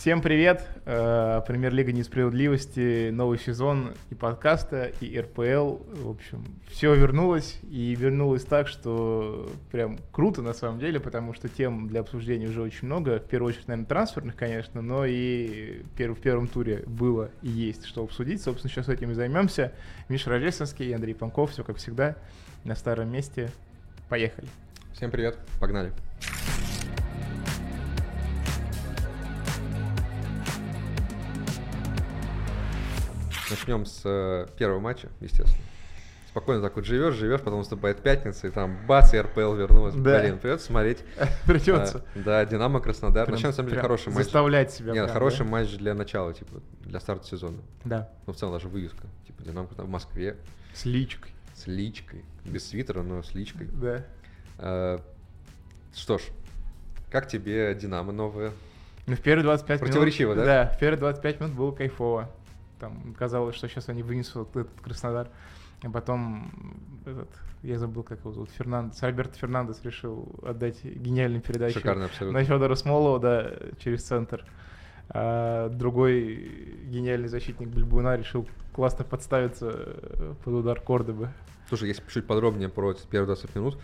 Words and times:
Всем 0.00 0.22
привет! 0.22 0.64
Э, 0.84 1.42
Премьер-лига 1.44 1.90
несправедливости, 1.90 3.10
новый 3.10 3.36
сезон 3.36 3.94
и 4.10 4.14
подкаста, 4.14 4.92
и 5.00 5.18
РПЛ. 5.18 5.78
В 6.04 6.10
общем, 6.10 6.44
все 6.68 6.94
вернулось, 6.94 7.58
и 7.68 7.96
вернулось 7.96 8.44
так, 8.44 8.68
что 8.68 9.50
прям 9.72 9.98
круто 10.12 10.40
на 10.40 10.52
самом 10.52 10.78
деле, 10.78 11.00
потому 11.00 11.34
что 11.34 11.48
тем 11.48 11.88
для 11.88 12.02
обсуждения 12.02 12.46
уже 12.46 12.62
очень 12.62 12.86
много. 12.86 13.18
В 13.18 13.24
первую 13.24 13.48
очередь, 13.48 13.66
наверное, 13.66 13.88
трансферных, 13.88 14.36
конечно, 14.36 14.82
но 14.82 15.04
и 15.04 15.82
в 15.96 16.20
первом 16.20 16.46
туре 16.46 16.84
было 16.86 17.32
и 17.42 17.48
есть 17.48 17.84
что 17.84 18.04
обсудить. 18.04 18.40
Собственно, 18.40 18.72
сейчас 18.72 18.88
этим 18.88 19.10
и 19.10 19.14
займемся. 19.14 19.72
Миша 20.08 20.30
Рождественский, 20.30 20.94
Андрей 20.94 21.14
Панков, 21.14 21.50
все 21.50 21.64
как 21.64 21.78
всегда, 21.78 22.14
на 22.62 22.76
старом 22.76 23.10
месте. 23.10 23.50
Поехали! 24.08 24.46
Всем 24.92 25.10
привет, 25.10 25.36
погнали! 25.58 25.90
Начнем 33.50 33.86
с 33.86 34.02
э, 34.04 34.46
первого 34.56 34.80
матча, 34.80 35.08
естественно. 35.20 35.64
Спокойно 36.28 36.62
так 36.62 36.76
вот 36.76 36.84
живешь, 36.84 37.14
живешь, 37.14 37.40
потом 37.40 37.60
наступает 37.60 38.02
пятница, 38.02 38.46
и 38.46 38.50
там 38.50 38.78
бац, 38.86 39.14
и 39.14 39.20
РПЛ 39.20 39.54
вернулась. 39.54 39.94
Да. 39.94 40.20
Блин, 40.20 40.38
придется 40.38 40.66
смотреть. 40.66 40.98
Придется. 41.46 42.04
А, 42.14 42.18
да, 42.18 42.44
Динамо 42.44 42.80
Краснодар. 42.80 43.24
Прям- 43.24 43.34
Начнем, 43.34 43.48
на 43.48 43.54
самом 43.54 43.70
деле, 43.70 43.80
хороший 43.80 44.12
матч. 44.12 44.24
Заставлять 44.24 44.70
себя. 44.70 44.92
Нет, 44.92 45.04
прям, 45.04 45.14
хороший 45.14 45.44
да? 45.44 45.50
матч 45.50 45.76
для 45.76 45.94
начала, 45.94 46.34
типа, 46.34 46.60
для 46.82 47.00
старта 47.00 47.26
сезона. 47.26 47.56
Да. 47.84 48.10
Ну, 48.26 48.34
в 48.34 48.36
целом, 48.36 48.52
даже 48.52 48.68
вывеска. 48.68 49.06
Типа, 49.26 49.42
Динамо 49.42 49.66
Краснодар 49.66 49.86
в 49.86 49.90
Москве, 49.90 50.36
С 50.74 50.84
личкой. 50.84 51.32
с 51.54 51.66
личкой. 51.66 52.24
Без 52.44 52.68
свитера, 52.68 53.02
но 53.02 53.22
с 53.22 53.34
личкой. 53.34 53.68
Да. 53.72 54.04
А, 54.58 55.00
Что 55.94 56.18
ж, 56.18 56.22
как 57.10 57.26
тебе 57.26 57.74
Динамо 57.74 58.12
новое? 58.12 58.52
Ну, 59.06 59.16
в 59.16 59.20
первые 59.20 59.44
25 59.44 59.80
минут... 59.80 59.88
Противоречиво, 59.90 60.34
да? 60.34 60.44
Да, 60.44 60.66
в 60.66 60.78
первые 60.78 60.98
25 60.98 61.40
минут 61.40 61.54
было 61.54 61.72
кайфово. 61.72 62.30
Там 62.78 63.14
казалось, 63.18 63.56
что 63.56 63.68
сейчас 63.68 63.88
они 63.88 64.02
вынесут 64.02 64.56
этот 64.56 64.80
Краснодар. 64.80 65.28
А 65.82 65.90
потом 65.90 66.50
этот, 67.06 67.28
я 67.62 67.78
забыл, 67.78 68.02
как 68.02 68.20
его 68.20 68.32
зовут, 68.32 68.50
Фернандес, 68.50 69.00
Альберт 69.02 69.36
Фернандес 69.36 69.80
решил 69.84 70.28
отдать 70.42 70.82
гениальную 70.84 71.40
передачу 71.40 71.78
Шикарно 71.78 72.06
абсолютно. 72.06 72.38
на 72.40 72.44
Федора 72.44 72.74
Смолова, 72.74 73.20
да, 73.20 73.52
через 73.78 74.02
центр. 74.02 74.44
А 75.10 75.68
другой 75.68 76.76
гениальный 76.86 77.28
защитник 77.28 77.68
Бельбуна 77.68 78.16
решил 78.16 78.46
классно 78.74 79.04
подставиться 79.04 79.70
э, 79.72 80.34
под 80.44 80.54
удар 80.54 80.80
Кордобы. 80.80 81.30
Слушай, 81.68 81.88
если 81.88 82.02
чуть 82.12 82.26
подробнее 82.26 82.68
про 82.68 82.92
эти 82.92 83.06
первые 83.06 83.34
20 83.34 83.54
минут, 83.54 83.78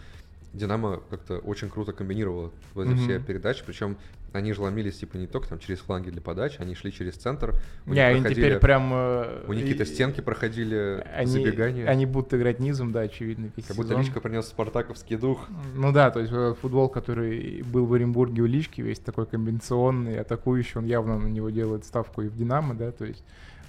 Динамо 0.54 1.00
как-то 1.10 1.38
очень 1.38 1.68
круто 1.68 1.92
комбинировала 1.92 2.50
в 2.74 2.80
эти 2.80 2.90
Мгм. 2.90 2.98
все 2.98 3.18
передачи, 3.18 3.62
причем 3.66 3.96
они 4.32 4.52
же 4.52 4.62
ломились 4.62 4.98
типа 4.98 5.16
не 5.16 5.26
только 5.28 5.48
там 5.48 5.58
через 5.60 5.78
фланги 5.80 6.10
для 6.10 6.20
подачи, 6.20 6.56
они 6.60 6.74
шли 6.74 6.92
через 6.92 7.14
центр. 7.14 7.54
у 7.86 7.90
Не, 7.90 7.94
них 7.96 8.04
они 8.04 8.20
проходили- 8.20 8.34
теперь 8.34 8.58
прям... 8.58 8.90
э, 8.92 9.44
У 9.46 9.52
них 9.52 9.62
какие-то 9.62 9.84
стенки 9.84 10.20
проходили, 10.20 11.04
они, 11.14 11.26
забегания. 11.30 11.86
Они 11.86 12.06
будут 12.06 12.34
играть 12.34 12.58
низом, 12.60 12.90
да, 12.92 13.00
очевидно, 13.00 13.50
весь 13.56 13.66
Как 13.66 13.76
будто 13.76 13.88
сезон. 13.90 14.02
Личко 14.02 14.20
принес 14.20 14.46
спартаковский 14.46 15.16
дух. 15.16 15.46
Ну 15.74 15.92
да, 15.92 16.10
то 16.10 16.20
есть 16.20 16.32
вот 16.32 16.58
футбол, 16.58 16.88
который 16.88 17.62
был 17.62 17.86
в 17.86 17.92
Оренбурге 17.94 18.42
у 18.42 18.46
Лички, 18.46 18.80
весь 18.80 18.98
такой 18.98 19.26
комбинационный, 19.26 20.18
атакующий, 20.20 20.78
он 20.78 20.86
явно 20.86 21.18
на 21.18 21.28
него 21.28 21.50
делает 21.50 21.84
ставку 21.84 22.22
и 22.22 22.28
в 22.28 22.36
Динамо, 22.36 22.74
да, 22.74 22.90
то 22.92 23.04
есть 23.04 23.24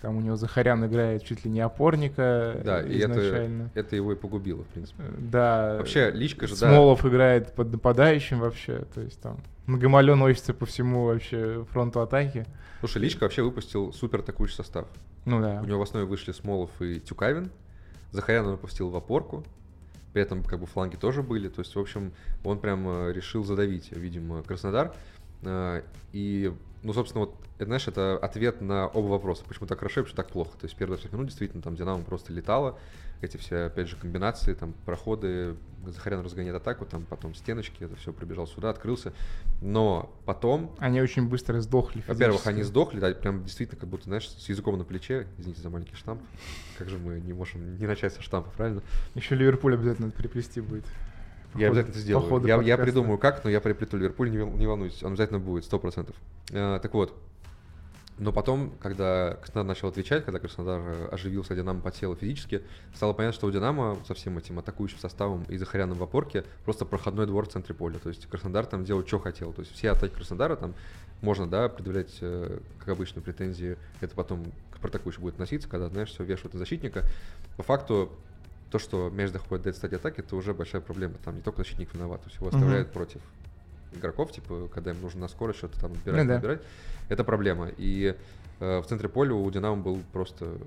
там 0.06 0.17
у 0.17 0.22
него 0.22 0.36
Захарян 0.36 0.86
играет 0.86 1.23
чуть 1.23 1.45
ли 1.45 1.50
не 1.50 1.61
опорника 1.61 2.61
Да, 2.64 2.84
э, 2.84 2.89
и 2.89 3.00
это, 3.00 3.14
изначально. 3.14 3.72
это 3.73 3.95
его 3.95 4.14
и 4.14 4.16
погубило, 4.16 4.64
в 4.64 4.67
принципе. 4.67 5.02
Да. 5.17 5.78
Вообще, 5.80 6.12
Личко 6.12 6.45
же, 6.45 6.53
да, 6.59 6.70
Смолов 6.70 7.03
играет 7.08 7.53
под 7.53 7.72
нападающим 7.72 8.39
вообще, 8.39 8.86
то 8.94 9.02
есть 9.02 9.20
там 9.20 9.39
Многомолё 9.66 10.16
носится 10.16 10.53
по 10.53 10.67
всему 10.67 11.06
вообще 11.06 11.66
фронту 11.72 12.02
атаки. 12.02 12.45
Слушай, 12.81 13.02
Личко 13.02 13.23
вообще 13.23 13.42
выпустил 13.42 13.94
супер 13.94 14.20
атакующий 14.20 14.58
состав. 14.58 14.86
Ну 15.25 15.42
да. 15.42 15.59
У 15.64 15.66
него 15.66 15.80
в 15.80 15.81
основе 15.81 16.06
вышли 16.06 16.34
Смолов 16.34 16.69
и 16.80 17.00
Тюкавин. 17.00 17.50
Захарян 18.12 18.45
он 18.45 18.52
выпустил 18.52 18.90
в 18.90 18.95
опорку. 18.95 19.44
При 20.14 20.22
этом 20.22 20.44
как 20.44 20.59
бы 20.59 20.68
фланги 20.68 20.97
тоже 20.97 21.24
были. 21.24 21.50
То 21.50 21.62
есть, 21.62 21.75
в 21.75 21.79
общем, 21.79 22.12
он 22.44 22.59
прям 22.59 23.09
решил 23.09 23.44
задавить, 23.44 23.91
видимо, 23.91 24.44
Краснодар. 24.44 24.94
Э, 25.41 25.81
И, 26.13 26.53
ну, 26.85 26.94
собственно, 26.94 27.25
вот, 27.25 27.35
это, 27.57 27.66
знаешь, 27.66 27.88
это 27.88 28.18
ответ 28.18 28.62
на 28.62 28.88
оба 28.88 29.07
вопроса. 29.07 29.44
Почему 29.47 29.66
так 29.66 29.79
хорошо 29.79 30.01
и 30.01 30.03
почему 30.03 30.18
так 30.18 30.29
плохо. 30.29 30.51
То 30.51 30.66
есть, 30.66 30.75
первые 30.75 30.97
20 30.97 31.13
минут 31.13 31.28
действительно 31.28 31.63
там 31.63 31.75
Динамо 31.75 32.03
просто 32.03 32.31
летало. 32.31 32.78
Эти 33.22 33.38
все, 33.38 33.66
опять 33.66 33.88
же, 33.88 33.96
комбинации, 33.96 34.53
там, 34.53 34.73
проходы, 34.85 35.56
Захарян 35.88 36.22
разгоняет 36.23 36.56
атаку, 36.56 36.85
там, 36.85 37.03
потом 37.06 37.34
стеночки, 37.34 37.84
это 37.84 37.96
все 37.96 38.13
пробежал 38.13 38.46
сюда, 38.46 38.69
открылся. 38.69 39.13
Но 39.62 40.13
потом 40.25 40.75
Они 40.78 41.01
очень 41.01 41.28
быстро 41.28 41.59
сдохли. 41.59 42.03
во-первых, 42.07 42.46
они 42.46 42.62
сдохли, 42.62 43.00
да, 43.00 43.12
прям 43.12 43.44
действительно 43.44 43.79
как 43.79 43.90
будто, 43.90 44.03
знаешь, 44.03 44.29
с 44.29 44.47
языком 44.47 44.78
на 44.78 44.84
плече. 44.84 45.25
Извините 45.40 45.62
за 45.62 45.72
маленький 45.72 45.96
штамп. 45.96 46.22
Как 46.78 46.88
же 46.88 47.00
мы 47.00 47.19
не 47.19 47.34
можем 47.34 47.79
не 47.79 47.88
начать 47.88 48.13
со 48.13 48.22
штампа, 48.22 48.52
правильно? 48.52 48.84
Еще 49.16 49.34
Ливерпуль 49.34 49.73
обязательно 49.73 50.12
приплести 50.12 50.62
будет. 50.62 50.85
Я 51.57 51.67
обязательно 51.67 51.91
это 51.91 51.99
сделаю. 51.99 52.45
Я, 52.45 52.61
я 52.61 52.77
придумаю 52.77 53.17
как, 53.17 53.43
но 53.43 53.49
я 53.49 53.61
приплету 53.61 53.97
Ливерпуль, 53.97 54.29
не, 54.29 54.38
не 54.38 54.67
волнуйтесь, 54.67 55.03
он 55.03 55.13
обязательно 55.13 55.39
будет, 55.39 55.66
сто 55.66 55.79
процентов. 55.79 56.16
Э, 56.51 56.79
так 56.81 56.93
вот, 56.93 57.13
но 58.17 58.31
потом, 58.31 58.71
когда 58.79 59.38
Краснодар 59.41 59.66
начал 59.66 59.89
отвечать, 59.89 60.23
когда 60.23 60.39
Краснодар 60.39 60.81
оживился, 61.11 61.53
а 61.53 61.55
Динамо 61.57 61.81
подсел 61.81 62.16
физически, 62.16 62.61
стало 62.93 63.11
понятно, 63.11 63.33
что 63.33 63.47
у 63.47 63.51
Динамо 63.51 63.97
со 64.07 64.13
всем 64.13 64.38
этим 64.38 64.57
атакующим 64.57 64.99
составом 64.99 65.43
и 65.43 65.57
Захаряном 65.57 65.97
в 65.97 66.03
опорке 66.03 66.45
просто 66.63 66.85
проходной 66.85 67.25
двор 67.25 67.45
в 67.45 67.51
центре 67.51 67.75
поля. 67.75 67.99
То 67.99 68.09
есть 68.09 68.25
Краснодар 68.27 68.66
там 68.66 68.85
делал, 68.85 69.05
что 69.05 69.19
хотел. 69.19 69.51
То 69.51 69.61
есть 69.61 69.73
все 69.73 69.91
атаки 69.91 70.13
Краснодара 70.13 70.55
там 70.55 70.75
можно, 71.22 71.45
да, 71.45 71.67
предъявлять, 71.67 72.17
э, 72.22 72.59
как 72.79 72.89
обычно, 72.89 73.22
претензии. 73.22 73.77
Это 73.99 74.16
потом 74.16 74.45
к 74.72 74.85
атакующему 74.85 75.23
будет 75.23 75.33
относиться, 75.33 75.67
когда, 75.67 75.89
знаешь, 75.89 76.09
все 76.09 76.23
вешают 76.23 76.53
на 76.53 76.59
защитника. 76.59 77.03
По 77.57 77.63
факту, 77.63 78.11
то, 78.72 78.80
что 78.80 79.09
мяч 79.09 79.31
доходит 79.31 79.64
до 79.64 79.70
этой 79.70 79.78
стадии 79.78 79.96
атаки, 79.96 80.20
это 80.20 80.36
уже 80.36 80.53
большая 80.53 80.81
проблема. 80.81 81.16
Там 81.24 81.36
не 81.36 81.42
только 81.42 81.59
защитник 81.59 81.94
виноват, 81.94 82.22
то 82.22 82.28
есть 82.28 82.38
его 82.38 82.48
оставляют 82.50 82.92
против 82.92 83.22
игроков, 83.94 84.31
типа, 84.31 84.68
когда 84.74 84.92
им 84.92 85.02
нужно 85.02 85.22
на 85.22 85.28
скорость 85.28 85.59
что-то 85.59 85.80
там 85.80 85.94
отбирать, 85.94 86.22
Ну 86.24 86.28
да. 86.28 86.36
набирать. 86.36 86.62
Это 87.08 87.24
проблема. 87.24 87.70
И 87.78 88.16
э, 88.59 88.80
в 88.80 88.86
центре 88.88 89.08
поля 89.08 89.34
у 89.34 89.50
Динамо 89.52 89.81
был 89.81 90.02
просто 90.12 90.58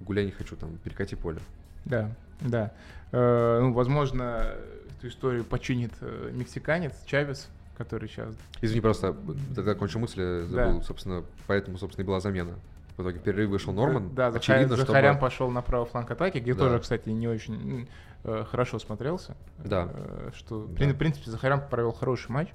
гуляй 0.00 0.24
не 0.24 0.30
хочу, 0.30 0.56
там, 0.56 0.78
перекати 0.78 1.16
поле. 1.16 1.40
Да, 1.84 2.10
да. 2.40 2.72
Э, 3.12 3.58
ну, 3.60 3.72
возможно, 3.72 4.54
эту 4.98 5.08
историю 5.08 5.44
починит 5.44 5.92
э, 6.00 6.30
мексиканец 6.32 6.94
Чавес, 7.04 7.48
который 7.76 8.08
сейчас... 8.08 8.34
Извини, 8.62 8.80
просто 8.80 9.14
тогда 9.54 9.74
кончу 9.74 9.98
мысль, 9.98 10.42
забыл, 10.46 10.78
Да. 10.78 10.82
собственно, 10.82 11.24
поэтому, 11.46 11.76
собственно, 11.78 12.04
и 12.04 12.06
была 12.06 12.20
замена. 12.20 12.54
В 13.00 13.02
итоге 13.02 13.18
в 13.18 13.22
перерыв 13.22 13.48
вышел 13.50 13.72
Норман. 13.72 14.14
Да, 14.14 14.28
Очевидно, 14.28 14.76
Захарян 14.76 15.14
чтобы... 15.14 15.20
пошел 15.20 15.50
на 15.50 15.62
правый 15.62 15.88
фланг 15.88 16.10
атаки, 16.10 16.38
где 16.38 16.52
Да. 16.52 16.60
тоже, 16.60 16.80
кстати, 16.80 17.08
не 17.08 17.28
очень 17.28 17.88
э, 18.24 18.44
хорошо 18.50 18.78
смотрелся. 18.78 19.34
Да. 19.58 19.88
Э, 19.92 20.30
что, 20.34 20.66
Да. 20.66 20.84
в 20.86 20.94
принципе, 20.96 21.30
Захарян 21.30 21.62
провел 21.66 21.92
хороший 21.92 22.30
матч. 22.30 22.48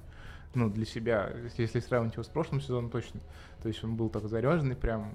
Ну, 0.56 0.70
для 0.70 0.86
себя, 0.86 1.30
если- 1.58 1.80
сравнивать 1.80 2.14
его 2.14 2.22
с 2.24 2.28
прошлым 2.28 2.60
сезоном, 2.62 2.90
точно. 2.90 3.20
То 3.62 3.68
есть 3.68 3.82
он 3.84 3.94
был 3.96 4.08
так 4.08 4.26
заряженный, 4.28 4.74
прям 4.76 5.10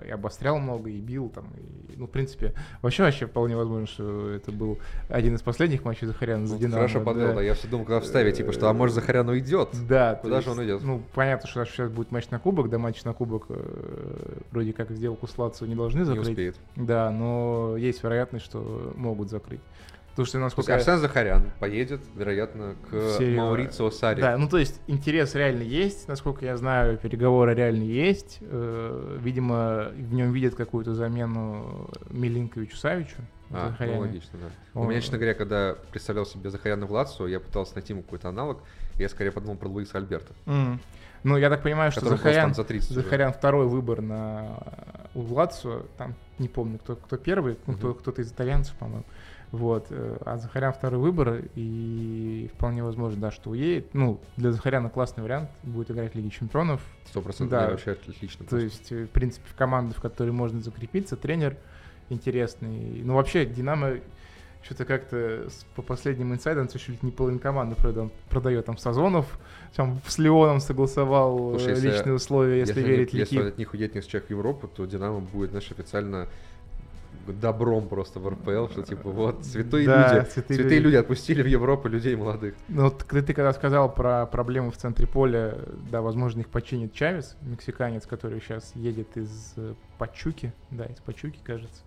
э, 0.00 0.08
и 0.08 0.10
обострял 0.10 0.58
много, 0.58 0.90
и 0.90 0.98
бил 1.00 1.28
там. 1.28 1.46
И, 1.88 1.96
ну, 1.96 2.06
в 2.06 2.10
принципе, 2.10 2.54
вообще, 2.82 3.02
вообще 3.04 3.26
вполне 3.26 3.56
возможно, 3.56 3.86
что 3.86 4.30
это 4.30 4.50
был 4.52 4.78
один 5.08 5.34
из 5.36 5.42
последних 5.42 5.84
матчей 5.84 6.06
Захаряна 6.06 6.46
за 6.46 6.54
Ну, 6.54 6.60
Динамо. 6.60 6.76
Хорошо 6.76 7.00
подвел, 7.02 7.28
да. 7.28 7.34
да. 7.34 7.42
Я 7.42 7.54
все 7.54 7.68
думал, 7.68 7.84
когда 7.84 8.00
вставить, 8.00 8.36
типа, 8.36 8.52
что, 8.52 8.68
а 8.68 8.72
может, 8.72 8.94
Захарян 8.96 9.28
уйдет? 9.28 9.68
Да. 9.88 10.16
Куда 10.16 10.40
же 10.40 10.50
он 10.50 10.64
идет? 10.64 10.82
Ну, 10.82 11.02
понятно, 11.14 11.48
что 11.48 11.64
сейчас 11.64 11.88
будет 11.90 12.10
матч 12.10 12.28
на 12.30 12.38
кубок, 12.40 12.68
да, 12.68 12.78
матч 12.78 13.04
на 13.04 13.12
кубок 13.12 13.46
э, 13.48 14.38
вроде 14.50 14.72
как 14.72 14.90
сделку 14.90 15.26
с 15.28 15.38
Лацио 15.38 15.66
не 15.66 15.74
должны 15.76 16.00
Не 16.00 16.04
закрыть. 16.04 16.28
успеет. 16.28 16.56
Да, 16.76 17.10
но 17.10 17.76
есть 17.76 18.02
вероятность, 18.02 18.44
что 18.46 18.92
могут 18.96 19.30
закрыть. 19.30 19.60
То 20.20 20.24
есть 20.24 20.34
насколько... 20.34 20.74
Арсен 20.74 20.98
Захарян 20.98 21.50
поедет, 21.60 22.02
вероятно, 22.14 22.76
к 22.90 23.16
серию- 23.16 23.38
Маурицио 23.38 23.90
Сари. 23.90 24.20
Да, 24.20 24.36
ну 24.36 24.48
то 24.48 24.58
есть 24.58 24.80
интерес 24.86 25.34
реально 25.34 25.62
есть, 25.62 26.08
насколько 26.08 26.44
я 26.44 26.56
знаю, 26.58 26.98
переговоры 26.98 27.54
реально 27.54 27.84
есть. 27.84 28.38
Э, 28.42 29.18
видимо, 29.20 29.88
в 29.96 30.12
нем 30.12 30.32
видят 30.32 30.54
какую-то 30.56 30.94
замену 30.94 31.88
Милинковичу 32.10 32.76
Савичу. 32.76 33.16
А, 33.52 33.74
ну, 33.80 33.98
логично, 34.00 34.38
да. 34.38 34.78
У 34.78 34.82
Он- 34.82 34.90
меня, 34.90 35.00
честно 35.00 35.16
говоря, 35.18 35.34
когда 35.34 35.74
представлял 35.90 36.26
себе 36.26 36.50
Захаряна 36.50 36.86
в 36.86 36.92
Лацио, 36.92 37.26
я 37.26 37.40
пытался 37.40 37.74
найти 37.74 37.92
ему 37.94 38.02
какой-то 38.02 38.28
аналог, 38.28 38.58
я 38.96 39.08
скорее 39.08 39.32
подумал 39.32 39.56
про 39.56 39.68
Луиса 39.68 39.98
Альберта, 39.98 40.34
М. 40.46 40.80
Ну, 41.22 41.36
я 41.36 41.50
так 41.50 41.62
понимаю, 41.62 41.92
что 41.92 42.06
Захарян, 42.06 42.54
за 42.54 42.64
30 42.64 42.92
уже. 42.92 43.02
Захарян 43.02 43.32
второй 43.32 43.66
выбор 43.66 44.00
на 44.00 44.58
у 45.14 45.20
Лацио, 45.22 45.82
там 45.98 46.14
не 46.38 46.48
помню, 46.48 46.78
кто, 46.78 46.96
кто 46.96 47.16
первый, 47.16 47.58
ну, 47.66 47.74
кто, 47.74 47.92
кто-то 47.94 48.22
из 48.22 48.30
итальянцев, 48.32 48.74
по-моему. 48.76 49.04
Вот, 49.52 49.86
э, 49.90 50.16
а 50.24 50.38
Захарян 50.38 50.72
второй 50.72 51.00
выбор, 51.00 51.42
и 51.56 52.48
вполне 52.54 52.84
возможно, 52.84 53.20
да, 53.20 53.30
что 53.32 53.50
уедет. 53.50 53.92
Ну, 53.94 54.20
для 54.36 54.52
Захаряна 54.52 54.90
классный 54.90 55.24
вариант, 55.24 55.50
будет 55.64 55.90
играть 55.90 56.12
в 56.12 56.14
Лиге 56.14 56.30
Чемпионов. 56.30 56.80
Сто 57.06 57.20
процентов, 57.20 57.58
Да. 57.58 57.70
вообще 57.70 57.92
отлично. 57.92 58.44
То 58.44 58.50
просто. 58.50 58.58
есть, 58.58 58.92
э, 58.92 59.04
в 59.04 59.10
принципе, 59.10 59.48
в 59.48 59.56
команду, 59.56 59.94
в 59.94 60.00
которой 60.00 60.30
можно 60.30 60.60
закрепиться, 60.60 61.16
тренер 61.16 61.56
интересный. 62.10 63.02
Ну, 63.02 63.14
вообще, 63.14 63.44
Динамо, 63.44 63.96
что-то 64.62 64.84
как-то 64.84 65.48
по 65.74 65.82
последним 65.82 66.32
инсайдам 66.32 66.68
чуть 66.68 67.02
не 67.02 67.10
половина 67.10 67.40
команды 67.40 67.76
продает, 67.76 68.12
продает 68.28 68.66
там 68.66 68.76
Сазонов, 68.78 69.38
там 69.74 70.00
с 70.06 70.18
Леоном 70.18 70.60
согласовал 70.60 71.50
Слушай, 71.58 71.70
если, 71.70 71.90
личные 71.90 72.14
условия, 72.14 72.58
если, 72.58 72.78
если 72.78 72.88
верить 72.88 73.12
Если 73.12 73.40
от 73.40 73.58
них 73.58 73.72
уедет 73.72 73.94
несколько 73.94 74.26
в 74.26 74.30
Европу, 74.30 74.68
то 74.68 74.84
Динамо 74.84 75.20
будет, 75.20 75.50
знаешь, 75.50 75.70
официально 75.70 76.28
добром 77.26 77.88
просто 77.88 78.20
в 78.20 78.28
РПЛ, 78.28 78.68
что 78.72 78.82
типа 78.82 79.10
вот 79.10 79.44
святые 79.44 79.86
да, 79.86 80.14
люди, 80.14 80.30
святые, 80.30 80.56
святые 80.56 80.78
люди. 80.78 80.86
люди 80.86 80.96
отпустили 80.96 81.42
в 81.42 81.46
Европу 81.46 81.88
людей 81.88 82.16
молодых. 82.16 82.54
Ну 82.68 82.84
вот 82.84 83.04
ты, 83.04 83.22
ты 83.22 83.34
когда 83.34 83.52
сказал 83.52 83.92
про 83.92 84.26
проблемы 84.26 84.70
в 84.70 84.76
центре 84.76 85.06
поля, 85.06 85.56
да, 85.90 86.02
возможно 86.02 86.40
их 86.40 86.48
починит 86.48 86.92
Чавес, 86.92 87.36
мексиканец, 87.42 88.06
который 88.06 88.40
сейчас 88.40 88.72
едет 88.74 89.16
из 89.16 89.54
э, 89.56 89.74
Пачуки, 89.98 90.52
да, 90.70 90.86
из 90.86 90.98
Пачуки, 91.00 91.38
кажется. 91.42 91.82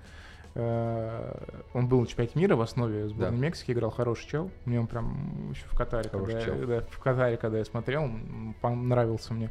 Э, 0.55 1.33
он 1.73 1.87
был 1.87 2.01
на 2.01 2.07
чемпионате 2.07 2.37
мира 2.37 2.55
в 2.55 2.61
основе 2.61 3.07
сборной 3.07 3.37
да. 3.37 3.43
Мексики, 3.43 3.71
играл 3.71 3.89
хороший 3.89 4.27
чел. 4.27 4.51
Мне 4.65 4.79
он 4.79 4.87
прям 4.87 5.51
еще 5.51 5.65
в 5.65 5.75
Катаре, 5.75 6.09
когда 6.09 6.39
я, 6.39 6.53
да, 6.65 6.81
в 6.89 6.99
Катаре, 6.99 7.37
когда 7.37 7.57
я 7.57 7.65
смотрел, 7.65 8.03
он 8.03 8.55
понравился 8.61 9.33
мне. 9.33 9.49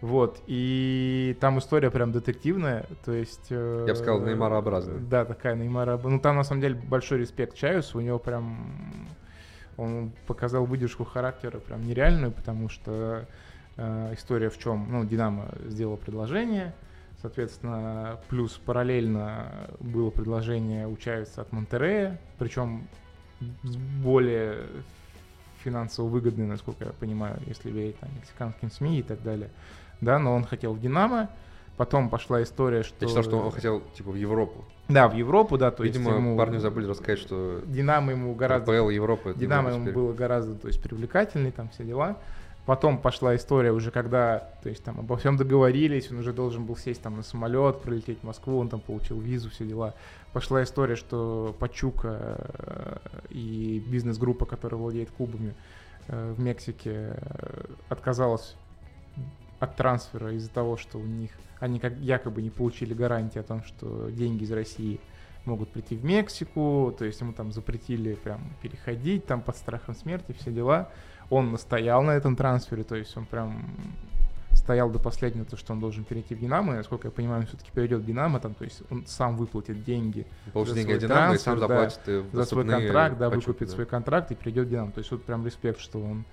Вот, 0.00 0.42
и 0.46 1.36
там 1.40 1.58
история 1.58 1.90
прям 1.90 2.10
детективная, 2.10 2.86
то 3.04 3.12
есть... 3.12 3.48
Э, 3.50 3.84
Я 3.86 3.92
бы 3.92 3.98
сказал, 3.98 4.20
Неймарообразная. 4.20 4.98
Да, 4.98 5.26
такая 5.26 5.54
Неймарообразная. 5.56 6.16
Ну, 6.16 6.20
там, 6.20 6.36
на 6.36 6.44
самом 6.44 6.62
деле, 6.62 6.74
большой 6.74 7.18
респект 7.18 7.54
Чаюсу, 7.54 7.98
у 7.98 8.00
него 8.00 8.18
прям... 8.18 9.06
Он 9.76 10.12
показал 10.26 10.64
выдержку 10.64 11.04
характера 11.04 11.58
прям 11.58 11.86
нереальную, 11.86 12.32
потому 12.32 12.70
что 12.70 13.26
э, 13.76 14.14
история 14.14 14.48
в 14.48 14.58
чем? 14.58 14.86
Ну, 14.90 15.04
Динамо 15.04 15.48
сделал 15.66 15.98
предложение, 15.98 16.74
соответственно, 17.20 18.18
плюс 18.28 18.52
параллельно 18.52 19.70
было 19.80 20.10
предложение 20.10 20.88
у 20.88 20.96
Чавеса 20.96 21.42
от 21.42 21.52
Монтерея, 21.52 22.18
причем 22.38 22.88
более 24.02 24.66
финансово 25.62 26.08
выгодные, 26.08 26.46
насколько 26.46 26.84
я 26.84 26.92
понимаю, 26.92 27.38
если 27.46 27.70
верить 27.70 27.98
там, 27.98 28.08
мексиканским 28.16 28.70
СМИ 28.70 29.00
и 29.00 29.02
так 29.02 29.22
далее 29.22 29.50
да, 30.00 30.18
но 30.18 30.34
он 30.34 30.44
хотел 30.44 30.74
в 30.74 30.80
«Динамо», 30.80 31.30
потом 31.76 32.10
пошла 32.10 32.42
история, 32.42 32.82
что... 32.82 32.96
Я 33.00 33.08
читал, 33.08 33.22
что 33.22 33.38
он 33.38 33.50
хотел, 33.50 33.82
типа, 33.96 34.10
в 34.10 34.14
Европу. 34.14 34.64
Да, 34.88 35.08
в 35.08 35.14
Европу, 35.14 35.56
да, 35.56 35.70
то 35.70 35.82
Видимо, 35.82 36.10
есть 36.10 36.18
ему... 36.18 36.36
парни 36.36 36.58
забыли 36.58 36.86
рассказать, 36.86 37.20
что... 37.20 37.62
Динамо 37.66 38.12
ему 38.12 38.34
гораздо... 38.34 38.72
РПЛ 38.72 38.90
Европа. 38.90 39.34
Динамо 39.34 39.70
ему 39.70 39.90
было 39.92 40.12
гораздо, 40.12 40.54
то 40.56 40.68
есть, 40.68 40.82
привлекательный, 40.82 41.52
там 41.52 41.68
все 41.70 41.84
дела. 41.84 42.18
Потом 42.66 42.98
пошла 42.98 43.34
история 43.34 43.72
уже, 43.72 43.90
когда, 43.90 44.50
то 44.62 44.68
есть, 44.68 44.84
там 44.84 45.00
обо 45.00 45.16
всем 45.16 45.36
договорились, 45.36 46.10
он 46.10 46.18
уже 46.18 46.32
должен 46.32 46.66
был 46.66 46.76
сесть 46.76 47.02
там 47.02 47.16
на 47.16 47.22
самолет, 47.22 47.80
прилететь 47.80 48.18
в 48.20 48.24
Москву, 48.24 48.58
он 48.58 48.68
там 48.68 48.80
получил 48.80 49.18
визу, 49.18 49.48
все 49.50 49.64
дела. 49.64 49.94
Пошла 50.32 50.62
история, 50.62 50.96
что 50.96 51.56
Пачука 51.58 52.36
э, 52.38 52.96
и 53.30 53.82
бизнес-группа, 53.86 54.44
которая 54.44 54.80
владеет 54.80 55.10
клубами 55.10 55.54
э, 56.08 56.34
в 56.36 56.40
Мексике, 56.40 57.16
э, 57.16 57.64
отказалась 57.88 58.54
от 59.60 59.76
трансфера 59.76 60.32
из-за 60.32 60.50
того, 60.50 60.76
что 60.76 60.98
у 60.98 61.04
них 61.04 61.30
они 61.60 61.78
как 61.78 61.96
якобы 61.98 62.42
не 62.42 62.50
получили 62.50 62.94
гарантии 62.94 63.38
о 63.38 63.42
том, 63.42 63.62
что 63.62 64.08
деньги 64.10 64.44
из 64.44 64.50
России 64.50 64.98
могут 65.44 65.70
прийти 65.70 65.94
в 65.94 66.04
Мексику, 66.04 66.94
то 66.98 67.04
есть 67.04 67.20
ему 67.20 67.32
там 67.32 67.52
запретили 67.52 68.14
прям 68.14 68.40
переходить 68.62 69.26
там 69.26 69.42
под 69.42 69.56
страхом 69.56 69.94
смерти, 69.94 70.34
все 70.38 70.50
дела. 70.50 70.90
Он 71.28 71.52
настоял 71.52 72.02
на 72.02 72.12
этом 72.12 72.34
трансфере, 72.34 72.82
то 72.82 72.96
есть 72.96 73.16
он 73.16 73.26
прям 73.26 73.70
стоял 74.52 74.90
до 74.90 74.98
последнего, 74.98 75.44
то, 75.44 75.56
что 75.56 75.72
он 75.72 75.80
должен 75.80 76.04
перейти 76.04 76.34
в 76.34 76.40
Динамо, 76.40 76.74
и, 76.74 76.76
насколько 76.76 77.08
я 77.08 77.12
понимаю, 77.12 77.42
он 77.42 77.46
все-таки 77.46 77.70
перейдет 77.72 78.00
в 78.00 78.04
Динамо, 78.04 78.40
там, 78.40 78.54
то 78.54 78.64
есть 78.64 78.82
он 78.90 79.06
сам 79.06 79.36
выплатит 79.36 79.84
деньги 79.84 80.26
Получит 80.52 80.74
деньги 80.74 80.92
от 80.92 81.00
Динамо 81.00 81.20
трансфер, 81.28 81.36
и 81.36 81.44
сам 81.44 81.58
заплатит 81.58 82.00
да, 82.06 82.22
за 82.32 82.44
свой 82.44 82.66
контракт, 82.66 83.18
да, 83.18 83.30
выкупит 83.30 83.68
да. 83.68 83.74
свой 83.74 83.86
контракт 83.86 84.30
и 84.32 84.34
придет 84.34 84.66
в 84.66 84.70
Динамо. 84.70 84.92
То 84.92 84.98
есть 84.98 85.10
вот 85.10 85.24
прям 85.24 85.46
респект, 85.46 85.80
что 85.80 86.00
он 86.00 86.24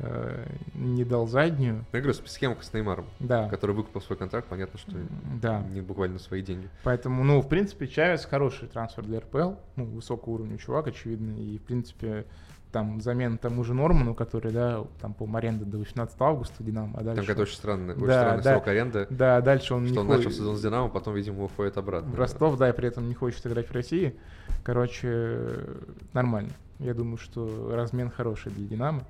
э, 0.00 0.46
не 0.74 1.04
дал 1.04 1.26
заднюю. 1.26 1.84
Я 1.92 2.00
говорю, 2.00 2.18
схемка 2.26 2.64
с 2.64 2.72
Неймаром, 2.72 3.06
да. 3.18 3.48
который 3.48 3.74
выкупил 3.74 4.00
свой 4.00 4.18
контракт, 4.18 4.48
понятно, 4.48 4.78
что 4.78 4.92
да. 5.40 5.60
не 5.72 5.80
буквально 5.80 6.18
свои 6.18 6.42
деньги. 6.42 6.68
Поэтому, 6.82 7.24
ну, 7.24 7.40
в 7.40 7.48
принципе, 7.48 7.86
Чавес 7.86 8.24
хороший 8.24 8.68
трансфер 8.68 9.04
для 9.04 9.20
РПЛ, 9.20 9.52
ну, 9.76 9.84
высокого 9.84 10.34
уровня 10.34 10.58
чувак, 10.58 10.88
очевидно, 10.88 11.38
и, 11.38 11.58
в 11.58 11.62
принципе, 11.62 12.26
там 12.72 13.00
замена 13.00 13.36
тому 13.36 13.64
же 13.64 13.74
Норману, 13.74 14.14
который, 14.14 14.52
да, 14.52 14.84
там, 15.00 15.12
по 15.12 15.28
аренда 15.36 15.64
до 15.64 15.78
18 15.78 16.16
августа 16.20 16.62
Динамо, 16.62 16.98
а 16.98 17.02
дальше... 17.02 17.16
Там 17.16 17.24
какая-то 17.24 17.42
очень 17.42 17.54
очень 17.94 18.06
да, 18.06 18.20
странный 18.20 18.42
да, 18.44 18.52
срок 18.52 18.68
аренды. 18.68 19.06
Да, 19.10 19.40
дальше 19.40 19.74
он 19.74 19.86
Что 19.86 19.94
не 19.94 19.98
он 20.00 20.06
хочет... 20.06 20.24
начал 20.24 20.36
сезон 20.36 20.56
с 20.56 20.62
Динамо, 20.62 20.88
потом, 20.88 21.14
видимо, 21.14 21.44
уходит 21.44 21.76
обратно. 21.76 22.10
В 22.10 22.14
Ростов, 22.14 22.56
да, 22.58 22.68
и 22.68 22.72
при 22.72 22.88
этом 22.88 23.08
не 23.08 23.14
хочет 23.14 23.46
играть 23.46 23.68
в 23.68 23.72
России. 23.72 24.14
Короче, 24.62 25.66
нормально. 26.12 26.50
Я 26.78 26.94
думаю, 26.94 27.18
что 27.18 27.72
размен 27.74 28.10
хороший 28.10 28.52
для 28.52 28.66
Динамо. 28.66 29.02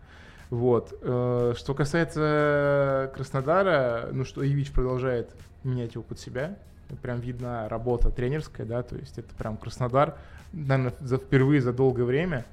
Вот. 0.50 0.98
Э, 1.00 1.54
что 1.56 1.74
касается 1.74 3.10
Краснодара, 3.14 4.08
ну 4.12 4.24
что 4.24 4.46
Ивич 4.46 4.72
продолжает 4.72 5.30
менять 5.64 5.94
его 5.94 6.02
под 6.02 6.18
себя. 6.18 6.56
Прям 7.02 7.20
видна 7.20 7.68
работа 7.68 8.10
тренерская, 8.10 8.66
да, 8.66 8.82
то 8.82 8.96
есть 8.96 9.16
это 9.16 9.32
прям 9.36 9.56
Краснодар, 9.56 10.18
наверное, 10.52 10.92
за, 11.00 11.18
впервые 11.18 11.60
за 11.60 11.72
долгое 11.72 12.02
время 12.02 12.44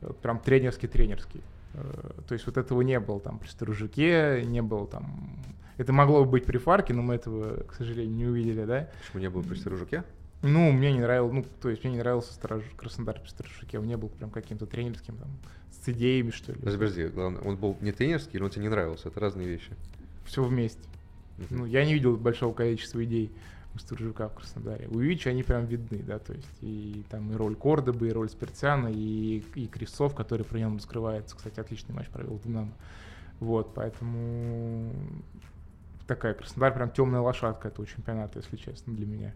э, 0.00 0.10
прям 0.20 0.40
тренерский-тренерский. 0.40 1.42
Э, 1.74 2.10
то 2.26 2.32
есть 2.34 2.44
вот 2.46 2.56
этого 2.56 2.82
не 2.82 2.98
было 2.98 3.20
там 3.20 3.38
при 3.38 3.48
Сторожуке, 3.48 4.42
не 4.44 4.62
было 4.62 4.88
там... 4.88 5.38
Это 5.76 5.92
могло 5.92 6.24
бы 6.24 6.32
быть 6.32 6.44
при 6.44 6.58
Фарке, 6.58 6.92
но 6.92 7.02
мы 7.02 7.14
этого, 7.14 7.62
к 7.64 7.74
сожалению, 7.74 8.16
не 8.16 8.26
увидели, 8.26 8.64
да? 8.64 8.88
Почему 9.00 9.20
не 9.20 9.30
было 9.30 9.42
при 9.42 9.54
Сторожуке? 9.54 10.02
Ну, 10.46 10.72
мне 10.72 10.92
не 10.92 11.00
нравилось, 11.00 11.32
ну, 11.32 11.46
то 11.62 11.70
есть 11.70 11.84
мне 11.84 11.94
не 11.94 11.98
нравился 12.00 12.34
Сторож... 12.34 12.62
Краснодар 12.76 13.18
при 13.18 13.28
Сторожуке, 13.28 13.78
он 13.78 13.86
не 13.86 13.96
был 13.96 14.10
прям 14.10 14.30
каким-то 14.30 14.66
тренерским 14.66 15.16
там 15.16 15.30
с 15.70 15.88
идеями, 15.88 16.30
что 16.30 16.52
ли. 16.52 16.58
Подожди, 16.58 17.06
главное, 17.06 17.40
он 17.40 17.56
был 17.56 17.78
не 17.80 17.92
тренерский 17.92 18.32
или 18.34 18.42
он 18.42 18.50
тебе 18.50 18.64
не 18.64 18.68
нравился? 18.68 19.08
Это 19.08 19.20
разные 19.20 19.48
вещи. 19.48 19.72
Все 20.26 20.44
вместе. 20.44 20.82
Uh-huh. 21.38 21.46
Ну, 21.48 21.64
я 21.64 21.86
не 21.86 21.94
видел 21.94 22.18
большого 22.18 22.52
количества 22.52 23.02
идей 23.02 23.32
у 23.74 23.78
Сторожука 23.78 24.28
в 24.28 24.34
Краснодаре. 24.34 24.86
У 24.88 25.00
Ивича 25.00 25.30
они 25.30 25.42
прям 25.42 25.64
видны, 25.64 26.02
да, 26.02 26.18
то 26.18 26.34
есть 26.34 26.58
и 26.60 27.02
там 27.08 27.32
и 27.32 27.36
роль 27.36 27.56
Кордобы, 27.56 28.08
и 28.08 28.12
роль 28.12 28.28
Спиртяна, 28.28 28.88
и, 28.92 29.42
и 29.54 29.66
Крестов, 29.66 30.14
который 30.14 30.44
при 30.44 30.58
нем 30.58 30.78
скрывается. 30.78 31.34
Кстати, 31.36 31.58
отличный 31.58 31.94
матч 31.94 32.08
провел 32.08 32.38
Динамо. 32.44 32.72
Вот, 33.40 33.72
поэтому 33.74 34.92
такая 36.06 36.34
Краснодар 36.34 36.74
прям 36.74 36.90
темная 36.90 37.20
лошадка 37.20 37.68
этого 37.68 37.86
чемпионата, 37.86 38.40
если 38.40 38.56
честно, 38.56 38.94
для 38.94 39.06
меня. 39.06 39.32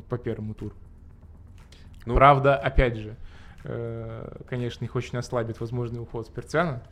Вот 0.00 0.08
по 0.08 0.18
первому 0.18 0.54
туру. 0.54 0.74
Ну, 2.06 2.14
Правда, 2.14 2.56
опять 2.56 2.96
же, 2.96 3.16
Э, 3.64 4.38
конечно, 4.48 4.84
их 4.84 4.94
очень 4.96 5.18
ослабит 5.18 5.60
возможный 5.60 6.00
уход 6.00 6.26
Спиртяна. 6.26 6.82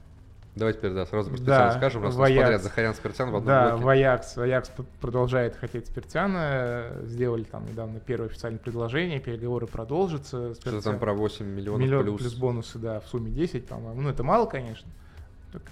Давай 0.55 0.75
теперь, 0.75 0.93
да, 0.93 1.07
сразу 1.07 1.31
про 1.31 1.39
да, 1.39 1.73
скажем, 1.73 2.03
раз 2.03 2.17
Ваякс, 2.17 2.43
подряд 2.43 2.63
Захарян 2.63 2.95
Спиртян 2.95 3.31
в 3.31 3.37
одном 3.37 3.47
да, 3.47 3.71
блоке. 3.71 3.85
Ваякс, 3.85 4.37
Ваякс 4.37 4.73
продолжает 5.01 5.55
хотеть 5.55 5.87
Спиртяна, 5.87 6.91
сделали 7.05 7.45
там 7.45 7.65
недавно 7.67 8.01
первое 8.01 8.29
официальное 8.29 8.59
предложение, 8.59 9.21
переговоры 9.21 9.69
продолжатся. 9.69 10.55
Что 10.55 10.81
там 10.83 10.99
про 10.99 11.15
8 11.15 11.47
миллионов 11.47 11.81
Миллион 11.81 12.05
плюс. 12.05 12.21
плюс 12.21 12.35
бонусы, 12.35 12.79
да, 12.79 12.99
в 12.99 13.07
сумме 13.07 13.31
10, 13.31 13.67
по-моему. 13.67 14.01
Ну, 14.01 14.09
это 14.09 14.25
мало, 14.25 14.47
конечно. 14.47 14.89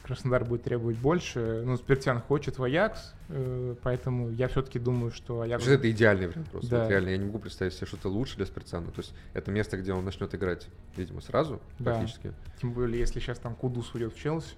Краснодар 0.02 0.44
будет 0.44 0.62
требовать 0.62 0.96
больше. 0.96 1.62
Ну, 1.64 1.76
Спиртян 1.76 2.20
хочет 2.20 2.58
в 2.58 2.62
Аякс, 2.62 3.12
э, 3.28 3.74
поэтому 3.82 4.30
я 4.30 4.48
все-таки 4.48 4.78
думаю, 4.78 5.10
что 5.10 5.42
Аякс... 5.42 5.66
Это 5.66 5.90
идеальный 5.90 6.28
вариант 6.28 6.50
просто. 6.50 6.70
Да. 6.70 6.82
Вот 6.82 6.90
реально, 6.90 7.10
я 7.10 7.18
не 7.18 7.26
могу 7.26 7.38
представить 7.38 7.74
себе 7.74 7.86
что-то 7.86 8.08
лучше 8.08 8.36
для 8.36 8.46
Спиртяна. 8.46 8.86
То 8.86 9.00
есть 9.00 9.12
это 9.34 9.50
место, 9.50 9.76
где 9.76 9.92
он 9.92 10.04
начнет 10.04 10.34
играть, 10.34 10.68
видимо, 10.96 11.20
сразу, 11.20 11.60
да. 11.78 11.92
практически. 11.92 12.32
Тем 12.60 12.72
более, 12.72 12.98
если 12.98 13.20
сейчас 13.20 13.38
там 13.38 13.54
Кудус 13.54 13.92
уйдет 13.94 14.14
в 14.14 14.18
Челси. 14.18 14.54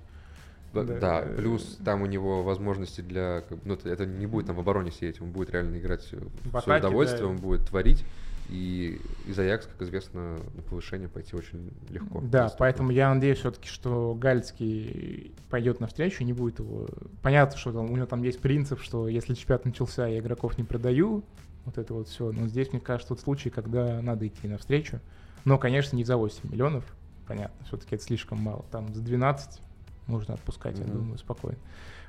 Да, 0.73 0.83
да, 0.83 0.99
да, 0.99 1.23
плюс 1.23 1.79
там 1.85 2.03
у 2.03 2.07
него 2.07 2.43
возможности 2.43 3.01
для... 3.01 3.43
Ну, 3.65 3.75
это 3.75 4.07
не 4.07 4.27
будет 4.27 4.47
там 4.47 4.57
в 4.57 4.61
обороне 4.61 4.91
сидеть, 4.93 5.21
он 5.21 5.31
будет 5.31 5.51
реально 5.51 5.79
играть 5.79 6.07
в, 6.13 6.59
в 6.59 6.61
свое 6.61 6.79
удовольствие, 6.79 7.23
да. 7.23 7.29
он 7.29 7.37
будет 7.39 7.67
творить. 7.67 8.05
И 8.49 9.01
из 9.27 9.39
Аякс, 9.39 9.67
как 9.67 9.83
известно, 9.83 10.39
на 10.55 10.63
повышение 10.63 11.09
пойти 11.09 11.37
очень 11.37 11.71
легко. 11.91 12.21
Да, 12.23 12.55
поэтому 12.59 12.91
я 12.91 13.13
надеюсь 13.13 13.39
все-таки, 13.39 13.69
что 13.69 14.15
Гальцкий 14.15 15.35
пойдет 15.51 15.81
навстречу, 15.81 16.25
не 16.25 16.33
будет 16.33 16.59
его... 16.59 16.89
Понятно, 17.23 17.59
что 17.59 17.73
там, 17.73 17.91
у 17.91 17.97
него 17.97 18.07
там 18.07 18.23
есть 18.23 18.41
принцип, 18.41 18.81
что 18.81 19.07
если 19.07 19.35
чемпионат 19.35 19.67
начался, 19.67 20.07
я 20.07 20.19
игроков 20.19 20.57
не 20.57 20.65
продаю, 20.65 21.25
вот 21.67 21.77
это 21.77 21.93
вот 21.93 22.09
все. 22.09 22.33
Но 22.33 22.47
здесь, 22.47 22.73
мне 22.73 22.81
кажется, 22.81 23.15
тот 23.15 23.21
случай, 23.21 23.51
когда 23.51 24.01
надо 24.01 24.27
идти 24.27 24.49
навстречу. 24.49 25.01
Но, 25.45 25.59
конечно, 25.59 25.97
не 25.97 26.05
за 26.05 26.17
8 26.17 26.51
миллионов, 26.51 26.85
понятно, 27.27 27.67
все-таки 27.67 27.97
это 27.97 28.05
слишком 28.05 28.39
мало. 28.39 28.65
Там 28.71 28.95
за 28.95 29.03
12 29.03 29.61
можно 30.07 30.35
отпускать, 30.35 30.77
mm-hmm. 30.77 30.87
я 30.87 30.93
думаю, 30.93 31.19
спокойно. 31.19 31.59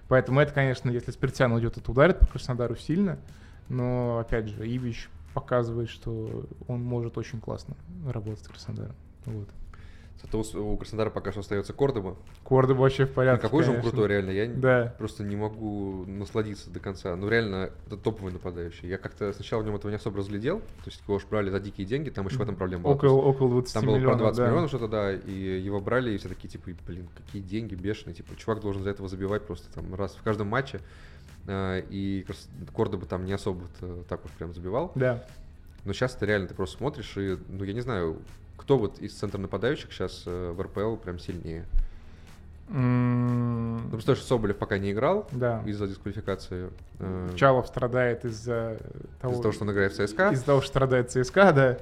Поэтому 0.07 0.39
это, 0.39 0.53
конечно, 0.53 0.89
если 0.89 1.11
Спиртян 1.11 1.51
уйдет, 1.51 1.77
это 1.77 1.91
ударит 1.91 2.19
по 2.19 2.27
Краснодару 2.27 2.77
сильно. 2.77 3.19
Но, 3.67 4.17
опять 4.17 4.47
же, 4.47 4.65
Ивич 4.65 5.09
показывает, 5.33 5.89
что 5.89 6.45
он 6.67 6.81
может 6.81 7.17
очень 7.17 7.39
классно 7.39 7.75
работать 8.07 8.43
с 8.43 8.47
Краснодаром. 8.47 8.95
Вот. 9.25 9.47
Зато 10.21 10.59
у 10.59 10.75
Краснодара 10.75 11.09
пока 11.11 11.31
что 11.31 11.39
остается 11.39 11.71
Кордоба. 11.71 12.17
Кордоба 12.43 12.81
вообще 12.81 13.05
в 13.05 13.13
порядке. 13.13 13.43
Ну, 13.43 13.49
какой 13.49 13.63
же 13.63 13.69
он 13.69 13.77
конечно. 13.77 13.91
крутой, 13.91 14.09
реально. 14.09 14.31
Я 14.31 14.47
Да. 14.47 14.93
просто 14.97 15.23
не 15.23 15.37
могу 15.37 16.03
насладиться 16.07 16.69
до 16.69 16.81
конца. 16.81 17.15
Ну, 17.15 17.29
реально, 17.29 17.69
это 17.87 17.95
топовый 17.95 18.33
нападающий. 18.33 18.89
Я 18.89 18.97
как-то 18.97 19.31
сначала 19.31 19.61
в 19.61 19.65
нем 19.65 19.75
этого 19.77 19.89
не 19.91 19.95
особо 19.95 20.17
разглядел. 20.17 20.59
То 20.59 20.87
есть 20.87 21.01
его 21.07 21.15
уж 21.15 21.25
брали 21.25 21.49
за 21.49 21.61
дикие 21.61 21.87
деньги, 21.87 22.09
там 22.09 22.27
еще 22.27 22.37
в 22.37 22.41
этом 22.41 22.57
проблема 22.57 22.83
была. 22.83 22.95
Около, 22.95 23.21
около 23.21 23.49
20 23.51 23.73
Там 23.73 23.85
было 23.85 23.95
миллионов. 23.95 24.17
про 24.17 24.25
20 24.25 24.37
да. 24.39 24.47
миллионов 24.49 24.69
что-то, 24.69 24.87
да, 24.89 25.13
и 25.13 25.31
его 25.61 25.79
брали, 25.79 26.11
и 26.11 26.17
все 26.17 26.27
такие, 26.27 26.49
типа, 26.49 26.71
блин, 26.85 27.07
какие 27.15 27.41
деньги 27.41 27.75
бешеные, 27.75 28.13
типа, 28.13 28.35
чувак 28.35 28.59
должен 28.59 28.83
за 28.83 28.89
этого 28.89 29.07
забивать 29.07 29.43
просто 29.45 29.71
там 29.73 29.95
раз 29.95 30.15
в 30.15 30.21
каждом 30.23 30.47
матче, 30.47 30.81
и 31.49 32.23
как 32.27 32.35
раз 32.35 32.47
Кордоба 32.75 33.05
там 33.05 33.25
не 33.25 33.33
особо 33.33 33.65
так 34.07 34.23
уж 34.25 34.31
прям 34.31 34.53
забивал, 34.53 34.91
Да. 34.95 35.23
но 35.85 35.93
сейчас 35.93 36.13
ты 36.15 36.25
реально, 36.25 36.47
ты 36.47 36.53
просто 36.53 36.77
смотришь, 36.77 37.15
и, 37.17 37.37
ну, 37.47 37.63
я 37.63 37.73
не 37.73 37.81
знаю, 37.81 38.17
кто 38.57 38.77
вот 38.77 38.99
из 38.99 39.13
центра 39.13 39.39
нападающих 39.39 39.91
сейчас 39.91 40.23
в 40.25 40.61
РПЛ 40.61 40.95
прям 40.97 41.17
сильнее. 41.19 41.65
М, 42.69 43.77
Ну, 43.91 43.97
потому 43.97 44.15
что 44.15 44.25
Соболев 44.27 44.57
пока 44.57 44.77
не 44.77 44.91
играл 44.91 45.27
Да. 45.31 45.63
из-за 45.65 45.87
дисквалификации. 45.87 46.69
э, 46.99 47.29
Чалов 47.35 47.67
страдает 47.67 48.25
из-за 48.25 48.77
того, 49.21 49.33
Из-за 49.33 49.41
того, 49.41 49.51
что 49.53 49.63
он 49.63 49.71
играет 49.71 49.93
в 49.93 49.95
ЦСКА. 49.95 50.29
Из-за 50.31 50.45
того, 50.45 50.61
что 50.61 50.69
страдает 50.69 51.09
ЦСКА, 51.11 51.51
да. 51.51 51.77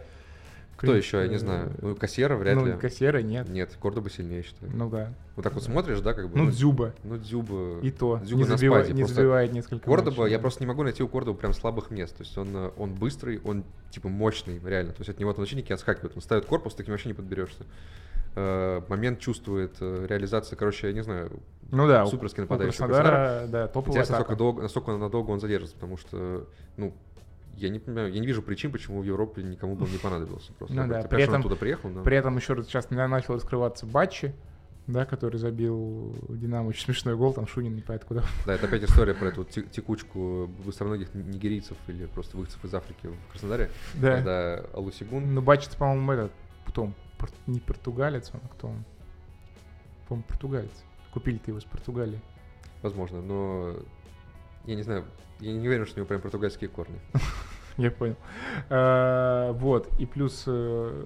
Кто 0.78 0.96
еще, 0.96 1.18
я 1.18 1.24
не 1.24 1.30
принципе, 1.30 1.48
знаю. 1.48 1.72
Ну, 1.82 1.96
Кассера 1.96 2.36
вряд 2.36 2.56
ну, 2.56 2.66
ли. 2.68 2.74
Кассера 2.74 3.22
нет. 3.24 3.50
Нет, 3.50 3.76
Кордоба 3.82 4.12
сильнее, 4.12 4.44
считаю. 4.44 4.72
Ну 4.76 4.90
да. 4.90 5.12
Вот 5.36 5.42
так 5.42 5.54
вот 5.54 5.64
смотришь, 5.64 6.02
да, 6.02 6.14
как 6.14 6.30
бы. 6.30 6.38
Ну, 6.38 6.52
Дзюба. 6.52 6.94
Ну, 7.04 7.18
Дзюба. 7.18 7.80
И 7.82 7.90
то. 7.90 8.20
Дзюба 8.24 8.44
не, 8.44 8.48
на 8.48 8.58
забивает, 8.58 8.86
спаде. 8.86 9.02
не 9.02 9.08
забивает 9.08 9.54
несколько 9.54 9.86
Кордоба, 9.86 10.22
матчей, 10.22 10.32
я 10.32 10.40
просто 10.40 10.64
не 10.64 10.68
могу 10.68 10.84
найти 10.84 11.02
у 11.02 11.08
Кордоба 11.08 11.38
прям 11.38 11.54
слабых 11.54 11.90
мест. 11.90 12.16
То 12.16 12.24
есть 12.24 12.38
он, 12.38 12.56
э, 12.56 12.72
он 12.78 12.94
быстрый, 12.94 13.42
он 13.44 13.64
типа 13.90 14.08
мощный, 14.08 14.62
реально. 14.64 14.92
То 14.92 15.00
есть 15.00 15.10
от 15.10 15.20
него 15.20 15.34
там 15.34 15.44
защитники 15.44 15.74
отскакивают. 15.74 16.16
Он 16.16 16.22
ставит 16.22 16.46
корпус, 16.46 16.76
таким 16.76 16.94
вообще 16.94 17.10
не 17.10 17.16
подберешься. 17.16 17.66
Э, 18.36 18.82
момент 18.88 19.20
чувствует, 19.20 19.78
э, 19.80 20.06
реализация, 20.08 20.58
короче, 20.58 20.88
я 20.88 20.94
не 20.94 21.02
знаю. 21.02 21.32
Ну 21.72 21.88
да, 21.88 22.06
суперский 22.06 22.42
нападающий 22.42 22.78
Краснодара, 22.78 23.48
да, 23.48 23.68
топовая 23.68 24.02
Интересно, 24.02 24.18
атака. 24.18 24.32
насколько, 24.32 24.38
долго, 24.38 24.62
насколько 24.62 24.98
надолго 24.98 25.32
он 25.32 25.40
задержится, 25.40 25.76
потому 25.76 25.98
что, 25.98 26.48
ну, 26.78 26.94
я 27.58 27.70
не 27.70 27.80
понимаю, 27.80 28.12
я 28.14 28.20
не 28.20 28.28
вижу 28.28 28.42
причин, 28.42 28.72
почему 28.72 29.02
в 29.02 29.04
Европе 29.04 29.44
никому 29.44 29.76
бы 29.76 29.88
не 29.90 29.98
понадобился. 29.98 30.54
Просто. 30.54 30.76
Ну 30.76 30.88
да, 30.88 31.02
при 31.04 31.24
этом- 31.24 31.42
туда 31.44 31.56
приехал, 31.56 31.90
но... 31.90 32.04
При 32.04 32.16
этом 32.18 32.38
еще 32.38 32.54
раз 32.54 32.68
сейчас 32.68 32.90
на- 32.90 33.08
начал 33.08 33.34
раскрываться 33.36 33.86
Батчи, 33.86 34.34
да, 34.86 35.06
который 35.06 35.38
забил 35.38 36.16
Динамо. 36.30 36.68
Очень 36.70 36.86
смешной 36.86 37.16
гол, 37.18 37.34
там 37.34 37.46
Шунин 37.48 37.76
не 37.76 37.82
понятно 37.82 38.08
куда. 38.08 38.24
Да, 38.46 38.54
это 38.54 38.68
опять 38.68 38.84
история 38.84 39.14
про 39.14 39.28
эту 39.30 39.44
те- 39.44 39.64
текучку 39.64 40.50
быстроногих 40.66 41.14
нигерийцев 41.14 41.78
или 41.88 42.06
просто 42.06 42.38
выходцев 42.38 42.64
из 42.64 42.74
Африки 42.74 43.08
в 43.08 43.32
Краснодаре. 43.32 43.70
Да. 43.96 44.16
Когда 44.16 44.66
Алусигун 44.74 45.34
Ну, 45.34 45.42
Батчи, 45.42 45.70
по-моему, 45.78 46.12
этот, 46.14 46.32
кто 46.68 46.84
он? 46.84 46.94
Не 47.48 47.60
португалец 47.60 48.30
он, 48.34 48.40
а 48.44 48.48
кто 48.50 48.68
он? 48.68 48.86
По-моему, 50.08 50.26
португалец. 50.28 50.72
Купили-то 51.12 51.52
его 51.52 51.58
из 51.58 51.64
Португалии. 51.66 52.22
Возможно, 52.84 53.22
но 53.22 53.76
я 54.66 54.76
не 54.76 54.84
знаю, 54.84 55.04
я 55.40 55.52
не 55.52 55.68
уверен, 55.68 55.86
что 55.86 55.96
у 55.96 55.98
него 56.00 56.08
прям 56.08 56.22
португальские 56.22 56.70
корни. 56.70 57.00
Я 57.84 57.92
понял. 57.92 58.16
А, 58.70 59.52
Вот. 59.54 59.90
И 60.00 60.06
плюс, 60.06 60.44
э, 60.48 61.06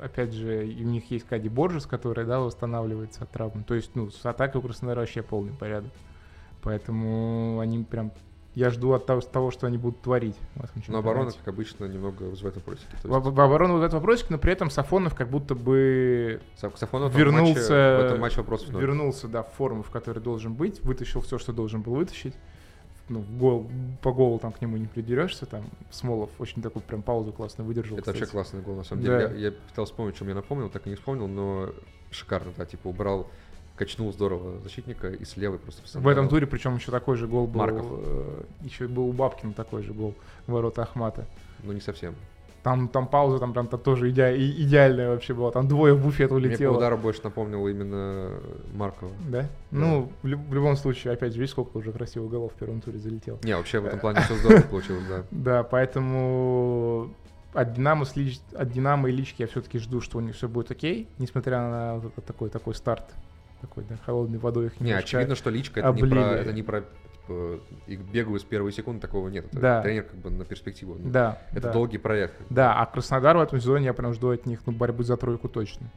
опять 0.00 0.32
же, 0.32 0.58
у 0.58 0.84
них 0.84 1.10
есть 1.10 1.26
Кади 1.26 1.48
Боржес, 1.48 1.86
который, 1.86 2.24
да, 2.24 2.40
восстанавливается 2.40 3.24
от 3.24 3.30
травм. 3.30 3.64
То 3.64 3.74
есть, 3.74 3.94
ну, 3.94 4.10
с 4.10 4.24
атакой 4.24 4.60
у 4.60 4.62
Краснодара 4.62 5.00
вообще 5.00 5.22
полный 5.22 5.52
порядок. 5.52 5.90
Поэтому 6.62 7.58
они 7.60 7.82
прям... 7.84 8.12
Я 8.54 8.70
жду 8.70 8.92
от 8.92 9.04
того, 9.06 9.50
что 9.50 9.66
они 9.66 9.78
будут 9.78 10.00
творить. 10.02 10.36
этом 10.54 10.82
Но 10.86 10.98
оборона, 10.98 11.32
как 11.32 11.48
обычно, 11.48 11.86
немного 11.86 12.22
вызывает 12.22 12.54
вопросики. 12.54 12.86
То 13.02 13.08
В, 13.08 13.12
есть 13.12 13.26
в 13.26 13.40
оборону 13.40 13.72
вызывает 13.72 13.94
вопросик, 13.94 14.30
но 14.30 14.38
при 14.38 14.52
этом 14.52 14.70
Сафонов 14.70 15.16
как 15.16 15.28
будто 15.28 15.56
бы 15.56 16.40
Саф- 16.56 16.76
Сафонов 16.76 17.12
в 17.12 17.18
вернулся, 17.18 17.52
матче- 17.60 17.96
в 18.02 18.04
этом 18.04 18.20
матче 18.20 18.36
вернулся, 18.80 19.26
да, 19.26 19.42
в 19.42 19.52
форму, 19.54 19.82
в 19.82 19.90
которой 19.90 20.20
должен 20.20 20.54
быть, 20.54 20.80
вытащил 20.84 21.20
все, 21.20 21.36
что 21.38 21.52
должен 21.52 21.82
был 21.82 21.94
вытащить. 21.96 22.34
Ну, 23.10 23.20
в 23.20 23.36
гол, 23.38 23.70
по 24.00 24.12
голу 24.12 24.38
там 24.38 24.52
к 24.52 24.60
нему 24.62 24.78
не 24.78 24.86
придерешься, 24.86 25.44
там 25.44 25.64
Смолов 25.90 26.30
очень 26.38 26.62
такую 26.62 26.82
прям 26.82 27.02
паузу 27.02 27.32
классно 27.32 27.62
выдержал. 27.62 27.98
Это 27.98 28.06
вообще 28.10 28.24
кстати. 28.24 28.32
классный 28.32 28.62
гол, 28.62 28.76
на 28.76 28.84
самом 28.84 29.04
Да. 29.04 29.28
деле. 29.28 29.40
Я, 29.40 29.46
я 29.48 29.52
пытался 29.52 29.92
вспомнить, 29.92 30.16
что 30.16 30.24
я 30.24 30.34
напомнил, 30.34 30.70
так 30.70 30.86
и 30.86 30.90
не 30.90 30.96
вспомнил, 30.96 31.28
но 31.28 31.70
шикарно, 32.10 32.52
да, 32.56 32.64
типа 32.64 32.88
убрал, 32.88 33.28
качнул 33.76 34.10
здорово 34.12 34.58
защитника 34.60 35.10
и 35.10 35.22
с 35.24 35.36
левой 35.36 35.58
просто 35.58 35.98
В 35.98 36.08
этом 36.08 36.28
туре, 36.30 36.46
причем 36.46 36.76
еще 36.76 36.90
такой 36.90 37.16
же 37.16 37.26
гол 37.28 37.46
был. 37.46 37.60
Марков. 37.60 37.86
еще 38.62 38.88
был 38.88 39.08
у 39.08 39.12
Бабкина 39.12 39.52
такой 39.52 39.82
же 39.82 39.92
гол 39.92 40.14
в 40.46 40.52
ворота 40.52 40.82
Ахмата. 40.84 41.26
Ну, 41.62 41.72
не 41.72 41.80
совсем. 41.80 42.14
Там, 42.64 42.88
там 42.88 43.06
пауза, 43.06 43.38
там 43.38 43.52
прям 43.52 43.66
-то 43.66 43.76
тоже 43.78 44.10
идеа- 44.10 44.34
и- 44.34 44.62
идеальная 44.64 45.10
вообще 45.10 45.34
была. 45.34 45.50
Там 45.52 45.68
двое 45.68 45.92
в 45.92 46.02
буфет 46.02 46.30
Мне 46.30 46.38
улетело. 46.48 46.76
удару 46.78 46.96
больше 46.96 47.20
напомнил 47.22 47.68
именно 47.68 48.30
Маркова. 48.72 49.12
Да? 49.28 49.46
Ну, 49.70 50.10
в, 50.22 50.26
люб- 50.26 50.48
в 50.48 50.54
любом 50.54 50.74
случае, 50.76 51.12
опять 51.12 51.32
же, 51.34 51.38
видишь, 51.40 51.50
сколько 51.52 51.76
уже 51.76 51.92
красивых 51.92 52.30
голов 52.30 52.52
в 52.52 52.56
первом 52.56 52.80
туре 52.80 52.98
залетело. 52.98 53.38
Не, 53.44 53.54
вообще 53.56 53.80
в 53.80 53.86
этом 53.86 54.00
плане 54.00 54.20
все 54.22 54.34
здорово 54.36 54.62
получилось, 54.70 55.04
да. 55.08 55.24
Да, 55.30 55.62
поэтому 56.24 57.10
от 57.52 57.74
Динамо, 57.74 58.04
лич- 58.16 58.40
от 58.54 58.70
Динамо 58.72 59.08
и 59.10 59.12
Лички 59.12 59.42
я 59.42 59.46
все-таки 59.48 59.78
жду, 59.78 60.00
что 60.00 60.18
у 60.18 60.20
них 60.20 60.34
все 60.34 60.48
будет 60.48 60.70
окей, 60.70 61.06
несмотря 61.18 61.58
на 61.60 62.00
такой, 62.26 62.48
такой 62.50 62.74
старт, 62.74 63.04
такой, 63.60 63.84
да, 63.88 63.96
холодной 64.06 64.38
водой 64.38 64.66
их 64.66 64.80
Не, 64.80 64.88
немножко 64.88 65.04
очевидно, 65.06 65.34
что 65.34 65.50
личка 65.50 65.80
это 65.80 65.92
не 65.92 66.00
про, 66.00 66.06
облили. 66.06 66.40
это 66.40 66.52
не 66.52 66.62
про 66.62 66.84
и 67.28 67.96
бегаю 67.96 68.38
с 68.38 68.44
первой 68.44 68.72
секунды, 68.72 69.00
такого 69.00 69.28
нет. 69.28 69.46
Это 69.46 69.60
Да. 69.60 69.82
тренер 69.82 70.04
как 70.04 70.16
бы 70.16 70.30
на 70.30 70.44
перспективу. 70.44 70.96
Ну, 70.98 71.10
Да, 71.10 71.42
Это 71.52 71.62
да. 71.62 71.72
долгий 71.72 71.98
проект. 71.98 72.34
Да, 72.50 72.74
а 72.80 72.86
Краснодар 72.86 73.36
в 73.36 73.40
этом 73.40 73.58
сезоне 73.60 73.86
я 73.86 73.94
прям 73.94 74.12
жду 74.12 74.30
от 74.30 74.46
них 74.46 74.60
ну, 74.66 74.72
борьбы 74.72 75.04
за 75.04 75.16
тройку 75.16 75.48
точно. 75.48 75.90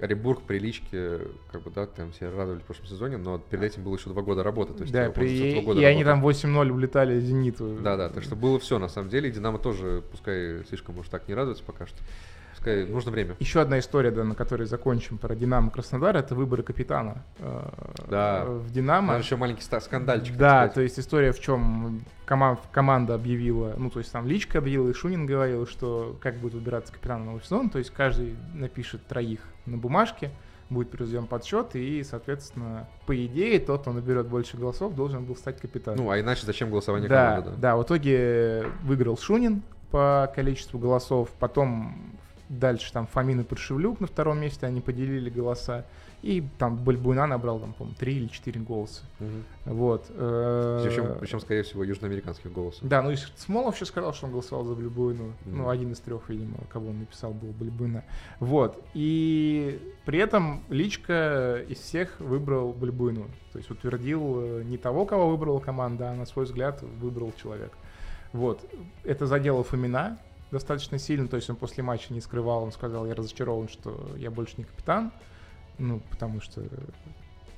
Оренбург 0.00 0.42
при 0.42 0.58
личке, 0.58 1.20
как 1.52 1.62
бы, 1.62 1.70
да, 1.70 1.86
там 1.86 2.10
все 2.10 2.28
радовали 2.28 2.58
в 2.58 2.64
прошлом 2.64 2.86
сезоне, 2.86 3.18
но 3.18 3.38
перед 3.38 3.62
этим 3.62 3.84
было 3.84 3.96
еще 3.96 4.10
два 4.10 4.22
года 4.22 4.42
работы. 4.42 4.72
То 4.74 4.80
есть 4.82 4.92
да, 4.92 5.06
он 5.06 5.12
при- 5.12 5.28
за 5.38 5.52
два 5.52 5.62
и, 5.62 5.64
года 5.64 5.86
они 5.86 6.02
там 6.02 6.20
8-0 6.20 6.72
улетали 6.72 7.20
Зениту. 7.20 7.78
Да, 7.80 7.96
да, 7.96 8.08
так 8.08 8.24
что 8.24 8.34
было 8.34 8.58
все 8.58 8.80
на 8.80 8.88
самом 8.88 9.10
деле. 9.10 9.28
И 9.28 9.32
Динамо 9.32 9.58
тоже, 9.60 10.02
пускай 10.10 10.64
слишком 10.68 10.98
уж 10.98 11.08
так 11.08 11.28
не 11.28 11.34
радуется 11.34 11.62
пока 11.62 11.86
что. 11.86 11.98
Пускай 12.62 12.86
нужно 12.86 13.10
время. 13.10 13.34
Еще 13.40 13.60
одна 13.60 13.80
история, 13.80 14.12
да, 14.12 14.22
на 14.22 14.36
которой 14.36 14.68
закончим 14.68 15.18
про 15.18 15.34
Динамо 15.34 15.72
Краснодар, 15.72 16.16
это 16.16 16.36
выборы 16.36 16.62
капитана 16.62 17.24
э, 17.40 17.68
Да. 18.08 18.44
в 18.44 18.70
Динамо. 18.70 19.14
Там 19.14 19.20
еще 19.20 19.34
маленький 19.34 19.62
скандальчик. 19.62 20.36
Да, 20.36 20.68
то 20.68 20.80
есть 20.80 20.96
история 20.96 21.32
в 21.32 21.40
чем 21.40 22.04
команда 22.24 23.14
объявила, 23.14 23.74
ну 23.76 23.90
то 23.90 23.98
есть 23.98 24.12
там 24.12 24.28
Личка 24.28 24.58
объявила, 24.58 24.88
и 24.88 24.92
Шунин 24.92 25.26
говорил, 25.26 25.66
что 25.66 26.16
как 26.20 26.36
будет 26.36 26.54
выбираться 26.54 26.92
капитан 26.92 27.20
на 27.20 27.26
новый 27.32 27.42
сезон, 27.42 27.68
то 27.68 27.78
есть 27.78 27.90
каждый 27.90 28.36
напишет 28.54 29.04
троих 29.08 29.40
на 29.66 29.76
бумажке, 29.76 30.30
будет 30.70 30.88
произведен 30.88 31.26
подсчет, 31.26 31.74
и, 31.74 32.04
соответственно, 32.04 32.88
по 33.06 33.26
идее, 33.26 33.58
тот, 33.58 33.82
кто 33.82 33.92
наберет 33.92 34.28
больше 34.28 34.56
голосов, 34.56 34.94
должен 34.94 35.24
был 35.24 35.34
стать 35.34 35.60
капитаном. 35.60 36.04
Ну, 36.04 36.10
а 36.10 36.20
иначе 36.20 36.46
зачем 36.46 36.70
голосование 36.70 37.08
да, 37.08 37.26
команды, 37.26 37.50
да? 37.50 37.56
да, 37.56 37.76
в 37.76 37.82
итоге 37.82 38.66
выиграл 38.84 39.18
Шунин 39.18 39.62
по 39.90 40.32
количеству 40.34 40.78
голосов, 40.78 41.28
потом 41.38 42.12
дальше 42.58 42.92
там 42.92 43.06
Фомин 43.06 43.40
и 43.40 43.44
Паршевлюк 43.44 44.00
на 44.00 44.06
втором 44.06 44.40
месте, 44.40 44.66
они 44.66 44.80
поделили 44.80 45.30
голоса, 45.30 45.84
и 46.22 46.44
там 46.58 46.76
Бальбуйна 46.76 47.26
набрал, 47.26 47.58
там, 47.58 47.72
по-моему, 47.72 47.96
3 47.98 48.14
или 48.14 48.26
4 48.28 48.60
голоса. 48.60 49.02
Мгм. 49.18 49.44
Вот. 49.64 50.06
э, 50.10 50.84
Причем, 50.84 51.16
причем, 51.18 51.40
скорее 51.40 51.62
всего, 51.64 51.82
южноамериканских 51.82 52.52
голосов. 52.52 52.88
Да, 52.88 53.02
ну 53.02 53.10
и 53.10 53.16
Смолов 53.36 53.74
еще 53.74 53.86
сказал, 53.86 54.14
что 54.14 54.26
он 54.26 54.32
голосовал 54.32 54.64
за 54.64 54.74
Бальбуйну. 54.74 55.32
Мгм. 55.44 55.58
Ну, 55.58 55.68
один 55.68 55.92
из 55.92 55.98
трех, 55.98 56.28
видимо, 56.28 56.58
кого 56.68 56.90
он 56.90 57.00
написал, 57.00 57.32
был 57.32 57.48
Бальбуйна. 57.48 58.04
Вот. 58.38 58.80
И 58.94 59.80
при 60.04 60.20
этом 60.20 60.62
Личка 60.68 61.64
из 61.68 61.78
всех 61.78 62.20
выбрал 62.20 62.72
Бальбуйну. 62.72 63.26
То 63.52 63.58
есть 63.58 63.70
утвердил 63.70 64.40
э, 64.40 64.62
не 64.64 64.78
того, 64.78 65.06
кого 65.06 65.28
выбрала 65.28 65.58
команда, 65.58 66.12
а 66.12 66.14
на 66.14 66.26
свой 66.26 66.44
взгляд 66.44 66.82
выбрал 66.82 67.32
человек. 67.42 67.72
Вот. 68.32 68.64
Это 69.02 69.26
задело 69.26 69.64
Фомина 69.64 70.18
достаточно 70.52 70.98
сильно. 70.98 71.26
То 71.26 71.36
есть 71.36 71.50
он 71.50 71.56
после 71.56 71.82
матча 71.82 72.12
не 72.12 72.20
скрывал, 72.20 72.62
он 72.62 72.72
сказал, 72.72 73.06
я 73.06 73.14
разочарован, 73.14 73.68
что 73.68 74.12
я 74.16 74.30
больше 74.30 74.54
не 74.58 74.64
капитан. 74.64 75.10
Ну, 75.78 76.00
потому 76.10 76.40
что 76.40 76.62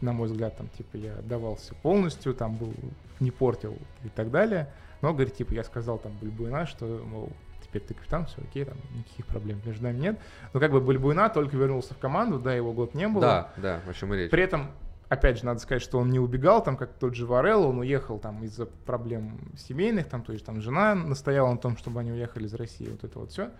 на 0.00 0.12
мой 0.12 0.28
взгляд, 0.28 0.56
там, 0.56 0.68
типа, 0.68 0.96
я 0.96 1.14
отдавался 1.14 1.74
полностью, 1.76 2.34
там 2.34 2.56
был, 2.56 2.72
не 3.20 3.30
портил 3.30 3.76
и 4.04 4.08
так 4.08 4.30
далее. 4.30 4.70
Но, 5.00 5.12
говорит, 5.12 5.34
типа, 5.34 5.54
я 5.54 5.64
сказал 5.64 5.98
там 5.98 6.12
Бульбуина, 6.20 6.66
что, 6.66 6.84
мол, 7.04 7.30
теперь 7.62 7.82
ты 7.82 7.94
капитан, 7.94 8.26
все 8.26 8.40
окей, 8.42 8.64
там 8.64 8.76
никаких 8.94 9.26
проблем 9.26 9.60
между 9.64 9.82
нами 9.82 9.98
нет. 9.98 10.18
Но 10.52 10.60
как 10.60 10.72
бы 10.72 10.80
Бульбуина 10.80 11.28
только 11.30 11.56
вернулся 11.56 11.94
в 11.94 11.98
команду, 11.98 12.38
да, 12.38 12.54
его 12.54 12.72
год 12.72 12.94
не 12.94 13.08
было. 13.08 13.20
Да, 13.20 13.52
да, 13.56 13.80
о 13.88 13.94
чем 13.94 14.14
и 14.14 14.18
речь. 14.18 14.30
При 14.30 14.42
этом, 14.42 14.70
опять 15.14 15.38
же, 15.38 15.46
надо 15.46 15.60
сказать, 15.60 15.82
что 15.82 15.98
он 15.98 16.10
не 16.10 16.18
убегал, 16.18 16.62
там, 16.62 16.76
как 16.76 16.92
тот 16.94 17.14
же 17.14 17.26
Варелло, 17.26 17.66
он 17.68 17.78
уехал 17.78 18.18
там 18.18 18.44
из-за 18.44 18.66
проблем 18.66 19.38
семейных, 19.56 20.08
там, 20.08 20.22
то 20.22 20.32
есть 20.32 20.44
там 20.44 20.60
жена 20.60 20.94
настояла 20.94 21.50
на 21.50 21.58
том, 21.58 21.76
чтобы 21.76 22.00
они 22.00 22.12
уехали 22.12 22.44
из 22.46 22.54
России, 22.54 22.88
вот 22.88 23.02
это 23.04 23.18
вот 23.18 23.30
все. 23.30 23.50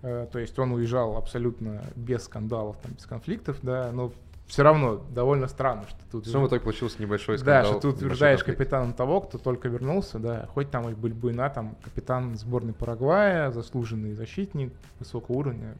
То 0.00 0.38
есть 0.38 0.58
он 0.58 0.72
уезжал 0.72 1.16
абсолютно 1.16 1.82
без 1.94 2.24
скандалов, 2.24 2.76
там, 2.82 2.92
без 2.92 3.06
конфликтов, 3.06 3.58
да, 3.62 3.90
но 3.92 4.12
все 4.48 4.64
равно 4.64 4.96
довольно 5.10 5.46
странно, 5.46 5.84
что 5.88 5.98
тут... 6.10 6.26
В 6.26 6.46
итоге 6.46 6.60
получился 6.60 7.00
небольшой 7.00 7.38
Да, 7.38 7.62
скандал. 7.62 7.64
что 7.72 7.80
тут 7.80 7.94
утверждаешь 7.96 8.40
конфликт. 8.40 8.58
капитаном 8.58 8.92
того, 8.92 9.20
кто 9.20 9.38
только 9.38 9.68
вернулся, 9.68 10.18
да, 10.18 10.46
хоть 10.52 10.70
там 10.70 10.88
и 10.90 10.94
Бульбуйна, 10.94 11.48
там 11.50 11.76
капитан 11.82 12.36
сборной 12.36 12.74
Парагвая, 12.74 13.50
заслуженный 13.52 14.12
защитник 14.14 14.72
высокого 14.98 15.36
уровня, 15.36 15.76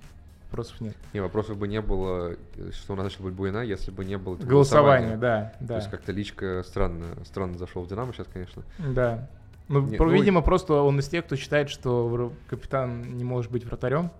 вопросов 0.53 0.81
нет. 0.81 0.95
Не, 1.15 1.21
вопросов 1.21 1.57
бы 1.57 1.67
не 1.67 1.81
было, 1.81 2.37
что 2.73 2.93
у 2.93 2.97
нас 2.97 3.05
начал 3.05 3.25
быть 3.25 3.33
Буйна, 3.33 3.63
если 3.63 3.91
бы 3.91 4.05
не 4.05 4.19
было 4.19 4.35
этого 4.37 4.49
Голосование, 4.49 5.17
да, 5.17 5.55
То 5.59 5.65
да. 5.65 5.77
есть 5.77 5.91
как-то 5.91 6.13
личка 6.13 6.63
странно, 6.67 7.07
странно 7.25 7.57
зашел 7.57 7.83
в 7.83 7.89
Динамо 7.89 8.13
сейчас, 8.13 8.27
конечно. 8.33 8.63
Да. 8.79 9.29
Ну, 9.69 9.81
Не, 9.87 9.97
про- 9.97 10.07
ну, 10.07 10.13
видимо, 10.13 10.43
просто 10.43 10.75
он 10.75 10.99
из 11.01 11.09
тех, 11.09 11.25
кто 11.25 11.37
считает, 11.37 11.71
что 11.71 12.33
капитан 12.49 13.17
не 13.17 13.25
может 13.25 13.51
быть 13.51 13.65
вратарем. 13.65 14.11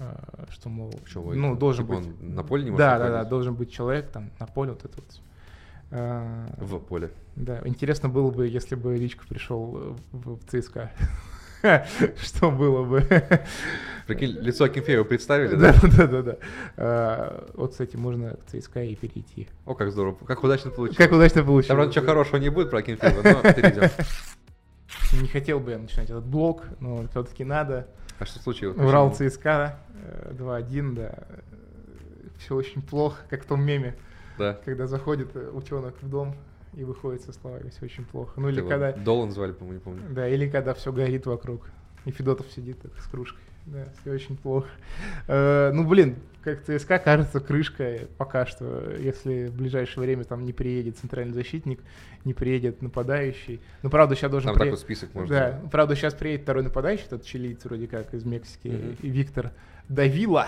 а, 0.00 0.46
Что, 0.50 0.68
мол, 0.68 0.90
Почему? 1.04 1.32
ну, 1.34 1.54
должен 1.54 1.86
Типа 1.86 1.98
быть... 1.98 2.08
он 2.08 2.34
на 2.34 2.42
поле 2.42 2.64
не 2.64 2.70
может 2.70 2.84
Да, 2.84 2.98
да, 2.98 3.08
да, 3.10 3.24
должен 3.24 3.54
быть 3.54 3.70
человек 3.72 4.10
там 4.10 4.30
на 4.40 4.46
поле, 4.46 4.72
вот 4.72 4.84
это 4.84 4.94
вот. 4.96 5.20
А, 5.92 6.46
В 6.58 6.78
поле. 6.80 7.10
Да, 7.36 7.60
интересно 7.64 8.08
было 8.08 8.30
бы, 8.32 8.48
если 8.48 8.74
бы 8.74 8.96
Личко 8.96 9.24
пришел 9.28 9.76
э, 9.76 9.94
в, 10.12 10.38
в 10.38 10.44
ЦСКА. 10.50 10.90
Что 12.22 12.50
было 12.50 12.84
бы? 12.84 13.04
Прикинь, 14.06 14.38
лицо 14.40 14.64
Акинфеева 14.64 15.02
представили, 15.04 15.56
Да, 15.56 15.72
да? 15.72 15.88
да, 15.96 16.06
да, 16.06 16.22
да. 16.22 16.36
А, 16.76 17.50
Вот, 17.54 17.72
кстати, 17.72 17.96
можно 17.96 18.36
к 18.36 18.44
ЦСКА 18.50 18.84
и 18.84 18.94
перейти. 18.94 19.48
О, 19.64 19.74
как 19.74 19.90
здорово. 19.90 20.16
Как 20.26 20.44
удачно 20.44 20.70
получилось. 20.70 20.96
Как 20.96 21.10
удачно 21.12 21.42
получилось. 21.42 21.66
Там, 21.66 21.76
правда, 21.76 21.90
ничего 21.90 22.06
хорошего 22.06 22.36
не 22.36 22.48
будет 22.50 22.70
про 22.70 22.78
Акинфеева, 22.78 23.22
но 23.22 23.52
перейдем. 23.52 23.90
Не 25.20 25.28
хотел 25.28 25.60
бы 25.60 25.70
я 25.72 25.78
начинать 25.78 26.10
этот 26.10 26.24
блог, 26.24 26.64
но 26.80 27.06
все-таки 27.08 27.44
надо. 27.44 27.88
А 28.18 28.24
что 28.26 28.38
случилось? 28.38 28.76
Урал? 28.76 29.12
ЦСКА 29.14 29.78
э, 30.04 30.32
2-1, 30.34 30.94
да. 30.94 31.14
Все 32.38 32.54
очень 32.54 32.82
плохо, 32.82 33.22
как 33.30 33.44
в 33.44 33.46
том 33.46 33.64
меме, 33.64 33.96
Да. 34.38 34.58
когда 34.64 34.86
заходит 34.86 35.34
э, 35.34 35.50
утенок 35.52 35.94
в 36.00 36.08
дом 36.08 36.34
и 36.76 36.84
выходит 36.84 37.22
со 37.22 37.32
словами 37.32 37.70
«все 37.70 37.86
очень 37.86 38.04
плохо». 38.04 38.38
Ну 38.40 38.48
или 38.48 38.58
Его 38.58 38.68
когда... 38.68 38.92
Долан 38.92 39.32
звали, 39.32 39.52
по-моему, 39.52 39.78
не 39.78 39.80
помню. 39.80 40.02
Да, 40.10 40.28
или 40.28 40.48
когда 40.48 40.74
все 40.74 40.92
горит 40.92 41.26
вокруг. 41.26 41.68
И 42.04 42.10
Федотов 42.12 42.46
сидит 42.52 42.80
так 42.80 42.92
с 43.00 43.06
кружкой. 43.08 43.42
Да, 43.64 43.88
все 44.00 44.12
очень 44.12 44.36
плохо. 44.36 44.68
Э, 45.26 45.72
ну, 45.72 45.84
блин, 45.84 46.16
как 46.44 46.62
ЦСКА 46.62 47.00
кажется, 47.00 47.40
крышка 47.40 48.02
пока 48.16 48.46
что, 48.46 48.94
если 48.96 49.48
в 49.48 49.54
ближайшее 49.56 50.04
время 50.04 50.22
там 50.22 50.44
не 50.44 50.52
приедет 50.52 50.98
центральный 50.98 51.34
защитник, 51.34 51.80
не 52.24 52.32
приедет 52.32 52.80
нападающий. 52.80 53.60
Ну, 53.82 53.90
правда, 53.90 54.14
сейчас 54.14 54.30
должен 54.30 54.48
Там 54.50 54.54
такой 54.54 54.66
приехать... 54.66 54.84
список 54.84 55.14
можно. 55.14 55.34
Да, 55.34 55.60
правда, 55.72 55.96
сейчас 55.96 56.14
приедет 56.14 56.42
второй 56.42 56.62
нападающий, 56.62 57.06
тот 57.10 57.24
чилиец 57.24 57.64
вроде 57.64 57.88
как 57.88 58.14
из 58.14 58.24
Мексики, 58.24 58.68
Мгм. 58.68 58.96
и 59.02 59.08
Виктор 59.08 59.50
Давила. 59.88 60.46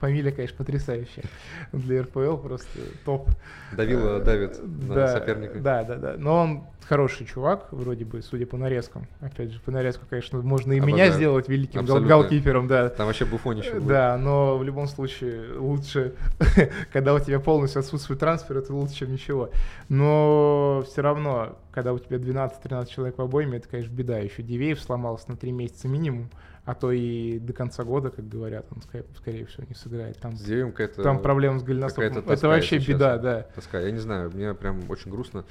Фамилия, 0.00 0.30
конечно, 0.30 0.56
потрясающая. 0.58 1.24
Для 1.72 2.02
РПЛ 2.02 2.36
просто 2.36 2.68
топ. 3.04 3.30
Давила 3.72 4.18
Э, 4.18 4.22
давит 4.22 4.60
на 4.62 4.94
да, 4.94 5.08
соперника. 5.08 5.58
Да, 5.58 5.84
да, 5.84 5.96
да. 5.96 6.14
Но 6.18 6.36
он 6.36 6.64
хороший 6.86 7.26
чувак, 7.26 7.68
вроде 7.70 8.04
бы, 8.04 8.20
судя 8.20 8.46
по 8.46 8.56
нарезкам. 8.56 9.06
Опять 9.20 9.52
же, 9.52 9.60
по 9.60 9.70
нарезку, 9.70 10.04
конечно, 10.08 10.40
можно 10.42 10.72
и 10.72 10.80
меня 10.80 11.10
сделать 11.10 11.48
великим 11.48 11.80
Абсолютно. 11.80 12.08
голкипером, 12.08 12.66
да. 12.66 12.88
Там 12.88 13.06
вообще 13.06 13.24
буфонище 13.24 13.74
будет. 13.74 13.86
Да, 13.86 14.18
но 14.18 14.58
в 14.58 14.64
любом 14.64 14.86
случае 14.86 15.56
лучше, 15.56 16.14
когда 16.92 17.14
у 17.14 17.18
тебя 17.18 17.40
полностью 17.40 17.80
отсутствует 17.80 18.20
трансфер, 18.20 18.58
это 18.58 18.74
лучше, 18.74 18.94
чем 18.96 19.12
ничего. 19.12 19.50
Но 19.88 20.84
все 20.86 21.00
равно, 21.00 21.58
когда 21.72 21.92
у 21.92 21.98
тебя 21.98 22.18
12-13 22.18 22.88
человек 22.88 23.18
в 23.18 23.22
обойме, 23.22 23.58
это, 23.58 23.68
конечно, 23.68 23.92
беда. 23.92 24.18
Еще 24.18 24.42
Дивеев 24.42 24.80
сломался 24.80 25.30
на 25.30 25.36
3 25.36 25.52
месяца 25.52 25.88
минимум, 25.88 26.30
а 26.64 26.74
то 26.74 26.92
и 26.92 27.38
до 27.38 27.52
конца 27.52 27.84
года, 27.84 28.10
как 28.10 28.28
говорят, 28.28 28.66
он, 28.70 28.82
скорее, 28.82 29.46
всего, 29.46 29.64
не 29.68 29.74
сыграет. 29.74 30.18
Там, 30.18 30.34
Дивеем 30.34 30.70
какая-то... 30.70 31.02
там 31.02 31.20
проблемы 31.20 31.58
с 31.58 31.62
голеностопом. 31.62 32.24
Это 32.28 32.48
вообще 32.48 32.76
если 32.76 32.92
беда, 32.92 33.18
да. 33.18 33.42
Тоска. 33.54 33.80
Я 33.80 33.90
не 33.90 33.98
знаю, 33.98 34.30
мне 34.32 34.54
прям 34.54 34.88
очень 34.90 35.10
грустно, 35.10 35.44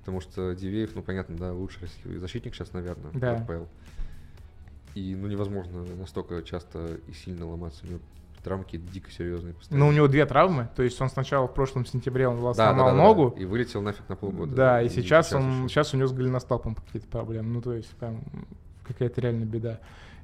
потому 0.00 0.20
что 0.20 0.54
Дивеев, 0.54 0.94
ну, 0.94 1.02
понятно, 1.02 1.36
да, 1.36 1.52
лучший 1.52 1.82
российский 1.82 2.18
защитник 2.18 2.54
сейчас, 2.54 2.72
наверное, 2.72 3.12
Да. 3.14 3.36
РПЛ. 3.38 3.64
И, 4.94 5.14
ну, 5.14 5.28
невозможно 5.28 5.84
настолько 5.98 6.42
часто 6.42 6.98
и 7.06 7.12
сильно 7.12 7.46
ломаться. 7.46 7.84
У 7.84 7.88
него 7.88 8.00
травмы 8.42 8.64
какие-то 8.64 8.90
дико 8.92 9.10
серьезные 9.10 9.54
постоянно. 9.54 9.84
Но 9.84 9.90
у 9.90 9.92
него 9.92 10.06
две 10.08 10.24
травмы, 10.24 10.68
то 10.76 10.82
есть 10.82 11.00
он 11.00 11.10
сначала 11.10 11.48
в 11.48 11.54
прошлом 11.54 11.84
сентябре 11.84 12.28
он 12.28 12.40
Да, 12.40 12.52
да, 12.52 12.54
сломал 12.54 12.86
да, 12.86 12.92
да, 12.92 12.96
ногу, 12.96 13.34
И 13.36 13.44
вылетел 13.44 13.82
нафиг 13.82 14.08
на 14.08 14.14
полгода. 14.14 14.54
Да, 14.54 14.82
и 14.82 14.88
сейчас 14.88 15.32
он, 15.32 15.64
ещё. 15.64 15.68
сейчас 15.68 15.94
у 15.94 15.96
него 15.96 16.06
с 16.08 16.12
голеностопом 16.12 16.76
какие-то 16.76 17.08
проблемы. 17.08 17.52
Ну, 17.52 17.60
то 17.60 17.72
есть, 17.72 17.90
прям 17.96 18.22
какая-то 18.84 19.20
реально 19.20 19.44
беда. 19.44 19.80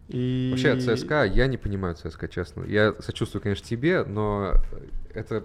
И... 0.09 0.49
Вообще, 0.51 0.79
ЦСКА, 0.79 1.25
я 1.25 1.47
не 1.47 1.57
понимаю 1.57 1.95
ЦСКА, 1.95 2.29
честно. 2.29 2.65
Я 2.65 2.95
сочувствую, 3.01 3.43
конечно, 3.43 3.67
тебе, 3.67 4.05
но 4.05 4.55
это 5.15 5.45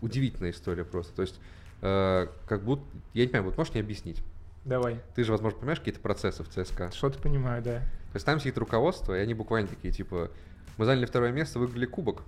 удивительная 0.00 0.50
история 0.50 0.84
просто. 0.84 1.14
То 1.14 1.22
есть, 1.22 1.40
э, 1.82 2.26
как 2.46 2.62
будто... 2.62 2.84
Я 3.12 3.24
не 3.24 3.28
понимаю, 3.28 3.50
вот 3.50 3.58
можешь 3.58 3.72
мне 3.74 3.82
объяснить? 3.82 4.22
Давай. 4.64 5.00
Ты 5.14 5.24
же, 5.24 5.32
возможно, 5.32 5.58
понимаешь 5.58 5.78
какие-то 5.78 6.00
процессы 6.00 6.42
в 6.42 6.48
ЦСКА. 6.48 6.90
Что-то 6.92 7.18
понимаю, 7.18 7.62
да. 7.62 7.78
То 7.78 8.16
есть 8.16 8.26
там 8.26 8.40
сидит 8.40 8.58
руководство, 8.58 9.16
и 9.16 9.20
они 9.20 9.34
буквально 9.34 9.68
такие, 9.68 9.92
типа, 9.92 10.30
мы 10.76 10.84
заняли 10.86 11.06
второе 11.06 11.32
место, 11.32 11.58
выиграли 11.58 11.86
кубок. 11.86 12.22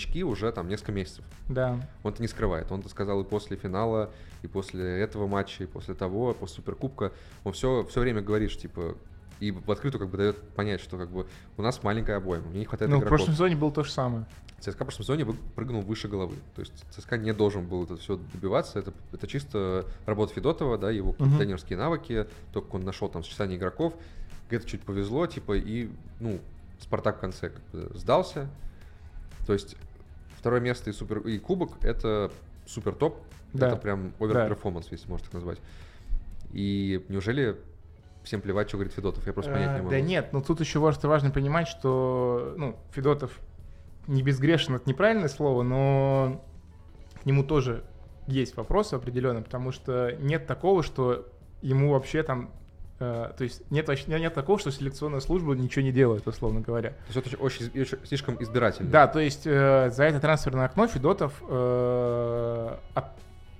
Очки 0.00 0.24
уже 0.24 0.50
там 0.50 0.66
несколько 0.68 0.92
месяцев. 0.92 1.24
Да. 1.48 1.78
Он 2.02 2.12
это 2.12 2.22
не 2.22 2.28
скрывает. 2.28 2.72
Он 2.72 2.80
это 2.80 2.88
сказал 2.88 3.20
и 3.20 3.24
после 3.24 3.58
финала, 3.58 4.10
и 4.40 4.46
после 4.46 4.98
этого 5.00 5.26
матча, 5.26 5.64
и 5.64 5.66
после 5.66 5.94
того, 5.94 6.32
после 6.32 6.56
Суперкубка. 6.56 7.12
Он 7.44 7.52
все, 7.52 7.84
все 7.84 8.00
время 8.00 8.22
говорит, 8.22 8.50
что, 8.50 8.62
типа, 8.62 8.96
и 9.40 9.50
в 9.50 9.70
открытую 9.70 10.00
как 10.00 10.08
бы 10.10 10.16
дает 10.16 10.40
понять, 10.54 10.80
что 10.80 10.96
как 10.96 11.10
бы 11.10 11.26
у 11.58 11.62
нас 11.62 11.82
маленькая 11.82 12.16
обойма, 12.16 12.48
мне 12.48 12.60
не 12.60 12.64
хватает 12.64 12.90
ну, 12.90 12.96
в 12.96 13.00
игроков. 13.00 13.18
прошлом 13.18 13.34
сезоне 13.34 13.56
было 13.56 13.70
то 13.70 13.82
же 13.82 13.90
самое. 13.90 14.24
ЦСКА 14.60 14.84
в 14.84 14.86
прошлом 14.86 15.04
сезоне 15.04 15.26
прыгнул 15.54 15.82
выше 15.82 16.08
головы. 16.08 16.36
То 16.54 16.60
есть 16.60 16.72
ЦСКА 16.90 17.18
не 17.18 17.34
должен 17.34 17.66
был 17.66 17.84
это 17.84 17.98
все 17.98 18.16
добиваться. 18.16 18.78
Это, 18.78 18.94
это 19.12 19.26
чисто 19.26 19.84
работа 20.06 20.32
Федотова, 20.32 20.78
да, 20.78 20.90
его 20.90 21.14
Мгм. 21.18 21.36
тренерские 21.36 21.78
навыки, 21.78 22.26
то, 22.54 22.62
как 22.62 22.72
он 22.72 22.84
нашел 22.84 23.10
там 23.10 23.22
сочетание 23.22 23.58
игроков. 23.58 23.92
Где-то 24.48 24.66
чуть 24.66 24.82
повезло, 24.82 25.26
типа, 25.26 25.58
и, 25.58 25.90
ну, 26.20 26.40
Спартак 26.78 27.18
в 27.18 27.20
конце 27.20 27.50
как 27.50 27.62
бы 27.72 27.90
сдался. 27.98 28.48
То 29.46 29.52
есть 29.54 29.76
второе 30.40 30.60
место 30.60 30.90
и, 30.90 30.92
супер, 30.92 31.18
и 31.20 31.38
кубок— 31.38 31.72
это 31.82 32.32
супер 32.66 32.94
топ. 32.94 33.18
Да. 33.52 33.68
Это 33.68 33.76
прям 33.76 34.12
overperformance, 34.18 34.88
если 34.90 35.08
можно 35.08 35.24
так 35.26 35.34
назвать. 35.34 35.58
И 36.52 37.04
неужели 37.08 37.56
всем 38.22 38.40
плевать, 38.40 38.68
что 38.68 38.78
говорит 38.78 38.92
Федотов? 38.92 39.26
Я 39.26 39.32
просто 39.32 39.52
понять 39.52 39.68
А, 39.68 39.72
не 39.74 39.78
могу. 39.78 39.90
Да 39.90 40.00
нет, 40.00 40.32
но 40.32 40.40
тут 40.40 40.60
еще 40.60 40.78
важно, 40.78 41.08
важно 41.08 41.30
понимать, 41.30 41.68
что 41.68 42.54
ну, 42.56 42.76
Федотов 42.92 43.38
не 44.06 44.22
безгрешен, 44.22 44.76
это 44.76 44.88
неправильное 44.88 45.28
слово, 45.28 45.62
но 45.62 46.44
к 47.22 47.26
нему 47.26 47.44
тоже 47.44 47.84
есть 48.26 48.56
вопросы 48.56 48.94
определенно, 48.94 49.42
потому 49.42 49.72
что 49.72 50.12
нет 50.20 50.46
такого, 50.46 50.82
что 50.82 51.26
ему 51.60 51.92
вообще 51.92 52.22
там 52.22 52.50
то 53.00 53.34
есть 53.38 53.62
нет, 53.70 53.88
нет 54.08 54.34
такого, 54.34 54.58
что 54.58 54.70
селекционная 54.70 55.20
служба 55.20 55.54
ничего 55.54 55.82
не 55.82 55.90
делает, 55.90 56.26
условно 56.28 56.60
говоря. 56.60 56.90
То 56.90 56.96
есть 57.14 57.26
это 57.28 57.36
очень, 57.42 57.70
очень- 57.80 57.98
слишком 58.04 58.36
избирательно. 58.42 58.90
Да, 58.90 59.06
то 59.06 59.20
есть 59.20 59.46
э, 59.46 59.90
за 59.90 60.04
это 60.04 60.20
трансферное 60.20 60.66
окно 60.66 60.86
Федотов 60.86 61.32
э, 61.48 62.76
от- 62.94 63.04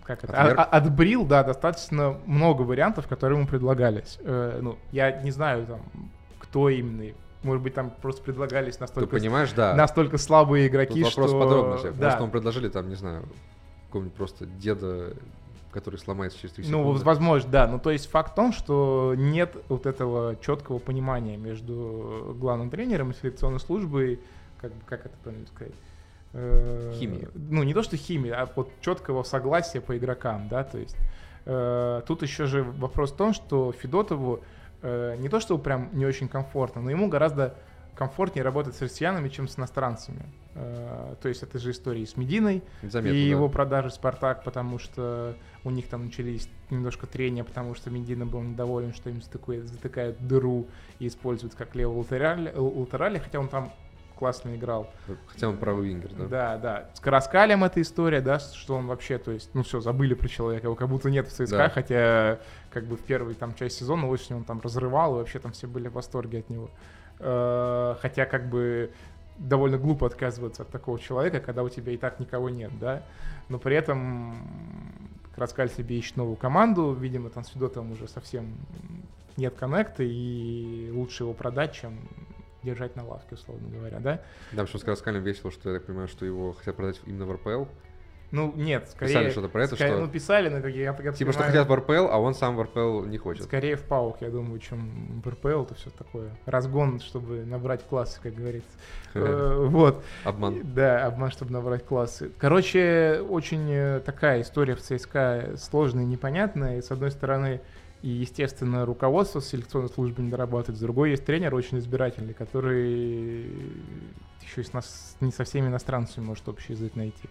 как 0.04 0.24
это, 0.24 0.34
Отверг. 0.34 0.58
а- 0.58 0.62
а- 0.64 0.76
отбрил, 0.76 1.24
да, 1.24 1.42
достаточно 1.42 2.18
много 2.26 2.62
вариантов, 2.62 3.06
которые 3.08 3.38
ему 3.38 3.48
предлагались. 3.48 4.18
Э, 4.20 4.58
ну, 4.60 4.76
я 4.92 5.22
не 5.22 5.30
знаю, 5.30 5.64
там, 5.66 5.80
кто 6.38 6.68
именно. 6.68 7.14
Может 7.42 7.62
быть, 7.62 7.72
там 7.72 7.90
просто 8.02 8.22
предлагались 8.22 8.74
Ты 8.76 8.82
настолько, 8.82 9.08
понимаешь, 9.16 9.52
да. 9.52 9.74
настолько 9.74 10.18
слабые 10.18 10.66
Тут 10.68 10.74
игроки, 10.74 11.02
вопрос 11.02 11.30
что... 11.30 11.38
в 11.38 11.40
подробностях. 11.42 11.96
Да. 11.96 12.04
Может, 12.08 12.20
вам 12.20 12.30
предложили 12.30 12.68
там, 12.68 12.90
не 12.90 12.94
знаю, 12.96 13.24
какого-нибудь 13.86 14.14
просто 14.14 14.44
деда, 14.44 15.14
который 15.72 15.96
сломается 15.96 16.38
через 16.38 16.54
3 16.54 16.64
Ну, 16.68 16.78
секунды. 16.78 17.04
возможно, 17.04 17.50
да. 17.50 17.66
Ну, 17.66 17.78
то 17.78 17.90
есть 17.90 18.10
факт 18.10 18.32
в 18.32 18.34
том, 18.34 18.52
что 18.52 19.14
нет 19.16 19.56
вот 19.68 19.86
этого 19.86 20.36
четкого 20.36 20.78
понимания 20.78 21.36
между 21.36 22.34
главным 22.38 22.70
тренером 22.70 23.10
и 23.10 23.14
селекционной 23.14 23.60
службой, 23.60 24.20
как, 24.60 24.72
как 24.86 25.06
это 25.06 25.16
правильно 25.22 25.46
сказать? 25.46 25.74
Э, 26.32 26.92
Химии. 26.98 27.28
Ну, 27.34 27.62
не 27.62 27.74
то, 27.74 27.82
что 27.82 27.96
химия, 27.96 28.40
а 28.40 28.48
вот 28.54 28.70
четкого 28.80 29.22
согласия 29.22 29.80
по 29.80 29.96
игрокам, 29.96 30.48
да, 30.48 30.62
то 30.64 30.78
есть 30.78 30.96
э, 31.46 32.02
тут 32.06 32.22
еще 32.22 32.46
же 32.46 32.62
вопрос 32.62 33.12
в 33.12 33.16
том, 33.16 33.32
что 33.32 33.72
Федотову 33.72 34.40
э, 34.82 35.16
не 35.18 35.28
то, 35.28 35.40
что 35.40 35.58
прям 35.58 35.88
не 35.92 36.06
очень 36.06 36.28
комфортно, 36.28 36.82
но 36.82 36.90
ему 36.90 37.08
гораздо 37.08 37.54
комфортнее 38.00 38.42
работать 38.42 38.74
с 38.74 38.80
россиянами, 38.80 39.28
чем 39.28 39.46
с 39.46 39.58
иностранцами. 39.58 40.22
Э, 40.54 41.16
то 41.20 41.28
есть 41.28 41.42
это 41.42 41.58
же 41.58 41.70
история 41.70 42.06
с 42.06 42.16
Мединой, 42.16 42.62
Заметно, 42.82 43.14
и 43.14 43.24
да. 43.24 43.28
его 43.30 43.50
продажи 43.50 43.90
Спартак, 43.90 44.42
потому 44.42 44.78
что 44.78 45.36
у 45.64 45.70
них 45.70 45.86
там 45.86 46.06
начались 46.06 46.48
немножко 46.70 47.06
трения, 47.06 47.44
потому 47.44 47.74
что 47.74 47.90
Медина 47.90 48.24
был 48.24 48.40
недоволен, 48.40 48.94
что 48.94 49.10
им 49.10 49.20
затыкают, 49.20 49.66
затыкают 49.66 50.26
дыру 50.26 50.66
и 50.98 51.08
используют 51.08 51.54
как 51.54 51.74
левого 51.74 51.98
латерали, 51.98 52.50
латерали, 52.56 53.18
хотя 53.18 53.38
он 53.38 53.48
там 53.48 53.70
классно 54.18 54.56
играл. 54.56 54.90
Хотя 55.26 55.50
он 55.50 55.58
правый 55.58 55.90
вингер, 55.90 56.10
да? 56.14 56.26
Да, 56.26 56.56
да. 56.56 56.90
С 56.94 57.00
Караскалем 57.00 57.64
эта 57.64 57.82
история, 57.82 58.22
да, 58.22 58.38
что 58.38 58.76
он 58.76 58.86
вообще, 58.86 59.18
то 59.18 59.30
есть, 59.30 59.50
ну 59.52 59.62
все, 59.62 59.80
забыли 59.80 60.14
про 60.14 60.26
человека, 60.26 60.68
его 60.68 60.74
как 60.74 60.88
будто 60.88 61.10
нет 61.10 61.28
в 61.28 61.32
ЦСКА, 61.32 61.56
Да. 61.56 61.68
хотя 61.68 62.38
как 62.70 62.86
бы 62.86 62.96
в 62.96 63.00
первой 63.00 63.34
там 63.34 63.54
часть 63.54 63.76
сезона 63.76 64.08
осенью 64.08 64.38
он 64.38 64.44
там 64.44 64.58
разрывал, 64.62 65.16
и 65.16 65.18
вообще 65.18 65.38
там 65.38 65.52
все 65.52 65.66
были 65.66 65.88
в 65.88 65.92
восторге 65.92 66.38
от 66.38 66.48
него. 66.48 66.70
Э, 67.20 67.96
Хотя 68.00 68.26
как 68.26 68.48
бы 68.48 68.90
довольно 69.38 69.78
глупо 69.78 70.06
отказываться 70.06 70.62
от 70.62 70.68
такого 70.68 70.98
человека, 70.98 71.40
когда 71.40 71.62
у 71.62 71.68
тебя 71.68 71.92
и 71.92 71.96
так 71.96 72.20
никого 72.20 72.50
нет, 72.50 72.70
да. 72.78 73.02
Но 73.48 73.58
при 73.58 73.76
этом 73.76 74.46
Краскаль 75.34 75.70
себе 75.70 75.98
ищет 75.98 76.16
новую 76.16 76.36
команду, 76.36 76.92
видимо, 76.92 77.30
там 77.30 77.44
с 77.44 77.48
Федотовым 77.48 77.92
уже 77.92 78.08
совсем 78.08 78.54
нет 79.36 79.54
коннекта, 79.54 80.02
и 80.02 80.90
лучше 80.92 81.24
его 81.24 81.32
продать, 81.32 81.72
чем 81.72 81.98
держать 82.62 82.96
на 82.96 83.06
лавке, 83.06 83.34
условно 83.34 83.68
говоря, 83.68 83.98
да? 84.00 84.22
Да, 84.52 84.66
что 84.66 84.78
с 84.94 85.02
Калем 85.02 85.22
весело, 85.22 85.50
что 85.50 85.70
я 85.70 85.78
так 85.78 85.86
понимаю, 85.86 86.08
что 86.08 86.26
его 86.26 86.52
хотят 86.52 86.76
продать 86.76 87.00
именно 87.06 87.24
в 87.24 87.32
РПЛ. 87.32 87.64
Ну, 88.30 88.52
нет, 88.54 88.88
скорее... 88.88 89.08
Писали 89.12 89.30
что-то 89.30 89.48
про 89.48 89.64
это, 89.64 89.74
скорее- 89.74 89.92
что- 89.94 90.00
Ну, 90.02 90.08
писали, 90.08 90.48
но 90.48 90.60
как 90.60 90.72
я, 90.72 90.82
я 90.84 90.92
Типа, 90.92 91.12
что 91.32 91.42
понимаю, 91.42 91.46
хотят 91.52 91.68
в 91.68 91.74
РПЛ, 91.74 92.08
а 92.12 92.18
он 92.18 92.34
сам 92.34 92.56
в 92.56 92.62
РПЛ 92.62 93.04
не 93.06 93.18
хочет. 93.18 93.44
Скорее 93.44 93.74
в 93.76 93.82
паук, 93.82 94.18
я 94.20 94.30
думаю, 94.30 94.60
чем 94.60 95.20
в 95.24 95.28
РПЛ, 95.28 95.62
это 95.62 95.74
все 95.74 95.90
такое. 95.90 96.30
Разгон, 96.46 97.00
чтобы 97.00 97.44
набрать 97.44 97.84
классы, 97.86 98.20
как 98.22 98.34
говорится. 98.34 98.70
Э, 99.14 99.66
Вот. 99.68 100.04
Обман. 100.22 100.60
Да, 100.72 101.06
обман, 101.06 101.32
чтобы 101.32 101.52
набрать 101.52 101.84
классы. 101.84 102.30
Короче, 102.38 103.20
очень 103.28 103.68
э, 103.68 104.00
такая 104.00 104.42
история 104.42 104.76
в 104.76 104.80
ЦСКА 104.80 105.54
сложная 105.56 106.04
и 106.04 106.06
непонятная. 106.06 106.78
И, 106.78 106.82
с 106.82 106.92
одной 106.92 107.10
стороны, 107.10 107.60
и, 108.02 108.08
естественно, 108.08 108.86
руководство 108.86 109.42
селекционной 109.42 109.88
службы 109.88 110.22
не 110.22 110.30
дорабатывает. 110.30 110.78
С 110.78 110.80
другой, 110.80 111.10
есть 111.10 111.24
тренер 111.24 111.54
очень 111.56 111.78
избирательный, 111.78 112.34
который 112.34 113.50
еще 114.42 114.60
и 114.60 114.64
с 114.64 114.72
нас, 114.72 115.16
не 115.20 115.32
со 115.32 115.44
всеми 115.44 115.66
иностранцами 115.66 116.24
может 116.24 116.48
общий 116.48 116.72
язык 116.72 116.94
найти. 116.96 117.28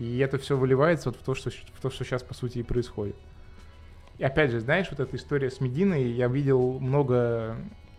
И 0.00 0.18
это 0.18 0.38
все 0.38 0.56
выливается 0.56 1.10
вот 1.10 1.20
в 1.20 1.22
то, 1.22 1.34
что, 1.34 1.50
в 1.50 1.80
то, 1.80 1.90
что 1.90 2.04
сейчас, 2.04 2.22
по 2.22 2.34
сути, 2.34 2.58
и 2.58 2.62
происходит. 2.62 3.14
И 4.18 4.24
опять 4.24 4.50
же, 4.50 4.58
знаешь, 4.60 4.88
вот 4.90 4.98
эта 4.98 5.14
история 5.16 5.50
с 5.50 5.60
Мединой, 5.60 6.10
я 6.10 6.26
видел 6.26 6.80
много 6.80 7.56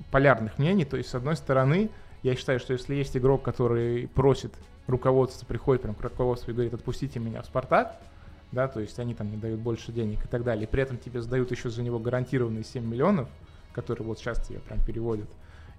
полярных 0.09 0.57
мнений. 0.57 0.83
То 0.83 0.97
есть, 0.97 1.09
с 1.09 1.15
одной 1.15 1.35
стороны, 1.35 1.91
я 2.23 2.35
считаю, 2.35 2.59
что 2.59 2.73
если 2.73 2.95
есть 2.95 3.15
игрок, 3.15 3.43
который 3.43 4.07
просит 4.07 4.51
руководство, 4.87 5.45
приходит 5.45 5.83
прям 5.83 5.93
к 5.93 6.01
руководству 6.01 6.51
и 6.51 6.53
говорит, 6.53 6.73
отпустите 6.73 7.19
меня 7.19 7.43
в 7.43 7.45
«Спартак», 7.45 7.95
да, 8.51 8.67
то 8.67 8.79
есть 8.79 8.99
они 8.99 9.13
там 9.13 9.31
не 9.31 9.37
дают 9.37 9.59
больше 9.59 9.91
денег 9.91 10.25
и 10.25 10.27
так 10.27 10.43
далее, 10.43 10.67
при 10.67 10.81
этом 10.81 10.97
тебе 10.97 11.21
сдают 11.21 11.51
еще 11.51 11.69
за 11.69 11.83
него 11.83 11.99
гарантированные 11.99 12.63
7 12.63 12.83
миллионов, 12.83 13.29
которые 13.73 14.05
вот 14.05 14.19
сейчас 14.19 14.45
тебе 14.45 14.59
прям 14.59 14.83
переводят, 14.83 15.29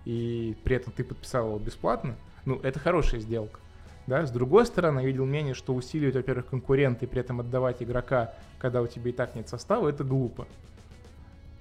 и 0.04 0.56
при 0.64 0.76
этом 0.76 0.92
ты 0.92 1.04
подписал 1.04 1.48
его 1.48 1.58
бесплатно, 1.58 2.16
ну, 2.44 2.58
это 2.62 2.78
хорошая 2.78 3.20
сделка. 3.20 3.60
Да? 4.06 4.26
С 4.26 4.30
другой 4.30 4.66
стороны, 4.66 5.00
я 5.00 5.06
видел 5.06 5.26
мнение, 5.26 5.54
что 5.54 5.74
усиливать, 5.74 6.16
во-первых, 6.16 6.46
конкуренты 6.46 7.06
и 7.06 7.08
при 7.08 7.20
этом 7.20 7.40
отдавать 7.40 7.82
игрока, 7.82 8.34
когда 8.58 8.82
у 8.82 8.86
тебя 8.86 9.10
и 9.10 9.12
так 9.12 9.34
нет 9.34 9.48
состава, 9.48 9.88
это 9.88 10.04
глупо. 10.04 10.46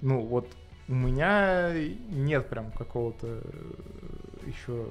Ну, 0.00 0.20
вот 0.20 0.48
у 0.88 0.94
меня 0.94 1.72
нет 2.10 2.48
прям 2.48 2.70
какого-то 2.72 3.40
еще 4.46 4.86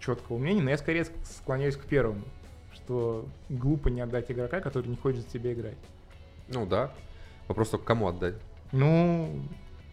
четкого 0.00 0.38
мнения, 0.38 0.62
но 0.62 0.70
я 0.70 0.78
скорее 0.78 1.02
ск- 1.02 1.24
склоняюсь 1.24 1.76
к 1.76 1.84
первому, 1.84 2.22
что 2.72 3.26
глупо 3.48 3.88
не 3.88 4.00
отдать 4.00 4.30
игрока, 4.30 4.60
который 4.60 4.88
не 4.88 4.96
хочет 4.96 5.20
за 5.22 5.28
тебя 5.30 5.52
играть. 5.52 5.76
Ну 6.48 6.66
да. 6.66 6.92
Вопрос 7.48 7.70
только 7.70 7.84
кому 7.84 8.08
отдать. 8.08 8.34
Ну, 8.72 9.40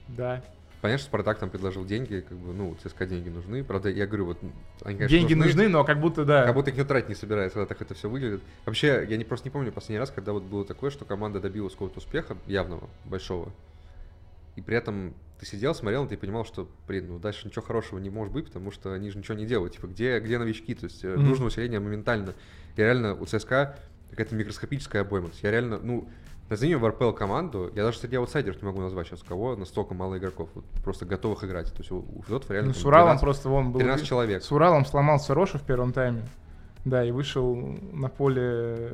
да. 0.07 0.43
Понятно, 0.83 0.99
что 0.99 1.07
Спартак 1.11 1.39
там 1.39 1.49
предложил 1.49 1.85
деньги, 1.85 2.25
как 2.27 2.37
бы, 2.37 2.51
ну, 2.51 2.75
ЦСКА 2.83 3.05
деньги 3.05 3.29
нужны. 3.29 3.63
Правда, 3.63 3.87
я 3.87 4.05
говорю, 4.05 4.25
вот 4.25 4.37
они, 4.83 4.97
конечно, 4.97 5.17
Деньги 5.17 5.33
нужны, 5.33 5.69
но 5.69 5.85
как 5.85 6.01
будто 6.01 6.25
да. 6.25 6.43
Как 6.45 6.53
будто 6.53 6.71
их 6.71 6.75
не 6.75 6.83
тратить 6.83 7.07
не 7.07 7.15
собирается, 7.15 7.53
когда 7.53 7.67
так 7.67 7.81
это 7.81 7.93
все 7.93 8.09
выглядит. 8.09 8.41
Вообще, 8.65 9.07
я 9.07 9.15
не, 9.15 9.23
просто 9.23 9.47
не 9.47 9.51
помню 9.51 9.71
последний 9.71 9.99
раз, 9.99 10.11
когда 10.11 10.33
вот 10.33 10.43
было 10.43 10.65
такое, 10.65 10.91
что 10.91 11.05
команда 11.05 11.39
добилась 11.39 11.71
какого-то 11.71 11.99
успеха 11.99 12.35
явного, 12.47 12.89
большого. 13.05 13.53
И 14.57 14.61
при 14.61 14.75
этом 14.75 15.13
ты 15.39 15.45
сидел, 15.45 15.73
смотрел, 15.73 16.03
и 16.03 16.09
ты 16.09 16.17
понимал, 16.17 16.43
что, 16.43 16.69
блин, 16.85 17.07
ну 17.07 17.17
дальше 17.17 17.47
ничего 17.47 17.61
хорошего 17.61 17.99
не 17.99 18.09
может 18.09 18.33
быть, 18.33 18.47
потому 18.47 18.69
что 18.71 18.91
они 18.91 19.09
же 19.09 19.19
ничего 19.19 19.37
не 19.37 19.45
делают. 19.45 19.75
Типа, 19.75 19.87
где, 19.87 20.19
где 20.19 20.37
новички? 20.37 20.75
То 20.75 20.83
есть 20.83 21.01
Мгм. 21.01 21.23
нужно 21.23 21.45
усиление 21.45 21.79
моментально. 21.79 22.33
И 22.75 22.81
реально 22.81 23.13
у 23.13 23.25
ЦСКА 23.25 23.79
какая-то 24.09 24.35
микроскопическая 24.35 25.03
обоймость. 25.03 25.43
Я 25.43 25.51
реально, 25.51 25.79
ну, 25.81 26.09
назови 26.53 26.75
в 26.75 26.87
РПЛ 26.87 27.11
команду, 27.11 27.71
я 27.75 27.83
даже 27.83 27.97
среди 27.97 28.15
аутсайдеров 28.15 28.61
не 28.61 28.67
могу 28.67 28.81
назвать 28.81 29.07
сейчас 29.07 29.21
кого, 29.23 29.55
настолько 29.55 29.93
мало 29.93 30.17
игроков, 30.17 30.49
вот, 30.53 30.63
просто 30.83 31.05
готовых 31.05 31.43
играть. 31.43 31.71
То 31.71 31.79
есть 31.79 31.91
у, 31.91 31.97
у 31.99 32.23
Федотова 32.23 32.53
реально 32.53 32.69
Ну, 32.69 32.73
с 32.75 32.85
Уралом 32.85 33.17
13 33.17 33.21
просто 33.21 33.49
вон 33.49 33.71
был. 33.71 33.79
13 33.79 34.05
человек. 34.05 34.43
С 34.43 34.51
Уралом 34.51 34.85
сломался 34.85 35.33
Роша 35.33 35.57
в 35.57 35.63
первом 35.63 35.91
тайме. 35.93 36.23
Да, 36.85 37.03
и 37.03 37.11
вышел 37.11 37.55
на 37.93 38.09
поле... 38.09 38.91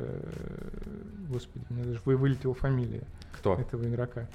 Господи, 1.28 1.64
у 1.70 1.74
меня 1.74 1.84
даже 1.84 2.00
вы- 2.04 2.16
вылетела 2.16 2.54
фамилия 2.54 3.02
Кто? 3.32 3.54
этого 3.54 3.82
игрока. 3.84 4.26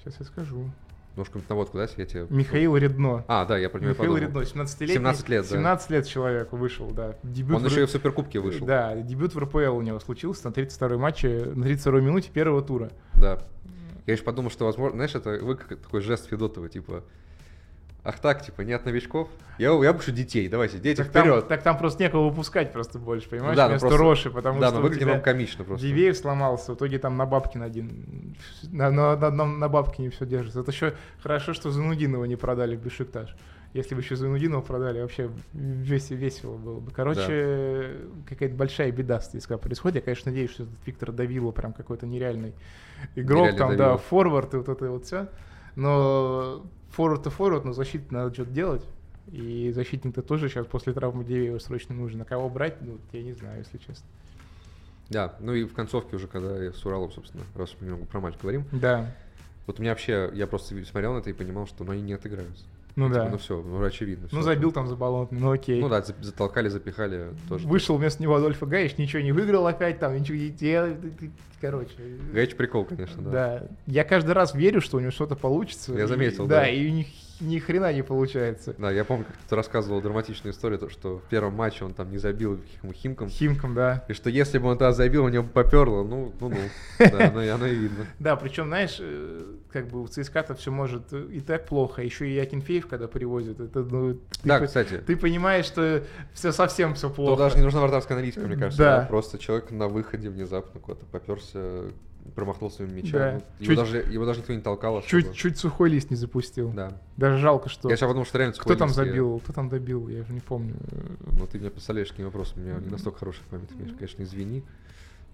Сейчас 0.00 0.18
я 0.20 0.26
скажу. 0.26 0.70
Ножку 1.16 1.40
на 1.48 1.54
водку, 1.54 1.78
да, 1.78 1.88
я 1.96 2.04
тебе... 2.04 2.26
Михаил 2.28 2.76
Редно. 2.76 3.24
А, 3.26 3.46
да, 3.46 3.56
я 3.56 3.70
про 3.70 3.80
него 3.80 3.92
Михаил 3.92 4.12
подумал. 4.12 4.42
Редно, 4.42 4.62
17-летний. 4.62 4.94
17 4.94 5.28
лет, 5.30 5.42
да. 5.48 5.56
17 5.56 5.90
лет 5.90 6.06
человеку 6.06 6.56
вышел, 6.56 6.90
да. 6.90 7.16
Дебют 7.22 7.56
Он 7.56 7.62
в 7.62 7.66
еще 7.70 7.82
и 7.84 7.86
в 7.86 7.90
Суперкубке 7.90 8.38
вышел. 8.38 8.66
Да, 8.66 8.94
дебют 8.96 9.34
в 9.34 9.38
РПЛ 9.38 9.76
у 9.76 9.80
него 9.82 9.98
случился 9.98 10.48
на 10.48 10.52
32-й 10.52 10.98
матче, 10.98 11.52
на 11.54 11.64
32-й 11.64 12.02
минуте 12.02 12.30
первого 12.30 12.60
тура. 12.60 12.90
Да. 13.14 13.42
Я 14.04 14.12
еще 14.12 14.24
подумал, 14.24 14.50
что, 14.50 14.66
возможно, 14.66 14.96
знаешь, 14.96 15.14
это 15.14 15.38
вы 15.42 15.56
как 15.56 15.80
такой 15.80 16.02
жест 16.02 16.28
Федотова, 16.28 16.68
типа, 16.68 17.02
ах 18.06 18.18
так, 18.20 18.42
типа, 18.44 18.62
нет 18.62 18.84
новичков? 18.84 19.28
Я, 19.58 19.72
я 19.82 19.92
пущу 19.92 20.12
детей, 20.12 20.48
давайте, 20.48 20.78
дети, 20.78 20.98
Так 20.98 21.10
там, 21.10 21.22
вперед. 21.22 21.48
так 21.48 21.62
там 21.62 21.76
просто 21.78 22.02
некого 22.02 22.28
выпускать 22.28 22.72
просто 22.72 22.98
больше, 22.98 23.28
понимаешь, 23.28 23.56
да, 23.56 23.64
ну 23.64 23.70
вместо 23.70 23.86
просто- 23.88 24.02
Роши, 24.04 24.30
потому 24.30 24.60
да, 24.60 24.66
что 24.68 24.74
но 24.76 24.80
у 24.80 24.84
выглядит 24.84 25.08
вам 25.08 25.20
комично 25.22 25.64
просто. 25.64 25.86
Дивеев 25.86 26.16
сломался, 26.16 26.72
в 26.72 26.76
итоге 26.76 26.98
там 26.98 27.16
на 27.16 27.26
Бабкин 27.26 27.62
один, 27.62 28.36
на, 28.70 28.90
на, 28.90 29.16
на, 29.16 29.30
на, 29.30 29.44
на 29.46 29.68
Бабкине 29.68 30.10
все 30.10 30.24
держится. 30.26 30.60
Это 30.60 30.70
еще 30.70 30.94
хорошо, 31.22 31.52
что 31.54 31.70
Занудинова 31.70 32.24
не 32.24 32.36
продали 32.36 32.76
в 32.76 32.80
Бешикташ. 32.80 33.34
Если 33.74 33.94
бы 33.94 34.00
еще 34.00 34.16
Занудинова 34.16 34.62
продали, 34.62 35.00
вообще 35.02 35.28
вес- 35.52 36.10
весело 36.10 36.56
было 36.56 36.80
бы. 36.80 36.90
Короче, 36.92 37.96
какая-то 38.26 38.54
большая 38.54 38.90
беда 38.90 39.20
с 39.20 39.28
ЦСКА 39.28 39.58
происходит. 39.58 39.96
Я, 39.96 40.00
конечно, 40.02 40.30
надеюсь, 40.30 40.50
что 40.50 40.62
этот 40.62 40.76
Виктор 40.86 41.12
Давило 41.12 41.50
прям 41.50 41.72
какой-то 41.74 42.06
нереальный 42.06 42.54
игрок, 43.16 43.40
Нереальный 43.42 43.58
там, 43.58 43.70
да, 43.70 43.76
Давило. 43.76 43.98
форвард 43.98 44.54
и 44.54 44.56
вот 44.58 44.68
это 44.70 44.90
вот 44.90 45.04
все. 45.04 45.28
Но 45.74 46.64
форвард-то 46.96 47.30
форвард, 47.30 47.64
но 47.64 47.72
защите 47.72 48.04
надо 48.10 48.32
что-то 48.32 48.50
делать. 48.50 48.84
И 49.30 49.70
защитник-то 49.74 50.22
тоже 50.22 50.48
сейчас 50.48 50.66
после 50.66 50.92
травмы 50.92 51.24
Дивеева 51.24 51.58
срочно 51.58 51.94
нужен. 51.94 52.22
А 52.22 52.24
кого 52.24 52.48
брать, 52.48 52.80
ну, 52.80 52.98
я 53.12 53.22
не 53.22 53.32
знаю, 53.32 53.58
если 53.58 53.76
честно. 53.78 54.06
Да, 55.10 55.36
ну 55.40 55.52
и 55.52 55.64
в 55.64 55.74
концовке 55.74 56.16
уже, 56.16 56.26
когда 56.26 56.62
я 56.62 56.72
с 56.72 56.84
Уралом, 56.84 57.12
собственно, 57.12 57.44
раз 57.54 57.74
мы 57.78 57.86
немного 57.86 58.06
про 58.06 58.20
матч 58.20 58.36
говорим, 58.40 58.64
Да, 58.72 59.14
вот 59.66 59.78
у 59.78 59.82
меня 59.82 59.92
вообще, 59.92 60.30
я 60.34 60.46
просто 60.46 60.82
смотрел 60.84 61.14
на 61.14 61.18
это 61.18 61.30
и 61.30 61.32
понимал, 61.32 61.66
что 61.66 61.84
ну, 61.84 61.92
они 61.92 62.02
не 62.02 62.12
отыграются. 62.12 62.64
Ну 62.96 63.08
Типа, 63.08 63.18
да. 63.24 63.28
Ну 63.30 63.38
все, 63.38 63.62
ну 63.62 63.82
очевидно. 63.84 64.28
Ну, 64.32 64.38
всё. 64.40 64.42
забил 64.42 64.72
там 64.72 64.88
за 64.88 64.96
баллон, 64.96 65.28
ну 65.30 65.52
окей. 65.52 65.80
Ну 65.80 65.88
да, 65.88 66.02
за- 66.02 66.14
затолкали, 66.20 66.68
запихали 66.68 67.26
тоже. 67.48 67.66
Вышел 67.68 67.96
вместо 67.96 68.22
него 68.22 68.34
Адольфо 68.34 68.66
Гаич, 68.66 68.96
ничего 68.98 69.22
не 69.22 69.32
выиграл 69.32 69.66
опять, 69.66 69.98
там 69.98 70.14
ничего 70.18 70.38
не 70.38 70.48
делал. 70.48 70.90
Короче. 71.60 71.92
Гаич 72.32 72.54
прикол, 72.54 72.84
конечно, 72.84 73.22
да. 73.22 73.30
Да. 73.30 73.66
Я 73.86 74.04
каждый 74.04 74.32
раз 74.32 74.54
верю, 74.54 74.80
что 74.82 74.98
у 74.98 75.00
него 75.00 75.10
что-то 75.10 75.36
получится. 75.36 75.92
Я 75.94 76.04
и- 76.04 76.06
заметил, 76.06 76.46
да. 76.46 76.60
да. 76.60 76.68
и 76.68 76.90
ни, 76.90 77.06
ни 77.40 77.58
хрена 77.58 77.92
не 77.94 78.02
получается. 78.02 78.74
Да, 78.76 78.90
я 78.90 79.04
помню, 79.06 79.24
как 79.24 79.36
ты 79.48 79.56
рассказывал 79.56 80.02
драматичную 80.02 80.52
историю, 80.52 80.78
то, 80.78 80.90
что 80.90 81.18
в 81.18 81.22
первом 81.30 81.54
матче 81.54 81.84
он 81.86 81.94
там 81.94 82.10
не 82.10 82.18
забил 82.18 82.60
Хим- 82.82 82.92
Химкам, 82.92 83.28
Химкам, 83.30 83.74
да. 83.74 84.04
и 84.08 84.12
что 84.12 84.28
если 84.28 84.58
бы 84.58 84.68
он 84.68 84.76
тогда 84.76 84.92
забил, 84.92 85.24
у 85.24 85.28
него 85.30 85.44
бы 85.44 85.50
поперло, 85.50 86.04
ну, 86.04 86.30
ну, 86.40 86.50
ну, 86.50 86.56
да, 86.98 87.28
оно, 87.28 87.40
оно 87.54 87.66
и 87.66 87.74
видно. 87.74 88.06
Да, 88.18 88.36
причем, 88.36 88.66
знаешь, 88.66 88.98
э, 89.00 89.54
как 89.76 89.88
бы 89.88 90.02
у 90.02 90.06
ЦСКА-то 90.06 90.54
все 90.54 90.70
может 90.70 91.12
э, 91.12 91.26
и 91.32 91.40
так 91.40 91.66
плохо, 91.66 92.02
еще 92.02 92.26
и 92.30 92.38
Акинфеев, 92.38 92.86
когда 92.86 93.08
привозят, 93.08 93.60
это, 93.60 93.80
ну, 93.80 94.14
ты, 94.14 94.20
Да, 94.42 94.58
по- 94.58 94.64
кстати, 94.66 95.02
ты 95.06 95.16
понимаешь, 95.16 95.66
что 95.66 96.02
все 96.32 96.50
совсем 96.50 96.94
все 96.94 97.10
плохо. 97.10 97.32
Тут 97.32 97.38
даже 97.40 97.58
не 97.58 97.62
нужна 97.64 97.82
вратарская 97.82 98.16
аналитика, 98.16 98.46
мне 98.46 98.56
кажется. 98.56 98.82
Да. 98.82 99.00
да. 99.02 99.06
Просто 99.06 99.38
человек 99.38 99.70
на 99.70 99.88
выходе 99.88 100.30
внезапно 100.30 100.80
куда-то 100.80 101.04
поперся, 101.04 101.90
промахнулся 102.34 102.84
мимо 102.84 102.94
мяча. 102.94 103.18
Да. 103.18 103.32
Ну, 103.34 103.40
его, 103.58 103.66
Чуть- 103.66 103.76
даже, 103.76 103.98
его 103.98 104.24
даже 104.24 104.40
никто 104.40 104.54
не 104.54 104.62
толкал 104.62 105.02
чуть, 105.02 105.34
чуть 105.34 105.58
сухой 105.58 105.90
лист 105.90 106.08
не 106.08 106.16
запустил. 106.16 106.72
Да. 106.72 106.92
Даже 107.18 107.36
жалко, 107.36 107.68
что... 107.68 107.90
Я 107.90 107.96
сейчас 107.96 108.08
подумал, 108.08 108.24
что 108.24 108.38
реально 108.38 108.54
Кто 108.54 108.74
там 108.76 108.88
лист, 108.88 108.98
я- 108.98 109.04
забил? 109.04 109.40
Кто 109.40 109.52
там 109.52 109.68
добил? 109.68 110.08
Я 110.08 110.22
уже 110.22 110.32
не 110.32 110.40
помню. 110.40 110.74
Ну, 111.38 111.46
ты 111.46 111.58
меня 111.58 111.70
представляешь, 111.70 112.08
какие 112.08 112.24
вопросы. 112.24 112.54
У 112.56 112.60
меня 112.60 112.76
не 112.80 112.88
настолько 112.88 113.18
хорошая 113.18 113.44
память. 113.50 113.68
Конечно, 113.98 114.22
извини. 114.22 114.62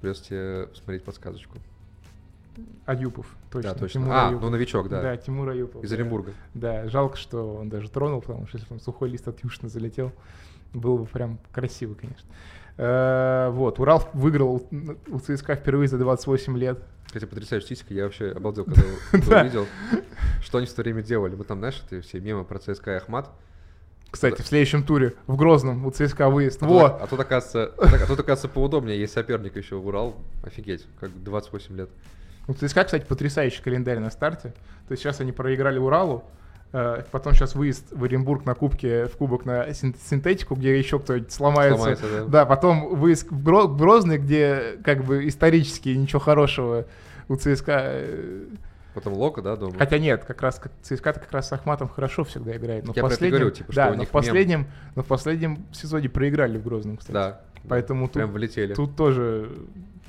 Придется 0.00 0.24
тебе 0.24 0.66
посмотреть 0.66 1.04
подсказочку. 1.04 1.58
Аюпов, 2.86 3.26
точно. 3.50 3.72
да, 3.72 3.78
точно. 3.78 4.00
Тимур 4.00 4.14
а, 4.14 4.28
Аюпов. 4.28 4.42
ну 4.42 4.50
новичок, 4.50 4.88
да. 4.88 5.02
Да, 5.02 5.16
Тимур 5.16 5.48
Аюпов. 5.48 5.82
Из 5.84 5.90
да. 5.90 5.96
Оренбурга. 5.96 6.32
Да, 6.54 6.88
жалко, 6.88 7.16
что 7.16 7.56
он 7.56 7.68
даже 7.68 7.88
тронул, 7.90 8.20
потому 8.20 8.46
что 8.46 8.56
если 8.58 8.68
бы 8.68 8.74
он 8.74 8.80
сухой 8.80 9.08
лист 9.08 9.26
от 9.28 9.42
Юшина 9.42 9.68
залетел, 9.68 10.12
было 10.72 10.98
бы 10.98 11.06
прям 11.06 11.38
красиво, 11.52 11.94
конечно. 11.94 12.28
Э, 12.78 13.50
Вот, 13.52 13.78
Урал 13.78 14.08
выиграл 14.14 14.66
у 15.08 15.18
ЦСКА 15.18 15.56
впервые 15.56 15.88
за 15.88 15.98
28 15.98 16.56
лет. 16.58 16.78
Кстати, 17.06 17.26
потрясающая 17.26 17.66
статистика. 17.66 17.92
Я 17.94 18.04
вообще 18.04 18.30
обалдел, 18.30 18.64
когда 19.10 19.40
увидел. 19.42 19.66
Что 20.40 20.58
они 20.58 20.66
в 20.66 20.72
то 20.72 20.82
время 20.82 21.02
делали? 21.02 21.34
Мы 21.34 21.44
там, 21.44 21.58
знаешь, 21.58 21.82
эти 21.90 22.00
все 22.00 22.20
мемы 22.20 22.44
про 22.44 22.58
ЦСКА 22.58 22.92
и 22.92 22.94
Ахмат. 22.94 23.30
Кстати, 24.10 24.42
в 24.42 24.46
следующем 24.46 24.82
туре 24.84 25.14
в 25.26 25.36
Грозном 25.36 25.86
у 25.86 25.90
ЦСКА 25.90 26.28
выезд. 26.28 26.62
А 26.62 26.66
Во! 26.66 26.88
тут, 26.88 27.02
а 27.02 27.06
тут, 27.06 27.20
оказывается, 27.20 27.74
а 27.78 28.06
тут, 28.06 28.20
оказывается, 28.20 28.48
поудобнее. 28.48 28.98
Есть 28.98 29.12
соперник 29.14 29.56
еще 29.56 29.76
в 29.76 29.86
Урал. 29.86 30.16
Офигеть, 30.42 30.86
как 31.00 31.10
28 31.22 31.76
лет. 31.76 31.90
У 32.48 32.54
ЦСКА, 32.54 32.84
кстати, 32.84 33.04
потрясающий 33.04 33.62
календарь 33.62 33.98
на 33.98 34.10
старте. 34.10 34.52
То 34.88 34.92
есть 34.92 35.02
сейчас 35.02 35.20
они 35.20 35.32
проиграли 35.32 35.78
Уралу, 35.78 36.24
э, 36.72 37.02
потом 37.10 37.34
сейчас 37.34 37.54
выезд 37.54 37.86
в 37.92 38.02
Оренбург 38.04 38.44
на 38.44 38.54
кубке, 38.54 39.06
в 39.06 39.16
кубок 39.16 39.44
на 39.44 39.72
син- 39.74 39.94
синтетику, 39.94 40.54
где 40.56 40.76
еще 40.76 40.98
кто-нибудь 40.98 41.30
сломается. 41.32 41.76
Сломается, 41.78 42.04
да. 42.10 42.24
Да, 42.24 42.46
потом 42.46 42.96
выезд 42.96 43.30
в 43.30 43.42
Гро- 43.48 43.66
в 43.68 43.76
Грозный, 43.76 44.18
где 44.18 44.76
как 44.84 45.04
бы 45.04 45.28
исторически 45.28 45.90
ничего 45.90 46.18
хорошего 46.20 46.86
у 47.28 47.36
ЦСКА 47.36 47.80
э, 47.84 48.44
Потом 48.94 49.14
Лока, 49.14 49.40
да, 49.40 49.56
дома. 49.56 49.74
Хотя 49.78 49.98
нет, 49.98 50.24
как 50.26 50.42
раз 50.42 50.60
ЦСКА 50.82 51.14
как 51.14 51.32
раз 51.32 51.48
с 51.48 51.52
Ахматом 51.52 51.88
хорошо 51.88 52.24
всегда 52.24 52.54
играет. 52.56 52.86
Но 52.86 52.92
Я 52.94 53.00
последнем, 53.02 53.38
говорю, 53.38 53.50
типа, 53.54 53.72
да, 53.72 53.94
но 53.94 54.04
в 54.04 54.08
последнем, 54.10 54.66
но 54.96 55.02
в 55.02 55.06
последнем 55.06 55.64
сезоне 55.72 56.10
проиграли 56.10 56.58
в 56.58 56.62
Грозном, 56.64 56.98
кстати. 56.98 57.14
Да. 57.14 57.40
Поэтому 57.68 58.06
тут, 58.06 58.14
Прям 58.14 58.32
влетели. 58.32 58.74
тут 58.74 58.96
тоже 58.96 59.50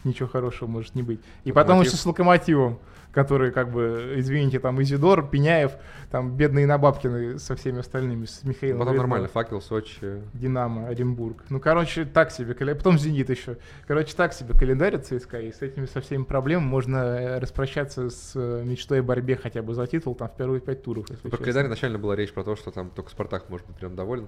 ничего 0.06 0.28
хорошего 0.28 0.70
может 0.70 0.96
не 0.96 1.04
быть. 1.04 1.20
И 1.44 1.52
потом 1.52 1.78
Локомотив. 1.78 1.94
еще 1.94 2.02
с 2.02 2.06
Локомотивом, 2.06 2.80
который, 3.12 3.52
как 3.52 3.72
бы, 3.72 4.16
извините, 4.18 4.60
там 4.60 4.82
Изидор, 4.82 5.30
Пеняев, 5.30 5.74
там 6.10 6.36
бедные 6.36 6.66
Набабкины 6.66 7.38
со 7.38 7.56
всеми 7.56 7.80
остальными, 7.80 8.26
с 8.26 8.44
Михаилом. 8.44 8.80
Потом 8.80 8.94
Гридновым. 8.94 8.98
нормально. 8.98 9.28
Факел, 9.28 9.62
Сочи. 9.62 10.22
Динамо, 10.34 10.88
Оренбург. 10.88 11.44
Ну, 11.50 11.60
короче, 11.60 12.06
так 12.06 12.32
себе. 12.32 12.54
Потом 12.76 12.98
Зенит 12.98 13.30
еще. 13.30 13.58
Короче, 13.88 14.16
так 14.16 14.34
себе 14.34 14.54
календарь 14.54 14.98
ЦСКА. 14.98 15.40
И 15.42 15.52
с 15.52 15.62
этими 15.62 15.86
со 15.86 16.02
всеми 16.02 16.24
проблемами 16.24 16.68
можно 16.68 16.98
э, 16.98 17.40
распрощаться 17.40 18.10
с 18.10 18.34
э, 18.36 18.64
мечтой 18.66 19.02
о 19.02 19.04
борьбе 19.04 19.36
хотя 19.36 19.62
бы 19.62 19.74
за 19.74 19.86
титул 19.86 20.16
там 20.16 20.28
в 20.30 20.36
первые 20.36 20.62
пять 20.62 20.84
туров. 20.84 21.10
если 21.10 21.30
Про 21.30 21.38
календарь 21.38 21.66
изначально 21.66 22.00
была 22.00 22.16
речь 22.16 22.34
про 22.34 22.44
то, 22.44 22.56
что 22.56 22.72
там 22.72 22.90
только 22.90 23.12
Спартак 23.12 23.50
может 23.50 23.68
быть 23.68 23.76
прям 23.78 23.96
доволен. 23.96 24.28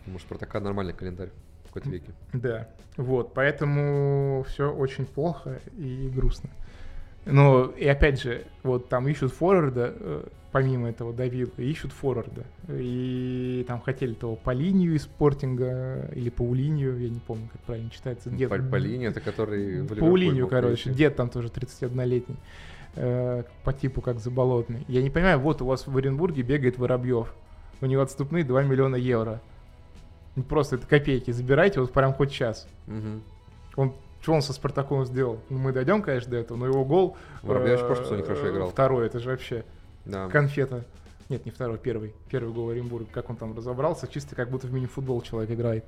Потому 0.00 0.18
что 0.18 0.28
Спартака 0.28 0.60
нормальный 0.60 0.92
календарь 0.92 1.30
веке. 1.86 2.12
Да. 2.32 2.68
Вот. 2.96 3.32
Поэтому 3.34 4.44
все 4.48 4.70
очень 4.72 5.06
плохо 5.06 5.60
и 5.76 6.10
грустно. 6.14 6.50
Ну, 7.26 7.66
и 7.66 7.86
опять 7.86 8.20
же, 8.22 8.44
вот 8.62 8.88
там 8.88 9.06
ищут 9.06 9.32
форварда, 9.34 9.94
э, 9.98 10.24
помимо 10.50 10.88
этого 10.88 11.12
Давида, 11.12 11.60
ищут 11.62 11.92
форварда. 11.92 12.44
И 12.70 13.64
там 13.68 13.80
хотели 13.82 14.14
того 14.14 14.34
по 14.36 14.50
линию 14.52 14.94
из 14.94 15.02
спортинга 15.02 16.08
или 16.14 16.30
по 16.30 16.54
линию, 16.54 16.98
я 16.98 17.10
не 17.10 17.18
помню, 17.20 17.48
как 17.52 17.60
правильно 17.62 17.90
читается. 17.90 18.30
Дед- 18.30 18.48
По, 18.48 18.56
по 18.56 18.76
линии, 18.76 19.08
это 19.08 19.20
который... 19.20 19.84
По 19.86 20.16
линию, 20.16 20.48
короче. 20.48 20.90
Дед 20.90 21.16
там 21.16 21.28
тоже 21.28 21.48
31-летний. 21.48 22.36
э, 22.96 23.42
по 23.62 23.72
типу 23.74 24.00
как 24.00 24.20
заболотный. 24.20 24.84
Я 24.88 25.02
не 25.02 25.10
понимаю, 25.10 25.38
вот 25.38 25.60
у 25.60 25.66
вас 25.66 25.86
в 25.86 25.94
Оренбурге 25.96 26.42
бегает 26.42 26.78
Воробьев. 26.78 27.34
У 27.82 27.86
него 27.86 28.00
отступные 28.02 28.42
2 28.42 28.62
миллиона 28.62 28.96
евро. 28.96 29.40
Ну, 30.38 30.44
Просто 30.44 30.76
это 30.76 30.86
копейки. 30.86 31.32
Забирайте 31.32 31.80
вот 31.80 31.92
прям 31.92 32.14
хоть 32.14 32.30
сейчас. 32.30 32.68
Мгм. 32.86 33.22
Он, 33.74 33.92
что 34.22 34.34
он 34.34 34.42
со 34.42 34.52
Спартаком 34.52 35.04
сделал? 35.04 35.40
Ну, 35.50 35.58
мы 35.58 35.72
дойдем, 35.72 36.00
конечно, 36.00 36.30
до 36.30 36.36
этого, 36.36 36.56
но 36.56 36.66
его 36.66 36.84
гол... 36.84 37.16
Воробьевич 37.42 37.80
э, 37.80 37.82
в 37.82 37.86
прошлом 37.86 38.04
сезоне 38.06 38.22
хорошо 38.22 38.50
играл. 38.50 38.70
Второй, 38.70 39.06
это 39.06 39.18
же 39.18 39.30
вообще 39.30 39.64
Да. 40.04 40.28
конфета. 40.28 40.84
Нет, 41.28 41.44
не 41.44 41.50
второй, 41.50 41.76
первый. 41.78 42.14
Первый 42.30 42.54
гол 42.54 42.70
Оренбурга. 42.70 43.08
Как 43.12 43.30
он 43.30 43.36
там 43.36 43.56
разобрался, 43.56 44.06
чисто 44.06 44.36
как 44.36 44.48
будто 44.48 44.68
в 44.68 44.72
мини-футбол 44.72 45.22
человек 45.22 45.50
играет. 45.50 45.84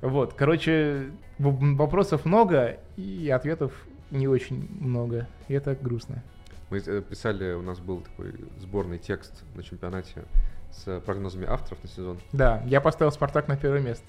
Вот, 0.00 0.34
короче, 0.34 1.10
вопросов 1.38 2.24
много, 2.24 2.78
и 2.96 3.30
ответов 3.30 3.72
не 4.10 4.26
очень 4.26 4.68
много. 4.80 5.28
И 5.46 5.54
это 5.54 5.76
грустно. 5.80 6.24
Мы 6.70 6.78
э, 6.78 7.02
писали, 7.02 7.52
у 7.52 7.62
нас 7.62 7.78
был 7.78 8.00
такой 8.00 8.34
сборный 8.58 8.98
текст 8.98 9.44
на 9.54 9.62
чемпионате 9.62 10.24
с 10.72 11.00
прогнозами 11.00 11.46
авторов 11.48 11.82
на 11.82 11.88
сезон. 11.88 12.18
Да, 12.32 12.62
я 12.66 12.80
поставил 12.80 13.12
Спартак 13.12 13.48
на 13.48 13.56
первое 13.56 13.80
место, 13.80 14.04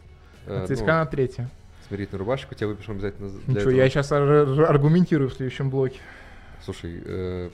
Э, 0.46 0.64
а 0.64 0.68
ЦСКА 0.68 0.86
ну, 0.86 0.92
на 0.94 1.06
третье. 1.06 1.50
смирительную 1.88 2.20
рубашку 2.20 2.54
тебе 2.56 2.68
выпишем 2.68 2.96
обязательно 2.96 3.30
для 3.30 3.38
Ничего, 3.48 3.60
этого. 3.60 3.72
я 3.72 3.90
сейчас 3.90 4.12
аргументирую 4.12 5.30
в 5.30 5.34
следующем 5.34 5.70
блоке. 5.70 6.00
Слушай, 6.64 7.02
э, 7.06 7.50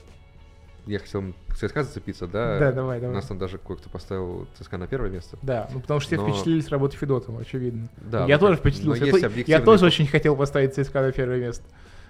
я 0.86 0.98
хотел 0.98 1.22
к 1.48 1.54
ЦСКА 1.56 1.84
зацепиться, 1.84 2.26
да? 2.26 2.58
Да, 2.58 2.72
давай, 2.72 2.98
У 2.98 3.00
давай. 3.02 3.16
нас 3.16 3.26
там 3.26 3.38
даже 3.38 3.58
кое-кто 3.58 3.88
поставил 3.90 4.48
ЦСКА 4.58 4.78
на 4.78 4.86
первое 4.86 5.10
место. 5.10 5.38
Да, 5.42 5.68
ну 5.72 5.80
потому 5.80 6.00
что 6.00 6.14
все 6.14 6.16
Но- 6.20 6.28
впечатлились 6.28 6.68
работой 6.68 6.96
Федотова, 6.96 7.40
очевидно. 7.42 7.88
Да, 7.98 8.26
я 8.26 8.36
ну 8.36 8.40
тоже 8.46 8.56
впечатлился. 8.58 9.04
Я, 9.04 9.12
то- 9.12 9.18
я 9.18 9.26
объективные 9.26 9.64
тоже 9.64 9.86
очень 9.86 10.06
хотел 10.06 10.34
поставить 10.36 10.74
ЦСКА 10.74 11.02
на 11.02 11.12
первое 11.12 11.38
место. 11.38 11.64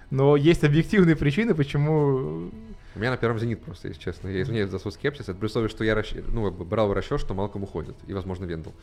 Но 0.09 0.35
есть 0.35 0.63
объективные 0.63 1.15
причины, 1.15 1.53
почему... 1.55 2.51
У 2.95 2.99
меня 2.99 3.11
на 3.11 3.17
первом 3.17 3.39
«Зенит» 3.39 3.63
просто, 3.63 3.87
если 3.87 4.01
честно. 4.01 4.27
Я 4.27 4.41
извиняюсь 4.41 4.69
за 4.69 4.77
свой 4.79 4.91
скепсис. 4.91 5.23
Это 5.29 5.35
при 5.35 5.45
условии, 5.45 5.69
что 5.69 5.83
я 5.83 5.93
расщ- 5.93 6.23
ну, 6.31 6.51
брал 6.51 6.93
расчет, 6.93 7.19
что 7.21 7.33
Малком 7.33 7.63
уходит. 7.63 7.95
И, 8.07 8.13
возможно, 8.13 8.43
Вендел. 8.45 8.73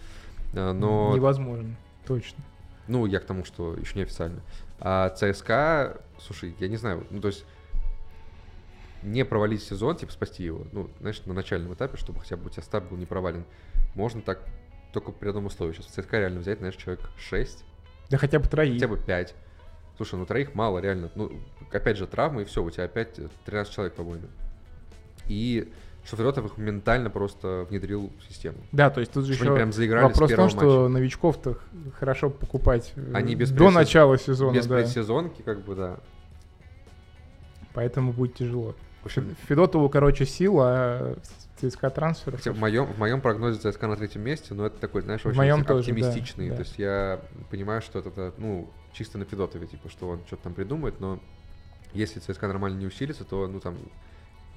А, 0.54 0.72
Но, 0.72 1.14
Невозможно. 1.14 1.76
Точно. 2.06 2.42
ну, 2.86 3.04
я 3.04 3.20
к 3.20 3.24
тому, 3.26 3.44
что 3.44 3.74
еще 3.74 3.96
не 3.96 4.02
официально. 4.02 4.40
А 4.80 5.10
ЦСКА, 5.10 6.00
слушай, 6.20 6.54
я 6.58 6.68
не 6.68 6.76
знаю, 6.78 7.06
ну, 7.10 7.20
то 7.20 7.28
есть 7.28 7.44
не 9.02 9.24
провалить 9.24 9.62
сезон, 9.62 9.96
типа 9.96 10.10
спасти 10.12 10.42
его, 10.42 10.66
ну, 10.72 10.88
знаешь, 11.00 11.20
на 11.26 11.34
начальном 11.34 11.74
этапе, 11.74 11.96
чтобы 11.98 12.20
хотя 12.20 12.36
бы 12.36 12.46
у 12.46 12.48
тебя 12.50 12.62
старт 12.62 12.88
был 12.88 12.96
не 12.96 13.06
провален, 13.06 13.44
можно 13.94 14.22
так 14.22 14.40
только 14.92 15.12
при 15.12 15.28
одном 15.28 15.46
условии. 15.46 15.74
Сейчас 15.74 15.86
в 15.86 15.90
ЦСКА 15.90 16.18
реально 16.18 16.40
взять, 16.40 16.58
знаешь, 16.58 16.76
человек 16.76 17.10
6, 17.18 17.64
Да 18.10 18.16
хотя 18.18 18.38
бы 18.38 18.48
троих. 18.48 18.74
хотя 18.74 18.88
бы 18.88 18.96
5. 18.96 19.34
Слушай, 19.98 20.14
ну 20.14 20.26
троих 20.26 20.54
мало, 20.54 20.78
реально. 20.78 21.10
Ну, 21.16 21.32
опять 21.72 21.98
же, 21.98 22.06
травмы, 22.06 22.42
и 22.42 22.44
все, 22.44 22.62
у 22.62 22.70
тебя 22.70 22.84
опять 22.84 23.18
э, 23.18 23.26
13 23.44 23.74
человек, 23.74 23.94
по-моему. 23.94 24.28
И 25.26 25.70
что 26.04 26.16
Федотов 26.16 26.46
их 26.46 26.56
моментально 26.56 27.10
просто 27.10 27.66
внедрил 27.68 28.10
в 28.18 28.32
систему. 28.32 28.56
Да, 28.72 28.90
то 28.90 29.00
есть 29.00 29.12
тут 29.12 29.26
же 29.26 29.32
еще 29.32 29.52
прям 29.54 29.72
заиграли 29.72 30.04
вопрос 30.04 30.30
в 30.30 30.36
том, 30.36 30.48
что 30.48 30.88
новичков-то 30.88 31.58
хорошо 31.98 32.30
покупать 32.30 32.92
э, 32.94 33.12
Они 33.12 33.34
без 33.34 33.50
до 33.50 33.70
начала 33.70 34.16
сезона, 34.16 34.54
Без 34.54 34.66
да. 34.66 34.76
предсезонки, 34.76 35.42
как 35.42 35.64
бы, 35.64 35.74
да. 35.74 35.98
Поэтому 37.74 38.12
будет 38.12 38.36
тяжело. 38.36 38.76
В 39.02 39.06
общем, 39.06 39.36
Федотову, 39.48 39.88
короче, 39.88 40.24
сила, 40.24 40.64
а 40.70 41.18
ЦСКА 41.60 41.90
трансфер. 41.90 42.36
хотя 42.36 42.52
в 42.52 42.58
моем, 42.58 42.86
в 42.86 42.98
моем 42.98 43.20
прогнозе 43.20 43.58
ЦСКА 43.58 43.88
на 43.88 43.96
третьем 43.96 44.22
месте, 44.22 44.54
но 44.54 44.66
это 44.66 44.78
такой, 44.78 45.02
знаешь, 45.02 45.22
В 45.22 45.26
очень 45.26 45.38
моем 45.38 45.64
тоже, 45.64 45.88
да, 45.88 45.92
оптимистичный. 45.92 46.50
да. 46.50 46.54
То 46.54 46.62
есть 46.62 46.78
я 46.78 47.20
понимаю, 47.50 47.82
что 47.82 47.98
это, 47.98 48.32
ну, 48.38 48.70
чисто 48.92 49.18
на 49.18 49.24
Федотове, 49.24 49.66
типа, 49.66 49.88
что 49.88 50.08
он 50.08 50.20
что-то 50.26 50.44
там 50.44 50.54
придумает, 50.54 51.00
но 51.00 51.18
если 51.92 52.20
ЦСКА 52.20 52.48
нормально 52.48 52.78
не 52.78 52.86
усилится, 52.86 53.24
то, 53.24 53.46
ну, 53.46 53.60
там, 53.60 53.76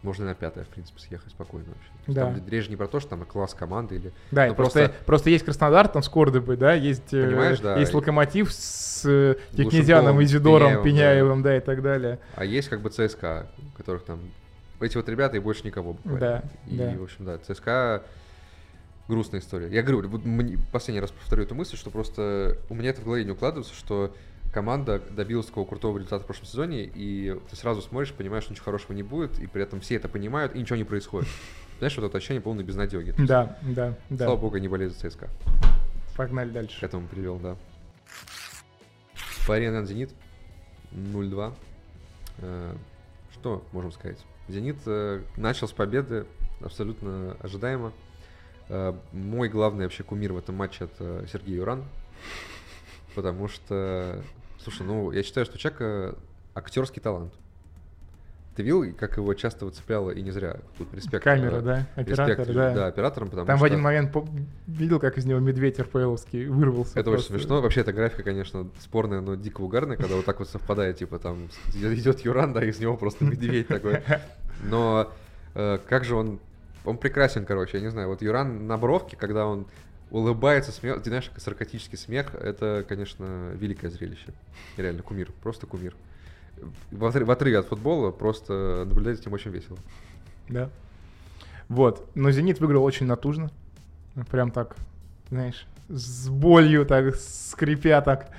можно 0.04 0.26
на 0.26 0.34
пятое, 0.34 0.64
в 0.64 0.68
принципе, 0.70 1.00
съехать 1.00 1.30
спокойно 1.32 1.68
вообще. 1.68 1.90
Да. 2.08 2.26
Там 2.34 2.48
речь 2.50 2.68
не 2.70 2.76
про 2.76 2.88
то, 2.88 3.00
что 3.00 3.12
там 3.12 3.24
класс 3.26 3.54
команды 3.54 3.96
или 3.96 4.12
Да, 4.32 4.48
Ну, 4.48 4.56
просто, 4.56 4.80
просто- 4.80 5.06
просто 5.06 5.30
есть 5.30 5.46
Краснодар 5.46 5.88
там 5.88 6.02
с 6.02 6.10
Кордобой, 6.10 6.58
да, 6.58 6.74
есть, 6.74 7.14
э, 7.14 7.28
Понимаешь, 7.28 7.60
да, 7.60 7.78
есть 7.78 7.94
Локомотив 7.94 8.52
с 8.52 9.04
э, 9.06 9.36
Технезианом, 9.56 10.22
Изидором, 10.24 10.70
Пеняевым, 10.70 10.84
Пеняевым, 10.84 11.44
да. 11.44 11.58
и 11.58 11.60
так 11.60 11.82
далее. 11.84 12.20
А 12.36 12.46
есть 12.46 12.70
как 12.70 12.82
бы 12.82 12.90
ЦСКА, 12.90 13.48
у 13.74 13.78
которых 13.78 14.04
там 14.04 14.20
эти 14.80 14.98
вот 14.98 15.08
ребята 15.08 15.38
и 15.38 15.40
больше 15.40 15.66
никого 15.66 15.94
буквально. 15.94 16.20
Да, 16.20 16.44
И, 16.68 16.76
да. 16.78 16.98
в 16.98 17.04
общем, 17.04 17.26
да, 17.26 17.38
ЦСКА 17.38 18.04
грустная 19.08 19.40
история. 19.42 19.68
Я 19.70 19.82
говорю, 19.84 20.10
последний 20.72 21.02
раз 21.02 21.12
повторю 21.12 21.44
эту 21.44 21.56
мысль, 21.56 21.76
что 21.78 21.90
просто 21.90 22.58
у 22.70 22.76
меня 22.76 22.90
это 22.92 23.02
в 23.02 23.06
голове 23.06 23.24
не 23.26 23.32
укладывается, 23.32 23.74
что 23.74 24.16
команда 24.54 25.00
добилась 25.12 25.46
такого 25.48 25.66
крутого 25.68 25.98
результата 25.98 26.24
в 26.24 26.26
прошлом 26.26 26.46
сезоне, 26.46 26.84
и 26.84 27.40
ты 27.50 27.56
сразу 27.56 27.82
смотришь, 27.82 28.14
понимаешь, 28.14 28.44
что 28.44 28.54
ничего 28.54 28.66
хорошего 28.66 28.94
не 28.94 29.04
будет, 29.04 29.40
и 29.40 29.48
при 29.48 29.64
этом 29.64 29.80
все 29.82 29.96
это 29.96 30.08
понимают, 30.10 30.56
и 30.56 30.60
ничего 30.60 30.76
не 30.76 30.84
происходит. 30.84 31.30
Знаешь, 31.80 31.98
вот 31.98 32.06
это 32.06 32.18
ощущение 32.18 32.42
полной 32.42 32.64
безнадеги. 32.64 33.16
Да, 33.18 33.58
да, 33.64 33.96
да. 34.10 34.26
Слава 34.26 34.38
богу, 34.40 34.58
не 34.58 34.68
болею 34.68 34.92
за 34.92 35.10
ЦСКА. 35.10 35.30
Погнали 36.16 36.50
К 36.50 36.54
дальше. 36.54 36.86
этому 36.86 37.08
привел, 37.08 37.38
да. 37.40 37.56
По 39.48 39.56
арене 39.56 39.84
Зенит 39.86 40.12
0-2. 40.92 41.54
Э, 42.40 42.76
Что 43.34 43.64
можем 43.72 43.92
сказать? 43.92 44.20
Зенит 44.48 44.78
э, 44.86 45.22
начал 45.38 45.68
с 45.68 45.72
победы 45.72 46.26
абсолютно 46.62 47.36
ожидаемо. 47.42 47.92
Э, 48.70 48.94
Мой 49.12 49.50
главный 49.50 49.86
вообще 49.86 50.04
кумир 50.04 50.34
в 50.34 50.38
этом 50.38 50.56
матче 50.56 50.86
это 50.86 51.26
Сергей 51.32 51.56
Юран. 51.56 51.84
Потому 53.16 53.48
что, 53.48 54.22
слушай, 54.60 54.86
ну 54.86 55.12
я 55.12 55.24
считаю, 55.24 55.46
что 55.46 55.56
у 55.56 55.58
человека 55.58 56.16
актерский 56.56 57.02
талант. 57.02 57.34
Ты 58.56 58.64
видел, 58.64 58.84
как 58.98 59.16
его 59.16 59.34
часто 59.34 59.66
выцепляло, 59.66 60.12
и 60.12 60.22
не 60.22 60.32
зря, 60.32 60.58
тут 60.78 60.94
респект. 60.94 61.24
Камера, 61.24 61.58
э, 61.58 61.62
да, 61.62 61.88
респект, 61.96 62.20
оператор, 62.20 62.54
да. 62.54 62.74
да, 62.74 62.88
операторам, 62.88 63.30
потому 63.30 63.48
Там 63.48 63.56
в 63.56 63.60
что... 63.60 63.66
один 63.66 63.80
момент 63.80 64.12
по- 64.12 64.28
видел, 64.68 65.00
как 65.00 65.18
из 65.18 65.26
него 65.26 65.40
медведь 65.40 65.80
РПЛовский 65.80 66.48
вырвался. 66.48 67.00
Это 67.00 67.12
очень 67.12 67.20
просто. 67.20 67.34
смешно. 67.34 67.62
Вообще, 67.62 67.80
эта 67.80 67.94
графика, 67.94 68.24
конечно, 68.24 68.70
спорная, 68.80 69.22
но 69.22 69.36
дико 69.36 69.62
угарная, 69.62 69.96
когда 69.96 70.18
вот 70.18 70.26
так 70.26 70.40
вот 70.40 70.50
совпадает, 70.50 70.98
типа 70.98 71.18
там 71.18 71.48
идет 71.74 72.20
Юран, 72.22 72.52
да, 72.52 72.64
из 72.64 72.78
него 72.80 72.98
просто 72.98 73.24
медведь 73.24 73.70
такой. 73.70 74.02
Но 74.64 75.10
э, 75.56 75.80
как 75.88 76.04
же 76.04 76.16
он... 76.16 76.40
Он 76.86 76.98
прекрасен, 76.98 77.46
короче, 77.46 77.78
я 77.78 77.84
не 77.84 77.92
знаю. 77.92 78.08
Вот 78.08 78.22
Юран 78.22 78.68
на 78.68 78.78
бровке, 78.78 79.16
когда 79.16 79.46
он 79.46 79.68
улыбается, 80.10 80.72
смех, 80.72 81.02
ты 81.04 81.10
знаешь, 81.10 81.30
как 81.30 81.42
саркастический 81.42 81.98
смех, 81.98 82.36
это, 82.36 82.86
конечно, 82.88 83.52
великое 83.54 83.90
зрелище. 83.90 84.34
Реально, 84.78 85.04
кумир, 85.04 85.32
просто 85.42 85.68
кумир. 85.68 85.96
В 86.92 87.06
отры- 87.06 87.24
в 87.24 87.32
отрыве 87.32 87.60
от 87.60 87.68
футбола 87.68 88.12
просто 88.12 88.86
наблюдать 88.88 89.16
за 89.16 89.24
этим 89.24 89.34
очень 89.34 89.52
весело. 89.52 89.78
Да. 90.50 90.70
Вот. 91.70 92.10
Но 92.16 92.32
«Зенит» 92.32 92.60
выиграл 92.60 92.84
очень 92.84 93.06
натужно. 93.06 93.50
Прям 94.30 94.52
так, 94.52 94.76
знаешь, 95.30 95.66
с 95.90 96.30
болью 96.30 96.86
так, 96.86 97.16
скрипя 97.16 98.02
так. 98.02 98.30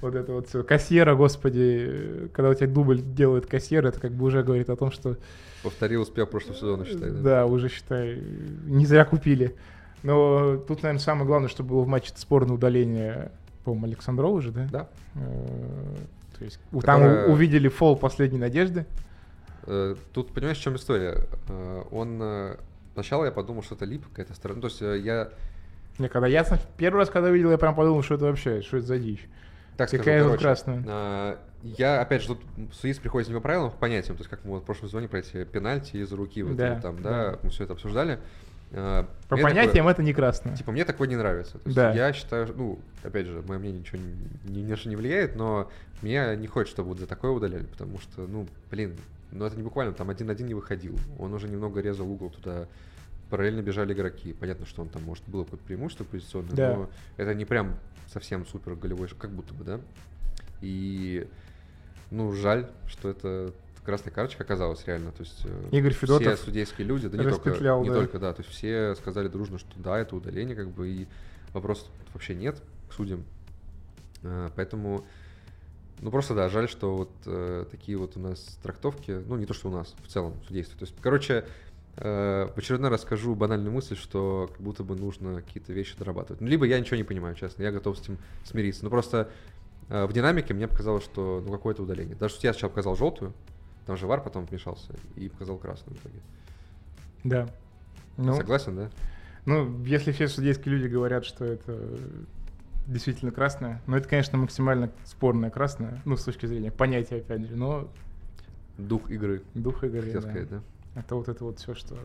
Вот 0.00 0.14
это 0.14 0.32
вот 0.32 0.48
все. 0.48 0.62
Кассира, 0.62 1.14
господи, 1.14 2.30
когда 2.32 2.50
у 2.50 2.54
тебя 2.54 2.66
дубль 2.68 3.00
делает 3.02 3.46
кассир, 3.46 3.86
это 3.86 4.00
как 4.00 4.12
бы 4.12 4.24
уже 4.26 4.42
говорит 4.42 4.70
о 4.70 4.76
том, 4.76 4.90
что 4.90 5.16
Повторил 5.62 6.02
успех 6.02 6.28
прошлого 6.30 6.56
сезона, 6.56 6.84
считай, 6.84 7.10
да? 7.10 7.20
да, 7.20 7.46
уже, 7.46 7.68
считай, 7.68 8.20
не 8.64 8.84
зря 8.86 9.04
купили. 9.04 9.54
Но 10.02 10.56
тут, 10.56 10.82
наверное, 10.82 11.00
самое 11.00 11.26
главное, 11.26 11.48
что 11.48 11.62
было 11.62 11.82
в 11.82 11.86
матче, 11.86 12.10
это 12.10 12.20
спорное 12.20 12.54
удаление, 12.54 13.30
по-моему, 13.64 13.86
Александрова 13.86 14.42
же, 14.42 14.50
да? 14.50 14.68
Да. 14.72 14.88
Э, 15.14 15.96
То 16.38 16.44
есть 16.44 16.58
Которая- 16.72 17.24
там 17.26 17.32
увидели 17.32 17.68
фол 17.68 17.94
последней 17.96 18.38
надежды. 18.40 18.86
Э, 19.66 19.94
Тут, 20.12 20.32
понимаешь, 20.32 20.58
в 20.58 20.62
чем 20.62 20.76
история? 20.76 21.26
Э, 21.48 21.82
Он... 21.92 22.56
Сначала 22.94 23.24
я 23.24 23.30
подумал, 23.32 23.62
что 23.62 23.74
это 23.76 23.84
лип 23.84 24.06
какая-то 24.08 24.34
сторона. 24.34 24.60
То 24.60 24.66
есть 24.66 24.80
я 24.80 25.30
Не, 25.98 26.08
когда 26.08 26.26
я 26.26 26.44
первый 26.76 26.98
раз, 26.98 27.10
когда 27.10 27.30
видел, 27.30 27.50
я 27.50 27.58
прям 27.58 27.74
подумал, 27.74 28.02
что 28.02 28.14
это 28.14 28.24
вообще, 28.26 28.62
что 28.62 28.78
это 28.78 28.86
за 28.86 28.98
дичь. 28.98 29.26
так 29.76 29.88
скажу, 29.88 30.02
Какая 30.04 30.22
короче, 30.24 30.42
красная? 30.42 30.84
а, 30.86 31.38
Я, 31.62 32.00
опять 32.00 32.22
же, 32.22 32.28
тут 32.28 32.40
судить 32.72 33.00
приходится 33.00 33.32
не 33.32 33.36
по 33.38 33.42
правилам, 33.42 33.70
по 33.70 33.76
понятиям. 33.76 34.16
То 34.16 34.22
есть, 34.22 34.30
как 34.30 34.44
мы 34.44 34.52
вот 34.52 34.62
в 34.62 34.66
прошлом 34.66 34.88
сезоне 34.88 35.08
про 35.08 35.18
эти 35.20 35.44
пенальти 35.44 35.96
из 35.98 36.12
руки, 36.12 36.42
вот 36.42 36.56
Да, 36.56 36.72
это 36.74 36.82
там, 36.82 37.02
да. 37.02 37.10
да, 37.32 37.38
мы 37.42 37.50
все 37.50 37.64
это 37.64 37.74
обсуждали. 37.74 38.18
А, 38.72 39.02
По 39.28 39.36
мне 39.36 39.42
такое- 39.44 39.54
понятиям 39.62 39.86
это 39.88 40.02
не 40.02 40.12
красное. 40.14 40.56
Типа, 40.56 40.72
мне 40.72 40.84
такое 40.84 41.06
не 41.08 41.16
нравится. 41.16 41.58
То 41.58 41.66
есть 41.66 41.76
Да. 41.76 41.92
я 41.92 42.12
считаю, 42.14 42.48
ну, 42.56 42.78
опять 43.02 43.26
же, 43.26 43.42
мое 43.46 43.58
мнение 43.58 43.80
ничего 43.80 43.98
не, 44.44 44.76
что 44.76 44.88
не 44.88 44.96
влияет, 44.96 45.36
но 45.36 45.70
мне 46.00 46.34
не 46.36 46.46
хочется, 46.46 46.76
чтобы 46.76 46.88
вот 46.90 46.98
за 46.98 47.06
такое 47.06 47.30
удаляли, 47.32 47.64
потому 47.64 47.98
что, 48.00 48.26
ну, 48.26 48.48
блин, 48.70 48.96
ну 49.30 49.44
это 49.44 49.56
не 49.56 49.62
буквально, 49.62 49.92
там 49.92 50.08
один-один 50.10 50.46
не 50.46 50.54
выходил. 50.54 50.98
Он 51.18 51.32
уже 51.34 51.48
немного 51.48 51.80
резал 51.80 52.10
угол 52.10 52.30
туда, 52.30 52.66
параллельно 53.32 53.62
бежали 53.62 53.94
игроки. 53.94 54.34
Понятно, 54.34 54.66
что 54.66 54.82
он 54.82 54.90
там, 54.90 55.04
может, 55.04 55.24
было 55.26 55.44
какое-то 55.44 55.64
преимущество 55.64 56.04
позиционное, 56.04 56.54
Да. 56.54 56.76
но 56.76 56.90
это 57.16 57.32
не 57.32 57.46
прям 57.46 57.78
совсем 58.12 58.44
супер 58.44 58.74
голевой, 58.74 59.08
как 59.08 59.30
будто 59.30 59.54
бы, 59.54 59.64
да? 59.64 59.80
И, 60.60 61.26
ну, 62.10 62.30
жаль, 62.34 62.68
что 62.86 63.08
это 63.08 63.54
красная 63.86 64.12
карточка 64.12 64.44
оказалась 64.44 64.86
реально. 64.86 65.12
То 65.12 65.22
есть 65.22 65.46
э, 65.46 65.68
Игорь 65.72 65.94
все 65.94 66.00
Федотов 66.00 66.40
судейские 66.40 66.86
люди, 66.86 67.08
да 67.08 67.16
не 67.16 67.30
только, 67.30 67.52
не 67.52 67.88
да. 67.88 67.94
только, 67.94 68.18
да, 68.18 68.34
то 68.34 68.42
есть 68.42 68.54
все 68.54 68.94
сказали 68.96 69.28
дружно, 69.28 69.58
что 69.58 69.70
да, 69.78 69.98
это 69.98 70.14
удаление, 70.14 70.54
как 70.54 70.68
бы, 70.68 70.88
и 70.90 71.08
вопросов 71.54 71.88
вообще 72.12 72.34
нет 72.34 72.62
к 72.90 72.92
судьям. 72.92 73.24
Э, 74.24 74.50
Поэтому, 74.54 75.06
ну 76.02 76.10
просто 76.10 76.34
да, 76.34 76.50
жаль, 76.50 76.68
что 76.68 76.94
вот 76.98 77.10
э, 77.24 77.64
такие 77.70 77.96
вот 77.96 78.18
у 78.18 78.20
нас 78.20 78.58
трактовки, 78.62 79.22
ну 79.26 79.36
не 79.38 79.46
то, 79.46 79.54
что 79.54 79.70
у 79.70 79.72
нас, 79.72 79.94
в 80.04 80.08
целом 80.08 80.34
судейство. 80.46 80.78
То 80.78 80.84
есть, 80.84 80.94
короче, 81.00 81.46
в 81.96 82.52
очередной 82.56 82.90
раз 82.90 83.02
скажу 83.02 83.34
банальную 83.34 83.72
мысль, 83.72 83.96
что 83.96 84.48
как 84.50 84.60
будто 84.62 84.82
бы 84.82 84.96
нужно 84.96 85.42
какие-то 85.42 85.72
вещи 85.72 85.96
дорабатывать. 85.98 86.40
Ну, 86.40 86.46
либо 86.46 86.64
я 86.64 86.80
ничего 86.80 86.96
не 86.96 87.04
понимаю, 87.04 87.34
честно, 87.34 87.62
я 87.62 87.70
готов 87.70 87.98
с 87.98 88.00
этим 88.00 88.18
смириться. 88.44 88.84
Но 88.84 88.90
просто 88.90 89.30
э, 89.90 90.06
в 90.06 90.12
динамике 90.12 90.54
мне 90.54 90.68
показалось, 90.68 91.04
что 91.04 91.42
ну 91.44 91.52
какое-то 91.52 91.82
удаление. 91.82 92.16
Даже 92.16 92.34
судья 92.34 92.52
сначала 92.54 92.70
показал 92.70 92.96
желтую, 92.96 93.34
там 93.86 93.96
же 93.98 94.06
вар 94.06 94.22
потом 94.22 94.46
вмешался 94.46 94.94
и 95.16 95.28
показал 95.28 95.58
красную 95.58 95.98
в 95.98 96.00
итоге. 96.00 96.20
Да. 97.24 97.48
Ну, 98.16 98.36
Согласен, 98.36 98.76
да? 98.76 98.90
ну, 99.44 99.84
если 99.84 100.12
все 100.12 100.28
судейские 100.28 100.74
люди 100.74 100.88
говорят, 100.90 101.24
что 101.24 101.44
это 101.44 101.78
действительно 102.86 103.32
красное, 103.32 103.82
но 103.86 103.96
это, 103.96 104.08
конечно, 104.08 104.38
максимально 104.38 104.90
спорное 105.04 105.50
красное, 105.50 106.00
ну, 106.04 106.16
с 106.16 106.24
точки 106.24 106.46
зрения 106.46 106.70
понятия, 106.70 107.16
опять 107.16 107.46
же, 107.46 107.56
но 107.56 107.88
Дух 108.78 109.10
игры, 109.10 109.42
дух 109.54 109.84
игры, 109.84 110.02
хотел 110.02 110.22
да. 110.22 110.28
сказать, 110.30 110.48
да? 110.48 110.62
Это 110.94 111.14
вот 111.16 111.28
это 111.28 111.44
вот 111.44 111.58
все, 111.58 111.74
что 111.74 111.96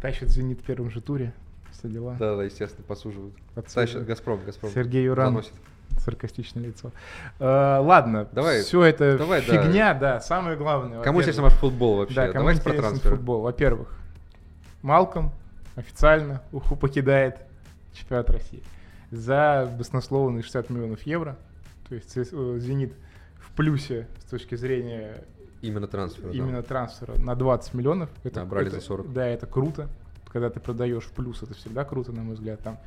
тащит 0.00 0.30
«Зенит» 0.30 0.60
в 0.60 0.64
первом 0.64 0.90
же 0.90 1.00
туре, 1.00 1.32
все 1.72 1.88
дела. 1.88 2.16
Да, 2.18 2.36
да, 2.36 2.44
естественно, 2.44 2.84
посуживают. 2.86 3.34
Отсюда. 3.54 3.74
Тащит 3.86 4.04
Газпром, 4.06 4.40
Газпром. 4.44 4.70
Сергей 4.72 5.04
Юран, 5.04 5.28
заносит. 5.32 5.52
саркастичное 5.98 6.64
лицо. 6.64 6.90
Э, 7.38 7.78
ладно, 7.82 8.26
Давай, 8.32 8.62
все 8.62 8.82
это 8.84 9.18
давай, 9.18 9.44
да. 9.46 9.62
фигня, 9.62 9.94
да. 9.94 10.20
самое 10.20 10.56
главное. 10.56 11.02
Кому 11.02 11.20
интересен 11.20 11.42
ваш 11.42 11.52
футбол 11.54 11.98
вообще? 11.98 12.14
Да, 12.14 12.26
кому 12.28 12.38
Давайте 12.40 12.62
про 12.62 12.72
трансферы. 12.72 13.16
футбол. 13.16 13.42
Во-первых, 13.42 13.94
Малком 14.82 15.32
официально 15.76 16.42
Уху 16.52 16.76
покидает 16.76 17.36
чемпионат 17.92 18.30
России 18.30 18.62
за 19.10 19.70
баснословные 19.78 20.42
60 20.42 20.70
миллионов 20.70 21.02
евро. 21.02 21.36
То 21.88 21.94
есть 21.94 22.16
э, 22.16 22.24
«Зенит» 22.58 22.94
в 23.38 23.50
плюсе 23.54 24.06
с 24.24 24.30
точки 24.30 24.54
зрения 24.54 25.24
Именно 25.62 25.86
трансфер, 25.86 26.24
да. 26.24 26.30
именно 26.30 26.62
трансфера 26.62 27.18
на 27.18 27.34
20 27.34 27.74
миллионов. 27.74 28.10
Да, 28.24 28.44
брали 28.44 28.68
это- 28.68 28.76
за 28.76 28.82
40. 28.82 29.12
Да, 29.12 29.26
это 29.26 29.46
круто. 29.46 29.88
Когда 30.32 30.48
ты 30.48 30.60
продаешь 30.60 31.04
в 31.04 31.12
плюс, 31.12 31.42
это 31.42 31.54
всегда 31.54 31.84
круто, 31.84 32.12
на 32.12 32.22
мой 32.22 32.34
взгляд. 32.34 32.60
Там 32.60 32.78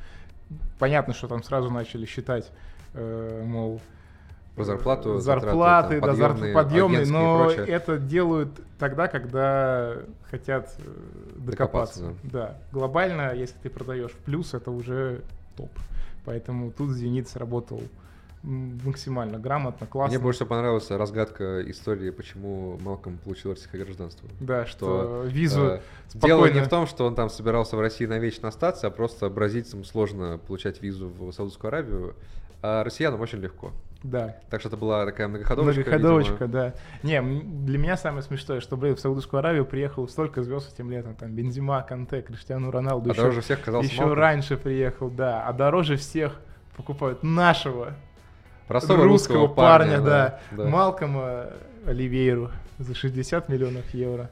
понятно, 0.78 1.14
что 1.14 1.28
там 1.28 1.42
сразу 1.42 1.70
начали 1.70 2.06
считать, 2.06 2.50
э, 2.94 3.42
мол, 3.44 3.80
Про 4.56 4.64
зарплату, 4.64 5.16
э, 5.16 5.20
затраты, 5.20 5.46
зарплаты, 5.46 6.00
там, 6.00 6.08
да, 6.10 6.14
зар- 6.16 6.28
подъемные, 6.30 6.54
подъемные, 6.54 7.00
агентские 7.02 7.66
и 7.66 7.70
но 7.70 7.74
это 7.76 7.98
делают 7.98 8.50
тогда, 8.78 9.08
когда 9.08 9.96
хотят 10.30 10.74
э, 10.78 10.82
докопаться. 11.36 12.00
Докопаться, 12.00 12.14
да. 12.24 12.56
глобально, 12.72 13.34
если 13.34 13.56
ты 13.62 13.68
продаешь 13.70 14.12
в 14.12 14.18
плюс, 14.18 14.54
это 14.54 14.70
уже 14.70 15.22
топ. 15.56 15.70
Поэтому 16.24 16.70
тут 16.70 16.92
Зенит 16.92 17.28
сработал 17.28 17.82
максимально 18.44 19.38
грамотно, 19.38 19.86
классно. 19.86 20.14
Мне 20.16 20.22
больше 20.22 20.38
всего 20.38 20.50
понравилась 20.50 20.90
разгадка 20.90 21.62
истории, 21.70 22.10
почему 22.10 22.78
Малком 22.82 23.18
получил 23.18 23.52
российское 23.52 23.82
гражданство. 23.84 24.28
Да, 24.40 24.66
что, 24.66 24.76
что 24.76 25.22
визу 25.26 25.60
Э, 25.64 25.80
Дело 26.14 26.44
не 26.44 26.50
спокойно- 26.52 26.64
в 26.64 26.68
том, 26.68 26.86
что 26.86 27.06
он 27.06 27.14
там 27.14 27.30
собирался 27.30 27.76
в 27.76 27.80
России 27.80 28.06
навечно 28.06 28.48
остаться, 28.48 28.86
а 28.86 28.90
просто 28.90 29.28
бразильцам 29.30 29.84
сложно 29.84 30.38
получать 30.46 30.82
визу 30.82 31.08
в 31.08 31.32
Саудовскую 31.32 31.68
Аравию, 31.68 32.14
а 32.62 32.84
россиянам 32.84 33.20
очень 33.20 33.38
легко. 33.38 33.72
Да, 34.02 34.36
Так 34.50 34.60
что 34.60 34.68
это 34.68 34.76
была 34.76 35.06
такая 35.06 35.28
многоходовочка. 35.28 35.80
Многоходовочка, 35.80 36.44
видимо. 36.44 36.48
да. 36.48 36.74
Не, 37.02 37.22
для 37.22 37.78
меня 37.78 37.96
самое 37.96 38.22
смешное, 38.22 38.60
что, 38.60 38.76
блин, 38.76 38.96
в 38.96 39.00
Саудовскую 39.00 39.38
Аравию 39.38 39.64
приехало 39.64 40.06
столько 40.08 40.42
звезд 40.42 40.74
этим 40.74 40.90
летом. 40.90 41.14
Там 41.14 41.32
Бензима, 41.34 41.80
Канте, 41.80 42.20
Криштиану 42.20 42.70
Роналду. 42.70 43.08
А 43.08 43.12
еще, 43.14 43.22
дороже 43.22 43.40
всех 43.40 43.60
оказался 43.60 43.88
еще 43.88 44.00
Малком. 44.02 44.18
раньше 44.18 44.56
приехал, 44.58 45.08
да. 45.08 45.46
А 45.46 45.54
дороже 45.54 45.96
всех 45.96 46.38
покупают 46.76 47.22
нашего 47.22 47.94
Простого 48.68 49.04
русского, 49.04 49.46
парня, 49.46 50.00
да. 50.00 50.40
да. 50.52 50.64
Малкома 50.64 51.46
Оливейру 51.86 52.50
за 52.78 52.94
60 52.94 53.48
миллионов 53.48 53.92
евро. 53.92 54.30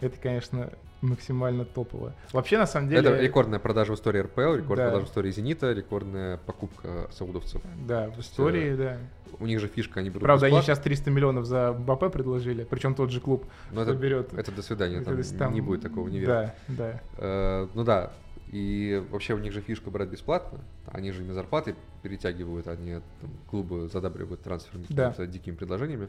Это, 0.00 0.16
конечно, 0.20 0.70
максимально 1.00 1.64
топово. 1.64 2.12
Вообще, 2.32 2.58
на 2.58 2.66
самом 2.66 2.88
деле... 2.88 3.08
Это 3.10 3.20
рекордная 3.20 3.58
продажа 3.58 3.92
в 3.92 3.96
истории 3.96 4.20
РПЛ, 4.20 4.54
рекордная 4.54 4.86
Да. 4.86 4.90
продажа 4.90 5.06
в 5.06 5.08
истории 5.10 5.30
Зенита, 5.30 5.72
рекордная 5.72 6.38
покупка 6.38 7.08
саудовцев. 7.12 7.60
Да, 7.86 8.10
в 8.10 8.20
истории, 8.20 8.74
да. 8.74 8.96
У 9.40 9.46
них 9.46 9.60
же 9.60 9.66
фишка, 9.68 10.00
они 10.00 10.10
берут 10.10 10.22
Правда, 10.22 10.46
они 10.46 10.56
бесплатно, 10.56 10.74
сейчас 10.74 10.84
300 10.84 11.10
миллионов 11.10 11.44
за 11.44 11.72
БП 11.72 12.12
предложили, 12.12 12.64
причем 12.64 12.94
тот 12.94 13.10
же 13.10 13.20
клуб 13.20 13.44
но 13.72 13.82
это, 13.82 13.92
берет. 13.94 14.32
это 14.32 14.52
до 14.52 14.62
свидания, 14.62 15.00
там, 15.00 15.16
есть 15.16 15.36
там- 15.36 15.52
не 15.52 15.60
будет 15.60 15.82
такого, 15.82 16.08
не 16.08 16.20
верю. 16.20 16.28
Да, 16.28 16.54
да. 16.68 17.00
Э, 17.18 17.66
ну 17.74 17.82
да, 17.82 18.12
и 18.48 19.02
вообще 19.10 19.34
у 19.34 19.38
них 19.38 19.52
же 19.52 19.60
фишка 19.60 19.90
брать 19.90 20.08
бесплатно, 20.08 20.60
они 20.86 21.10
же 21.12 21.22
на 21.22 21.34
зарплаты 21.34 21.74
перетягивают, 22.02 22.68
они 22.68 22.94
там, 23.20 23.30
клубы 23.50 23.88
задабривают 23.88 24.42
трансферами 24.42 24.86
Да. 24.88 25.10
какими-то 25.10 25.26
дикими 25.32 25.54
предложениями. 25.54 26.08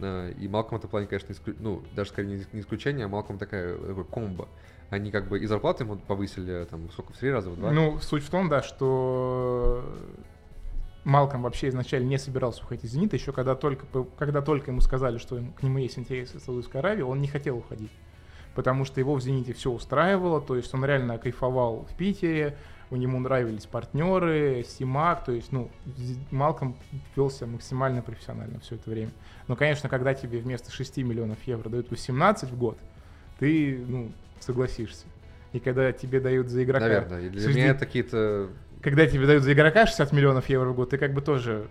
Э, 0.00 0.32
И 0.38 0.48
Малком 0.48 0.78
в 0.78 0.80
этом 0.80 0.90
плане, 0.90 1.06
конечно, 1.06 1.32
исклю- 1.32 1.56
ну, 1.58 1.82
даже 1.94 2.10
скорее 2.10 2.28
не- 2.38 2.46
не 2.52 2.60
исключение, 2.60 3.06
а 3.06 3.08
Малком 3.08 3.38
такая, 3.38 3.76
такой 3.76 4.04
комбо. 4.04 4.48
Они 4.90 5.10
как 5.10 5.28
бы 5.28 5.38
и 5.38 5.46
зарплаты 5.46 5.84
ему 5.84 5.96
повысили, 5.96 6.66
там, 6.70 6.90
сколько, 6.92 7.12
в 7.14 7.16
три 7.18 7.30
раза, 7.30 7.50
в 7.50 7.56
два? 7.56 7.72
Ну, 7.72 7.98
суть 8.00 8.22
в 8.24 8.30
том, 8.30 8.48
да, 8.48 8.62
что 8.62 9.84
Малком 11.04 11.42
вообще 11.42 11.68
изначально 11.68 12.06
не 12.08 12.18
собирался 12.18 12.62
уходить 12.62 12.84
из 12.84 12.90
«Зенита», 12.92 13.16
еще 13.16 13.32
когда 13.32 13.54
только, 13.56 13.86
когда 14.18 14.40
только 14.40 14.70
ему 14.70 14.80
сказали, 14.80 15.18
что 15.18 15.42
к 15.56 15.62
нему 15.62 15.78
есть 15.78 15.98
интерес 15.98 16.34
из 16.34 16.44
Саудовской 16.44 16.80
Аравии, 16.80 17.02
он 17.02 17.20
не 17.20 17.26
хотел 17.28 17.58
уходить. 17.58 17.90
Потому 18.54 18.84
что 18.84 19.00
его 19.00 19.14
в 19.14 19.22
«Зените» 19.22 19.52
все 19.52 19.70
устраивало, 19.70 20.40
то 20.40 20.56
есть 20.56 20.72
он 20.74 20.84
реально 20.84 21.18
кайфовал 21.18 21.86
в 21.90 21.96
Питере, 21.96 22.56
у 22.90 22.96
него 22.96 23.18
нравились 23.18 23.64
партнеры, 23.64 24.64
Симак, 24.68 25.24
то 25.24 25.32
есть, 25.32 25.50
ну, 25.50 25.70
Малком 26.30 26.76
вел 27.16 27.30
себя 27.30 27.46
максимально 27.46 28.02
профессионально 28.02 28.60
все 28.60 28.74
это 28.74 28.90
время. 28.90 29.10
Но, 29.48 29.56
конечно, 29.56 29.88
когда 29.88 30.12
тебе 30.12 30.40
вместо 30.40 30.70
6 30.70 30.98
миллионов 30.98 31.38
евро 31.44 31.70
дают 31.70 31.90
18 31.90 32.50
в 32.50 32.58
год, 32.58 32.76
ты, 33.38 33.82
ну, 33.88 34.12
согласишься. 34.40 35.06
И 35.54 35.58
когда 35.58 35.90
тебе 35.92 36.20
дают 36.20 36.48
за 36.48 36.64
игрока... 36.64 36.86
Наверное. 36.86 37.20
И 37.22 37.28
для 37.30 37.40
60 37.40 37.56
меня 37.56 37.70
это 37.70 37.86
какие-то... 37.86 38.50
когда 38.82 39.06
тебе 39.06 39.26
дают 39.26 39.42
за 39.42 39.54
игрока 39.54 39.86
60 39.86 40.12
миллионов 40.12 40.48
евро 40.50 40.68
в 40.68 40.74
год, 40.74 40.90
ты 40.90 40.98
как 40.98 41.14
бы 41.14 41.22
тоже, 41.22 41.68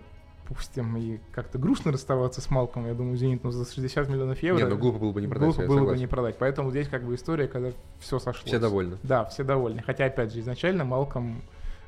пустим, 0.48 0.96
и 0.96 1.18
как-то 1.32 1.58
грустно 1.58 1.92
расставаться 1.92 2.40
с 2.40 2.50
Малком, 2.50 2.86
я 2.86 2.94
думаю, 2.94 3.16
Зенит, 3.16 3.44
но 3.44 3.50
за 3.50 3.70
60 3.70 4.08
миллионов 4.08 4.42
евро... 4.42 4.58
Не, 4.58 4.66
ну 4.66 4.76
глупо 4.76 4.98
было 4.98 5.12
бы 5.12 5.20
не 5.20 5.28
продать, 5.28 5.48
глупо 5.48 5.66
было 5.66 5.74
бы 5.74 5.80
согласен. 5.80 6.00
не 6.00 6.06
продать. 6.06 6.36
Поэтому 6.38 6.70
здесь 6.70 6.88
как 6.88 7.04
бы 7.04 7.14
история, 7.14 7.48
когда 7.48 7.70
все 8.00 8.18
сошлось. 8.18 8.46
Все 8.46 8.58
довольны. 8.58 8.98
Да, 9.02 9.24
все 9.26 9.44
довольны. 9.44 9.82
Хотя, 9.82 10.06
опять 10.06 10.32
же, 10.32 10.40
изначально 10.40 10.84
Малком, 10.84 11.42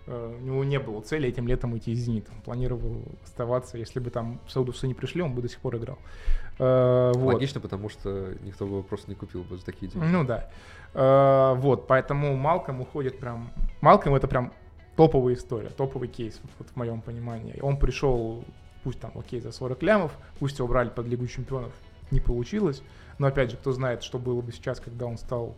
э, 0.07 0.37
у 0.41 0.45
него 0.45 0.65
не 0.65 0.79
было 0.79 1.01
цели 1.01 1.29
этим 1.29 1.47
летом 1.47 1.73
уйти 1.73 1.93
из 1.93 2.01
«Зенита». 2.01 2.33
Он 2.33 2.41
планировал 2.43 3.03
оставаться, 3.25 3.79
если 3.79 4.01
бы 4.01 4.11
там 4.11 4.41
саудовцы 4.49 4.87
не 4.87 4.95
пришли, 4.95 5.23
он 5.23 5.35
бы 5.35 5.43
до 5.43 5.49
сих 5.49 5.59
пор 5.59 5.77
играл. 5.77 5.99
Э, 6.59 7.13
вот. 7.15 7.35
Логично, 7.35 7.61
потому 7.61 7.89
что 7.89 8.35
никто 8.43 8.67
бы 8.67 8.73
его 8.73 8.83
просто 8.83 9.11
не 9.11 9.17
купил 9.17 9.43
бы 9.43 9.57
за 9.57 9.65
такие 9.65 9.91
деньги. 9.91 10.07
Ну 10.07 10.25
да. 10.25 10.49
Э, 10.95 11.55
вот, 11.57 11.87
поэтому 11.87 12.37
Малком 12.37 12.81
уходит 12.81 13.19
прям... 13.19 13.51
Малком 13.81 14.15
это 14.15 14.29
прям 14.29 14.53
топовая 14.97 15.35
история, 15.35 15.69
топовый 15.69 16.09
кейс, 16.09 16.41
вот, 16.59 16.69
в 16.69 16.77
моем 16.77 17.01
понимании. 17.01 17.59
Он 17.61 17.77
пришел, 17.77 18.45
пусть 18.83 19.01
там, 19.01 19.13
окей, 19.15 19.41
за 19.41 19.53
40 19.53 19.83
лямов, 19.83 20.13
пусть 20.39 20.59
его 20.59 20.69
брали 20.69 20.89
под 20.89 21.07
Лигу 21.07 21.27
Чемпионов, 21.27 21.73
не 22.11 22.21
получилось. 22.21 22.83
Но 23.19 23.27
опять 23.27 23.51
же, 23.51 23.57
кто 23.57 23.73
знает, 23.73 24.03
что 24.03 24.19
было 24.19 24.41
бы 24.41 24.53
сейчас, 24.53 24.81
когда 24.81 25.07
он 25.07 25.19
стал 25.19 25.57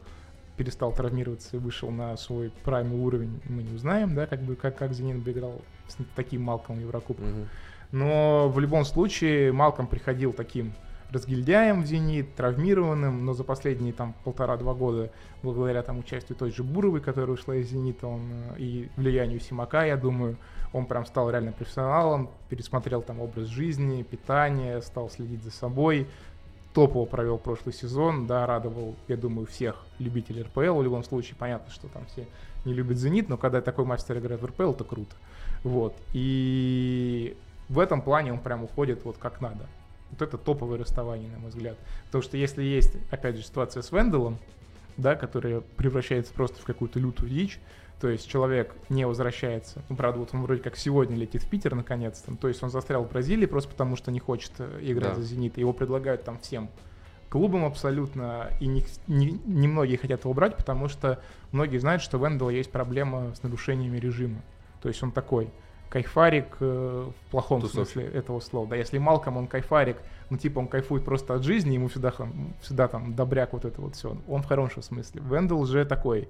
перестал 0.56 0.92
травмироваться 0.92 1.56
и 1.56 1.60
вышел 1.60 1.90
на 1.90 2.16
свой 2.16 2.50
прайм 2.64 2.94
уровень, 2.94 3.40
мы 3.44 3.62
не 3.62 3.74
узнаем, 3.74 4.14
да, 4.14 4.26
как 4.26 4.40
бы 4.40 4.56
как, 4.56 4.76
как 4.76 4.94
Зенит 4.94 5.22
бы 5.22 5.30
играл 5.30 5.60
с 5.86 5.96
таким 6.14 6.42
Малком 6.42 6.76
в 6.76 6.80
Еврокубках. 6.80 7.28
Мгм. 7.28 7.48
Но 7.92 8.48
в 8.48 8.58
любом 8.58 8.84
случае 8.84 9.52
Малком 9.52 9.86
приходил 9.86 10.32
таким 10.32 10.72
разгильдяем 11.10 11.82
в 11.82 11.86
«Зенит», 11.86 12.34
травмированным, 12.34 13.24
но 13.24 13.32
за 13.32 13.44
последние 13.44 13.92
там 13.92 14.14
полтора-два 14.24 14.74
года, 14.74 15.10
благодаря 15.42 15.82
там 15.82 15.98
участию 15.98 16.36
той 16.36 16.50
же 16.50 16.62
Буровой, 16.62 17.00
которая 17.00 17.32
ушла 17.32 17.56
из 17.56 17.70
«Зенита», 17.70 18.06
он, 18.06 18.22
э, 18.30 18.58
и 18.58 18.88
влиянию 18.96 19.40
Симака, 19.40 19.84
я 19.84 19.96
думаю, 19.96 20.36
он 20.72 20.86
прям 20.86 21.06
стал 21.06 21.30
реально 21.30 21.52
профессионалом, 21.52 22.30
пересмотрел 22.48 23.02
там 23.02 23.20
образ 23.20 23.46
жизни, 23.46 24.02
питание, 24.02 24.82
стал 24.82 25.08
следить 25.10 25.42
за 25.42 25.50
собой, 25.50 26.06
топово 26.74 27.06
провел 27.06 27.38
прошлый 27.38 27.72
сезон, 27.72 28.26
да, 28.26 28.44
радовал, 28.46 28.96
я 29.08 29.16
думаю, 29.16 29.46
всех 29.46 29.86
любителей 29.98 30.42
РПЛ. 30.42 30.78
В 30.78 30.82
любом 30.82 31.04
случае, 31.04 31.36
понятно, 31.38 31.72
что 31.72 31.88
там 31.88 32.04
все 32.06 32.26
не 32.66 32.74
любят 32.74 32.98
«Зенит», 32.98 33.28
но 33.28 33.38
когда 33.38 33.60
такой 33.62 33.84
мастер 33.84 34.18
играет 34.18 34.42
в 34.42 34.46
РПЛ, 34.46 34.72
это 34.72 34.84
круто. 34.84 35.16
Вот. 35.62 35.96
И 36.12 37.36
в 37.68 37.78
этом 37.78 38.02
плане 38.02 38.32
он 38.32 38.40
прям 38.40 38.64
уходит 38.64 39.04
вот 39.04 39.16
как 39.18 39.40
надо. 39.40 39.66
Вот 40.10 40.22
это 40.22 40.38
топовое 40.38 40.78
расставание, 40.78 41.30
на 41.30 41.38
мой 41.38 41.50
взгляд. 41.50 41.76
Потому 42.06 42.22
что 42.22 42.36
если 42.36 42.62
есть, 42.62 42.92
опять 43.10 43.36
же, 43.36 43.42
ситуация 43.42 43.82
с 43.82 43.92
Венделом, 43.92 44.38
да, 44.96 45.14
которая 45.14 45.60
превращается 45.76 46.32
просто 46.32 46.60
в 46.60 46.64
какую-то 46.64 46.98
лютую 46.98 47.30
дичь, 47.30 47.58
то 48.00 48.08
есть 48.08 48.28
человек 48.28 48.74
не 48.88 49.06
возвращается. 49.06 49.82
Ну, 49.88 49.96
правда, 49.96 50.20
вот 50.20 50.30
он 50.32 50.42
вроде 50.42 50.62
как 50.62 50.76
сегодня 50.76 51.16
летит 51.16 51.42
в 51.42 51.48
Питер 51.48 51.74
наконец-то. 51.74 52.36
То 52.36 52.48
есть 52.48 52.62
он 52.62 52.70
застрял 52.70 53.04
в 53.04 53.10
Бразилии 53.10 53.46
просто 53.46 53.70
потому, 53.70 53.96
что 53.96 54.10
не 54.10 54.20
хочет 54.20 54.52
э, 54.58 54.80
играть 54.82 55.14
да. 55.14 55.20
за 55.20 55.22
«Зенит». 55.22 55.56
Его 55.56 55.72
предлагают 55.72 56.22
там 56.24 56.38
всем 56.40 56.68
клубам 57.30 57.64
абсолютно, 57.64 58.50
и 58.60 58.66
не, 58.66 58.84
не, 59.06 59.38
не 59.46 59.66
многие 59.66 59.96
хотят 59.96 60.24
его 60.24 60.32
брать, 60.32 60.56
потому 60.56 60.88
что 60.88 61.20
многие 61.52 61.78
знают, 61.78 62.02
что 62.02 62.18
в 62.18 62.26
Эндела 62.26 62.50
есть 62.50 62.70
проблема 62.70 63.34
с 63.34 63.42
нарушениями 63.42 63.98
режима. 63.98 64.42
То 64.82 64.88
есть 64.88 65.02
он 65.02 65.10
такой 65.10 65.50
кайфарик 65.88 66.56
э, 66.60 67.08
в 67.08 67.30
плохом 67.30 67.60
Тусовщик. 67.60 67.92
смысле 67.92 68.10
этого 68.12 68.40
слова. 68.40 68.68
Да, 68.68 68.76
если 68.76 68.98
Малком 68.98 69.36
он 69.36 69.46
кайфарик, 69.46 69.96
ну 70.30 70.36
типа 70.36 70.58
он 70.58 70.68
кайфует 70.68 71.04
просто 71.04 71.34
от 71.34 71.44
жизни, 71.44 71.74
ему 71.74 71.88
всегда, 71.88 72.12
всегда 72.60 72.88
там 72.88 73.14
добряк 73.14 73.52
вот 73.52 73.64
это 73.64 73.80
вот 73.80 73.94
все. 73.94 74.16
Он 74.28 74.42
в 74.42 74.46
хорошем 74.46 74.82
смысле. 74.82 75.22
Вендел 75.24 75.64
же 75.66 75.84
такой 75.84 76.28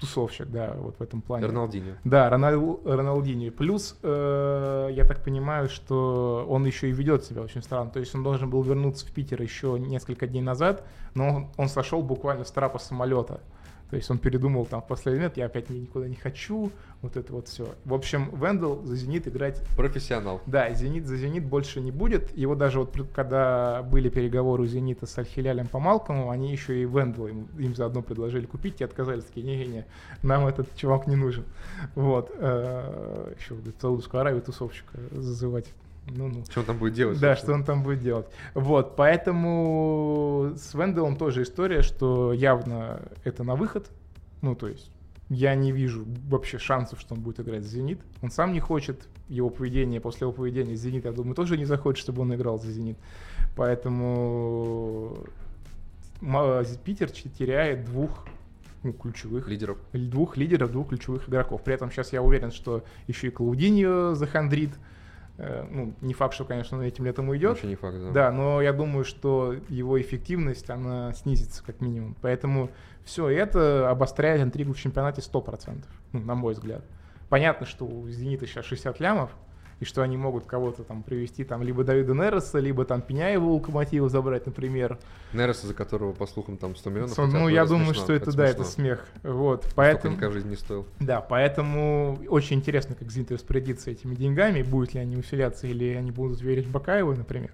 тусовщик, 0.00 0.48
да, 0.48 0.74
вот 0.76 0.96
в 0.98 1.02
этом 1.02 1.20
плане. 1.22 1.46
Роналдинho. 1.46 1.94
Да, 2.04 2.28
Ронал, 2.28 2.80
Роналдинho. 2.84 3.50
Плюс, 3.50 3.96
э, 4.02 4.88
я 4.92 5.04
так 5.04 5.22
понимаю, 5.22 5.68
что 5.68 6.44
он 6.48 6.66
еще 6.66 6.88
и 6.88 6.92
ведет 6.92 7.24
себя 7.24 7.42
очень 7.42 7.62
странно. 7.62 7.90
То 7.90 8.00
есть 8.00 8.14
он 8.14 8.22
должен 8.22 8.50
был 8.50 8.62
вернуться 8.62 9.06
в 9.06 9.12
Питер 9.12 9.40
еще 9.40 9.78
несколько 9.78 10.26
дней 10.26 10.42
назад, 10.42 10.84
но 11.14 11.28
он, 11.28 11.48
он 11.56 11.68
сошел 11.68 12.02
буквально 12.02 12.44
с 12.44 12.50
трапа 12.50 12.78
самолета. 12.78 13.40
То 13.90 13.96
есть 13.96 14.10
он 14.10 14.18
передумал 14.18 14.66
там 14.66 14.82
в 14.82 14.86
последний 14.86 15.20
момент, 15.20 15.36
я 15.36 15.46
опять 15.46 15.70
никуда 15.70 16.08
не 16.08 16.14
хочу, 16.14 16.70
вот 17.00 17.16
это 17.16 17.32
вот 17.32 17.48
все. 17.48 17.74
В 17.84 17.94
общем, 17.94 18.30
Вендел 18.38 18.84
за 18.84 18.96
«Зенит» 18.96 19.26
играть... 19.28 19.62
Профессионал. 19.76 20.42
Да, 20.46 20.70
«Зенит» 20.74 21.06
за 21.06 21.16
«Зенит» 21.16 21.44
больше 21.44 21.80
не 21.80 21.90
будет. 21.90 22.36
Его 22.36 22.54
даже 22.54 22.80
вот 22.80 22.94
когда 23.14 23.82
были 23.82 24.10
переговоры 24.10 24.64
у 24.64 24.66
«Зенита» 24.66 25.06
с 25.06 25.16
Альхилялем 25.16 25.68
по 25.68 25.78
Малкому, 25.78 26.30
они 26.30 26.52
еще 26.52 26.82
и 26.82 26.84
Вендел 26.84 27.28
им, 27.28 27.48
им 27.58 27.74
заодно 27.74 28.02
предложили 28.02 28.44
купить, 28.44 28.80
и 28.80 28.84
отказались, 28.84 29.24
такие, 29.24 29.46
не-не-не, 29.46 29.86
нам 30.22 30.46
этот 30.46 30.74
чувак 30.76 31.06
не 31.06 31.16
нужен. 31.16 31.44
Вот. 31.94 32.30
Э, 32.34 33.32
еще 33.38 33.54
в 33.54 33.62
Саудовскую 33.80 34.20
Аравию 34.20 34.42
тусовщика 34.42 34.98
зазывать. 35.12 35.72
Ну-ну. 36.10 36.44
Что 36.50 36.60
он 36.60 36.66
там 36.66 36.78
будет 36.78 36.94
делать? 36.94 37.20
Да, 37.20 37.36
что 37.36 37.52
он 37.52 37.64
там 37.64 37.82
будет 37.82 38.00
делать. 38.00 38.26
Вот, 38.54 38.96
поэтому 38.96 40.52
с 40.56 40.74
Венделом 40.74 41.16
тоже 41.16 41.42
история, 41.42 41.82
что 41.82 42.32
явно 42.32 43.02
это 43.24 43.44
на 43.44 43.54
выход. 43.54 43.90
Ну, 44.42 44.54
то 44.54 44.68
есть 44.68 44.90
я 45.28 45.54
не 45.54 45.72
вижу 45.72 46.04
вообще 46.28 46.58
шансов, 46.58 47.00
что 47.00 47.14
он 47.14 47.20
будет 47.20 47.40
играть 47.40 47.62
за 47.62 47.68
«Зенит». 47.68 48.00
Он 48.22 48.30
сам 48.30 48.52
не 48.52 48.60
хочет, 48.60 49.08
его 49.28 49.50
поведение, 49.50 50.00
после 50.00 50.24
его 50.24 50.32
поведения 50.32 50.74
«Зенит», 50.74 51.04
я 51.04 51.12
думаю, 51.12 51.34
тоже 51.34 51.58
не 51.58 51.66
захочет, 51.66 52.00
чтобы 52.00 52.22
он 52.22 52.34
играл 52.34 52.58
за 52.58 52.70
«Зенит». 52.70 52.96
Поэтому 53.54 55.18
Питер 56.84 57.10
теряет 57.10 57.84
двух 57.84 58.26
ну, 58.82 58.92
ключевых 58.92 59.48
лидеров. 59.48 59.78
Двух 59.92 60.36
лидеров, 60.36 60.72
двух 60.72 60.88
ключевых 60.88 61.28
игроков. 61.28 61.62
При 61.62 61.74
этом 61.74 61.90
сейчас 61.90 62.12
я 62.12 62.22
уверен, 62.22 62.50
что 62.50 62.84
еще 63.06 63.28
и 63.28 63.30
Клаудиньо 63.30 64.14
захандрит. 64.14 64.70
Э, 65.38 65.64
ну, 65.70 65.94
не 66.00 66.14
факт, 66.14 66.34
что, 66.34 66.44
конечно, 66.44 66.76
он 66.76 66.84
этим 66.84 67.04
летом 67.04 67.28
уйдет. 67.28 67.50
Вообще 67.50 67.68
не 67.68 67.76
факт, 67.76 67.96
да. 67.98 68.10
Да, 68.10 68.32
но 68.32 68.60
я 68.60 68.72
думаю, 68.72 69.04
что 69.04 69.54
его 69.68 70.00
эффективность, 70.00 70.68
она 70.68 71.12
снизится 71.14 71.64
как 71.64 71.80
минимум. 71.80 72.16
Поэтому 72.20 72.70
все 73.04 73.28
это 73.28 73.88
обостряет 73.88 74.42
интригу 74.42 74.72
в 74.72 74.78
чемпионате 74.78 75.22
100%, 75.22 75.84
ну, 76.12 76.20
на 76.20 76.34
мой 76.34 76.54
взгляд. 76.54 76.84
Понятно, 77.28 77.66
что 77.66 77.84
у 77.86 78.08
«Зенита» 78.08 78.46
сейчас 78.46 78.64
60 78.64 79.00
лямов, 79.00 79.30
и 79.80 79.84
что 79.84 80.02
они 80.02 80.16
могут 80.16 80.44
кого-то 80.44 80.82
там 80.82 81.02
привести, 81.02 81.44
там, 81.44 81.62
либо 81.62 81.84
Давида 81.84 82.12
Нереса, 82.12 82.58
либо 82.58 82.84
там 82.84 83.00
Пеняева 83.00 83.44
у 83.44 83.54
Локомотива 83.54 84.08
забрать, 84.08 84.46
например. 84.46 84.98
Нереса, 85.32 85.66
за 85.66 85.74
которого, 85.74 86.12
по 86.12 86.26
слухам, 86.26 86.56
там 86.56 86.74
100 86.74 86.90
миллионов. 86.90 87.18
So, 87.18 87.26
ну, 87.26 87.48
я 87.48 87.64
думаю, 87.64 87.86
смешно, 87.86 88.04
что 88.04 88.12
это, 88.12 88.30
это 88.30 88.36
да, 88.36 88.46
это 88.46 88.64
смех. 88.64 89.06
Вот, 89.22 89.66
поэтому... 89.76 90.16
в 90.16 90.32
жизни 90.32 90.50
не 90.50 90.56
стоил. 90.56 90.86
Да, 90.98 91.20
поэтому 91.20 92.18
очень 92.28 92.56
интересно, 92.56 92.96
как 92.96 93.10
Зенит 93.10 93.30
распорядится 93.30 93.90
этими 93.90 94.14
деньгами, 94.14 94.62
будут 94.62 94.94
ли 94.94 95.00
они 95.00 95.16
усиляться, 95.16 95.66
или 95.66 95.94
они 95.94 96.10
будут 96.10 96.40
верить 96.40 96.66
Бакаеву, 96.66 97.14
например. 97.14 97.50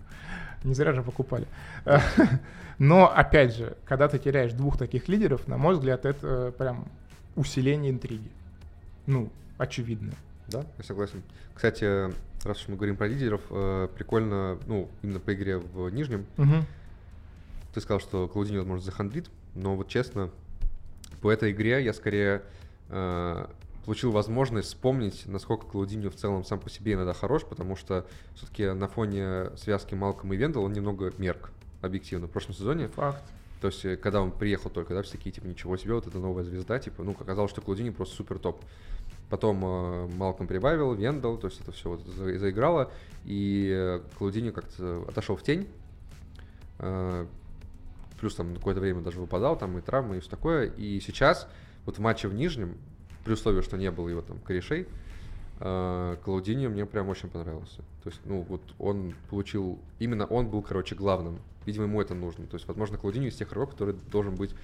Не 0.63 0.75
зря 0.75 0.93
же 0.93 1.03
покупали. 1.03 1.47
Но, 2.79 3.13
опять 3.15 3.55
же, 3.55 3.77
когда 3.85 4.09
ты 4.09 4.19
теряешь 4.19 4.53
двух 4.53 4.79
таких 4.79 5.09
лидеров, 5.09 5.47
на 5.47 5.59
мой 5.59 5.75
взгляд, 5.75 6.07
это 6.07 6.53
прям 6.57 6.87
усиление 7.37 7.93
интриги. 7.93 8.31
Ну, 9.07 9.31
очевидно. 9.59 10.13
Да, 10.49 10.65
я 10.79 10.85
согласен. 10.85 11.23
Кстати, 11.55 12.13
раз 12.47 12.61
уж 12.61 12.69
мы 12.69 12.77
говорим 12.77 12.97
про 12.97 13.07
лидеров, 13.07 13.41
э, 13.51 13.89
прикольно, 13.95 14.59
ну, 14.67 14.89
именно 15.03 15.21
по 15.21 15.35
игре 15.35 15.59
в 15.59 15.89
Нижнем, 15.91 16.27
угу. 16.37 16.65
ты 17.73 17.81
сказал, 17.81 18.01
что 18.01 18.27
Клаудинho, 18.27 18.59
возможно, 18.59 18.85
захандрит, 18.85 19.31
но 19.55 19.75
вот 19.77 19.89
честно, 19.89 20.31
по 21.21 21.31
этой 21.31 21.53
игре 21.53 21.83
я 21.83 21.95
скорее 21.95 22.43
э, 22.91 23.47
получил 23.85 24.11
возможность 24.11 24.69
вспомнить, 24.69 25.25
насколько 25.27 25.67
Клаудинho 25.67 26.11
в 26.11 26.17
целом 26.17 26.45
сам 26.45 26.59
по 26.59 26.69
себе 26.69 26.95
иногда 26.95 27.15
хорош, 27.15 27.45
потому 27.45 27.77
что 27.77 28.07
все-таки 28.35 28.67
на 28.73 28.89
фоне 28.89 29.57
связки 29.57 29.95
Малком 29.95 30.33
и 30.33 30.37
Вендел 30.37 30.65
он 30.65 30.73
немного 30.73 31.13
мерк, 31.19 31.51
объективно, 31.81 32.27
в 32.27 32.31
прошлом 32.31 32.55
сезоне. 32.55 32.89
Факт. 32.89 33.23
То 33.61 33.69
есть, 33.69 33.85
э, 33.85 33.97
когда 33.97 34.21
он 34.21 34.31
приехал 34.31 34.71
только, 34.71 34.95
да, 34.95 35.03
все 35.03 35.13
такие, 35.13 35.33
типа, 35.33 35.47
ничего 35.47 35.77
себе, 35.77 35.95
вот 35.95 36.07
это 36.07 36.19
новая 36.19 36.45
звезда, 36.45 36.79
типа, 36.79 37.03
ну, 37.03 37.17
оказалось, 37.19 37.51
что 37.51 37.63
Клаудини 37.63 37.91
просто 37.91 38.15
супер 38.17 38.39
топ. 38.39 38.63
Потом 39.31 39.65
э, 39.65 40.09
Малком 40.17 40.47
прибавил, 40.47 40.93
Вендел, 40.93 41.39
то 41.39 41.49
есть 41.49 41.61
это 41.61 41.73
все 41.73 41.91
вот 41.91 42.01
за, 42.07 42.39
заиграло, 42.39 42.91
и 43.25 43.71
э, 43.75 44.01
Клаудини 44.19 44.51
как-то 44.51 45.05
отошел 45.09 45.37
в 45.37 45.43
тень. 45.43 45.67
Э, 46.79 47.27
плюс 48.21 48.35
там 48.35 48.55
какое-то 48.55 48.81
время 48.81 49.01
даже 49.01 49.21
выпадал, 49.21 49.57
там 49.57 49.77
и 49.79 49.81
травмы, 49.81 50.19
и 50.19 50.21
все 50.21 50.31
такое. 50.31 50.67
И 50.67 51.01
сейчас, 51.01 51.49
вот 51.85 51.99
в 51.99 52.01
матче 52.01 52.29
в 52.29 52.35
Нижнем, 52.35 52.77
при 53.25 53.33
условии, 53.33 53.63
что 53.63 53.77
не 53.77 53.91
было 53.91 54.09
его 54.09 54.21
там 54.21 54.39
корешей, 54.39 54.87
э, 55.61 56.17
Клаудини 56.25 56.67
мне 56.67 56.87
прям 56.87 57.09
очень 57.09 57.29
понравился. 57.29 57.79
То 58.03 58.11
есть, 58.11 58.21
ну, 58.25 58.43
вот 58.49 58.63
он 58.79 59.15
получил, 59.31 59.79
именно 59.99 60.27
он 60.27 60.49
был, 60.49 60.63
короче, 60.63 60.95
главным. 60.95 61.39
Видимо, 61.67 61.85
ему 61.85 62.01
это 62.01 62.15
нужно. 62.15 62.47
То 62.47 62.57
есть, 62.57 62.69
возможно, 62.69 62.99
Клаудини 62.99 63.29
из 63.29 63.37
тех 63.37 63.49
игроков, 63.49 63.73
который 63.73 63.95
должен 64.11 64.35
быть 64.35 64.55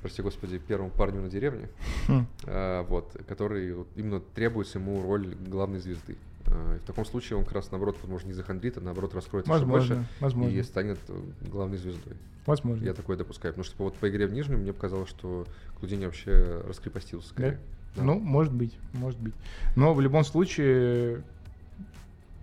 прости 0.00 0.22
господи, 0.22 0.58
первому 0.58 0.90
парню 0.90 1.22
на 1.22 1.28
деревне, 1.28 1.68
хм. 2.06 2.26
а, 2.44 2.82
вот, 2.84 3.16
который 3.26 3.72
вот, 3.74 3.88
именно 3.96 4.20
требуется 4.20 4.78
ему 4.78 5.02
роль 5.02 5.34
главной 5.34 5.80
звезды. 5.80 6.16
А, 6.46 6.78
в 6.78 6.86
таком 6.86 7.04
случае 7.04 7.38
он 7.38 7.44
как 7.44 7.54
раз 7.54 7.70
наоборот, 7.70 7.96
возможно, 8.02 8.28
не 8.28 8.34
захандрит, 8.34 8.78
а 8.78 8.80
наоборот 8.80 9.14
раскроется 9.14 9.50
возможно, 9.50 9.96
больше 9.96 10.08
возможно. 10.20 10.54
и 10.54 10.62
станет 10.62 10.98
э, 11.08 11.20
главной 11.50 11.78
звездой. 11.78 12.14
Возможно. 12.46 12.84
Я 12.84 12.94
такое 12.94 13.16
допускаю. 13.16 13.52
Потому 13.52 13.64
что 13.64 13.84
вот 13.84 13.94
по 13.96 14.08
игре 14.08 14.26
в 14.26 14.32
Нижнем 14.32 14.60
мне 14.60 14.72
показалось, 14.72 15.10
что 15.10 15.46
Клудини 15.78 16.06
вообще 16.06 16.62
раскрепостился 16.66 17.28
скорее. 17.28 17.52
Да? 17.52 17.58
Да. 17.96 18.02
Ну, 18.04 18.18
может 18.18 18.52
быть, 18.52 18.74
может 18.94 19.20
быть. 19.20 19.34
Но 19.76 19.92
в 19.92 20.00
любом 20.00 20.24
случае, 20.24 21.22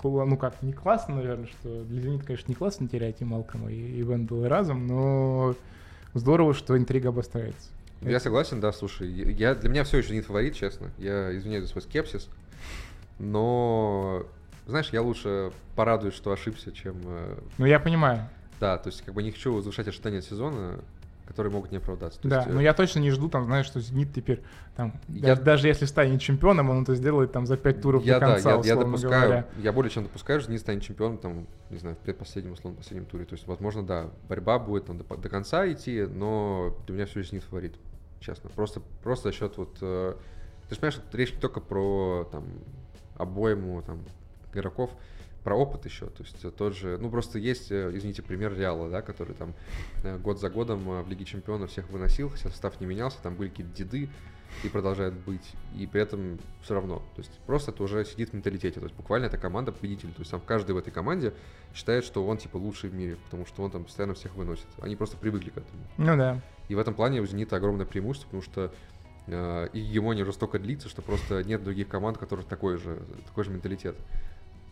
ну 0.03 0.38
как, 0.38 0.62
не 0.62 0.74
классно, 0.74 1.16
наверное, 1.16 1.47
что 1.47 1.84
для 1.86 2.01
Зенита, 2.01 2.26
конечно, 2.26 2.49
не 2.49 2.56
классно 2.56 2.88
терять 2.88 3.22
и 3.22 3.26
Малкома, 3.26 3.72
и, 3.72 3.76
и 3.76 4.01
Вендела 4.03 4.49
разом, 4.49 4.86
но 4.86 5.56
здорово, 6.16 6.55
что 6.55 6.76
интрига 6.78 7.09
обостряется. 7.09 7.70
Я 8.01 8.20
согласен, 8.20 8.59
да, 8.59 8.72
слушай, 8.72 9.09
я, 9.09 9.55
для 9.55 9.70
меня 9.70 9.84
все 9.84 9.97
еще 9.97 10.13
не 10.13 10.22
фаворит, 10.22 10.55
честно. 10.55 10.91
Я 10.97 11.36
извиняюсь 11.36 11.63
за 11.63 11.70
свой 11.70 11.82
скепсис, 11.82 12.28
но, 13.20 14.26
знаешь, 14.68 14.89
я 14.91 15.01
лучше 15.01 15.51
порадуюсь, 15.76 16.13
что 16.13 16.32
ошибся, 16.32 16.72
чем... 16.72 17.01
Э, 17.05 17.38
ну, 17.57 17.66
я 17.66 17.80
понимаю. 17.80 18.30
Да, 18.59 18.78
то 18.78 18.89
есть 18.89 19.01
как 19.01 19.13
бы 19.13 19.24
не 19.24 19.32
хочу 19.32 19.53
возвышать 19.53 19.88
ожидания 19.88 20.22
сезона, 20.22 20.80
которые 21.26 21.52
могут 21.52 21.72
не 21.72 21.78
оправдаться. 21.78 22.22
То 22.22 22.28
да, 22.28 22.38
есть, 22.38 22.50
но 22.50 22.62
э, 22.62 22.64
я 22.64 22.74
точно 22.74 23.00
не 23.00 23.12
жду, 23.12 23.30
там, 23.30 23.46
знаешь, 23.46 23.66
что 23.66 23.80
Зенит 23.80 24.14
теперь, 24.14 24.44
там, 24.76 24.94
я... 25.08 25.36
даже 25.36 25.68
если 25.68 25.86
станет 25.86 26.22
чемпионом, 26.22 26.70
он 26.70 26.84
это 26.84 26.96
сделает 26.96 27.32
там 27.32 27.46
за 27.46 27.58
пять 27.58 27.82
туров 27.82 28.04
я, 28.04 28.20
до 28.20 28.28
конца, 28.28 28.58
да, 28.58 28.64
я, 28.64 28.74
я 28.74 28.76
допускаю, 28.76 29.22
говоря. 29.22 29.48
я 29.58 29.74
более 29.74 29.90
чем 29.90 30.04
допускаю, 30.04 30.40
что 30.40 30.50
Зенит 30.50 30.62
станет 30.62 30.84
чемпионом, 30.84 31.18
там, 31.18 31.48
не 31.70 31.78
знаю, 31.78 31.96
в 31.96 32.00
предпоследнем, 32.00 32.54
условно, 32.54 32.78
последнем 32.78 33.06
туре. 33.06 33.26
То 33.26 33.34
есть, 33.34 33.48
возможно, 33.48 33.86
да, 33.86 34.10
борьба 34.30 34.60
будет 34.60 34.86
там 34.86 34.98
до, 34.98 35.18
до 35.18 35.30
конца 35.30 35.70
идти, 35.72 36.06
но 36.06 36.78
для 36.86 36.96
меня 36.96 37.06
все 37.06 37.20
еще 37.20 37.32
Зенит 37.32 37.44
фаворит, 37.44 37.76
честно. 38.20 38.50
Просто, 38.52 38.82
просто 39.04 39.30
за 39.30 39.36
счет 39.36 39.58
вот... 39.58 39.78
Э, 39.82 40.16
ты 40.70 40.76
же 40.76 40.82
понимаешь, 40.82 41.02
речь 41.14 41.34
не 41.34 41.40
только 41.40 41.60
про 41.60 42.28
там 42.32 42.46
обойму 43.18 43.82
там 43.82 44.00
игроков, 44.54 44.92
про 45.46 45.56
опыт 45.56 45.86
еще. 45.86 46.08
То 46.08 46.24
есть 46.24 46.43
э, 46.43 46.50
тот 46.50 46.76
же, 46.76 46.98
ну 46.98 47.10
просто 47.12 47.38
есть, 47.38 47.72
э, 47.72 47.91
извините, 47.93 48.24
пример 48.24 48.58
Реала, 48.58 48.89
да, 48.89 49.04
который 49.04 49.36
там 49.36 49.54
э, 50.04 50.18
год 50.18 50.39
за 50.39 50.50
годом 50.50 51.04
в 51.04 51.08
Лиге 51.08 51.24
Чемпионов 51.24 51.70
всех 51.70 51.88
выносил, 51.91 52.30
хотя 52.30 52.50
состав 52.50 52.82
не 52.82 52.88
менялся, 52.88 53.20
там 53.22 53.36
были 53.36 53.50
какие-то 53.50 53.72
деды 53.78 54.10
и 54.64 54.70
продолжают 54.70 55.14
быть, 55.14 55.48
и 55.78 55.86
при 55.86 56.02
этом 56.02 56.39
все 56.64 56.74
равно. 56.74 56.98
То 57.16 57.22
есть 57.22 57.32
просто 57.46 57.70
это 57.70 57.84
уже 57.84 58.04
сидит 58.06 58.32
в 58.32 58.34
менталитете. 58.34 58.80
То 58.80 58.88
есть 58.88 58.96
буквально 58.96 59.26
эта 59.26 59.38
команда 59.38 59.72
победитель. 59.72 60.12
То 60.14 60.22
есть 60.22 60.32
там 60.32 60.41
каждый 60.43 60.72
в 60.72 60.78
этой 60.80 60.91
команде 60.91 61.32
считает, 61.76 62.06
что 62.06 62.26
он 62.26 62.38
типа 62.38 62.58
лучший 62.58 62.89
в 62.89 62.96
мире, 62.96 63.16
потому 63.26 63.46
что 63.46 63.62
он 63.62 63.70
там 63.70 63.84
постоянно 63.84 64.16
всех 64.16 64.34
выносит. 64.36 64.66
Они 64.80 64.96
просто 64.96 65.16
привыкли 65.16 65.52
к 65.52 65.58
этому. 65.58 65.84
Ну 65.98 66.18
да. 66.18 66.41
И 66.70 66.76
в 66.76 66.80
этом 66.80 66.96
плане 66.96 67.22
у 67.22 67.26
«Зенита» 67.28 67.56
огромное 67.56 67.86
преимущество, 67.86 68.30
потому 68.30 68.41
что 68.41 68.74
и 69.28 69.80
гегемония 69.80 70.24
уже 70.24 70.34
столько 70.34 70.60
длится, 70.60 70.88
что 70.88 71.02
просто 71.02 71.43
нет 71.43 71.64
других 71.64 71.88
команд, 71.88 72.18
у 72.18 72.20
которых 72.20 72.46
такой 72.46 72.78
же, 72.78 73.02
такой 73.26 73.43
же 73.43 73.52
менталитет. 73.52 73.96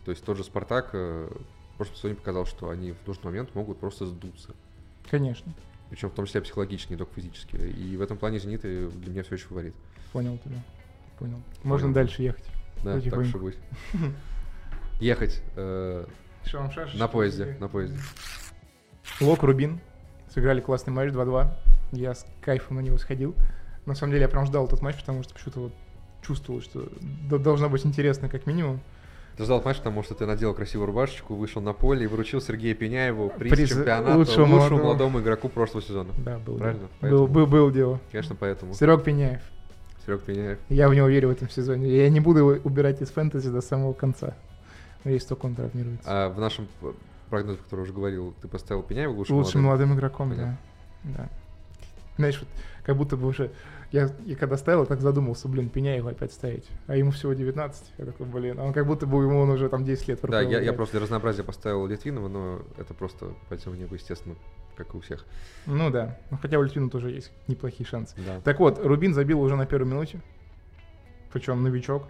То 0.04 0.10
есть 0.10 0.24
тот 0.24 0.36
же 0.36 0.44
«Спартак» 0.44 0.90
э, 0.92 1.30
просто 1.76 1.96
сегодня 1.96 2.16
показал, 2.16 2.46
что 2.46 2.70
они 2.70 2.92
в 2.92 3.06
нужный 3.06 3.26
момент 3.26 3.54
могут 3.54 3.78
просто 3.78 4.06
сдуться. 4.06 4.54
Конечно. 5.10 5.52
Причем 5.90 6.10
в 6.10 6.14
том 6.14 6.26
числе 6.26 6.40
психологически, 6.40 6.92
не 6.92 6.98
только 6.98 7.14
физически. 7.14 7.56
И 7.56 7.96
в 7.96 8.02
этом 8.02 8.16
плане 8.16 8.38
«Зенит» 8.38 8.62
для 8.62 9.10
меня 9.10 9.22
все 9.22 9.36
еще 9.36 9.46
фаворит. 9.46 9.74
Понял 10.12 10.38
тебя. 10.38 10.62
Понял. 11.18 11.40
Можно 11.62 11.86
Понял. 11.86 11.94
дальше 11.94 12.22
ехать. 12.22 12.44
Да, 12.82 13.00
так 13.00 13.24
что 13.24 13.38
будет. 13.38 13.58
Ехать 15.00 15.42
э, 15.56 16.06
на 16.94 17.08
поезде, 17.08 17.56
на 17.58 17.68
поезде. 17.68 17.98
Лок, 19.20 19.42
Рубин. 19.42 19.80
Сыграли 20.28 20.60
классный 20.60 20.92
матч 20.92 21.12
2-2. 21.12 21.52
Я 21.92 22.14
с 22.14 22.26
кайфом 22.40 22.76
на 22.76 22.80
него 22.80 22.98
сходил. 22.98 23.34
На 23.86 23.94
самом 23.94 24.12
деле 24.12 24.22
я 24.22 24.28
прям 24.28 24.46
ждал 24.46 24.66
этот 24.66 24.82
матч, 24.82 24.96
потому 24.96 25.22
что 25.22 25.34
почему-то 25.34 25.60
вот 25.60 25.72
чувствовал, 26.22 26.60
что 26.60 26.88
должно 27.38 27.68
быть 27.68 27.84
интересно 27.84 28.28
как 28.28 28.46
минимум. 28.46 28.80
Ты 29.36 29.44
ждал 29.44 29.60
матч, 29.64 29.78
потому 29.78 30.02
что 30.04 30.14
ты 30.14 30.26
надел 30.26 30.54
красивую 30.54 30.86
рубашечку, 30.86 31.34
вышел 31.34 31.60
на 31.60 31.72
поле 31.72 32.04
и 32.04 32.06
вручил 32.06 32.40
Сергею 32.40 32.76
Пеняеву 32.76 33.30
приз, 33.36 33.52
Приз 33.52 33.70
чемпионата 33.70 34.16
лучшему 34.16 34.42
лучшему, 34.44 34.58
молодому. 34.58 34.82
молодому 34.84 35.20
игроку 35.20 35.48
прошлого 35.48 35.82
сезона. 35.82 36.10
Да, 36.18 36.38
был 36.38 36.56
Правильно, 36.56 36.88
Был, 37.00 37.26
был, 37.26 37.46
был 37.46 37.70
дело. 37.72 37.98
Конечно, 38.12 38.36
поэтому. 38.36 38.74
Серег 38.74 39.02
Пеняев. 39.02 39.40
Серег 40.06 40.22
Пеняев. 40.22 40.58
Я 40.68 40.88
в 40.88 40.94
него 40.94 41.08
верю 41.08 41.28
в 41.28 41.32
этом 41.32 41.50
сезоне. 41.50 41.88
Я 41.88 42.08
не 42.10 42.20
буду 42.20 42.38
его 42.40 42.50
убирать 42.62 43.02
из 43.02 43.10
фэнтези 43.10 43.50
до 43.50 43.60
самого 43.60 43.92
конца. 43.92 44.34
Есть 45.04 45.28
только 45.28 45.46
он 45.46 45.54
травмируется. 45.56 46.04
А 46.06 46.28
в 46.30 46.38
нашем 46.38 46.68
прогнозе, 47.28 47.58
который 47.58 47.80
уже 47.80 47.92
говорил, 47.92 48.34
ты 48.40 48.46
поставил 48.46 48.82
Пеняева 48.84 49.12
лучшим 49.12 49.36
Лучшим 49.36 49.62
молодым? 49.62 49.88
молодым 49.88 49.98
игроком, 49.98 50.30
Понятно. 50.30 50.58
да. 51.02 51.12
да. 51.18 51.28
Знаешь, 52.18 52.38
вот 52.38 52.48
как 52.84 52.96
будто 52.96 53.16
бы 53.16 53.26
уже... 53.26 53.50
Я, 53.94 54.10
я 54.26 54.34
когда 54.34 54.56
ставил, 54.56 54.80
я 54.80 54.86
так 54.86 55.00
задумался, 55.00 55.46
блин, 55.46 55.68
Пеняева 55.68 56.10
опять 56.10 56.32
ставить. 56.32 56.68
А 56.88 56.96
ему 56.96 57.12
всего 57.12 57.32
19. 57.32 57.92
Я 57.96 58.04
такой, 58.04 58.26
блин, 58.26 58.58
а 58.58 58.64
он 58.64 58.72
как 58.72 58.88
будто 58.88 59.06
бы 59.06 59.22
ему 59.22 59.38
он 59.38 59.50
уже 59.50 59.68
там 59.68 59.84
10 59.84 60.08
лет 60.08 60.18
Да, 60.22 60.40
я, 60.40 60.60
я 60.60 60.72
просто 60.72 60.94
для 60.94 61.02
разнообразия 61.02 61.44
поставил 61.44 61.86
Литвинова, 61.86 62.26
но 62.26 62.62
это 62.76 62.92
просто 62.92 63.34
пойдем 63.48 63.70
в 63.70 63.76
небо, 63.76 63.94
естественно, 63.94 64.34
как 64.74 64.92
и 64.94 64.96
у 64.96 65.00
всех. 65.00 65.24
Ну 65.66 65.90
да. 65.90 66.18
Ну, 66.32 66.38
хотя 66.42 66.58
у 66.58 66.62
Литвина 66.64 66.90
тоже 66.90 67.12
есть 67.12 67.30
неплохие 67.46 67.86
шансы. 67.86 68.16
Да. 68.16 68.40
Так 68.40 68.58
вот, 68.58 68.84
Рубин 68.84 69.14
забил 69.14 69.40
уже 69.40 69.54
на 69.54 69.64
первой 69.64 69.86
минуте. 69.86 70.20
Причем 71.32 71.62
новичок. 71.62 72.08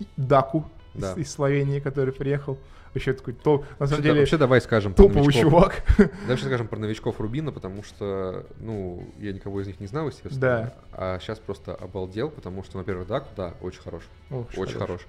И 0.00 0.08
Даку 0.16 0.64
Да. 0.94 1.12
из, 1.12 1.18
из 1.18 1.30
Словении, 1.30 1.78
который 1.78 2.12
приехал. 2.12 2.58
Вообще 2.94 3.12
такой 3.12 3.34
топ. 3.34 3.62
На 3.62 3.66
Вообще, 3.78 3.86
самом 3.88 3.96
да- 3.96 4.02
деле, 4.08 4.20
вообще 4.20 4.38
давай 4.38 4.60
скажем 4.60 4.94
про 4.94 5.02
топовый 5.02 5.22
новичков. 5.24 5.42
чувак. 5.42 5.82
Давай 5.98 6.10
вообще 6.28 6.46
скажем 6.46 6.68
про 6.68 6.78
новичков 6.78 7.20
Рубина, 7.20 7.50
потому 7.52 7.82
что, 7.82 8.46
ну, 8.60 9.04
я 9.18 9.32
никого 9.32 9.60
из 9.60 9.66
них 9.66 9.80
не 9.80 9.86
знал, 9.88 10.06
естественно. 10.08 10.40
Да. 10.40 10.74
А 10.92 11.18
сейчас 11.18 11.38
просто 11.40 11.74
обалдел, 11.74 12.30
потому 12.30 12.62
что, 12.62 12.78
во-первых, 12.78 13.08
Даку, 13.08 13.28
да, 13.36 13.54
очень 13.60 13.80
хорош. 13.82 14.04
Ох, 14.30 14.46
Очень 14.56 14.74
хорош. 14.78 14.86
хорош. 15.02 15.06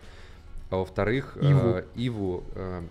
А 0.72 0.78
во-вторых, 0.78 1.38
Иву. 1.40 1.60
э, 1.76 1.84
Иву, 1.96 2.44
э, 2.56 2.82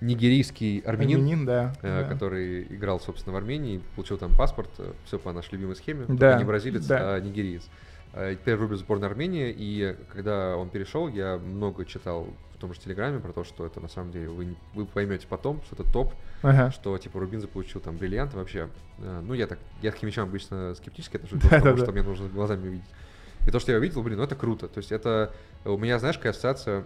нигерийский 0.00 0.78
армянин, 0.80 1.18
Армянин, 1.18 1.46
да. 1.46 1.72
э, 1.82 2.02
да. 2.02 2.08
который 2.08 2.62
играл, 2.64 3.00
собственно, 3.00 3.32
в 3.34 3.36
Армении, 3.36 3.80
получил 3.96 4.18
там 4.18 4.30
паспорт, 4.36 4.68
все 5.06 5.18
по 5.18 5.32
нашей 5.32 5.54
любимой 5.54 5.76
схеме, 5.76 6.04
Да, 6.08 6.38
не 6.38 6.44
бразилец, 6.44 6.84
да. 6.86 7.14
а 7.14 7.20
нигериец. 7.20 7.62
Э, 7.64 7.68
Теперь 8.14 8.54
рубит 8.54 8.78
сборной 8.78 9.08
Армении, 9.08 9.52
и 9.56 9.96
когда 10.12 10.56
он 10.56 10.68
перешел, 10.68 11.08
я 11.08 11.36
много 11.38 11.84
читал 11.84 12.28
в 12.54 12.58
том 12.58 12.72
же 12.72 12.78
Телеграме 12.80 13.18
про 13.18 13.32
то, 13.32 13.42
что 13.42 13.66
это 13.66 13.80
на 13.80 13.88
самом 13.88 14.12
деле 14.12 14.28
вы, 14.28 14.54
вы 14.74 14.86
поймете 14.86 15.26
потом, 15.28 15.60
что 15.66 15.74
это 15.74 15.92
топ, 15.92 16.14
Ага. 16.42 16.70
что 16.70 16.96
типа 16.96 17.18
Рубин 17.18 17.40
заполучил 17.40 17.80
там 17.80 17.96
бриллиант 17.96 18.32
вообще. 18.34 18.68
э, 18.98 19.20
Ну, 19.26 19.34
я 19.34 19.46
так, 19.48 19.58
я 19.82 19.90
к 19.90 19.96
химичам 19.96 20.24
обычно 20.28 20.74
скептически 20.76 21.16
отношусь, 21.16 21.40
потому 21.42 21.76
что 21.76 21.92
мне 21.92 22.02
нужно 22.02 22.28
глазами 22.28 22.68
увидеть. 22.68 22.86
И 23.46 23.50
то, 23.50 23.58
что 23.58 23.72
я 23.72 23.78
увидел, 23.78 24.02
блин, 24.02 24.18
ну 24.18 24.24
это 24.24 24.36
круто. 24.36 24.68
То 24.68 24.78
есть 24.78 24.92
это 24.92 25.32
у 25.64 25.76
меня, 25.76 25.98
знаешь, 25.98 26.16
какая 26.16 26.30
ассоциация, 26.30 26.84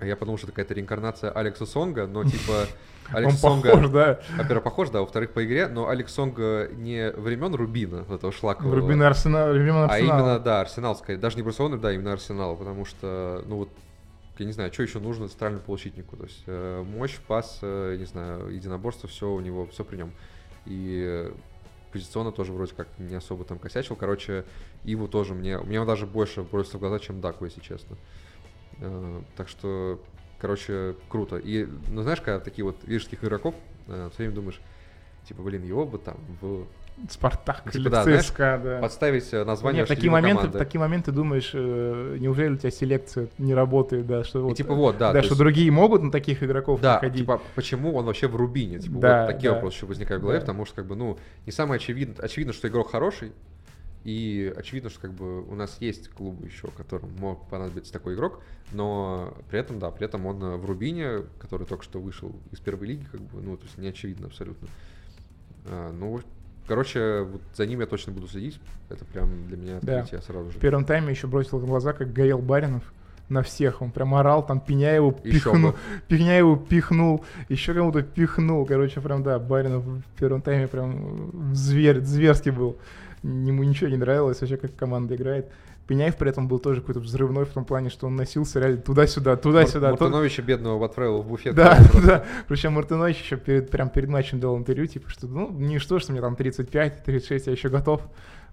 я 0.00 0.16
подумал, 0.16 0.38
что 0.38 0.46
это 0.46 0.52
какая-то 0.52 0.74
реинкарнация 0.74 1.30
Алекса 1.30 1.66
Сонга, 1.66 2.06
но 2.06 2.24
типа 2.24 2.66
Он 3.10 3.16
Алекс 3.16 3.40
Сонга, 3.40 3.72
похож, 3.72 3.90
да. 3.90 4.20
во-первых, 4.36 4.64
похож, 4.64 4.90
да, 4.90 5.00
во-вторых, 5.00 5.32
по 5.32 5.44
игре, 5.44 5.68
но 5.68 5.88
Алекс 5.88 6.12
Сонга 6.12 6.68
не 6.72 7.10
времен 7.12 7.54
Рубина, 7.54 8.04
вот 8.08 8.18
этого 8.18 8.32
шлакового, 8.32 8.76
Рубин 8.76 9.02
Арсенал, 9.02 9.52
времен 9.52 9.74
а 9.74 9.84
Арсенала. 9.86 10.18
именно, 10.18 10.38
да, 10.38 10.60
Арсенал, 10.60 10.96
скорее, 10.96 11.18
даже 11.18 11.36
не 11.36 11.42
Барселона, 11.42 11.78
да, 11.78 11.92
именно 11.92 12.12
Арсенал, 12.12 12.56
потому 12.56 12.84
что, 12.84 13.42
ну 13.46 13.56
вот, 13.56 13.70
я 14.38 14.46
не 14.46 14.52
знаю, 14.52 14.72
что 14.72 14.82
еще 14.82 15.00
нужно 15.00 15.28
центральному 15.28 15.62
полузащитнику, 15.64 16.16
то 16.16 16.24
есть 16.24 16.42
э, 16.46 16.84
мощь, 16.86 17.18
пас, 17.26 17.58
э, 17.62 17.96
не 17.98 18.04
знаю, 18.04 18.48
единоборство, 18.48 19.08
все 19.08 19.28
у 19.30 19.40
него, 19.40 19.66
все 19.66 19.84
при 19.84 19.96
нем. 19.96 20.12
И 20.66 21.30
позиционно 21.92 22.32
тоже 22.32 22.52
вроде 22.52 22.74
как 22.74 22.88
не 22.98 23.14
особо 23.14 23.44
там 23.44 23.58
косячил, 23.58 23.96
короче, 23.96 24.44
Иву 24.84 25.08
тоже 25.08 25.34
мне, 25.34 25.58
мне 25.58 25.80
он 25.80 25.86
даже 25.86 26.06
больше 26.06 26.42
бросился 26.42 26.76
в 26.76 26.80
глаза, 26.80 26.98
чем 26.98 27.20
Даку, 27.20 27.46
если 27.46 27.60
честно. 27.60 27.96
Э, 28.80 29.20
так 29.36 29.48
что, 29.48 30.00
короче, 30.40 30.94
круто. 31.08 31.36
И, 31.36 31.66
ну 31.90 32.02
знаешь, 32.02 32.20
когда 32.20 32.40
такие 32.40 32.64
вот 32.64 32.76
виржских 32.84 33.22
игроков, 33.24 33.54
э, 33.88 34.08
все 34.12 34.18
время 34.24 34.34
думаешь, 34.34 34.60
типа, 35.24 35.42
блин, 35.42 35.62
его 35.64 35.84
бы 35.86 35.98
там 35.98 36.16
в 36.40 36.66
Спартак 37.08 37.62
Типа, 37.70 37.76
или 37.76 37.88
да, 37.90 38.02
знаешь, 38.02 38.24
ЦСКА, 38.24 38.60
да. 38.62 38.80
подставить 38.80 39.32
э, 39.32 39.44
название 39.44 39.82
Нет, 39.82 39.88
такие 39.88 40.10
моменты, 40.10 40.38
в 40.38 40.44
команды. 40.46 40.58
такие 40.58 40.80
моменты 40.80 41.12
думаешь, 41.12 41.52
э, 41.54 42.16
неужели 42.18 42.54
у 42.54 42.56
тебя 42.56 42.72
селекция 42.72 43.28
не 43.38 43.54
работает, 43.54 44.04
да, 44.08 44.24
что 44.24 44.40
И 44.40 44.42
вот, 44.42 44.56
типа 44.56 44.74
вот, 44.74 44.98
да, 44.98 45.12
да, 45.12 45.20
то 45.20 45.24
что 45.26 45.34
есть- 45.34 45.38
другие 45.38 45.70
могут 45.70 46.02
на 46.02 46.10
таких 46.10 46.42
игроков 46.42 46.80
Да, 46.80 46.98
приходить. 46.98 47.20
типа, 47.20 47.40
почему 47.54 47.94
он 47.94 48.04
вообще 48.06 48.26
в 48.26 48.34
Рубине? 48.34 48.80
Типа, 48.80 48.98
Да, 48.98 49.26
вот 49.26 49.32
такие 49.32 49.50
да. 49.50 49.54
вопросы 49.54 49.76
еще 49.76 49.86
возникают 49.86 50.20
в 50.20 50.24
голове, 50.24 50.40
Да. 50.40 50.46
потому 50.46 50.64
что, 50.66 50.74
как 50.74 50.86
бы, 50.86 50.96
ну, 50.96 51.18
не 51.46 51.52
самое 51.52 51.76
очевидно, 51.76 52.16
очевидно, 52.18 52.52
что 52.52 52.66
игрок 52.66 52.90
хороший, 52.90 53.30
и 54.08 54.50
очевидно, 54.56 54.88
что, 54.88 55.00
как 55.00 55.12
бы, 55.12 55.42
у 55.42 55.54
нас 55.54 55.76
есть 55.80 56.08
клубы 56.08 56.46
еще, 56.46 56.68
которым 56.68 57.10
мог 57.18 57.46
понадобиться 57.48 57.92
такой 57.92 58.14
игрок, 58.14 58.40
но 58.72 59.34
при 59.50 59.60
этом, 59.60 59.78
да, 59.78 59.90
при 59.90 60.06
этом 60.06 60.24
он 60.24 60.42
э, 60.42 60.56
в 60.56 60.64
Рубине, 60.64 61.24
который 61.38 61.66
только 61.66 61.84
что 61.84 62.00
вышел 62.00 62.34
из 62.50 62.58
первой 62.58 62.86
лиги, 62.86 63.04
как 63.12 63.20
бы, 63.20 63.42
ну, 63.42 63.58
то 63.58 63.64
есть 63.64 63.76
не 63.76 63.88
очевидно 63.88 64.28
абсолютно. 64.28 64.66
А, 65.66 65.92
ну, 65.92 66.22
короче, 66.66 67.20
вот 67.30 67.42
за 67.54 67.66
ним 67.66 67.80
я 67.80 67.86
точно 67.86 68.12
буду 68.12 68.28
следить, 68.28 68.58
это 68.88 69.04
прям 69.04 69.28
для 69.46 69.58
меня 69.58 69.78
Да. 69.82 69.98
открытие 69.98 70.22
сразу 70.22 70.52
же. 70.52 70.56
В 70.56 70.60
первом 70.60 70.86
тайме 70.86 71.10
еще 71.10 71.26
бросил 71.26 71.58
глаза, 71.58 71.92
как 71.92 72.10
Гаел 72.10 72.38
Баринов 72.38 72.90
на 73.28 73.42
всех. 73.42 73.82
Он 73.82 73.90
прям 73.90 74.14
орал, 74.14 74.46
там 74.46 74.58
Пеняеву 74.58 75.12
пихнул. 75.12 75.74
Пеняеву 76.08 76.56
пихнул, 76.56 77.26
еще 77.50 77.74
кому-то 77.74 78.00
пихнул. 78.00 78.64
Короче, 78.64 79.02
прям, 79.02 79.22
да, 79.22 79.38
Баринов 79.38 79.84
в 79.84 80.02
первом 80.18 80.40
тайме 80.40 80.66
прям 80.66 81.54
зверь, 81.54 82.00
зверский 82.00 82.52
был. 82.52 82.78
Ему 83.22 83.64
ничего 83.64 83.90
не 83.90 83.96
нравилось 83.96 84.40
вообще, 84.40 84.56
как 84.56 84.74
команда 84.76 85.16
играет. 85.16 85.50
Пеняев 85.86 86.16
при 86.16 86.28
этом 86.28 86.48
был 86.48 86.58
тоже 86.58 86.80
какой-то 86.82 87.00
взрывной 87.00 87.46
в 87.46 87.48
том 87.48 87.64
плане, 87.64 87.88
что 87.88 88.06
он 88.06 88.16
носился 88.16 88.60
реально 88.60 88.82
туда-сюда, 88.82 89.36
туда-сюда. 89.36 89.90
Мар- 89.90 90.00
Мартыновича 90.00 90.42
бедного 90.42 90.84
отправил 90.84 91.22
в 91.22 91.26
буфет. 91.28 91.54
Да, 91.54 91.78
да. 92.04 92.24
Причем 92.46 92.74
Мартынович 92.74 93.22
еще 93.22 93.38
перед, 93.38 93.70
прям 93.70 93.88
перед 93.88 94.10
матчем 94.10 94.38
дал 94.38 94.58
интервью, 94.58 94.86
типа, 94.86 95.08
что 95.08 95.26
ну, 95.26 95.50
ничто, 95.50 95.98
что 95.98 96.12
мне 96.12 96.20
там 96.20 96.36
35, 96.36 97.04
36, 97.04 97.46
я 97.46 97.52
еще 97.52 97.70
готов 97.70 98.02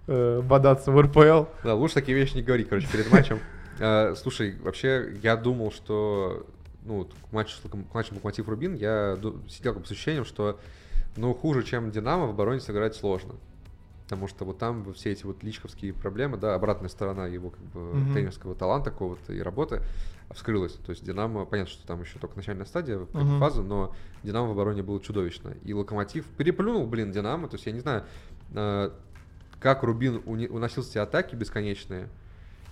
э, 0.06 0.40
бодаться 0.42 0.90
в 0.90 1.00
РПЛ. 1.00 1.44
Да, 1.62 1.74
лучше 1.74 1.96
такие 1.96 2.16
вещи 2.16 2.36
не 2.36 2.42
говори, 2.42 2.64
короче, 2.64 2.88
перед 2.90 3.12
матчем. 3.12 3.38
Э, 3.78 4.14
Слушай, 4.16 4.56
вообще, 4.62 5.18
я 5.22 5.36
думал, 5.36 5.70
что 5.70 6.46
ну, 6.86 7.04
к 7.04 7.32
матчу, 7.32 7.56
к 7.68 7.94
матчу 7.94 8.14
Локомотив 8.14 8.48
Рубин 8.48 8.74
я 8.74 9.18
сидел 9.48 9.74
как 9.74 9.86
с 9.86 9.90
ощущением, 9.90 10.24
что 10.24 10.58
ну, 11.16 11.34
хуже, 11.34 11.62
чем 11.64 11.90
Динамо, 11.90 12.26
в 12.26 12.30
обороне 12.30 12.60
сыграть 12.60 12.94
сложно. 12.94 13.34
Потому 14.06 14.28
что 14.28 14.44
вот 14.44 14.58
там 14.58 14.94
все 14.94 15.10
эти 15.10 15.24
вот 15.26 15.42
личковские 15.42 15.92
проблемы, 15.92 16.36
да, 16.36 16.54
обратная 16.54 16.88
сторона 16.88 17.26
его 17.26 17.50
как 17.50 17.60
бы 17.60 17.80
Мгм. 17.80 18.12
тренерского 18.12 18.54
таланта 18.54 18.92
какого-то 18.92 19.32
и 19.32 19.40
работы 19.40 19.82
вскрылась. 20.30 20.74
То 20.74 20.90
есть 20.90 21.04
Динамо, 21.04 21.44
понятно, 21.44 21.72
что 21.72 21.84
там 21.88 22.02
еще 22.02 22.20
только 22.20 22.36
начальная 22.36 22.66
стадия, 22.66 22.98
Мгм. 22.98 23.40
фаза, 23.40 23.62
но 23.62 23.92
Динамо 24.22 24.46
в 24.48 24.50
обороне 24.52 24.84
было 24.84 25.00
чудовищно. 25.00 25.54
И 25.64 25.74
Локомотив 25.74 26.24
переплюнул, 26.36 26.86
блин, 26.86 27.10
Динамо. 27.10 27.48
То 27.48 27.56
есть 27.56 27.66
я 27.66 27.72
не 27.72 27.80
знаю, 27.80 28.04
э, 28.54 28.90
как 29.58 29.82
Рубин 29.82 30.22
уносил 30.24 30.84
эти 30.84 30.98
атаки 30.98 31.34
бесконечные, 31.34 32.08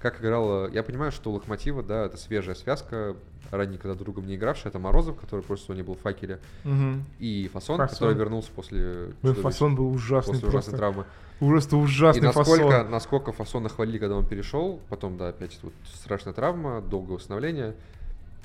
как 0.04 0.20
играл... 0.20 0.68
Я 0.68 0.82
понимаю, 0.82 1.10
что 1.12 1.30
у 1.30 1.34
Локомотива, 1.34 1.82
да, 1.82 2.04
это 2.04 2.18
свежая 2.18 2.54
связка, 2.54 3.16
ранее 3.50 3.78
когда 3.78 3.94
друг 3.94 4.04
другом 4.14 4.26
не 4.26 4.36
игравший, 4.36 4.68
это 4.68 4.78
Морозов, 4.78 5.16
который 5.18 5.40
просто 5.40 5.72
не 5.72 5.80
был 5.82 5.94
в 5.94 6.00
факеле, 6.00 6.40
Мгм. 6.64 7.04
и 7.18 7.48
Фасон, 7.52 7.78
Фасон. 7.78 7.94
который 7.94 8.14
вернулся 8.14 8.50
после 8.54 9.12
Блин, 9.22 9.34
фасон 9.36 9.74
был 9.74 9.90
ужасный 9.90 10.34
после 10.34 10.48
ужасной 10.48 10.72
просто. 10.72 10.76
травмы. 10.76 11.04
Просто 11.38 11.76
И 11.76 11.78
ужасный 11.78 12.22
насколько, 12.22 12.70
фасон. 12.70 12.90
насколько 12.90 13.32
Фасона 13.32 13.68
хвалили, 13.70 13.96
когда 13.98 14.16
он 14.16 14.26
перешел, 14.26 14.80
потом, 14.90 15.16
да, 15.16 15.28
опять 15.28 15.58
вот 15.62 15.72
страшная 15.94 16.34
травма, 16.34 16.80
долгое 16.82 17.14
восстановление. 17.14 17.74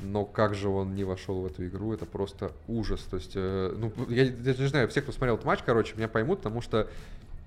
но 0.01 0.23
как 0.23 0.55
же 0.55 0.69
он 0.69 0.95
не 0.95 1.03
вошел 1.03 1.41
в 1.41 1.45
эту 1.45 1.65
игру, 1.67 1.91
это 1.93 2.05
просто 2.05 2.53
ужас. 2.69 3.01
То 3.01 3.17
есть, 3.17 3.33
э, 3.35 3.75
ну, 3.77 3.91
я, 4.07 4.23
я 4.23 4.31
не 4.53 4.67
знаю, 4.67 4.87
все, 4.87 5.01
кто 5.01 5.11
смотрел 5.11 5.35
этот 5.35 5.45
матч, 5.45 5.59
короче, 5.65 5.93
меня 5.97 6.07
поймут, 6.07 6.37
потому 6.39 6.61
что 6.61 6.87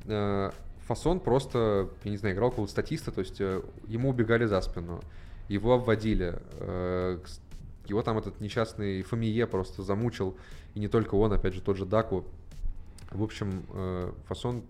э, 0.04 0.50
Фасон 0.86 1.20
просто, 1.20 1.88
я 2.04 2.10
не 2.10 2.16
знаю, 2.16 2.34
играл 2.34 2.50
какого-то 2.50 2.72
статиста, 2.72 3.12
то 3.12 3.20
есть 3.20 3.40
э, 3.40 3.62
ему 3.86 4.10
убегали 4.10 4.46
за 4.46 4.60
спину, 4.60 5.00
его 5.48 5.74
обводили, 5.74 6.38
э, 6.58 7.18
его 7.86 8.02
там 8.02 8.18
этот 8.18 8.40
несчастный 8.40 9.02
Фамие 9.02 9.46
просто 9.46 9.82
замучил, 9.82 10.36
и 10.74 10.80
не 10.80 10.88
только 10.88 11.14
он, 11.14 11.32
опять 11.32 11.54
же, 11.54 11.60
тот 11.60 11.76
же 11.76 11.86
Даку. 11.86 12.24
В 13.10 13.22
общем, 13.22 13.64
э, 13.72 14.12
Фасон 14.26 14.62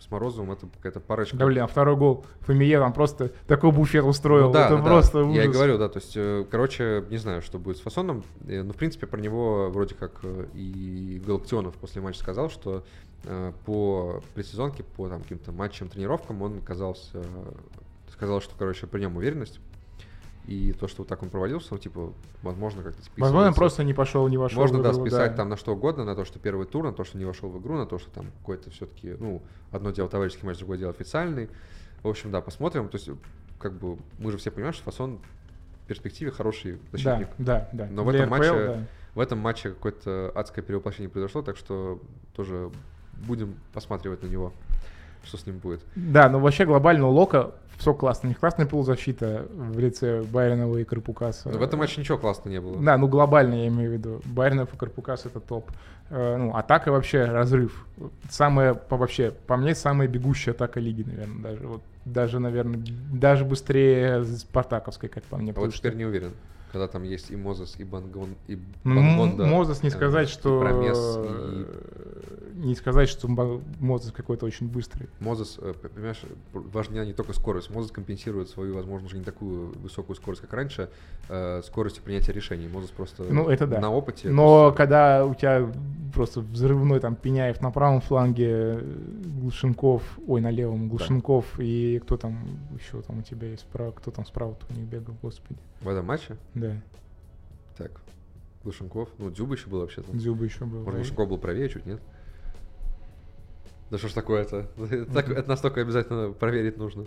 с 0.00 0.10
Морозовым 0.10 0.52
это 0.52 0.66
какая-то 0.66 1.00
парочка. 1.00 1.36
Да, 1.36 1.46
блин, 1.46 1.62
а 1.62 1.66
второй 1.66 1.96
гол 1.96 2.26
Фамие 2.40 2.78
там 2.78 2.92
просто 2.92 3.30
такой 3.46 3.70
буфет 3.70 4.04
устроил. 4.04 4.48
Ну 4.48 4.52
да, 4.52 4.66
это 4.66 4.76
да, 4.76 4.82
просто 4.82 5.18
да. 5.18 5.24
ужас. 5.24 5.36
Я 5.36 5.44
и 5.44 5.48
говорю, 5.48 5.78
да, 5.78 5.88
то 5.88 5.98
есть, 5.98 6.50
короче, 6.50 7.04
не 7.10 7.16
знаю, 7.16 7.42
что 7.42 7.58
будет 7.58 7.76
с 7.76 7.80
Фасоном, 7.80 8.24
но, 8.40 8.72
в 8.72 8.76
принципе, 8.76 9.06
про 9.06 9.20
него 9.20 9.70
вроде 9.70 9.94
как 9.94 10.20
и 10.52 11.22
Галактионов 11.24 11.74
после 11.76 12.02
матча 12.02 12.18
сказал, 12.18 12.50
что 12.50 12.84
по 13.64 14.22
предсезонке, 14.34 14.82
по 14.82 15.08
там 15.08 15.22
каким-то 15.22 15.52
матчам, 15.52 15.88
тренировкам 15.88 16.42
он 16.42 16.60
казался, 16.60 17.10
э, 17.14 17.52
сказал, 18.12 18.40
что, 18.40 18.54
короче, 18.58 18.86
при 18.86 19.00
нем 19.00 19.16
уверенность, 19.16 19.60
и 20.46 20.72
то, 20.72 20.88
что 20.88 21.02
вот 21.02 21.08
так 21.08 21.22
он 21.22 21.30
провалился, 21.30 21.68
ну, 21.70 21.78
типа, 21.78 22.12
возможно, 22.42 22.82
как-то 22.82 23.00
Возможно, 23.16 23.26
списывается. 23.52 23.58
просто 23.58 23.84
не 23.84 23.94
пошел, 23.94 24.28
не 24.28 24.36
вошел. 24.36 24.60
Можно, 24.60 24.78
в 24.80 24.82
да, 24.82 24.90
игру, 24.90 25.00
списать 25.00 25.36
там 25.36 25.48
на 25.48 25.56
что 25.56 25.72
угодно, 25.72 26.04
на 26.04 26.14
то, 26.14 26.24
что 26.26 26.38
первый 26.38 26.66
тур, 26.66 26.84
на 26.84 26.92
то, 26.92 27.04
что 27.04 27.16
не 27.16 27.24
вошел 27.24 27.48
в 27.48 27.58
игру, 27.60 27.76
на 27.76 27.86
то, 27.86 27.98
что 27.98 28.10
там 28.10 28.26
какой-то 28.40 28.70
все-таки, 28.70 29.16
ну, 29.18 29.42
одно 29.70 29.90
дело 29.90 30.08
товарищеский 30.08 30.46
матч, 30.46 30.58
другое 30.58 30.76
дело 30.78 30.90
официальный. 30.90 31.48
В 32.02 32.08
общем, 32.08 32.30
да, 32.30 32.42
посмотрим. 32.42 32.90
То 32.90 32.98
есть, 32.98 33.08
как 33.58 33.72
бы, 33.72 33.96
мы 34.18 34.30
же 34.32 34.36
все 34.36 34.50
понимаем, 34.50 34.74
что 34.74 34.84
Фасон 34.84 35.18
в 35.82 35.86
перспективе 35.86 36.30
хороший 36.30 36.78
защитник. 36.92 37.28
Да, 37.38 37.70
да, 37.72 37.86
да. 37.86 37.88
Но 37.90 38.04
в 38.04 38.10
Для 38.10 38.24
этом 38.24 38.34
РПЛ, 38.34 38.42
матче- 38.44 38.66
да. 38.66 38.86
В 39.14 39.20
этом 39.20 39.38
матче 39.38 39.70
какое-то 39.70 40.30
адское 40.34 40.62
перевоплощение 40.62 41.08
произошло, 41.08 41.40
так 41.40 41.56
что 41.56 42.02
тоже 42.34 42.70
будем 43.26 43.54
посматривать 43.72 44.22
на 44.22 44.26
него, 44.26 44.52
что 45.22 45.36
с 45.36 45.46
ним 45.46 45.58
будет. 45.58 45.80
Да, 45.94 46.28
но 46.28 46.40
вообще 46.40 46.64
глобально 46.64 47.08
у 47.08 47.10
Лока 47.10 47.54
все 47.78 47.92
классно. 47.92 48.28
У 48.28 48.30
них 48.30 48.38
классная 48.38 48.66
полузащита 48.66 49.46
в 49.50 49.78
лице 49.78 50.22
Байренова 50.22 50.78
и 50.78 50.84
Карпукаса. 50.84 51.48
Но 51.48 51.58
в 51.58 51.62
этом 51.62 51.80
матче 51.80 52.00
ничего 52.00 52.18
классного 52.18 52.52
не 52.52 52.60
было. 52.60 52.80
Да, 52.80 52.96
ну 52.96 53.08
глобально 53.08 53.54
я 53.54 53.68
имею 53.68 53.90
в 53.90 53.92
виду. 53.94 54.22
Байренов 54.24 54.72
и 54.74 54.76
Карпукас 54.76 55.26
это 55.26 55.40
топ. 55.40 55.70
Э, 56.10 56.36
ну, 56.36 56.54
атака 56.54 56.92
вообще 56.92 57.24
разрыв. 57.24 57.86
Самая, 58.30 58.74
по, 58.74 58.96
вообще, 58.96 59.32
по 59.46 59.56
мне, 59.56 59.74
самая 59.74 60.06
бегущая 60.08 60.52
атака 60.52 60.80
лиги, 60.80 61.02
наверное, 61.02 61.42
даже. 61.42 61.66
Вот, 61.66 61.82
даже, 62.04 62.38
наверное, 62.38 62.80
даже 63.12 63.44
быстрее 63.44 64.24
Спартаковской, 64.24 65.08
как 65.08 65.24
по 65.24 65.36
мне. 65.36 65.52
А 65.56 65.60
вот 65.60 65.74
теперь 65.74 65.94
не 65.94 66.04
уверен. 66.04 66.32
Когда 66.74 66.88
там 66.88 67.04
есть 67.04 67.30
и 67.30 67.36
Мозес, 67.36 67.76
и 67.78 67.84
Бангон, 67.84 68.30
и 68.48 68.58
Ну, 68.82 68.96
Бангонда. 68.96 69.46
Мозес 69.46 69.84
не 69.84 69.90
э, 69.90 69.92
сказать, 69.92 70.28
и 70.28 70.32
что... 70.32 70.58
Промес, 70.58 70.98
э, 70.98 71.66
и 72.52 72.66
Не 72.66 72.74
сказать, 72.74 73.08
что 73.08 73.28
Мозес 73.78 74.10
какой-то 74.10 74.44
очень 74.44 74.66
быстрый. 74.66 75.08
Мозес, 75.20 75.56
э, 75.62 75.72
понимаешь, 75.94 76.20
важна 76.52 77.04
не 77.04 77.12
только 77.12 77.32
скорость. 77.32 77.70
Мозес 77.70 77.92
компенсирует 77.92 78.48
свою, 78.48 78.74
возможно, 78.74 79.06
уже 79.06 79.18
не 79.18 79.22
такую 79.22 79.72
высокую 79.78 80.16
скорость, 80.16 80.42
как 80.42 80.52
раньше, 80.52 80.90
э, 81.28 81.62
скоростью 81.64 82.02
принятия 82.02 82.32
решений. 82.32 82.66
Мозес 82.66 82.90
просто 82.90 83.22
Ну, 83.22 83.48
это 83.48 83.68
да. 83.68 83.78
на 83.78 83.92
опыте. 83.92 84.28
Но 84.28 84.64
есть, 84.64 84.76
когда 84.76 85.24
у 85.24 85.34
тебя 85.36 85.70
просто 86.12 86.40
взрывной 86.40 87.00
там 87.00 87.14
Пеняев 87.14 87.60
на 87.60 87.70
правом 87.70 88.00
фланге, 88.00 88.80
Глушенков, 89.40 90.02
ой, 90.26 90.40
на 90.40 90.50
левом 90.50 90.88
Глушенков 90.88 91.58
и 91.58 92.00
кто 92.02 92.16
там 92.16 92.38
еще 92.74 93.02
там 93.02 93.18
у 93.18 93.22
тебя 93.22 93.48
есть 93.48 93.62
справа, 93.62 93.92
кто 93.92 94.10
там 94.10 94.24
справа 94.24 94.56
у 94.70 94.74
них 94.74 94.84
бегал, 94.86 95.14
господи. 95.22 95.58
в 95.80 95.88
этом 95.88 96.06
матче, 96.06 96.36
Да, 96.54 96.63
так, 97.76 98.00
Глушенков, 98.62 99.08
ну, 99.18 99.30
Дзюба 99.30 99.54
еще 99.54 99.68
был 99.68 99.80
вообще-то. 99.80 100.12
Дзюба 100.12 100.44
еще 100.44 100.64
был. 100.64 100.80
Может, 100.80 100.94
Глушенков 100.96 101.28
был 101.28 101.38
правее 101.38 101.68
чуть, 101.68 101.86
нет? 101.86 102.00
Да 103.90 103.98
что 103.98 104.08
ж 104.08 104.12
такое-то? 104.12 104.66
Так- 105.12 105.28
Это 105.28 105.48
настолько 105.48 105.80
обязательно 105.80 106.32
проверить 106.32 106.76
нужно. 106.78 107.06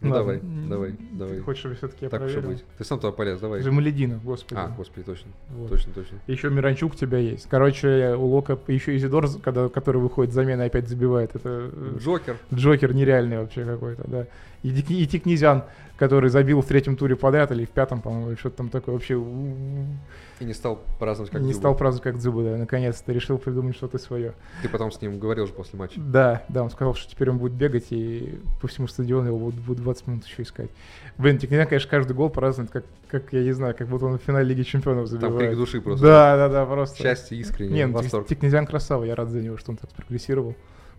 Ну, 0.00 0.10
Ладно. 0.10 0.34
давай, 0.34 0.40
давай, 0.68 0.96
давай. 1.12 1.38
Хочешь, 1.40 1.60
чтобы 1.60 1.74
все-таки 1.74 2.04
я 2.04 2.08
Так 2.08 2.20
и 2.20 2.24
проверил? 2.24 2.48
быть. 2.50 2.64
Ты 2.78 2.84
сам 2.84 3.00
туда 3.00 3.10
полез, 3.12 3.40
давай. 3.40 3.62
Жемалединов, 3.62 4.22
господи. 4.22 4.60
А, 4.60 4.68
господи, 4.68 5.04
точно. 5.04 5.32
Вот. 5.50 5.70
Точно, 5.70 5.92
точно. 5.92 6.18
Еще 6.28 6.50
Миранчук 6.50 6.92
у 6.92 6.96
тебя 6.96 7.18
есть. 7.18 7.48
Короче, 7.50 8.14
у 8.16 8.26
Лока 8.26 8.56
еще 8.68 8.96
Изидор, 8.96 9.26
когда, 9.42 9.68
который 9.68 10.00
выходит 10.00 10.32
замена, 10.32 10.64
опять 10.64 10.88
забивает. 10.88 11.34
Это 11.34 11.70
э, 11.72 11.96
Джокер. 11.98 12.36
Джокер 12.54 12.94
нереальный 12.94 13.38
вообще 13.38 13.64
какой-то, 13.64 14.04
да. 14.06 14.26
И, 14.62 14.70
Ди- 14.70 15.02
и 15.02 15.06
Тикнезян, 15.06 15.64
который 15.96 16.30
забил 16.30 16.60
в 16.62 16.66
третьем 16.66 16.96
туре 16.96 17.16
подряд 17.16 17.50
или 17.50 17.64
в 17.64 17.70
пятом, 17.70 18.00
по-моему, 18.00 18.30
или 18.30 18.36
что-то 18.36 18.58
там 18.58 18.68
такое 18.68 18.92
вообще 18.94 19.16
И 20.40 20.44
не 20.44 20.52
стал 20.54 20.80
праздновать 20.98 21.32
как 21.32 21.40
не 21.40 21.48
Дзюба. 21.48 21.58
стал 21.60 21.74
праздновать 21.74 22.02
как 22.04 22.18
Дзюба, 22.18 22.44
да, 22.44 22.56
наконец-то 22.56 23.12
решил 23.12 23.38
придумать 23.38 23.74
что-то 23.76 23.98
свое. 23.98 24.34
Ты 24.62 24.68
потом 24.68 24.92
с 24.92 25.00
ним 25.02 25.18
говорил 25.18 25.46
же 25.46 25.52
после 25.52 25.78
матча. 25.78 25.98
Да, 26.00 26.44
да, 26.48 26.62
он 26.62 26.70
сказал, 26.70 26.94
что 26.94 27.10
теперь 27.10 27.30
он 27.30 27.38
будет 27.38 27.52
бегать, 27.54 27.86
и 27.90 28.38
по 28.60 28.68
всему 28.68 28.86
стадиону 28.86 29.26
его 29.28 29.38
будут, 29.38 29.60
будут 29.60 29.82
20 29.82 30.06
минут 30.06 30.26
еще 30.26 30.42
искать. 30.42 30.70
Блин, 31.16 31.38
Тикнезян, 31.38 31.66
конечно, 31.66 31.90
каждый 31.90 32.12
гол 32.14 32.30
празднует, 32.30 32.70
как, 32.70 32.84
как, 33.10 33.32
я 33.32 33.42
не 33.42 33.52
знаю, 33.52 33.74
как 33.76 33.88
будто 33.88 34.06
он 34.06 34.18
в 34.18 34.22
финале 34.22 34.46
Лиги 34.46 34.62
Чемпионов 34.62 35.08
Там 35.10 35.20
забивает. 35.20 35.48
крик 35.48 35.56
души 35.58 35.80
просто. 35.80 36.06
Да, 36.06 36.36
да, 36.36 36.48
да, 36.48 36.66
просто. 36.66 36.96
Счастье 37.02 37.36
искреннее, 37.38 37.74
Не, 37.74 37.86
ну, 37.86 37.94
восторг. 37.94 38.26
Тик- 38.26 38.36
Тикнезян 38.36 38.66
красава, 38.66 39.04
я 39.04 39.16
рад 39.16 39.30
за 39.30 39.40
него, 39.40 39.56
что 39.56 39.72
он 39.72 39.76
так 39.78 39.90
прогрессировал. 39.90 40.54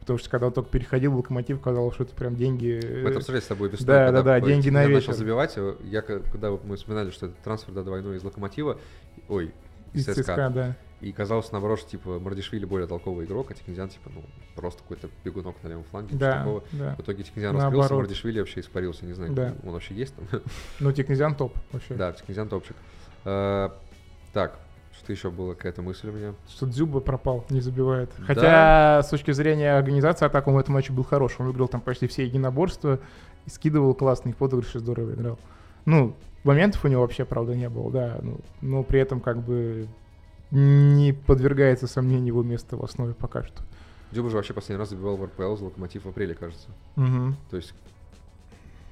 Потому 0.10 0.20
что 0.22 0.30
когда 0.32 0.48
он 0.48 0.54
только 0.54 0.72
переходил 0.72 1.12
в 1.12 1.18
локомотив, 1.18 1.62
казалось, 1.62 1.94
что 1.94 2.04
это 2.04 2.16
прям 2.16 2.36
деньги. 2.36 2.82
Мы 2.84 3.10
это 3.10 3.20
обсуждали 3.20 3.42
с 3.42 3.46
тобой 3.46 3.70
весной, 3.70 3.86
да, 3.86 4.12
да, 4.12 4.24
да, 4.24 4.40
деньги 4.40 4.72
на 4.72 4.82
Тикнезян 4.82 4.88
вечер. 4.90 5.08
начал 5.10 5.14
забивать, 5.20 5.54
э, 5.56 5.76
я, 5.84 6.02
когда 6.02 6.50
мы 6.50 6.78
вспоминали, 6.78 7.12
что 7.12 7.28
это 7.28 7.36
трансфер 7.44 7.76
до 7.76 7.84
двойной 7.84 8.18
из 8.18 8.24
Локомотива, 8.24 8.80
ой, 9.28 9.54
из 9.94 10.06
ЦСКА, 10.06 10.24
ЦСКА, 10.24 10.50
да. 10.50 10.76
и 11.02 11.12
казалось, 11.12 11.52
наоборот, 11.52 11.78
что, 11.78 11.92
типа, 11.92 12.18
Мардишвили 12.18 12.66
более 12.66 12.88
толковый 12.88 13.28
игрок, 13.28 13.52
а 13.52 13.54
Тикнезян, 13.54 13.90
типа, 13.90 14.10
ну, 14.16 14.24
просто 14.56 14.82
какой-то 14.82 15.10
бегунок 15.24 15.58
на 15.62 15.68
левом 15.68 15.84
фланге, 15.84 16.16
Да, 16.18 16.40
такого. 16.40 16.64
да. 16.72 16.96
В 16.96 17.02
итоге 17.02 17.22
Тикнезян 17.22 17.56
раскрылся. 17.56 17.94
Мардишвили 17.94 18.40
вообще 18.40 18.62
испарился, 18.62 19.06
не 19.06 19.14
знаю, 19.14 19.32
Да. 19.34 19.54
он 19.64 19.74
вообще 19.74 19.94
есть 19.94 20.16
там. 20.16 20.42
Ну, 20.80 20.92
Тикнезян 20.92 21.36
топ 21.36 21.56
вообще. 21.72 21.94
Да, 21.94 22.14
Тикнезян 22.14 22.50
топчик. 22.50 22.76
Э, 23.26 23.70
Так, 24.34 24.60
что 25.00 25.12
еще 25.12 25.32
было, 25.32 25.54
какая-то 25.54 25.82
мысль 25.82 26.10
у 26.10 26.12
меня. 26.12 26.34
Что 26.48 26.66
Дзюба 26.66 27.00
пропал, 27.00 27.46
не 27.50 27.62
забивает. 27.62 28.12
Да. 28.18 28.26
Хотя, 28.26 29.04
с 29.04 29.10
точки 29.10 29.32
зрения 29.32 29.78
организации 29.78 30.26
атаку 30.26 30.52
он 30.52 30.58
в 30.58 30.60
этом 30.60 30.74
матче 30.74 30.94
был 30.94 31.04
хорош. 31.04 31.36
Он 31.40 31.48
выиграл 31.48 31.68
там 31.68 31.82
почти 31.82 32.08
все 32.08 32.26
единоборства, 32.26 33.00
и 33.46 33.50
скидывал 33.50 33.94
классные 33.94 34.36
подыгрыши, 34.36 34.80
здорово 34.80 35.14
играл. 35.14 35.40
Ну, 35.86 36.16
моментов 36.44 36.84
у 36.86 36.88
него 36.88 37.02
вообще, 37.02 37.26
правда, 37.26 37.56
не 37.56 37.70
было, 37.70 37.92
да. 37.92 38.20
Ну, 38.22 38.40
но 38.62 38.84
при 38.84 39.00
этом 39.00 39.22
как 39.22 39.42
бы 39.42 39.88
не 40.52 41.14
подвергается 41.14 41.88
сомнению 41.88 42.28
его 42.28 42.44
место 42.44 42.76
в 42.76 42.84
основе 42.84 43.14
пока 43.14 43.44
что. 43.44 43.64
Дзюба 44.12 44.30
же 44.30 44.38
вообще 44.38 44.54
последний 44.54 44.80
раз 44.80 44.90
забивал 44.90 45.16
в 45.16 45.26
РПЛ 45.26 45.56
за 45.56 45.66
Локомотив 45.66 46.06
в 46.06 46.10
апреле, 46.10 46.34
кажется. 46.34 46.70
Мгм. 46.96 47.38
То 47.50 47.58
есть, 47.58 47.74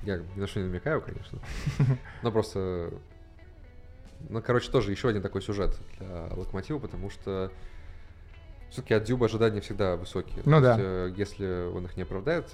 я 0.04 0.18
ни 0.36 0.40
на 0.40 0.48
что 0.48 0.60
не 0.60 0.68
намекаю, 0.68 1.02
конечно. 1.02 1.40
Но 2.22 2.32
просто... 2.32 2.94
Ну, 4.30 4.42
короче, 4.42 4.72
тоже 4.72 4.92
еще 4.92 5.10
один 5.10 5.22
такой 5.22 5.42
сюжет 5.42 5.78
для 6.00 6.28
Локомотива, 6.36 6.80
потому 6.80 7.10
что 7.10 7.52
все-таки 8.70 8.94
от 8.94 9.04
Дзюба 9.04 9.26
ожидания 9.28 9.62
всегда 9.62 9.96
высокие. 9.96 10.42
Ну 10.46 10.60
да. 10.62 10.72
есть, 10.72 10.84
э, 10.84 11.14
если 11.18 11.68
он 11.74 11.86
их 11.86 11.96
не 11.96 12.04
оправдает, 12.04 12.50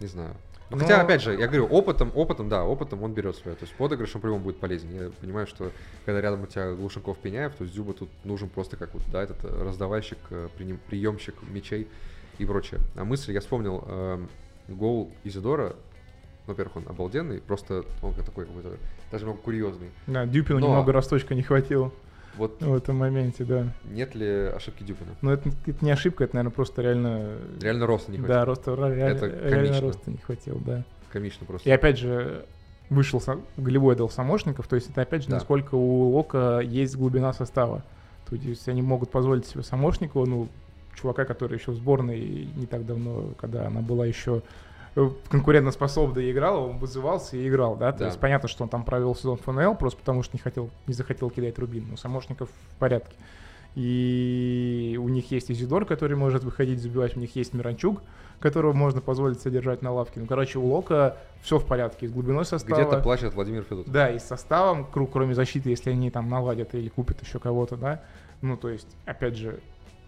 не 0.00 0.06
знаю. 0.06 0.34
Ну, 0.70 0.76
Но- 0.76 0.82
Хотя, 0.82 1.02
опять 1.02 1.22
же, 1.22 1.36
я 1.38 1.46
говорю, 1.46 1.66
опытом, 1.66 2.10
опытом, 2.14 2.48
да, 2.48 2.64
опытом 2.64 3.02
он 3.02 3.12
берет 3.12 3.36
свое. 3.36 3.56
То 3.56 3.64
есть 3.64 3.76
подыгрыш 3.76 4.14
он 4.16 4.22
по-любому 4.22 4.44
будет 4.44 4.58
полезен. 4.58 4.90
Я 4.90 5.10
понимаю, 5.10 5.46
что 5.46 5.70
когда 6.04 6.20
рядом 6.20 6.42
у 6.42 6.46
тебя 6.46 6.72
Глушенков 6.72 7.18
Пеняев, 7.18 7.54
то 7.54 7.64
есть 7.64 7.74
Дзюба 7.74 7.92
тут 7.92 8.08
нужен 8.24 8.48
просто 8.48 8.76
как 8.76 8.94
вот, 8.94 9.02
да, 9.12 9.22
этот 9.22 9.44
э, 9.44 9.62
раздавальщик, 9.62 10.18
э, 10.30 10.48
приемщик 10.88 11.34
мячей 11.42 11.86
и 12.38 12.46
прочее. 12.46 12.80
А 12.96 13.04
мысль, 13.04 13.32
я 13.32 13.40
вспомнил 13.40 13.84
эм, 13.86 14.28
гол 14.68 15.12
Изидора, 15.22 15.76
во-первых, 16.46 16.76
он 16.76 16.84
обалденный, 16.88 17.40
просто 17.40 17.84
он 18.02 18.14
такой 18.14 18.46
какой-то, 18.46 18.72
даже 19.10 19.24
немного 19.24 19.42
курьезный. 19.42 19.88
Да, 20.06 20.26
Дюпину 20.26 20.58
Но- 20.60 20.66
немного 20.68 20.92
росточка 20.92 21.34
не 21.34 21.42
хватило 21.42 21.90
Вот 22.36 22.60
в 22.60 22.74
этом 22.74 22.96
моменте, 22.96 23.44
да. 23.44 23.72
нет 23.84 24.14
ли 24.14 24.28
ошибки 24.54 24.82
Дюпина? 24.82 25.10
Но 25.22 25.32
это, 25.32 25.50
это 25.66 25.84
не 25.84 25.90
ошибка, 25.90 26.24
это, 26.24 26.34
наверное, 26.36 26.54
просто 26.54 26.82
реально... 26.82 27.36
Реально 27.60 27.86
роста 27.86 28.10
не 28.10 28.18
хватило. 28.18 28.38
Да, 28.38 28.44
роста, 28.44 28.76
ре- 28.76 28.94
реально, 28.96 29.16
Это 29.16 29.26
реально 29.26 29.50
комично. 29.68 29.80
роста 29.80 30.10
не 30.10 30.18
хватило, 30.18 30.60
да. 30.66 30.84
Комично 31.12 31.46
просто. 31.46 31.68
И 31.68 31.72
опять 31.72 31.98
же, 31.98 32.44
вышел 32.90 33.20
сам- 33.20 33.42
голевой 33.56 33.96
дал 33.96 34.10
Самошников, 34.10 34.66
то 34.68 34.76
есть 34.76 34.90
это 34.90 35.02
опять 35.02 35.22
же, 35.22 35.28
Да. 35.28 35.36
насколько 35.36 35.74
у 35.76 36.10
Лока 36.10 36.60
есть 36.60 36.96
глубина 36.96 37.32
состава. 37.32 37.82
То 38.28 38.36
есть 38.36 38.68
они 38.68 38.82
могут 38.82 39.10
позволить 39.10 39.46
себе 39.46 39.62
Самошникова, 39.62 40.26
ну, 40.26 40.48
чувака, 40.94 41.24
который 41.24 41.58
еще 41.58 41.70
в 41.72 41.74
сборной 41.76 42.48
не 42.56 42.66
так 42.66 42.84
давно, 42.86 43.32
когда 43.38 43.66
она 43.66 43.80
была 43.80 44.06
еще 44.06 44.42
э, 44.96 45.10
конкурентоспособна 45.28 46.20
и 46.20 46.30
играла, 46.32 46.58
он 46.58 46.78
вызывался 46.78 47.36
и 47.36 47.48
играл, 47.48 47.76
да? 47.76 47.92
То 47.92 48.00
Да. 48.00 48.06
есть 48.06 48.20
понятно, 48.20 48.48
что 48.48 48.62
он 48.64 48.68
там 48.68 48.84
провел 48.84 49.14
сезон 49.14 49.36
ФНЛ, 49.38 49.74
просто 49.76 49.98
потому 50.00 50.22
что 50.22 50.36
не 50.36 50.40
хотел, 50.40 50.70
не 50.86 50.94
захотел 50.94 51.30
кидать 51.30 51.58
Рубин, 51.58 51.86
но 51.90 51.96
Самошников 51.96 52.48
в 52.48 52.78
порядке. 52.78 53.14
И 53.74 54.98
у 55.02 55.08
них 55.08 55.30
есть 55.32 55.50
Изидор, 55.50 55.84
который 55.84 56.16
может 56.16 56.44
выходить 56.44 56.80
забивать, 56.80 57.16
у 57.16 57.20
них 57.20 57.34
есть 57.34 57.54
Миранчук, 57.54 58.02
которого 58.38 58.72
можно 58.72 59.00
позволить 59.00 59.40
содержать 59.40 59.82
на 59.82 59.92
лавке. 59.92 60.20
Ну, 60.20 60.26
короче, 60.26 60.58
у 60.58 60.66
Лока 60.66 61.16
все 61.42 61.58
в 61.58 61.66
порядке, 61.66 62.06
с 62.08 62.12
глубиной 62.12 62.44
состава. 62.44 62.80
Где-то 62.80 63.02
плачет 63.02 63.34
Владимир 63.34 63.62
Федотов. 63.62 63.92
Да, 63.92 64.10
и 64.10 64.18
с 64.18 64.24
составом, 64.24 64.86
кроме 64.92 65.34
защиты, 65.34 65.70
если 65.70 65.90
они 65.90 66.10
там 66.10 66.28
наладят 66.28 66.74
или 66.74 66.88
купят 66.88 67.20
еще 67.22 67.38
кого-то, 67.40 67.76
да. 67.76 68.02
Ну, 68.42 68.56
то 68.56 68.68
есть, 68.68 68.88
опять 69.06 69.36
же, 69.36 69.60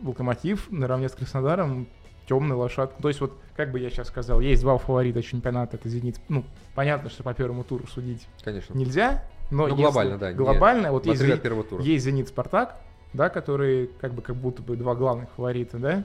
Локомотив 0.03 0.71
наравне 0.71 1.09
с 1.09 1.13
Краснодаром 1.13 1.89
темный 2.27 2.57
лошадка. 2.57 3.01
То 3.01 3.09
есть, 3.09 3.21
вот, 3.21 3.33
как 3.57 3.71
бы 3.73 3.79
я 3.81 3.89
сейчас 3.91 4.09
сказал, 4.09 4.41
есть 4.41 4.63
два 4.63 4.79
фаворита 4.79 5.23
чемпионата, 5.23 5.77
это 5.77 5.89
Зенит. 5.89 6.21
Ну, 6.29 6.45
понятно, 6.75 7.09
что 7.11 7.23
по 7.23 7.33
первому 7.35 7.65
туру 7.65 7.87
судить 7.87 8.27
Конечно. 8.45 8.75
нельзя, 8.75 9.25
но 9.51 9.65
Ну, 9.65 9.69
если 9.71 9.83
глобально, 9.83 10.19
да, 10.19 10.31
не- 10.33 10.37
Глобально, 10.37 10.93
вот 10.93 11.05
В 11.05 11.07
есть, 11.07 11.23
от 11.23 11.43
первого 11.43 11.65
тура. 11.65 11.83
есть 11.83 12.05
Зенит 12.05 12.29
Спартак, 12.29 12.77
да, 13.13 13.29
которые 13.29 13.87
как 14.01 14.13
бы 14.13 14.23
как 14.23 14.37
будто 14.37 14.63
бы 14.63 14.77
два 14.77 14.95
главных 14.95 15.31
фаворита, 15.31 15.79
да. 15.79 16.05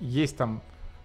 Есть 0.00 0.36
там 0.36 0.62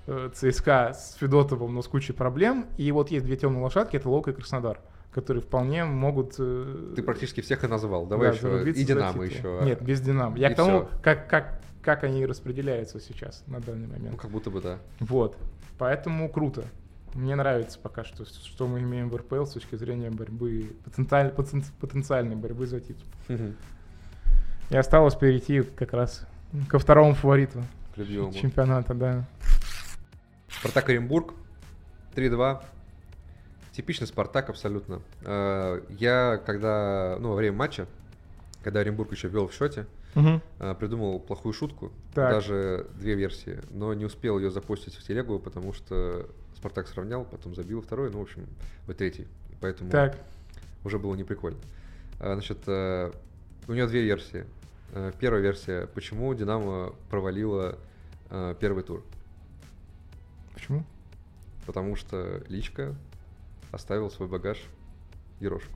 э, 0.07 0.29
ЦСКА 0.33 0.93
с 0.93 1.13
Федотовым, 1.19 1.73
но 1.75 1.81
с 1.81 1.87
кучей 1.87 2.13
проблем. 2.13 2.65
И 2.77 2.91
вот 2.91 3.11
есть 3.11 3.25
две 3.25 3.37
темные 3.37 3.61
лошадки, 3.63 3.95
это 3.97 4.09
Лока 4.09 4.31
и 4.31 4.33
Краснодар, 4.33 4.79
которые 5.11 5.43
вполне 5.43 5.83
могут... 5.85 6.35
э, 6.39 6.93
Ты 6.95 7.03
практически 7.03 7.41
всех 7.41 7.63
и 7.63 7.67
назвал. 7.67 8.05
Давай 8.05 8.29
да, 8.29 8.35
еще 8.35 8.69
и 8.71 8.83
Динамо 8.83 9.23
еще. 9.25 9.59
Нет, 9.63 9.81
без 9.81 9.99
Динамо. 10.01 10.37
Я 10.37 10.49
И 10.49 10.53
к 10.53 10.55
тому, 10.55 10.85
всё. 10.85 10.89
как, 11.03 11.27
как, 11.29 11.61
как 11.81 12.03
они 12.03 12.25
распределяются 12.25 12.99
сейчас 12.99 13.43
на 13.47 13.59
данный 13.59 13.87
Ну, 13.87 13.93
момент. 13.93 14.19
как 14.19 14.31
будто 14.31 14.49
бы 14.49 14.61
да. 14.61 14.77
Вот. 14.99 15.37
Поэтому 15.77 16.29
круто. 16.29 16.63
Мне 17.13 17.35
нравится 17.35 17.77
пока 17.77 18.05
что, 18.05 18.23
что 18.23 18.67
мы 18.67 18.79
имеем 18.79 19.09
в 19.09 19.15
РПЛ 19.17 19.43
с 19.43 19.51
точки 19.51 19.75
зрения 19.75 20.09
борьбы, 20.09 20.71
потенциаль- 20.85 21.33
потен- 21.35 21.65
потенциальной 21.81 22.37
борьбы 22.37 22.65
за 22.67 22.79
титул. 22.79 23.05
И 24.69 24.77
осталось 24.77 25.15
перейти 25.15 25.61
как 25.61 25.91
раз 25.91 26.25
ко 26.69 26.79
второму 26.79 27.13
фавориту 27.15 27.61
любимому. 27.97 28.31
чемпионата, 28.31 28.93
да. 28.93 29.25
Спартак 30.49 30.87
Оренбург 30.87 31.33
3-2. 32.15 32.61
Типичный 33.71 34.07
Спартак 34.07 34.49
абсолютно. 34.49 35.01
Э, 35.23 35.81
Я 35.89 36.41
когда, 36.45 37.17
ну, 37.19 37.29
во 37.29 37.35
время 37.35 37.55
матча, 37.57 37.87
когда 38.63 38.81
Оренбург 38.81 39.11
еще 39.11 39.27
вел 39.29 39.47
в 39.47 39.53
счете, 39.53 39.85
э, 40.15 40.75
придумал 40.77 41.19
плохую 41.19 41.53
шутку, 41.53 41.91
Так. 42.13 42.31
даже 42.31 42.87
две 42.99 43.15
версии, 43.15 43.59
но 43.71 43.93
не 43.93 44.03
успел 44.05 44.37
ее 44.39 44.51
запустить 44.51 44.95
в 44.95 45.03
телегу, 45.07 45.39
потому 45.39 45.71
что 45.73 46.27
Спартак 46.57 46.87
сравнял, 46.89 47.23
потом 47.23 47.55
забил 47.55 47.81
второй, 47.81 48.11
ну, 48.11 48.19
в 48.19 48.23
общем, 48.23 48.45
в 48.87 48.93
третий. 48.93 49.25
Поэтому 49.61 49.89
Так, 49.89 50.17
уже 50.83 50.99
было 50.99 51.15
не 51.15 51.23
прикольно. 51.23 51.57
А, 52.19 52.33
Значит, 52.33 52.57
э, 52.67 53.11
у 53.67 53.73
него 53.73 53.87
две 53.87 54.01
версии. 54.03 54.45
Э, 54.93 55.11
Первая 55.17 55.41
версия, 55.41 55.87
почему 55.87 56.33
Динамо 56.33 56.93
провалила 57.09 57.77
э, 58.29 58.53
первый 58.59 58.83
тур. 58.83 59.01
почему? 60.53 60.83
Потому 61.65 61.95
что 61.95 62.43
Личка 62.49 62.93
оставил 63.71 64.09
свой 64.11 64.27
багаж 64.27 64.57
Ерошку. 65.39 65.73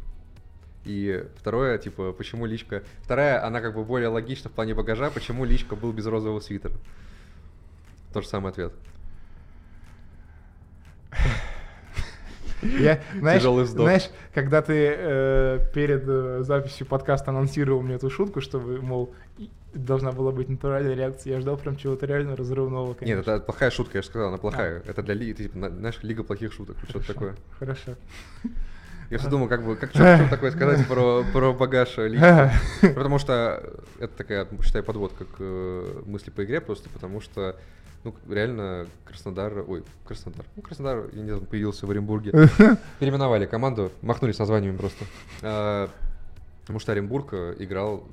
И 0.86 1.28
второе, 1.38 1.78
типа, 1.80 2.14
почему 2.14 2.46
Личка... 2.46 2.84
Вторая, 3.02 3.44
она 3.46 3.60
как 3.60 3.74
бы 3.74 3.84
более 3.84 4.10
логична 4.10 4.50
в 4.50 4.54
плане 4.54 4.76
багажа, 4.76 5.10
почему 5.10 5.44
Личка 5.44 5.76
был 5.76 5.92
без 5.92 6.06
розового 6.06 6.40
свитера. 6.40 6.76
Тот 8.14 8.24
же 8.24 8.30
самый 8.30 8.52
ответ. 8.52 8.72
Я, 12.80 13.02
знаешь, 13.18 13.42
Тяжелый 13.42 13.64
вздох. 13.66 13.86
знаешь, 13.86 14.10
когда 14.34 14.62
ты 14.62 14.74
э, 14.98 15.60
перед 15.74 16.04
э, 16.08 16.40
записью 16.44 16.88
подкаста 16.88 17.32
анонсировал 17.32 17.82
мне 17.82 17.96
эту 17.96 18.10
шутку, 18.10 18.42
чтобы, 18.42 18.82
мол, 18.82 19.14
должна 19.74 20.12
была 20.12 20.32
быть 20.32 20.48
натуральная 20.50 20.96
реакция, 20.96 21.34
я 21.34 21.42
ждал 21.42 21.58
прям 21.58 21.76
чего-то 21.76 22.06
реально 22.06 22.36
разрывного, 22.36 22.94
конечно. 22.94 23.18
Нет, 23.18 23.28
это 23.28 23.40
плохая 23.46 23.70
шутка, 23.72 23.98
я 23.98 24.02
же 24.02 24.08
сказал, 24.08 24.30
она 24.30 24.38
плохая. 24.38 24.82
Это 24.86 25.02
для 25.04 25.14
лиги, 25.14 25.34
типа, 25.44 25.58
на- 25.58 25.70
знаешь, 25.70 26.00
лига 26.02 26.24
плохих 26.24 26.54
шуток, 26.54 26.78
что-то 26.90 27.08
такое. 27.08 27.36
Хорошо. 27.60 27.96
Я 29.12 29.20
все 29.20 29.30
думал, 29.30 29.48
как 29.48 29.64
бы, 29.64 29.76
как 29.76 29.92
что 29.92 30.28
такое 30.32 30.50
сказать 30.52 30.88
про, 30.88 31.24
про 31.32 31.54
багаж 31.54 31.96
Личка. 31.98 32.52
Потому 32.82 33.20
что 33.20 33.62
это 34.00 34.14
такая, 34.18 34.48
считай, 34.64 34.82
подводка 34.82 35.26
к 35.26 35.36
э, 35.40 36.02
мысли 36.08 36.32
по 36.32 36.44
игре, 36.44 36.60
просто 36.60 36.90
потому 36.90 37.22
что, 37.22 37.56
ну, 38.06 38.16
реально 38.34 38.88
Краснодар, 39.04 39.66
ой, 39.68 39.84
Краснодар, 40.06 40.46
ну, 40.56 40.62
Краснодар, 40.62 41.06
я 41.12 41.22
не 41.22 41.30
знаю, 41.30 41.42
появился 41.46 41.86
в 41.86 41.92
Оренбурге. 41.92 42.32
Переименовали 43.00 43.46
команду, 43.46 43.92
махнули 44.02 44.32
с 44.32 44.40
названиями 44.40 44.78
просто. 44.78 45.04
А, 45.42 45.90
Потому 46.62 46.80
что 46.80 46.92
Оренбург 46.94 47.28
э, 47.34 47.56
играл, 47.60 48.04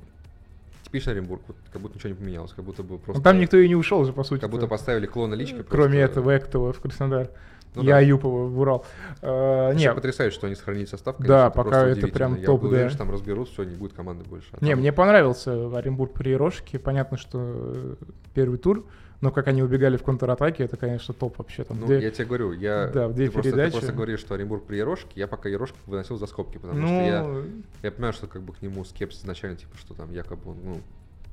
типичный 0.83 1.13
Оренбург, 1.13 1.41
вот 1.47 1.57
как 1.71 1.81
будто 1.81 1.95
ничего 1.95 2.09
не 2.09 2.15
поменялось, 2.15 2.51
как 2.53 2.63
будто 2.65 2.83
бы 2.83 2.97
просто... 2.99 3.19
Ну, 3.19 3.23
там 3.23 3.39
никто 3.39 3.57
и 3.57 3.67
не 3.67 3.75
ушел 3.75 4.05
же, 4.05 4.13
по 4.13 4.23
сути. 4.23 4.41
Как 4.41 4.51
будто 4.51 4.67
поставили 4.67 5.05
клона 5.07 5.33
Личка. 5.33 5.63
Кроме 5.63 5.99
просто- 6.05 6.19
этого, 6.19 6.37
Эктова 6.37 6.73
в 6.73 6.79
Краснодар. 6.79 7.29
Ну 7.75 7.81
и 7.81 7.87
да. 7.87 7.97
Аюпова 7.97 8.45
в 8.47 8.59
Урал. 8.59 8.85
Э, 9.23 9.69
Вообще 9.69 9.87
Не, 9.87 9.93
потрясающе, 9.95 10.35
что 10.35 10.45
они 10.45 10.55
сохранили 10.55 10.85
состав. 10.85 11.15
Да, 11.17 11.49
конечно, 11.49 11.63
пока 11.63 11.87
это 11.87 12.07
прям 12.07 12.35
Я 12.35 12.45
топ, 12.45 12.61
был 12.61 12.67
уверен, 12.69 12.85
да. 12.85 12.89
что 12.89 12.99
там 12.99 13.09
разберут, 13.11 13.49
все, 13.49 13.63
не 13.63 13.75
будет 13.75 13.93
команды 13.93 14.23
больше. 14.29 14.47
А 14.51 14.63
не, 14.63 14.69
там- 14.71 14.79
мне 14.81 14.93
понравился 14.93 15.75
Оренбург 15.75 16.13
при 16.13 16.29
Ерошке. 16.29 16.77
Понятно, 16.77 17.17
что 17.17 17.39
э, 17.41 17.95
первый 18.35 18.59
тур, 18.59 18.85
но 19.23 19.31
как 19.31 19.47
они 19.47 19.63
убегали 19.63 19.95
в 19.95 20.03
контратаке, 20.03 20.65
это, 20.65 20.75
конечно, 20.75 21.13
топ 21.13 21.37
вообще. 21.37 21.63
Там, 21.63 21.79
Ну, 21.79 21.85
где- 21.85 22.01
я 22.01 22.11
тебе 22.11 22.25
говорю, 22.25 22.51
я... 22.51 22.87
Да, 22.87 23.07
в 23.07 23.13
две 23.13 23.27
ты 23.27 23.31
просто, 23.31 23.51
ты 23.51 23.55
передачи. 23.55 23.71
просто 23.77 23.93
говоришь, 23.93 24.19
что 24.19 24.35
Оренбург 24.35 24.65
при 24.65 24.75
Ерошке, 24.75 25.11
я 25.15 25.27
пока 25.27 25.47
Ерошку 25.47 25.77
выносил 25.85 26.17
за 26.17 26.27
скобки, 26.27 26.57
потому 26.57 26.81
ну, 26.81 26.87
что 26.87 26.95
я, 26.95 27.43
я 27.83 27.91
понимаю, 27.91 28.11
что 28.11 28.27
как 28.27 28.41
бы 28.41 28.51
к 28.51 28.61
нему 28.61 28.83
скепсис 28.83 29.21
изначально, 29.21 29.55
типа, 29.55 29.77
что 29.77 29.93
там 29.93 30.11
якобы 30.11 30.51
он, 30.51 30.57
ну, 30.65 30.81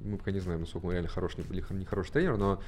мы 0.02 0.18
пока 0.18 0.30
не 0.30 0.38
знаем, 0.38 0.60
насколько 0.60 0.86
он 0.86 0.92
реально 0.92 1.08
хороший 1.08 1.44
или 1.50 1.64
не 1.70 1.84
хороший 1.84 2.12
тренер, 2.12 2.36
но 2.36 2.60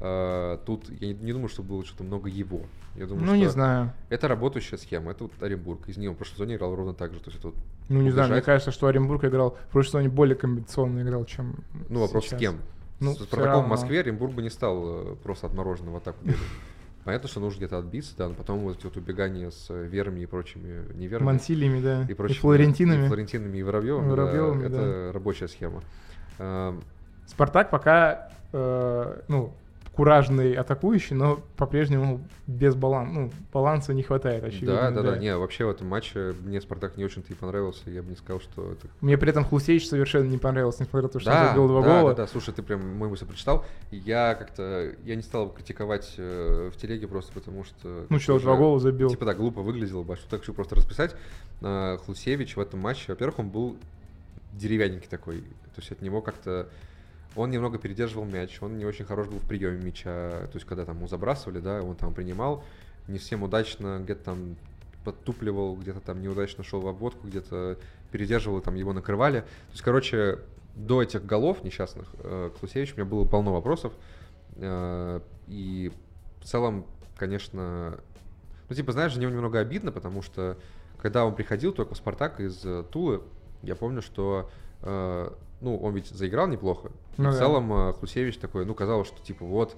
э, 0.00 0.58
тут 0.64 0.88
я 0.88 1.08
не, 1.08 1.12
не 1.12 1.32
думаю, 1.34 1.50
что 1.50 1.62
было 1.62 1.84
что-то 1.84 2.02
много 2.02 2.30
его. 2.30 2.62
Я 2.96 3.04
думаю, 3.06 3.26
ну, 3.26 3.34
не 3.34 3.44
что 3.44 3.52
знаю. 3.52 3.92
это 4.08 4.28
работающая 4.28 4.78
схема, 4.78 5.10
это 5.10 5.24
вот 5.24 5.32
Оренбург. 5.42 5.90
Из 5.90 5.98
него 5.98 6.14
в 6.14 6.16
прошлом 6.16 6.36
сезоне 6.36 6.56
играл 6.56 6.74
ровно 6.74 6.94
так 6.94 7.12
же. 7.12 7.20
То 7.20 7.28
есть 7.28 7.38
это 7.38 7.48
вот, 7.48 7.56
Ну, 7.90 8.00
не 8.00 8.10
знаю, 8.10 8.28
мне 8.28 8.36
убежать. 8.36 8.44
кажется, 8.46 8.70
что 8.70 8.86
Оренбург 8.86 9.24
играл 9.26 9.58
в 9.68 9.72
прошлом 9.72 10.00
сезоне 10.00 10.08
более 10.08 10.36
комбинационно 10.36 11.02
играл, 11.02 11.26
чем 11.26 11.56
ну, 11.90 12.00
вопрос 12.00 12.24
сейчас. 12.24 12.38
с 12.38 12.40
кем? 12.40 12.56
Ну, 13.00 13.14
с 13.14 13.22
Спартаком 13.22 13.64
в. 13.64 13.68
Москве 13.68 14.00
Оренбург 14.00 14.32
бы 14.32 14.42
не 14.42 14.50
стал 14.50 15.12
э, 15.12 15.16
просто 15.22 15.46
отмороженным 15.46 15.94
в 15.94 15.96
атаку 15.96 16.18
бегать. 16.22 16.40
Понятно, 17.04 17.28
что 17.28 17.40
нужно 17.40 17.58
где-то 17.58 17.78
отбиться, 17.78 18.14
да, 18.16 18.28
но 18.28 18.34
потом 18.34 18.60
вот 18.60 18.76
эти 18.76 18.84
вот 18.84 18.96
убегания 18.96 19.50
с 19.50 19.66
э, 19.70 19.86
верами 19.86 20.20
и 20.20 20.26
прочими 20.26 20.92
неверами. 20.94 21.26
Мансилиями, 21.26 21.80
да, 21.80 22.02
и 22.06 22.12
и, 22.12 22.14
прочими, 22.14 22.38
флорентинами. 22.38 23.06
И 23.06 23.08
флорентинами 23.08 23.58
и 23.58 23.62
Воробьевым, 23.62 24.08
Воробьёвыми, 24.10 24.66
это 24.66 25.10
рабочая 25.12 25.48
схема. 25.48 25.82
Эм, 26.38 26.82
Спартак 27.26 27.70
пока, 27.70 28.30
э, 28.52 29.22
ну, 29.28 29.54
куражный 30.00 30.54
атакующий, 30.54 31.14
но 31.14 31.42
по-прежнему 31.58 32.22
без 32.46 32.74
баланса, 32.74 33.12
ну, 33.12 33.30
баланса 33.52 33.92
не 33.92 34.02
хватает, 34.02 34.42
очевидно. 34.42 34.76
Да, 34.76 34.90
да, 34.90 35.02
да, 35.02 35.18
не, 35.18 35.36
вообще 35.36 35.66
в 35.66 35.68
этом 35.68 35.88
матче 35.88 36.34
мне 36.42 36.58
Спартак 36.62 36.96
не 36.96 37.04
очень-то 37.04 37.30
и 37.30 37.36
понравился, 37.36 37.90
я 37.90 38.02
бы 38.02 38.08
не 38.08 38.16
сказал, 38.16 38.40
что 38.40 38.72
это... 38.72 38.88
Мне 39.02 39.18
при 39.18 39.28
этом 39.28 39.44
Хлусевич 39.44 39.86
совершенно 39.86 40.26
не 40.26 40.38
понравился, 40.38 40.84
несмотря 40.84 41.02
на 41.02 41.08
то, 41.10 41.20
что 41.20 41.28
он 41.28 41.36
Да, 41.36 41.48
забил 41.48 41.68
два 41.68 41.82
да, 41.82 42.00
гола. 42.00 42.14
да, 42.14 42.22
да, 42.22 42.28
слушай, 42.28 42.54
ты 42.54 42.62
прям 42.62 42.96
мой 42.96 43.10
мысль 43.10 43.26
прочитал. 43.26 43.66
Я 43.90 44.34
как-то, 44.36 44.94
я 45.04 45.16
не 45.16 45.22
стал 45.22 45.50
критиковать 45.50 46.14
э, 46.16 46.70
в 46.74 46.78
телеге 46.78 47.06
просто 47.06 47.34
потому, 47.34 47.64
что... 47.64 48.06
Ну 48.08 48.18
что, 48.18 48.32
тоже, 48.32 48.46
два 48.46 48.56
гола 48.56 48.80
забил. 48.80 49.10
Типа, 49.10 49.26
да, 49.26 49.34
глупо 49.34 49.60
выглядело 49.60 50.02
бы, 50.02 50.14
а 50.14 50.16
что 50.16 50.30
так 50.30 50.40
хочу 50.40 50.54
просто 50.54 50.76
расписать. 50.76 51.14
А, 51.60 51.98
Хлусевич 51.98 52.56
в 52.56 52.60
этом 52.60 52.80
матче, 52.80 53.04
во-первых, 53.08 53.40
он 53.40 53.50
был 53.50 53.76
деревянненький 54.54 55.08
такой. 55.10 55.40
То 55.40 55.80
есть 55.82 55.92
от 55.92 56.00
него 56.00 56.22
как-то... 56.22 56.70
Он 57.36 57.50
немного 57.50 57.78
передерживал 57.78 58.24
мяч, 58.24 58.60
он 58.60 58.76
не 58.76 58.84
очень 58.84 59.04
хорош 59.04 59.28
был 59.28 59.38
в 59.38 59.46
приеме 59.46 59.78
мяча. 59.78 60.30
То 60.30 60.54
есть 60.54 60.66
когда 60.66 60.84
там 60.84 60.96
ему 60.96 61.08
забрасывали, 61.08 61.60
да, 61.60 61.82
он 61.82 61.94
там 61.94 62.12
принимал, 62.12 62.64
не 63.06 63.18
всем 63.18 63.42
удачно, 63.42 64.00
где-то 64.02 64.24
там 64.24 64.56
подтупливал, 65.04 65.76
где-то 65.76 66.00
там 66.00 66.20
неудачно 66.20 66.64
шел 66.64 66.80
в 66.80 66.88
обводку, 66.88 67.26
где-то 67.26 67.78
передерживал, 68.10 68.60
там 68.60 68.74
его 68.74 68.92
накрывали. 68.92 69.40
То 69.40 69.72
есть, 69.72 69.82
короче, 69.82 70.40
до 70.74 71.02
этих 71.02 71.24
голов 71.24 71.64
несчастных 71.64 72.08
э, 72.18 72.50
к 72.56 72.62
Лусевичу 72.62 72.94
у 72.94 73.00
меня 73.00 73.08
было 73.08 73.24
полно 73.24 73.52
вопросов. 73.52 73.92
Э, 74.56 75.20
и 75.46 75.92
в 76.40 76.44
целом, 76.44 76.86
конечно, 77.16 77.98
ну, 78.68 78.74
типа, 78.76 78.92
знаешь, 78.92 79.14
за 79.14 79.20
него 79.20 79.30
немного 79.30 79.58
обидно, 79.58 79.92
потому 79.92 80.22
что 80.22 80.58
когда 80.98 81.24
он 81.24 81.34
приходил 81.34 81.72
только 81.72 81.94
в 81.94 81.96
Спартак 81.96 82.40
из 82.40 82.64
э, 82.64 82.84
Тулы, 82.90 83.22
я 83.62 83.74
помню, 83.74 84.02
что 84.02 84.50
ну, 85.60 85.76
он 85.76 85.94
ведь 85.94 86.08
заиграл 86.08 86.46
неплохо. 86.48 86.88
И 87.16 87.22
Ну 87.22 87.30
в 87.30 87.32
да. 87.32 87.38
целом 87.38 87.72
э, 87.72 87.92
Хлусевич 87.94 88.38
такой, 88.38 88.64
ну, 88.66 88.74
казалось, 88.74 89.08
что 89.08 89.20
типа 89.22 89.44
вот 89.44 89.76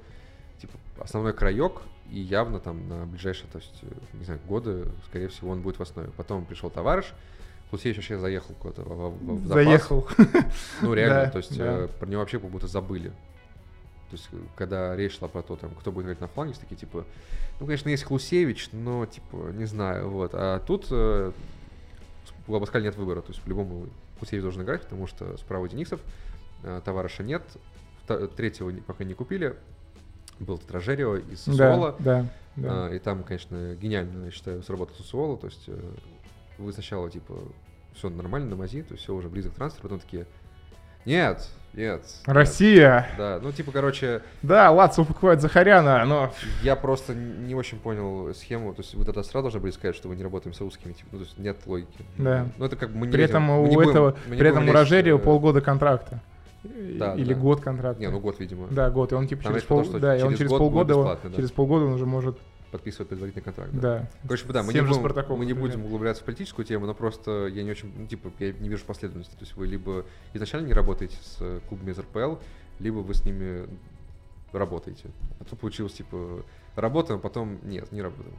типа 0.61 0.74
основной 0.99 1.33
краек, 1.33 1.83
и 2.11 2.20
явно 2.20 2.61
там 2.61 2.89
на 2.89 3.05
ближайшие, 3.07 3.49
то 3.53 3.59
есть, 3.59 3.74
э, 3.83 3.87
не 4.14 4.24
знаю, 4.24 4.41
годы, 4.47 4.87
скорее 5.09 5.28
всего, 5.28 5.51
он 5.51 5.61
будет 5.62 5.78
в 5.78 5.83
основе. 5.83 6.11
Потом 6.16 6.45
пришел 6.45 6.70
товарищ, 6.70 7.07
Хлусевич 7.70 7.97
вообще 7.97 8.18
заехал 8.18 8.55
куда-то 8.55 8.83
в, 8.83 9.11
в- 9.11 9.35
в 9.43 9.47
запас. 9.47 9.64
Заехал. 9.64 10.09
Ну, 10.83 10.95
реально, 10.95 11.24
Да, 11.24 11.30
то 11.30 11.39
есть 11.39 11.57
да. 11.59 11.64
э, 11.85 11.89
про 11.89 12.07
него 12.07 12.20
вообще 12.20 12.39
как 12.39 12.51
будто 12.51 12.66
забыли. 12.68 13.09
То 14.11 14.16
есть, 14.18 14.28
когда 14.57 14.95
речь 14.95 15.16
шла 15.18 15.26
про 15.26 15.41
то, 15.43 15.57
там, 15.57 15.70
кто 15.74 15.91
будет 15.91 16.05
играть 16.05 16.20
на 16.20 16.28
фланге, 16.28 16.55
такие, 16.61 16.76
типа, 16.76 17.07
ну, 17.59 17.66
конечно, 17.66 17.89
есть 17.89 18.05
Хлусевич, 18.05 18.68
но, 18.72 19.07
типа, 19.07 19.37
не 19.55 19.64
знаю, 19.64 20.11
вот. 20.11 20.33
А 20.35 20.61
тут 20.61 20.87
э, 20.91 21.33
у 22.47 22.55
Абаскаль 22.55 22.83
нет 22.83 22.95
выбора, 22.97 23.22
то 23.22 23.30
есть, 23.33 23.41
по-любому 23.43 23.87
Хлусевич 24.23 24.43
должен 24.43 24.62
играть, 24.62 24.83
потому 24.83 25.07
что 25.09 25.37
справа 25.37 25.68
Денисов, 25.68 26.01
э, 26.62 26.81
товарища 26.85 27.23
нет, 27.25 27.43
третьего 28.37 28.70
пока 28.87 29.03
не 29.05 29.14
купили. 29.14 29.57
Был 30.39 30.59
Тражерио 30.59 31.16
из 31.16 31.45
Да, 31.47 31.53
Сосуола. 31.53 31.97
да, 31.99 32.27
да. 32.57 32.87
А, 32.87 32.95
и 32.95 32.99
там, 32.99 33.23
конечно, 33.25 33.75
гениально, 33.75 34.27
я 34.27 34.31
считаю, 34.31 34.62
сработал 34.62 34.95
Сосуола. 34.97 35.37
То 35.37 35.47
есть 35.47 35.64
э, 35.66 35.95
вы 36.59 36.73
сначала, 36.73 37.11
типа, 37.11 37.37
все 37.95 38.09
нормально 38.11 38.51
на 38.51 38.57
мази, 38.57 38.83
то 38.83 38.93
есть 38.93 39.05
все 39.05 39.14
уже 39.14 39.29
близок 39.29 39.53
к 39.53 39.57
трансферу, 39.57 39.83
потом 39.83 40.01
такие, 40.01 40.27
нет, 41.05 41.49
нет. 41.75 42.03
нет». 42.03 42.03
Россия! 42.27 43.09
Да, 43.17 43.39
ну, 43.43 43.53
типа, 43.53 43.73
короче, 43.73 44.23
Да, 44.43 44.71
Лацо 44.71 45.05
покупает 45.05 45.41
Захаряна, 45.41 46.05
но... 46.05 46.33
я 46.63 46.77
просто 46.77 47.15
не 47.15 47.55
очень 47.55 47.79
понял 47.79 48.35
схему. 48.35 48.75
То 48.75 48.83
есть 48.83 48.95
вы 48.95 49.05
тогда 49.05 49.23
сразу 49.23 49.45
должны 49.45 49.61
были 49.61 49.71
сказать, 49.71 49.97
что 49.97 50.09
вы 50.09 50.17
не 50.17 50.23
работаем 50.23 50.55
с 50.55 50.61
русскими, 50.61 50.93
типа, 50.93 51.09
ну, 51.13 51.19
то 51.19 51.25
есть 51.25 51.39
нет 51.39 51.57
логики. 51.67 52.05
Да. 52.19 52.47
Ну, 52.59 52.65
это 52.65 52.77
как 52.77 52.91
бы 52.91 52.99
мы 52.99 53.07
не 53.07 53.13
При 53.13 53.25
этом 53.25 53.43
мы 53.43 53.63
у 53.63 53.81
этого, 53.81 54.17
мы 54.29 54.37
при 54.37 54.49
этом 54.49 54.69
у 54.69 54.73
Рожерио 54.73 55.17
э, 55.17 55.19
полгода 55.19 55.61
контракта. 55.61 56.21
Да, 56.63 57.15
Или 57.15 57.35
да. 57.35 57.41
год 57.41 57.61
контракта. 57.61 58.01
Не, 58.01 58.09
ну 58.09 58.21
год, 58.21 58.39
видимо. 58.39 58.69
Да, 58.71 58.89
год, 58.91 59.11
и 59.13 59.15
он 59.17 59.27
типа 59.27 59.43
Там 59.43 59.53
через 59.53 59.65
потому, 59.65 59.81
пол, 59.81 59.91
что 59.91 59.99
да, 59.99 60.17
и 60.17 60.23
он 60.23 60.29
через 60.29 60.39
через 60.39 60.51
полгода, 60.51 60.97
он- 60.97 61.19
да. 61.25 61.31
через 61.35 61.51
полгода 61.51 61.87
он 61.87 61.93
уже 61.95 62.07
может, 62.07 62.39
Подписывать 62.73 63.11
предварительный 63.11 63.45
контракт. 63.45 63.70
да. 63.75 64.09
Короче, 64.23 64.47
да, 64.47 64.62
мы 64.62 64.73
не, 64.73 64.81
будем, 64.81 64.95
Спартаком, 64.95 65.39
мы 65.39 65.47
не 65.47 65.53
будем 65.53 65.85
углубляться 65.85 66.23
в 66.23 66.25
политическую 66.25 66.64
тему, 66.64 66.87
но 66.87 66.95
просто 66.95 67.47
я 67.47 67.62
не 67.62 67.70
очень, 67.70 67.93
ну, 67.95 68.07
типа, 68.07 68.33
я 68.39 68.53
не 68.53 68.70
вижу 68.70 68.85
последовательности. 68.87 69.35
То 69.35 69.45
есть 69.45 69.55
вы 69.57 69.66
либо 69.66 70.07
изначально 70.33 70.68
не 70.68 70.73
работаете 70.73 71.16
с 71.23 71.37
э, 71.41 71.61
клубами 71.68 71.91
из 71.91 71.99
РПЛ, 71.99 72.37
либо 72.79 73.01
вы 73.01 73.12
с 73.12 73.25
ними 73.27 73.68
работаете. 74.53 75.11
А 75.39 75.45
тут 75.45 75.61
получилось, 75.61 75.93
типа, 75.93 76.45
работаем, 76.75 77.18
а 77.18 77.23
потом 77.23 77.59
нет, 77.62 77.93
не 77.93 78.01
работаем. 78.01 78.39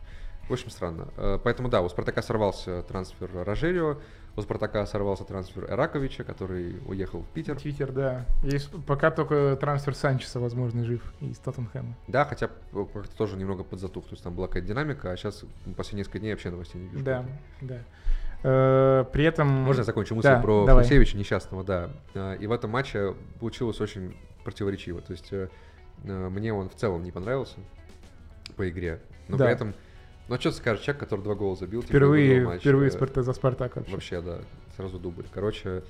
Общем, 0.50 0.72
странно. 0.72 1.08
Э, 1.16 1.40
Поэтому, 1.44 1.70
да, 1.70 1.82
у 1.82 1.90
Спартака 1.90 2.22
сорвался 2.22 2.82
трансфер 2.84 3.30
Рожерио, 3.34 4.00
у 4.36 4.42
Спартака 4.42 4.86
сорвался 4.86 5.24
трансфер 5.26 5.66
Эраковича, 5.72 6.24
который 6.24 6.78
уехал 6.88 7.22
в 7.22 7.28
Питер. 7.28 7.60
Твиттер, 7.60 7.92
да. 7.92 8.26
Есть 8.42 8.72
пока 8.86 9.12
только 9.12 9.56
трансфер 9.60 9.94
Санчеса, 9.96 10.40
возможно, 10.40 10.84
жив 10.84 11.02
из 11.22 11.38
Тоттенхэма. 11.38 11.96
Да, 12.08 12.26
хотя 12.26 12.48
э, 12.74 12.86
как-то 12.94 13.16
тоже 13.16 13.38
немного 13.38 13.64
подзатух, 13.64 14.06
то 14.06 14.12
есть 14.12 14.24
там 14.24 14.34
была 14.34 14.48
какая-то 14.48 14.68
динамика, 14.68 15.12
а 15.12 15.18
сейчас 15.18 15.44
последние 15.78 16.02
несколько 16.04 16.20
дней 16.20 16.32
вообще 16.32 16.50
новостей 16.50 16.82
не 16.82 16.88
вижу. 16.88 17.04
Да, 17.04 17.26
да. 17.62 17.78
Э, 18.44 19.06
При 19.12 19.24
этом... 19.24 19.48
Можно 19.48 19.82
я 19.82 19.86
закончу 19.86 20.16
мысль 20.16 20.28
Да, 20.28 20.40
про 20.40 20.66
давай. 20.66 20.84
Хусевича 20.84 21.18
несчастного, 21.18 21.64
да. 21.64 21.90
А, 22.16 22.34
И 22.34 22.48
в 22.48 22.52
этом 22.52 22.72
матче 22.72 23.14
получилось 23.40 23.80
очень 23.80 24.16
противоречиво. 24.44 25.02
То 25.02 25.14
есть 25.14 25.32
э, 25.32 25.48
э, 26.04 26.30
мне 26.30 26.54
он 26.54 26.70
в 26.70 26.76
целом 26.76 27.04
не 27.04 27.12
понравился 27.12 27.58
по 28.58 28.70
игре, 28.70 29.00
но 29.28 29.38
Да. 29.38 29.46
при 29.46 29.54
этом, 29.54 29.74
ну 30.28 30.36
а 30.36 30.40
что 30.40 30.52
скажешь, 30.52 30.84
человек, 30.84 31.00
который 31.02 31.22
два 31.22 31.36
гола 31.36 31.56
забил, 31.56 31.82
типа, 31.82 31.92
Впервые, 31.92 32.46
матч, 32.46 32.62
впервые 32.62 32.90
э, 32.90 32.92
Спарта- 32.92 33.24
за 33.24 33.34
Спартак 33.34 33.76
вообще. 33.76 33.92
Вообще, 33.94 34.22
да, 34.22 34.38
сразу 34.78 35.00
дубль. 35.00 35.26
Короче, 35.34 35.84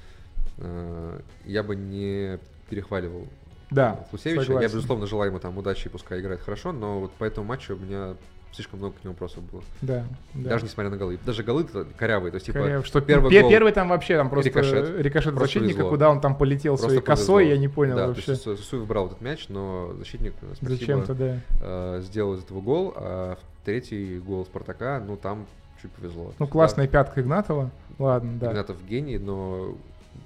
э, 0.58 1.20
я 1.46 1.64
бы 1.64 1.76
не 1.76 2.40
перехваливал 2.70 3.28
Да, 3.72 4.06
Хусевича. 4.12 4.42
Я, 4.42 4.46
согласен. 4.46 4.68
безусловно, 4.78 5.08
желаю 5.08 5.32
ему 5.32 5.40
там 5.40 5.58
удачи, 5.58 5.90
пускай 5.90 6.20
играет 6.22 6.42
хорошо, 6.42 6.72
но 6.72 7.00
вот 7.02 7.12
по 7.14 7.24
этому 7.26 7.48
матчу 7.48 7.76
у 7.76 7.78
меня 7.80 8.16
слишком 8.52 8.78
много 8.78 8.94
к 9.00 9.04
нему 9.04 9.14
вопросов 9.14 9.44
было. 9.52 9.64
Да, 9.82 10.06
да. 10.36 10.50
Даже 10.52 10.66
несмотря 10.66 10.92
на 10.92 10.98
голы. 10.98 11.18
Даже 11.26 11.42
голы 11.42 11.66
корявые, 11.98 12.30
то 12.30 12.36
есть, 12.36 12.46
типа, 12.46 12.60
Коряев, 12.60 12.86
что 12.86 13.02
первый 13.02 13.32
пе- 13.32 13.42
гол- 13.42 13.50
первый 13.50 13.72
там 13.74 13.90
вообще 13.90 14.16
там 14.16 14.30
просто 14.30 14.50
Рикошет. 14.50 14.90
рикошет, 15.00 15.34
Просто 15.34 15.46
защитника, 15.60 15.78
повезло. 15.78 15.90
куда 15.90 16.10
он 16.12 16.22
там 16.22 16.38
полетел 16.38 16.74
Просто 16.74 16.88
своей 16.90 17.02
косой, 17.02 17.26
повезло. 17.46 17.54
я 17.56 17.58
не 17.58 17.68
понял 17.68 17.96
да, 17.96 18.08
вообще. 18.08 18.26
То 18.26 18.32
есть 18.34 18.44
Су- 18.44 18.58
Суев 18.58 18.86
брал 18.86 19.08
этот 19.08 19.22
мяч, 19.22 19.48
но 19.50 19.94
защитник, 19.98 20.34
э, 20.44 20.54
спасибо, 20.56 20.70
Зачем-то, 20.70 21.14
да. 21.16 21.40
э, 21.62 22.02
сделал 22.04 22.36
из 22.36 22.44
этого 22.44 22.62
гол, 22.62 22.94
а 22.96 23.40
третий 23.64 24.20
гол 24.20 24.46
Спартака, 24.46 25.04
ну 25.06 25.18
там 25.18 25.46
чуть 25.82 25.92
повезло. 25.92 26.34
Ну, 26.40 26.48
классная 26.48 26.88
пятка 26.88 27.22
Игнатова. 27.22 27.72
Ладно, 28.00 28.32
да. 28.40 28.52
Игнатов 28.52 28.78
гений, 28.88 29.18
но 29.18 29.76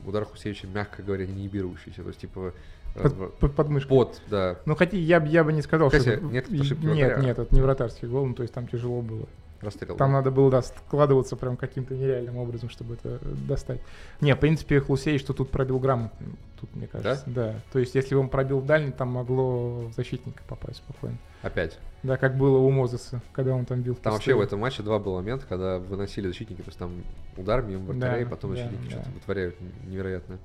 удар 0.06 0.26
Хусевича, 0.26 0.68
мягко 0.68 1.04
говоря, 1.04 1.26
не 1.26 1.48
берущийся. 1.48 2.02
То 2.04 2.10
есть, 2.10 2.22
типа, 2.22 2.54
Под, 2.94 3.36
под 3.36 3.56
подмышкой. 3.56 3.90
под, 3.90 4.22
да, 4.30 4.58
Ну, 4.66 4.76
хотя 4.76 4.98
я, 4.98 5.24
я 5.24 5.44
бы 5.44 5.54
не 5.54 5.62
сказал, 5.62 5.90
Кстати, 5.90 6.18
что... 6.18 6.26
нет 6.26 6.50
Нет, 6.50 7.20
нет, 7.20 7.40
это 7.40 7.54
не 7.54 7.62
вратарский 7.62 8.08
гол, 8.08 8.26
ну, 8.26 8.34
то 8.34 8.44
есть 8.44 8.54
там 8.54 8.68
тяжело 8.68 9.02
было. 9.02 9.28
Расстрел. 9.62 9.96
Там 9.96 10.12
надо 10.12 10.32
было, 10.32 10.50
да, 10.52 10.62
складываться 10.62 11.36
прям 11.36 11.58
каким-то 11.58 11.96
нереальным 11.96 12.38
образом, 12.38 12.70
чтобы 12.70 12.96
это 12.96 13.20
достать. 13.48 13.80
Не, 14.22 14.34
в 14.36 14.40
принципе, 14.40 14.80
Хлусей, 14.80 15.18
что 15.18 15.34
тут 15.34 15.50
пробил 15.52 15.80
грамотно, 15.80 16.28
тут, 16.60 16.76
мне 16.76 16.88
кажется. 16.88 17.24
Да? 17.28 17.56
То 17.72 17.80
есть, 17.80 17.96
если 17.96 18.16
бы 18.16 18.22
он 18.22 18.30
пробил 18.30 18.60
в 18.60 18.66
дальний, 18.66 18.92
там 18.92 19.10
могло 19.10 19.88
в 19.88 19.94
защитника 19.94 20.42
попасть 20.48 20.78
спокойно. 20.78 21.18
Опять. 21.42 21.78
Да, 22.04 22.18
как 22.18 22.38
было 22.38 22.58
у 22.58 22.70
Мозеса, 22.70 23.22
когда 23.34 23.54
он 23.54 23.66
там 23.66 23.82
бил. 23.82 23.96
Там 23.96 24.14
вообще 24.14 24.34
в 24.36 24.42
этом 24.42 24.60
матче 24.60 24.84
два 24.84 25.00
было 25.00 25.16
момента, 25.16 25.46
когда 25.48 25.80
выносили 25.80 26.28
защитники, 26.28 26.62
то 26.62 26.68
есть 26.68 26.78
там 26.78 26.92
удар 27.36 27.62
мимо 27.64 27.86
вратарей, 27.86 28.24
Да, 28.24 28.30
потом 28.30 28.52
да, 28.52 28.58
защитники 28.58 28.86
да. 28.86 28.92
что-то 29.02 29.10
вытворяют 29.12 29.56
невероятное 29.88 30.38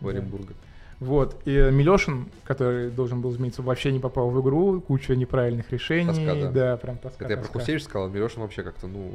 в 0.00 0.04
Да. 0.04 0.10
Оренбурге. 0.10 0.54
Вот, 1.00 1.40
и 1.46 1.50
Милешин, 1.50 2.28
который 2.44 2.90
должен 2.90 3.22
был 3.22 3.32
измениться, 3.32 3.62
вообще 3.62 3.90
не 3.90 3.98
попал 3.98 4.28
в 4.30 4.40
игру, 4.42 4.82
куча 4.82 5.16
неправильных 5.16 5.72
решений. 5.72 6.06
Тоска, 6.08 6.50
да. 6.50 6.76
прям 6.76 6.98
тоска, 6.98 7.24
Это 7.24 7.32
я 7.32 7.36
про 7.38 7.44
тоска. 7.46 7.58
Хусевич 7.58 7.84
сказал, 7.84 8.08
Мирошин 8.10 8.42
вообще 8.42 8.62
как-то, 8.62 8.86
ну... 8.86 9.12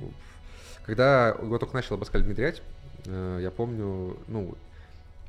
Когда 0.84 1.30
его 1.30 1.58
только 1.58 1.76
начал 1.76 1.96
Абаскаль 1.96 2.24
внедрять, 2.24 2.62
э, 3.06 3.40
я 3.42 3.50
помню, 3.52 4.18
ну, 4.28 4.56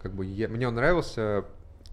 как 0.02 0.12
бы 0.12 0.24
я- 0.26 0.48
мне 0.48 0.68
он 0.68 0.74
нравился 0.74 1.44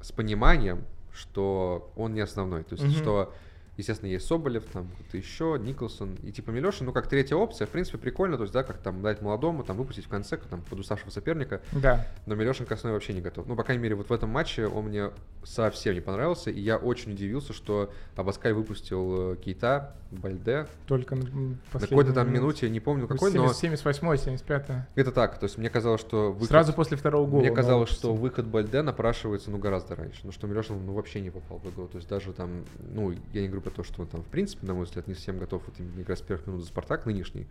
с 0.02 0.12
пониманием, 0.12 0.84
что 1.14 1.90
он 1.96 2.14
не 2.14 2.20
основной. 2.22 2.64
То 2.64 2.76
есть, 2.76 2.84
Мгм. 2.84 2.94
что, 2.94 3.34
естественно, 3.78 4.10
есть 4.10 4.26
Соболев, 4.26 4.64
там 4.66 4.88
кто-то 4.88 5.18
еще, 5.18 5.58
Николсон, 5.60 6.16
и 6.24 6.32
типа 6.32 6.52
Милешин, 6.52 6.86
ну, 6.86 6.94
как 6.94 7.08
третья 7.08 7.36
опция, 7.36 7.68
в 7.68 7.70
принципе, 7.70 7.98
прикольно, 7.98 8.38
то 8.38 8.44
есть, 8.44 8.54
да, 8.54 8.64
как 8.64 8.78
там 8.78 9.02
дать 9.02 9.22
молодому, 9.22 9.64
там 9.64 9.78
выпустить 9.78 10.06
в 10.06 10.10
конце, 10.10 10.38
там 10.38 10.62
подуставшего 10.62 11.10
соперника, 11.10 11.62
Да, 11.72 12.08
но 12.26 12.36
Милешин 12.36 12.66
к 12.66 12.72
основе 12.72 12.94
вообще 12.94 13.14
не 13.14 13.22
готов. 13.22 13.48
Ну, 13.48 13.56
по 13.56 13.64
крайней 13.64 13.84
мере, 13.84 13.96
вот 13.96 14.10
в 14.10 14.14
этом 14.14 14.30
матче 14.30 14.68
он 14.68 14.86
мне 14.86 15.10
совсем 15.44 15.94
не 15.96 16.02
понравился, 16.02 16.50
и 16.52 16.60
я 16.60 16.78
очень 16.78 17.14
удивился, 17.14 17.54
что 17.54 17.92
Абаскаль 18.16 18.54
выпустил 18.54 19.34
э, 19.34 19.36
Кейта, 19.38 19.96
Бальде, 20.12 20.68
только 20.88 21.16
на 21.16 21.24
на 21.24 21.80
какой-то 21.80 22.14
там 22.14 22.32
минуте. 22.32 22.70
не 22.70 22.80
помню 22.80 23.08
какой, 23.08 23.32
но 23.34 23.52
78 23.52 24.18
75 24.18 24.70
это 24.96 25.12
так. 25.12 25.40
То 25.40 25.46
есть 25.46 25.58
мне 25.58 25.70
казалось, 25.70 26.02
что 26.02 26.32
выход... 26.32 26.50
Сразу 26.50 26.74
после 26.74 26.98
второго 26.98 27.28
гола. 27.28 27.42
Мне 27.42 27.52
казалось, 27.52 27.90
что 27.90 28.14
выход 28.14 28.46
Бальде 28.46 28.82
напрашивается 28.82 29.52
ну 29.52 29.58
гораздо 29.58 29.96
раньше. 29.96 30.22
Ну 30.24 30.32
что 30.32 30.48
Мирошин 30.48 30.86
ну, 30.86 30.94
вообще 30.94 31.22
не 31.22 31.30
попал 31.30 31.60
в 31.60 31.70
игру. 31.70 31.88
То 31.88 31.98
есть 31.98 32.10
даже 32.10 32.34
там, 32.34 32.64
ну, 32.80 33.14
я 33.34 33.42
не 33.42 33.48
говорю 33.48 33.62
про 33.64 33.72
то, 33.72 33.84
что 33.84 34.02
он 34.02 34.08
там, 34.08 34.22
в 34.22 34.28
принципе, 34.28 34.68
на 34.68 34.74
мой 34.74 34.86
взгляд, 34.86 35.08
не 35.08 35.14
совсем 35.16 35.38
готов 35.40 35.64
вот 35.66 35.76
именно 35.80 36.02
играть 36.02 36.20
с 36.20 36.22
первых 36.22 36.46
минут 36.48 36.62
за 36.62 36.68
Спартак 36.68 37.06
нынешний, 37.06 37.48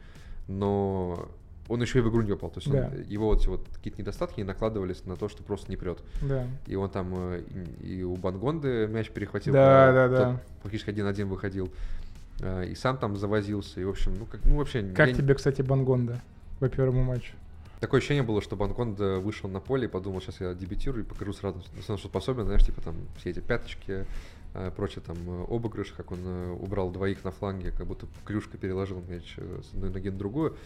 но 0.49 1.29
он 1.69 1.81
еще 1.81 1.99
и 2.01 2.03
в 2.03 2.11
игру 2.11 2.23
не 2.23 2.33
попал. 2.33 2.51
То 2.51 2.59
есть 2.61 2.69
он- 2.69 2.75
Да. 2.75 2.91
его 3.09 3.27
вот 3.29 3.41
эти 3.41 3.49
вот 3.49 3.67
какие-то 3.75 4.01
недостатки 4.01 4.41
не 4.41 4.45
накладывались 4.45 5.05
на 5.07 5.17
то, 5.17 5.29
что 5.29 5.43
просто 5.43 5.71
не 5.71 5.77
прет. 5.77 5.99
Да. 6.21 6.47
И 6.67 6.75
он 6.75 6.91
там 6.91 7.13
э, 7.17 7.43
и 7.83 7.95
и 7.99 8.03
у 8.03 8.17
Бангонды 8.17 8.87
мяч 8.89 9.11
перехватил. 9.11 9.53
Да, 9.55 9.87
когда 9.87 10.09
да, 10.09 10.19
да. 10.33 10.41
Фактически 10.63 10.91
один-один 10.91 11.29
выходил. 11.29 11.71
Э, 12.41 12.67
И 12.67 12.75
сам 12.75 12.99
там 12.99 13.17
завозился. 13.17 13.81
И, 13.81 13.85
в 13.85 13.91
общем, 13.91 14.15
ну, 14.19 14.27
как, 14.27 14.45
ну 14.45 14.57
вообще... 14.57 14.83
Как 14.95 15.09
я- 15.09 15.15
тебе, 15.15 15.35
кстати, 15.35 15.63
Бангонда 15.63 16.21
по 16.59 16.69
первому 16.69 17.05
матчу? 17.05 17.33
Такое 17.81 17.99
ощущение 17.99 18.23
было, 18.23 18.41
что 18.41 18.55
Бангонда 18.57 19.19
вышел 19.19 19.49
на 19.49 19.59
поле 19.61 19.87
и 19.87 19.89
подумал, 19.89 20.21
сейчас 20.21 20.41
я 20.41 20.55
дебютирую 20.55 21.05
и 21.05 21.07
покажу 21.07 21.33
сразу, 21.33 21.61
на 21.89 21.99
что 21.99 22.09
способен, 22.09 22.45
знаешь, 22.45 22.65
типа 22.65 22.81
там 22.81 22.95
все 23.19 23.31
эти 23.31 23.41
пяточки, 23.41 23.83
э, 23.89 24.05
прочее 24.77 25.03
там 25.07 25.17
э, 25.27 25.45
обыгрыш, 25.49 25.93
как 25.93 26.13
он 26.13 26.21
э, 26.25 26.51
убрал 26.53 26.91
двоих 26.91 27.25
на 27.25 27.31
фланге, 27.31 27.71
как 27.71 27.87
будто 27.87 28.07
клюшка 28.25 28.59
переложил 28.59 29.03
мяч 29.09 29.35
э, 29.39 29.61
с 29.63 29.73
одной 29.75 29.91
ноги 29.91 30.11
на 30.11 30.19
другую. 30.19 30.57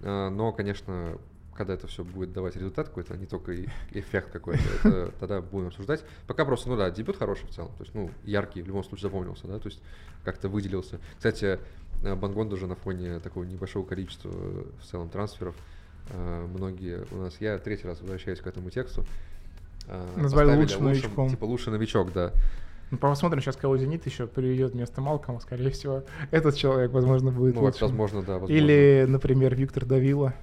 Э, 0.00 0.30
Но, 0.30 0.52
конечно, 0.52 1.18
когда 1.54 1.74
это 1.74 1.86
все 1.86 2.04
будет 2.04 2.32
давать 2.32 2.56
результат 2.56 2.88
какой-то, 2.88 3.14
а 3.14 3.16
не 3.16 3.26
только 3.26 3.54
эффект 3.92 4.30
какой-то, 4.30 4.62
это 4.82 5.12
тогда 5.20 5.40
будем 5.40 5.68
обсуждать. 5.68 6.04
Пока 6.26 6.44
просто, 6.44 6.68
ну 6.68 6.76
да, 6.76 6.90
дебют 6.90 7.16
хороший 7.16 7.46
в 7.46 7.50
целом, 7.50 7.70
то 7.76 7.84
есть, 7.84 7.94
ну, 7.94 8.10
яркий, 8.24 8.62
в 8.62 8.66
любом 8.66 8.84
случае 8.84 9.10
запомнился, 9.10 9.46
да, 9.46 9.58
то 9.58 9.68
есть 9.68 9.80
как-то 10.24 10.48
выделился. 10.48 10.98
Кстати, 11.16 11.58
э, 12.02 12.14
Бангонда 12.14 12.54
уже 12.54 12.66
на 12.66 12.76
фоне 12.76 13.20
такого 13.20 13.44
небольшого 13.44 13.84
количества 13.84 14.30
э, 14.32 14.64
в 14.80 14.86
целом 14.86 15.08
трансферов, 15.08 15.54
э, 16.10 16.46
многие 16.54 17.04
у 17.10 17.16
нас, 17.16 17.36
я 17.40 17.58
третий 17.58 17.86
раз 17.86 18.00
возвращаюсь 18.00 18.40
к 18.40 18.46
этому 18.46 18.70
тексту, 18.70 19.04
э, 19.86 20.14
Назвали 20.16 20.56
лучшим 20.56 20.84
новичком. 20.84 21.28
Типа 21.28 21.44
лучший 21.44 21.72
новичок, 21.72 22.12
да. 22.12 22.32
Ну, 22.90 22.98
посмотрим 22.98 23.40
сейчас, 23.40 23.56
кого 23.56 23.76
Зенит 23.76 24.06
еще 24.06 24.26
приведет 24.26 24.72
вместо 24.72 25.00
Малкома, 25.00 25.40
скорее 25.40 25.70
всего. 25.70 26.04
Этот 26.30 26.56
человек, 26.56 26.92
возможно, 26.92 27.30
будет 27.30 27.54
Ну, 27.54 27.62
лучшим. 27.62 27.88
возможно, 27.88 28.22
да, 28.22 28.34
возможно. 28.34 28.54
Или, 28.54 29.06
например, 29.08 29.54
Виктор 29.54 29.84
Давила. 29.84 30.32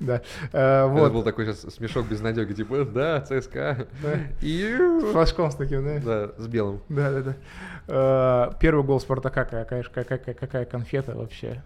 Да. 0.00 0.22
Э, 0.52 0.84
Это 0.84 0.86
Вот. 0.86 1.12
был 1.12 1.22
такой 1.24 1.44
сейчас 1.46 1.74
смешок 1.74 2.06
безнадеги, 2.06 2.52
типа, 2.52 2.84
да, 2.84 3.20
ЦСКА. 3.20 3.88
И... 4.40 4.76
С 5.00 5.10
флажком 5.12 5.50
с 5.50 5.56
таким, 5.56 5.84
да? 5.84 5.98
Да, 5.98 6.32
с 6.42 6.46
белым. 6.46 6.80
Да, 6.88 7.10
да, 7.10 7.22
да. 7.22 7.36
Э, 7.88 8.52
Первый 8.60 8.84
гол 8.84 9.00
Спартака, 9.00 9.44
какая, 9.44 9.82
какая, 9.82 10.64
конфета 10.66 11.16
вообще. 11.16 11.62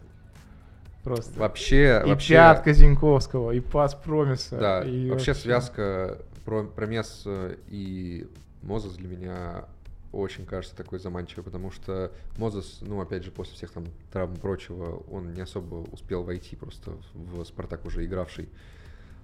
Просто. 1.05 1.39
Вообще, 1.39 2.03
И 2.07 2.09
вообще... 2.09 2.35
пятка 2.35 2.73
Зиньковского, 2.73 3.51
и 3.51 3.61
пас 3.61 3.95
Промиса. 3.95 4.57
Да, 4.57 4.81
и 4.83 5.11
вообще 5.11 5.35
связка 5.35 6.19
про, 6.45 6.63
Промес 6.63 7.25
э, 7.27 7.57
и 7.69 8.29
Мозес 8.63 8.93
для 8.95 9.09
меня 9.09 9.65
очень 10.13 10.45
кажется 10.45 10.77
такой 10.77 10.99
заманчивой, 10.99 11.43
потому 11.43 11.71
что 11.71 12.13
Мозес, 12.37 12.79
ну, 12.83 13.01
опять 13.01 13.25
же, 13.25 13.31
после 13.31 13.55
всех 13.55 13.71
там 13.71 13.87
травм 14.13 14.35
и 14.35 14.39
прочего, 14.39 15.03
он 15.11 15.33
не 15.33 15.41
особо 15.41 15.77
успел 15.91 16.23
войти 16.23 16.55
просто 16.55 16.93
в 17.15 17.45
Спартак 17.45 17.85
уже 17.87 18.05
игравший 18.05 18.49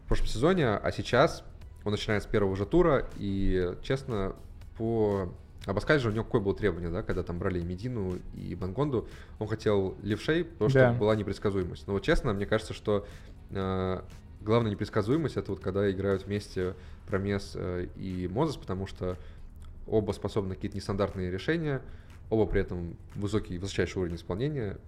в 0.05 0.09
прошлом 0.09 0.29
сезоне, 0.29 0.69
а 0.71 0.91
сейчас 0.93 1.45
он 1.85 1.93
начинает 1.93 2.23
с 2.23 2.27
первого 2.27 2.57
же 2.57 2.65
тура, 2.67 3.09
и, 3.19 3.75
честно, 3.83 4.35
по... 4.77 5.33
Абаскаль 5.67 6.01
же 6.01 6.09
у 6.09 6.13
него 6.13 6.25
какое 6.25 6.41
было 6.41 6.55
требование, 6.55 6.89
да, 6.91 7.03
когда 7.03 7.23
там 7.23 7.39
брали 7.39 7.61
Медину 7.61 8.19
и 8.35 8.55
Бангонду, 8.55 9.07
он 9.39 9.49
хотел 9.49 9.97
левшей, 10.03 10.45
потому 10.45 10.71
что 10.71 10.79
Да. 10.79 10.93
была 10.95 11.15
непредсказуемость. 11.15 11.87
Но 11.87 11.93
вот 11.93 12.03
честно, 12.03 12.33
мне 12.33 12.47
кажется, 12.47 12.73
что 12.73 13.07
э, 13.51 14.01
главная 14.41 14.71
непредсказуемость 14.71 15.37
это 15.37 15.53
вот 15.53 15.61
когда 15.61 15.91
играют 15.91 16.27
вместе 16.27 16.75
Промес 17.07 17.53
э, 17.55 17.89
и 17.97 18.29
Мозес, 18.29 18.57
потому 18.57 18.87
что 18.87 19.17
оба 19.87 20.13
способны 20.13 20.51
на 20.51 20.55
какие-то 20.55 20.77
нестандартные 20.77 21.31
решения, 21.31 21.81
оба 22.31 22.47
при 22.47 22.61
этом 22.61 22.97
высокий, 23.15 23.59
высочайший 23.59 24.01
уровень 24.01 24.17
исполнения, 24.17 24.79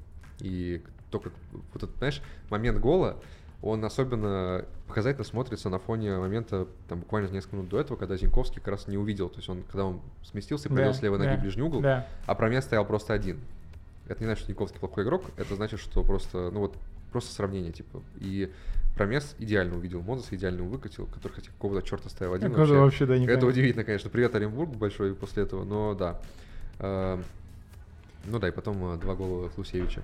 и 0.41 0.83
только 1.11 1.31
вот 1.73 1.83
этот, 1.83 1.97
знаешь, 1.97 2.23
момент 2.51 2.79
гола, 2.79 3.17
он 3.63 3.85
особенно 3.85 4.65
показательно 4.87 5.25
смотрится 5.25 5.69
на 5.69 5.79
фоне 5.79 6.17
момента, 6.19 6.67
там, 6.89 7.01
буквально 7.01 7.29
несколько 7.29 7.57
минут 7.57 7.69
до 7.69 7.81
этого, 7.81 7.97
когда 7.97 8.17
Зиньковский 8.17 8.57
как 8.57 8.69
раз 8.69 8.89
не 8.89 8.97
увидел, 8.97 9.29
то 9.29 9.37
есть 9.37 9.49
он, 9.49 9.63
когда 9.65 9.85
он 9.85 10.01
сместился 10.23 10.69
и 10.69 10.73
провел 10.73 10.93
Да, 10.93 10.99
с 10.99 11.03
левой 11.03 11.19
ноги 11.19 11.29
да, 11.29 11.37
ближний 11.37 11.63
угол, 11.63 11.81
Да. 11.81 12.07
а 12.27 12.35
Промес 12.35 12.65
стоял 12.65 12.87
просто 12.87 13.13
один. 13.13 13.41
Это 14.09 14.21
не 14.21 14.27
значит, 14.27 14.41
что 14.43 14.49
Зиньковский 14.49 14.81
плохой 14.81 15.05
игрок, 15.05 15.25
это 15.37 15.55
значит, 15.55 15.79
что 15.79 16.03
просто, 16.03 16.51
ну 16.51 16.61
вот, 16.61 16.77
просто 17.13 17.33
сравнение, 17.35 17.73
типа. 17.73 18.03
И 18.21 18.51
Промес 19.01 19.35
идеально 19.39 19.79
увидел 19.79 20.03
Мозеса, 20.03 20.37
идеально 20.37 20.63
выкатил, 20.65 21.07
который 21.07 21.33
хотя 21.33 21.51
какого-то 21.53 21.81
черта 21.81 22.11
стоял 22.11 22.35
один. 22.35 22.55
Же 22.67 22.75
вообще, 22.75 23.07
да, 23.07 23.17
не 23.17 23.25
Это 23.25 23.29
понятно. 23.33 23.49
удивительно, 23.49 23.83
конечно. 23.83 24.11
Привет, 24.11 24.35
Оренбург 24.35 24.69
большой 24.77 25.15
после 25.15 25.45
этого, 25.45 25.65
но 25.65 25.95
да. 25.95 26.19
Эм, 26.81 27.25
Ну 28.27 28.39
да, 28.39 28.49
и 28.49 28.51
потом 28.51 28.93
э, 28.93 28.99
два 28.99 29.15
гола 29.15 29.49
Хлусевича. 29.49 30.03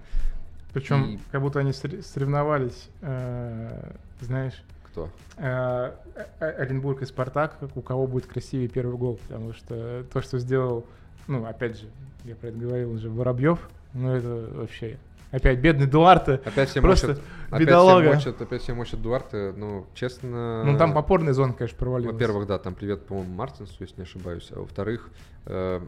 Причем, 0.72 1.04
И- 1.16 1.18
как 1.30 1.42
будто 1.42 1.58
они 1.60 1.72
сорев- 1.72 2.06
соревновались, 2.06 2.88
э, 3.02 3.92
знаешь, 4.22 4.62
Кто? 4.86 5.10
э, 5.36 5.92
э, 6.40 6.50
Оренбург 6.52 7.02
и 7.02 7.04
Спартак, 7.04 7.58
у 7.74 7.82
кого 7.82 8.06
будет 8.06 8.24
красивее 8.24 8.68
первый 8.68 8.96
гол, 8.96 9.18
потому 9.28 9.52
что 9.52 10.06
то, 10.10 10.22
что 10.22 10.38
сделал, 10.38 10.86
ну, 11.28 11.44
опять 11.44 11.78
же, 11.78 11.86
я 12.24 12.34
про 12.34 12.48
это 12.48 12.56
говорил 12.56 12.92
уже, 12.92 13.10
Воробьев, 13.10 13.58
ну, 13.92 14.14
это 14.14 14.48
вообще... 14.54 14.96
Опять 15.36 15.58
бедный 15.58 15.86
Дуарте, 15.86 16.40
Опять 16.46 16.70
все 16.70 16.80
Просто 16.80 17.08
мочат, 17.08 17.22
опять 17.48 17.60
бедолага. 17.60 18.06
все 18.06 18.14
мочат, 18.14 18.40
опять 18.40 18.62
все 18.62 18.72
мочат 18.72 19.02
Дуарте, 19.02 19.52
ну, 19.54 19.86
честно... 19.94 20.64
ну, 20.64 20.78
там 20.78 20.96
опорная 20.96 21.34
зона, 21.34 21.52
конечно, 21.52 21.76
провалилась. 21.76 22.14
Во-первых, 22.14 22.46
да, 22.46 22.58
там 22.58 22.74
привет, 22.74 23.04
по-моему, 23.04 23.34
Мартинсу, 23.34 23.74
если 23.80 23.96
не 23.98 24.04
ошибаюсь. 24.04 24.50
А 24.50 24.60
во-вторых, 24.60 25.10
э, 25.44 25.80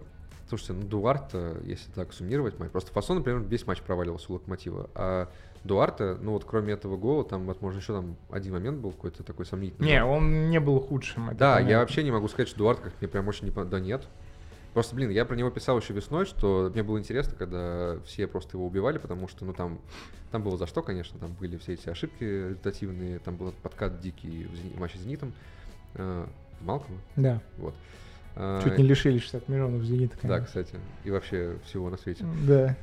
слушайте, 0.51 0.75
ну 0.75 0.83
Дуарте, 0.87 1.57
если 1.65 1.91
так 1.93 2.13
суммировать, 2.13 2.59
матч, 2.59 2.71
просто 2.71 2.93
Фасон, 2.93 3.19
например, 3.19 3.41
весь 3.41 3.67
матч 3.67 3.81
проваливался 3.81 4.27
у 4.31 4.35
Локомотива. 4.35 4.91
А 4.95 5.29
Дуарте, 5.65 6.17
ну 6.21 6.33
вот 6.33 6.45
кроме 6.45 6.75
этого 6.75 6.99
гола, 6.99 7.25
там, 7.25 7.47
возможно, 7.47 7.79
еще 7.79 7.95
там 7.95 8.17
один 8.31 8.53
момент 8.53 8.81
был 8.81 8.91
какой-то 8.91 9.23
такой 9.23 9.47
сомнительный. 9.47 9.89
Не, 9.89 10.05
он 10.05 10.51
не 10.51 10.61
был 10.61 10.79
худшим. 10.79 11.29
Да, 11.37 11.55
понятно. 11.55 11.71
я 11.71 11.79
вообще 11.79 12.03
не 12.03 12.11
могу 12.11 12.29
сказать, 12.29 12.49
что 12.49 12.59
Дуарт 12.59 12.81
как 12.81 12.93
мне 13.01 13.09
прям 13.09 13.29
очень 13.29 13.47
не 13.47 13.65
Да 13.65 13.81
нет. 13.81 14.07
Просто, 14.79 14.95
блин, 14.95 15.11
я 15.11 15.25
про 15.25 15.35
него 15.35 15.51
писал 15.51 15.77
еще 15.81 15.93
весной, 15.93 16.25
что 16.25 16.71
мне 16.73 16.85
было 16.85 17.01
интересно, 17.01 17.35
когда 17.37 17.99
все 18.07 18.29
просто 18.29 18.57
его 18.57 18.65
убивали, 18.65 18.99
потому 18.99 19.27
что, 19.27 19.45
ну, 19.45 19.53
там, 19.53 19.81
там 20.31 20.45
было 20.45 20.57
за 20.57 20.69
что, 20.69 20.83
конечно, 20.83 21.19
там 21.19 21.33
были 21.33 21.57
все 21.57 21.73
эти 21.73 21.89
ошибки 21.89 22.23
результативные, 22.23 23.19
там 23.19 23.35
был 23.35 23.53
подкат 23.61 23.99
дикий 23.99 24.45
в, 24.45 24.55
«Зени- 24.55 24.77
в 24.77 24.79
матче 24.79 24.99
с 24.99 25.01
«Зенитом», 25.01 25.33
э, 25.95 26.27
Малкома, 26.61 26.97
Да, 27.17 27.41
вот. 27.57 27.75
А, 28.37 28.63
чуть 28.63 28.79
не 28.79 28.85
лишили 28.85 29.19
60 29.19 29.49
миллионов 29.49 29.83
«Зенита», 29.83 30.15
Да, 30.23 30.29
конечно. 30.37 30.47
кстати, 30.47 30.77
и 31.03 31.11
вообще 31.11 31.57
всего 31.65 31.91
на 31.91 31.97
свете. 31.97 32.25
Да, 32.47 32.77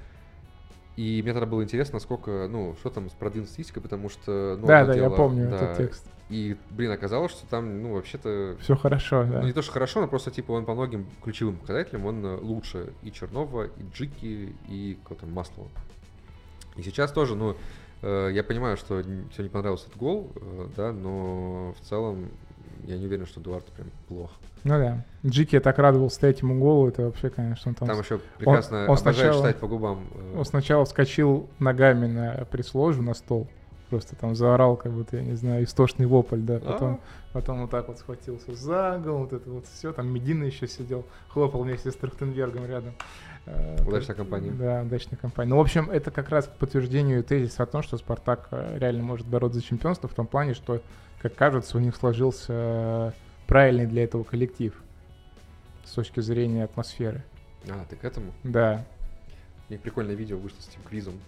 И 0.96 1.22
мне 1.22 1.34
тогда 1.34 1.46
было 1.46 1.62
интересно, 1.64 1.96
насколько, 1.96 2.48
ну, 2.50 2.76
что 2.80 2.90
там 2.90 3.10
с 3.10 3.14
продвинутой 3.14 3.52
статистикой, 3.52 3.84
потому 3.84 4.10
что, 4.10 4.58
ну, 4.60 4.66
да, 4.66 4.86
да, 4.86 4.94
я 4.94 5.02
дело, 5.02 5.16
помню 5.16 5.50
да, 5.50 5.56
этот 5.58 5.78
текст. 5.78 6.10
И, 6.30 6.56
блин, 6.72 6.92
оказалось, 6.92 7.34
что 7.34 7.46
там, 7.48 7.84
ну, 7.84 7.94
вообще-то 7.94 8.56
Все 8.62 8.76
хорошо, 8.76 9.26
да. 9.26 9.42
Ну, 9.42 9.48
не 9.48 9.54
то, 9.54 9.62
что 9.62 9.74
хорошо, 9.74 10.02
но 10.02 10.08
просто, 10.08 10.32
типа, 10.32 10.54
он 10.54 10.66
по 10.66 10.74
многим 10.74 11.06
ключевым 11.22 11.58
показателям, 11.58 12.06
он 12.06 12.26
э, 12.26 12.38
лучше 12.38 12.94
и 13.04 13.12
Чернова, 13.12 13.66
и 13.66 13.84
Джики, 13.94 14.56
и 14.70 14.98
кого 15.04 15.20
там, 15.20 15.34
Маслова. 15.34 15.70
И 16.78 16.82
сейчас 16.82 17.12
тоже, 17.12 17.36
ну, 17.36 17.56
э, 18.02 18.30
я 18.34 18.44
понимаю, 18.44 18.78
что 18.78 19.04
все 19.32 19.44
не 19.44 19.50
понравился 19.50 19.88
этот 19.88 19.98
гол, 19.98 20.32
э, 20.36 20.68
да, 20.78 20.94
но 20.94 21.76
в 21.80 21.86
целом 21.86 22.30
я 22.88 22.98
не 22.98 23.06
уверен, 23.06 23.26
что 23.26 23.40
Дуарт 23.40 23.66
прям 23.68 23.88
плох. 24.08 24.32
Ну 24.64 24.78
да. 24.78 25.06
Джики 25.26 25.56
я 25.56 25.62
так 25.62 25.78
радовался 25.78 26.20
третьему 26.22 26.60
голу, 26.60 26.88
это 26.88 27.04
вообще, 27.04 27.30
конечно, 27.30 27.70
он 27.70 27.76
там... 27.76 27.88
Там 27.88 28.00
еще 28.00 28.20
прекрасно 28.38 28.78
он 28.78 28.84
обожаю 28.86 28.98
сначала- 29.16 29.38
читать 29.38 29.58
по 29.58 29.68
губам. 29.68 30.06
э, 30.16 30.38
Он 30.38 30.46
сначала 30.46 30.86
вскочил 30.86 31.48
ногами 31.60 32.08
на 32.08 32.46
пресс-ложу, 32.46 33.02
на 33.02 33.14
стол. 33.14 33.48
Просто 33.90 34.16
там 34.16 34.34
заорал, 34.36 34.76
как 34.78 34.92
будто, 34.92 35.18
я 35.18 35.24
не 35.24 35.36
знаю, 35.36 35.64
истошный 35.64 36.08
вопль, 36.08 36.40
да. 36.40 36.60
Потом, 36.60 37.00
потом 37.34 37.62
вот 37.62 37.70
так 37.70 37.88
вот 37.88 38.00
схватился 38.00 38.56
за 38.56 39.00
гол, 39.04 39.20
вот 39.20 39.34
это 39.34 39.48
вот 39.52 39.68
все. 39.68 39.94
Там 39.94 40.08
Медина 40.12 40.44
еще 40.46 40.68
сидел, 40.68 41.06
хлопал 41.28 41.62
вместе 41.62 41.92
с 41.92 41.96
Трахтенбергом 41.96 42.66
рядом. 42.66 42.96
Э, 43.46 43.84
Удачная 43.86 44.16
компания. 44.16 44.52
Да, 44.52 44.82
удачная 44.82 45.18
компания. 45.18 45.50
Ну, 45.50 45.58
в 45.58 45.62
общем, 45.62 45.90
это 45.90 46.12
как 46.12 46.30
раз 46.30 46.48
к 46.48 46.52
подтверждению 46.54 47.24
тезиса 47.24 47.64
о 47.64 47.66
том, 47.66 47.84
что 47.84 47.98
Спартак 47.98 48.48
э, 48.52 48.78
реально 48.80 49.04
может 49.04 49.28
бороться 49.28 49.60
за 49.60 49.66
чемпионство 49.66 50.10
в 50.10 50.14
том 50.14 50.26
плане, 50.28 50.54
что, 50.54 50.82
как 51.22 51.36
кажется, 51.36 51.78
у 51.78 51.80
них 51.80 51.96
сложился 51.96 52.54
э, 52.54 53.12
правильный 53.48 53.86
для 53.86 54.04
этого 54.04 54.24
коллектив 54.24 54.74
с 55.84 55.92
точки 55.92 56.20
зрения 56.20 56.64
атмосферы. 56.64 57.24
А, 57.70 57.86
ты 57.90 57.96
к 57.96 58.04
этому? 58.04 58.32
Да, 58.44 58.84
У 59.70 59.74
них 59.74 59.82
прикольное 59.82 60.16
видео 60.16 60.38
вышло 60.38 60.60
с 60.62 60.68
этим 60.68 60.82
квизом. 60.88 61.20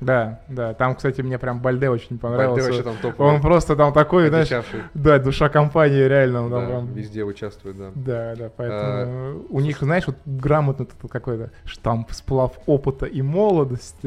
Да, 0.00 0.40
да. 0.48 0.74
Там, 0.74 0.94
кстати, 0.94 1.20
мне 1.20 1.38
прям 1.38 1.60
Бальде 1.60 1.88
очень 1.88 2.18
понравился. 2.18 2.64
вообще 2.66 2.82
там 2.82 2.96
топовый. 3.00 3.34
Он 3.34 3.40
просто 3.40 3.76
там 3.76 3.92
такой, 3.92 4.28
знаешь, 4.28 4.50
да, 4.94 5.18
душа 5.18 5.48
компании 5.48 6.02
реально. 6.02 6.44
Он 6.44 6.50
там 6.50 6.60
Да, 6.60 6.66
прям- 6.66 6.92
везде 6.92 7.24
участвует, 7.24 7.76
да. 7.76 7.90
Да, 7.94 8.34
да, 8.36 8.50
поэтому 8.56 9.44
у 9.48 9.60
них, 9.60 9.78
знаешь, 9.78 10.06
вот 10.06 10.16
грамотно 10.24 10.86
тут 10.86 11.10
какой-то 11.10 11.50
штамп 11.64 12.12
сплав 12.12 12.52
опыта 12.66 13.06
и 13.06 13.22
молодости. 13.22 14.06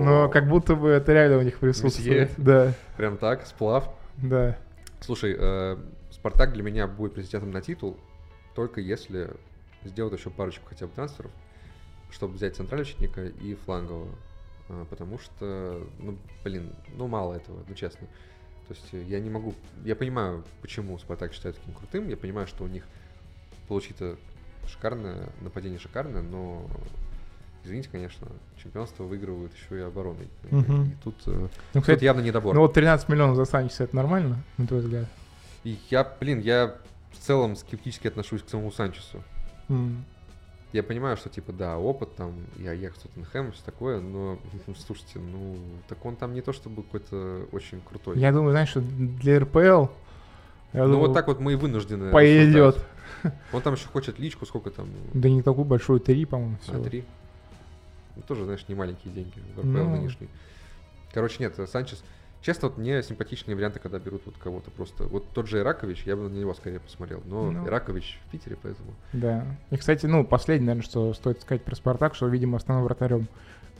Но 0.00 0.28
как 0.28 0.48
будто 0.48 0.74
бы 0.76 0.88
это 0.90 1.12
реально 1.12 1.38
у 1.38 1.42
них 1.42 1.58
присутствует. 1.58 2.30
Месье. 2.30 2.34
Да, 2.36 2.72
Прям 2.96 3.16
так, 3.16 3.46
сплав. 3.46 3.88
да. 4.16 4.56
Слушай, 5.00 5.36
э, 5.38 5.76
Спартак 6.10 6.52
для 6.52 6.62
меня 6.62 6.86
будет 6.86 7.14
претендентом 7.14 7.50
на 7.50 7.60
титул, 7.62 7.96
только 8.54 8.80
если 8.80 9.30
сделать 9.84 10.16
еще 10.16 10.30
парочку 10.30 10.66
хотя 10.68 10.86
бы 10.86 10.92
трансферов, 10.94 11.32
чтобы 12.10 12.34
взять 12.34 12.54
центрального 12.54 12.84
защитника 12.84 13.24
и 13.24 13.54
флангового. 13.54 14.08
А, 14.72 14.84
Потому 14.86 15.18
что, 15.18 15.86
ну, 15.98 16.16
блин, 16.44 16.72
ну 16.96 17.06
мало 17.06 17.34
этого, 17.34 17.62
ну 17.68 17.74
честно. 17.74 18.06
То 18.68 18.74
есть 18.74 18.88
э, 18.92 19.02
я 19.02 19.20
не 19.20 19.28
могу... 19.28 19.54
Я 19.84 19.94
понимаю, 19.96 20.44
почему 20.62 20.98
Спартак 20.98 21.32
считает 21.34 21.56
таким 21.56 21.74
крутым, 21.74 22.08
я 22.08 22.16
понимаю, 22.16 22.46
что 22.46 22.64
у 22.64 22.68
них 22.68 22.84
получится 23.68 24.16
шикарное, 24.66 25.28
нападение 25.40 25.78
шикарное, 25.78 26.22
но, 26.22 26.66
извините, 27.64 27.88
конечно, 27.90 28.28
чемпионство 28.62 29.04
выигрывают 29.04 29.52
еще 29.54 29.78
и 29.78 29.82
обороной. 29.82 30.28
Мгм. 30.50 30.84
И 30.84 30.94
тут, 31.02 31.16
э, 31.26 31.30
Ну, 31.32 31.48
тут 31.72 31.82
кстати, 31.82 32.04
явно 32.04 32.20
недобор. 32.20 32.54
ну 32.54 32.60
вот 32.62 32.72
13 32.72 33.08
миллионов 33.08 33.36
за 33.36 33.44
Санчеса, 33.44 33.84
это 33.84 33.96
нормально, 33.96 34.42
на 34.56 34.66
твой 34.66 34.80
взгляд? 34.80 35.06
И 35.64 35.78
я, 35.90 36.04
блин, 36.20 36.40
я 36.40 36.76
в 37.10 37.18
целом 37.18 37.56
скептически 37.56 38.06
отношусь 38.08 38.42
к 38.42 38.48
самому 38.48 38.72
Санчесу. 38.72 39.22
М. 39.68 40.04
Я 40.72 40.82
понимаю, 40.82 41.16
что, 41.18 41.28
типа, 41.28 41.52
да, 41.52 41.76
опыт 41.78 42.16
там, 42.16 42.32
я 42.58 42.72
ехал 42.72 42.98
в 42.98 43.02
Тоттенхэм, 43.02 43.52
все 43.52 43.62
такое, 43.64 44.00
но, 44.00 44.38
ну, 44.66 44.74
слушайте, 44.74 45.18
ну, 45.18 45.56
так 45.88 46.04
он 46.04 46.16
там 46.16 46.32
не 46.34 46.40
то 46.40 46.52
чтобы 46.52 46.82
какой-то 46.82 47.46
очень 47.52 47.80
крутой. 47.82 48.18
Я 48.18 48.32
думаю, 48.32 48.52
знаешь, 48.52 48.70
что 48.70 48.80
для 48.80 49.40
РПЛ, 49.40 49.58
ну, 49.58 49.88
думаю, 50.84 50.98
вот 51.00 51.14
так 51.14 51.26
вот 51.26 51.40
мы 51.40 51.52
и 51.52 51.56
вынуждены 51.56 52.10
пойдет. 52.10 52.76
рассуждать. 52.76 52.86
Он 53.52 53.60
там 53.62 53.74
еще 53.74 53.86
хочет 53.88 54.18
личку, 54.18 54.46
сколько 54.46 54.70
там? 54.70 54.88
Да 55.12 55.28
не 55.28 55.42
такую 55.42 55.64
большую, 55.66 56.00
три, 56.00 56.24
по-моему, 56.24 56.56
А, 56.60 56.64
всего. 56.64 56.82
три? 56.82 57.04
Ну, 58.16 58.22
тоже, 58.26 58.44
знаешь, 58.44 58.64
не 58.68 58.74
маленькие 58.74 59.12
деньги 59.12 59.38
в 59.54 59.58
РПЛ 59.60 59.68
Ну. 59.68 59.90
нынешний. 59.96 60.28
Короче, 61.12 61.36
нет, 61.40 61.54
Санчес... 61.70 62.02
Честно, 62.42 62.68
вот 62.68 62.76
мне 62.76 63.02
симпатичнее 63.04 63.56
варианты, 63.56 63.78
когда 63.78 64.00
берут 64.00 64.22
вот 64.26 64.34
кого-то 64.36 64.70
просто... 64.72 65.04
Вот 65.04 65.28
тот 65.32 65.46
же 65.46 65.60
Иракович, 65.60 66.02
я 66.06 66.16
бы 66.16 66.28
на 66.28 66.36
него 66.36 66.52
скорее 66.54 66.80
посмотрел. 66.80 67.22
Но 67.24 67.52
Ну. 67.52 67.66
Иракович 67.66 68.18
в 68.26 68.30
Питере, 68.32 68.56
поэтому... 68.60 68.90
Да. 69.12 69.46
И, 69.70 69.76
кстати, 69.76 70.06
ну, 70.06 70.24
последнее, 70.24 70.66
наверное, 70.66 70.84
что 70.84 71.14
стоит 71.14 71.40
сказать 71.40 71.62
про 71.62 71.76
Спартак, 71.76 72.16
что, 72.16 72.26
видимо, 72.26 72.56
основным 72.56 72.84
вратарем 72.84 73.28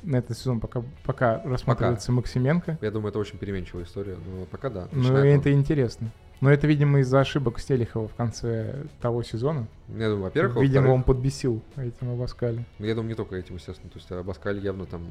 на 0.05 0.17
этот 0.17 0.39
сезон 0.39 0.61
пока, 0.61 0.83
пока 1.05 1.43
рассматривается 1.45 2.13
Максименко. 2.13 2.79
Я 2.81 2.91
думаю, 2.93 3.11
это 3.11 3.19
очень 3.19 3.39
переменчивая 3.39 3.85
история, 3.85 4.17
но 4.17 4.45
пока 4.47 4.71
да. 4.71 4.89
Ну, 4.93 5.17
это 5.17 5.53
интересно. 5.53 6.11
Но 6.43 6.51
это, 6.51 6.67
видимо, 6.67 6.99
из-за 6.99 7.21
ошибок 7.21 7.61
Стелихова 7.61 8.09
в 8.09 8.15
конце 8.17 8.85
того 9.01 9.23
сезона. 9.23 9.69
Я 9.89 10.09
думаю, 10.09 10.23
во-первых, 10.25 10.57
видимо, 10.57 10.81
во-вторых, 10.89 10.91
он 10.95 11.03
подбесил 11.05 11.63
этим 11.77 12.11
Абаскали. 12.11 12.65
ну, 12.81 12.85
я 12.87 12.95
думаю, 12.97 13.11
не 13.11 13.15
только 13.15 13.37
этим, 13.37 13.55
естественно. 13.55 13.91
То 13.91 13.99
есть 14.01 14.11
Абаскаль 14.11 14.59
явно 14.59 14.85
там 14.87 15.03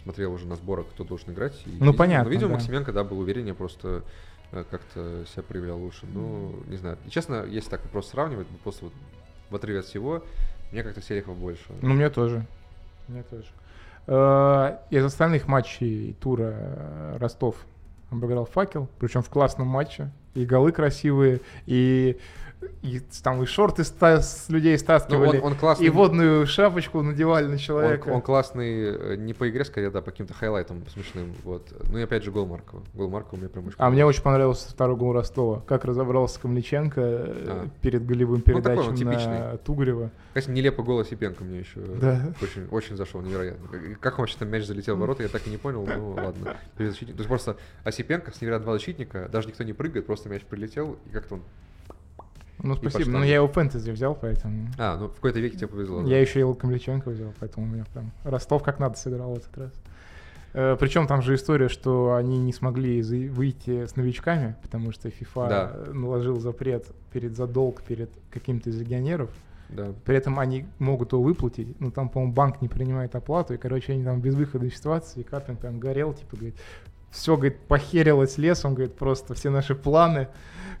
смотрел 0.00 0.32
уже 0.32 0.46
на 0.46 0.54
сборах, 0.54 0.86
кто 0.94 1.02
должен 1.02 1.32
играть. 1.32 1.60
и, 1.66 1.70
Ну, 1.70 1.72
видимо- 1.74 1.92
понятно, 1.94 2.24
Но, 2.26 2.30
видимо, 2.30 2.48
да. 2.50 2.54
Максименко, 2.54 2.92
да, 2.92 3.02
был 3.02 3.18
увереннее, 3.18 3.54
просто 3.54 4.04
э, 4.52 4.64
как-то 4.70 5.24
себя 5.32 5.42
проявлял 5.42 5.76
лучше. 5.76 6.06
Ну, 6.14 6.54
не 6.68 6.76
знаю. 6.76 6.98
И, 7.04 7.10
честно, 7.10 7.44
если 7.48 7.68
так 7.70 7.80
просто 7.90 8.12
сравнивать, 8.12 8.46
вот 8.52 8.60
просто 8.60 8.84
вот 8.84 8.94
в 9.50 9.56
отрыве 9.56 9.80
от 9.80 9.86
всего, 9.86 10.22
мне 10.70 10.84
как-то 10.84 11.02
Селихов 11.02 11.36
больше. 11.36 11.64
Ну, 11.82 11.94
мне 11.94 12.10
тоже. 12.10 12.46
Мне 13.08 13.24
тоже. 13.24 13.46
Э, 14.06 14.76
Из 14.90 15.04
остальных 15.04 15.48
матчей 15.48 16.14
тура 16.20 16.52
э, 16.56 17.16
Ростов 17.18 17.56
обыграл 18.10 18.44
факел, 18.44 18.88
причем 19.00 19.22
в 19.22 19.28
классном 19.30 19.66
матче. 19.66 20.10
И 20.34 20.44
голы 20.44 20.72
красивые, 20.72 21.40
и 21.66 22.16
и 22.82 23.00
там 23.22 23.42
и 23.42 23.46
шорты 23.46 23.84
ста- 23.84 24.20
с 24.20 24.48
людей 24.48 24.72
Ну, 24.72 24.78
стаскивали, 24.78 25.38
он, 25.38 25.52
он 25.52 25.54
классный. 25.58 25.86
и 25.86 25.90
водную 25.90 26.46
шапочку 26.46 27.00
надевали 27.02 27.46
на 27.46 27.52
он, 27.52 27.58
человека. 27.58 28.08
он 28.08 28.20
классный 28.22 28.82
э, 28.84 29.16
не 29.16 29.32
по 29.32 29.48
игре, 29.48 29.64
скорее, 29.64 29.90
да, 29.90 30.00
по 30.02 30.10
каким-то 30.10 30.34
хайлайтам 30.34 30.82
смешным. 30.88 31.34
Вот. 31.44 31.72
Ну 31.90 31.98
и 31.98 32.02
опять 32.02 32.22
же 32.24 32.30
гол 32.30 32.46
Маркова. 32.46 32.82
Гол 32.94 33.08
Маркова 33.08 33.38
мне 33.38 33.48
прям 33.48 33.66
очень 33.66 33.76
А 33.78 33.88
мне 33.90 34.04
очень 34.04 34.22
понравился 34.22 34.70
второй 34.70 34.96
гол 34.96 35.12
Ростова. 35.12 35.60
Как 35.66 35.84
разобрался 35.84 36.38
Камличенко 36.40 37.00
э, 37.00 37.46
А. 37.48 37.68
перед 37.80 38.04
голевым 38.06 38.36
Ну, 38.36 38.42
такой 38.42 38.62
передачей 38.62 38.88
он 38.88 38.94
на 38.94 38.96
типичный. 38.96 39.58
Тугрева. 39.64 40.10
Кстати, 40.34 40.50
нелепый 40.50 40.84
голос 40.84 41.10
Епенко 41.10 41.44
мне 41.44 41.60
еще 41.60 41.80
Да. 41.80 42.32
очень, 42.42 42.66
очень 42.70 42.96
зашел, 42.96 43.20
невероятно. 43.20 43.68
Как- 44.00 44.18
вообще 44.18 44.36
там 44.38 44.48
мяч 44.48 44.64
залетел 44.64 44.96
в 44.96 44.98
ворота, 45.00 45.22
я 45.22 45.28
так 45.28 45.46
и 45.46 45.50
не 45.50 45.56
понял, 45.56 45.86
ну 45.86 46.10
ладно. 46.10 46.56
То 46.76 46.82
есть 46.84 47.02
просто 47.26 47.56
Осипенко 47.84 48.32
с 48.32 48.40
невероятно 48.40 48.64
два 48.64 48.72
защитника, 48.74 49.28
даже 49.32 49.48
никто 49.48 49.64
не 49.64 49.72
прыгает, 49.72 50.06
просто 50.06 50.28
мяч 50.28 50.42
прилетел, 50.42 50.98
и 51.06 51.10
как-то 51.10 51.34
он... 51.36 51.42
Ну, 52.62 52.74
спасибо. 52.76 53.10
Но 53.10 53.24
я 53.24 53.36
его 53.36 53.48
фэнтези 53.48 53.90
взял, 53.90 54.14
поэтому... 54.14 54.68
А, 54.78 54.96
ну 54.98 55.08
в 55.08 55.14
какой-то 55.14 55.40
веке 55.40 55.56
тебе 55.56 55.68
повезло. 55.68 56.02
да. 56.02 56.08
Я 56.08 56.20
еще 56.20 56.40
и 56.40 56.54
Камличенко 56.54 57.10
взял, 57.10 57.32
поэтому 57.40 57.66
у 57.66 57.68
меня 57.68 57.84
прям 57.92 58.10
Ростов 58.24 58.62
как 58.62 58.78
надо 58.78 58.98
сыграл 58.98 59.34
в 59.34 59.38
этот 59.38 59.58
раз. 59.58 60.78
причем 60.78 61.06
там 61.06 61.22
же 61.22 61.34
история, 61.34 61.68
что 61.68 62.14
они 62.14 62.38
не 62.38 62.52
смогли 62.52 63.02
выйти 63.28 63.86
с 63.86 63.96
новичками, 63.96 64.56
потому 64.62 64.92
что 64.92 65.08
FIFA 65.08 65.48
Да. 65.48 65.72
э, 65.74 65.92
наложил 65.92 66.40
запрет 66.40 66.86
перед 67.12 67.36
задолг 67.36 67.82
перед 67.82 68.10
каким-то 68.30 68.70
из 68.70 68.78
легионеров. 68.80 69.30
Да. 69.68 69.92
При 70.04 70.16
этом 70.16 70.38
они 70.40 70.66
могут 70.80 71.12
его 71.12 71.22
выплатить, 71.22 71.80
но 71.80 71.90
там, 71.92 72.08
по-моему, 72.08 72.32
банк 72.34 72.60
не 72.60 72.68
принимает 72.68 73.14
оплату, 73.14 73.54
и, 73.54 73.56
короче, 73.56 73.92
они 73.92 74.02
там 74.02 74.20
без 74.20 74.34
выхода 74.34 74.66
из 74.66 74.76
ситуации, 74.76 75.20
и 75.20 75.22
Каплин 75.22 75.56
прям 75.56 75.78
горел, 75.78 76.12
типа, 76.12 76.36
говорит, 76.36 76.56
все, 77.12 77.36
говорит, 77.36 77.58
похерилось 77.68 78.36
лесом, 78.36 78.74
говорит, 78.74 78.96
просто 78.96 79.34
все 79.34 79.50
наши 79.50 79.76
планы, 79.76 80.26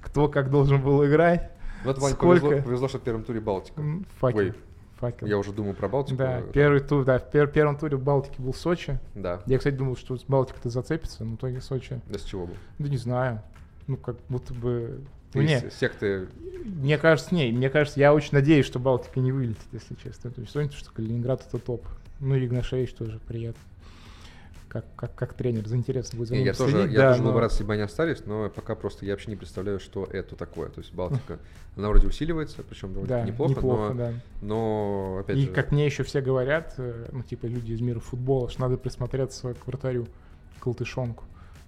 кто 0.00 0.26
как 0.28 0.50
должен 0.50 0.82
был 0.82 1.06
играть. 1.06 1.50
В 1.84 1.88
этом 1.88 2.00
плане 2.00 2.14
Сколько? 2.14 2.40
повезло, 2.46 2.62
повезло, 2.64 2.88
что 2.88 2.98
в 2.98 3.02
первом 3.02 3.24
туре 3.24 3.40
Балтика. 3.40 3.82
Факел. 4.20 4.38
Ой, 4.38 4.54
Факел. 4.98 5.26
Я 5.26 5.38
уже 5.38 5.52
думал 5.52 5.72
про 5.74 5.88
Балтику. 5.88 6.18
Да, 6.18 6.40
э, 6.40 6.44
первый 6.52 6.80
тур, 6.80 7.04
да, 7.04 7.18
в 7.18 7.30
пер- 7.32 7.50
первом 7.50 7.76
туре 7.78 7.96
в 7.96 8.02
Балтике 8.02 8.36
был 8.42 8.52
Сочи. 8.52 8.98
Да. 9.14 9.40
Я, 9.46 9.58
кстати, 9.58 9.74
думал, 9.74 9.96
что 9.96 10.16
с 10.16 10.24
Балтикой-то 10.24 10.68
зацепится, 10.68 11.24
но 11.24 11.32
в 11.32 11.34
итоге 11.36 11.60
Сочи. 11.60 12.00
Да 12.08 12.18
с 12.18 12.22
чего 12.24 12.46
бы? 12.46 12.52
Да 12.78 12.88
не 12.88 12.98
знаю. 12.98 13.40
Ну, 13.86 13.96
как 13.96 14.16
будто 14.28 14.52
бы... 14.52 15.00
Ты 15.32 15.38
не, 15.44 15.58
с- 15.60 15.74
секты... 15.74 16.28
мне 16.64 16.98
кажется, 16.98 17.34
не, 17.34 17.50
мне 17.52 17.70
кажется, 17.70 17.98
я 18.00 18.12
очень 18.12 18.30
надеюсь, 18.32 18.66
что 18.66 18.78
Балтика 18.78 19.20
не 19.20 19.32
вылетит, 19.32 19.62
если 19.72 19.94
честно. 19.94 20.30
То 20.30 20.40
есть, 20.40 20.74
что 20.74 20.92
Калининград 20.92 21.46
это 21.48 21.58
топ. 21.58 21.84
Ну, 22.18 22.34
и 22.34 22.44
Игнашевич 22.44 22.92
тоже 22.92 23.18
приятно. 23.26 23.60
Как, 24.70 24.84
как, 24.94 25.12
как 25.16 25.34
тренер, 25.34 25.66
за 25.66 25.74
интересно 25.76 26.16
будет 26.16 26.28
за 26.28 26.36
ним 26.36 26.44
я 26.44 26.54
тоже, 26.54 26.72
следить, 26.78 26.92
я 26.92 26.98
да, 26.98 27.08
тоже 27.10 27.22
был 27.22 27.30
но- 27.30 27.34
бы 27.34 27.40
рад, 27.40 27.50
если 27.50 27.64
бы 27.64 27.72
они 27.72 27.82
остались, 27.82 28.24
но 28.24 28.48
пока 28.48 28.76
просто 28.76 29.04
я 29.04 29.14
вообще 29.14 29.28
не 29.30 29.36
представляю, 29.36 29.80
что 29.80 30.04
это 30.04 30.36
такое. 30.36 30.68
То 30.68 30.80
есть 30.80 30.94
Балтика, 30.94 31.40
она 31.76 31.88
вроде 31.88 32.06
усиливается, 32.06 32.62
причем 32.62 32.88
довольно 32.94 33.08
Да, 33.08 33.22
неплохо, 33.24 33.50
неплохо, 33.52 33.88
но, 33.88 33.94
да. 33.94 34.12
но 34.42 35.16
опять 35.22 35.36
И 35.38 35.40
же... 35.46 35.50
как 35.50 35.72
мне 35.72 35.84
еще 35.86 36.04
все 36.04 36.20
говорят, 36.20 36.74
э, 36.78 37.08
ну, 37.10 37.24
типа, 37.24 37.46
люди 37.46 37.72
из 37.72 37.80
мира 37.80 37.98
футбола, 37.98 38.48
что 38.48 38.60
надо 38.60 38.76
присмотреться 38.76 39.54
к 39.54 39.66
вратарю, 39.66 40.06
к 40.58 40.62
Колтышонку. 40.62 41.24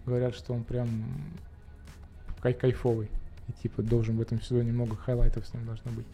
Говорят, 0.07 0.36
что 0.36 0.53
он 0.55 0.62
прям 0.62 0.88
кай 2.40 2.55
кайфовый. 2.55 3.09
И, 3.48 3.53
типа, 3.62 3.82
должен 3.82 4.16
в 4.16 4.20
этом 4.20 4.40
сезоне 4.40 4.70
много 4.70 4.94
хайлайтов 4.94 5.44
с 5.44 5.53
ним 5.55 5.66
должно 5.66 5.90
быть. 5.90 6.07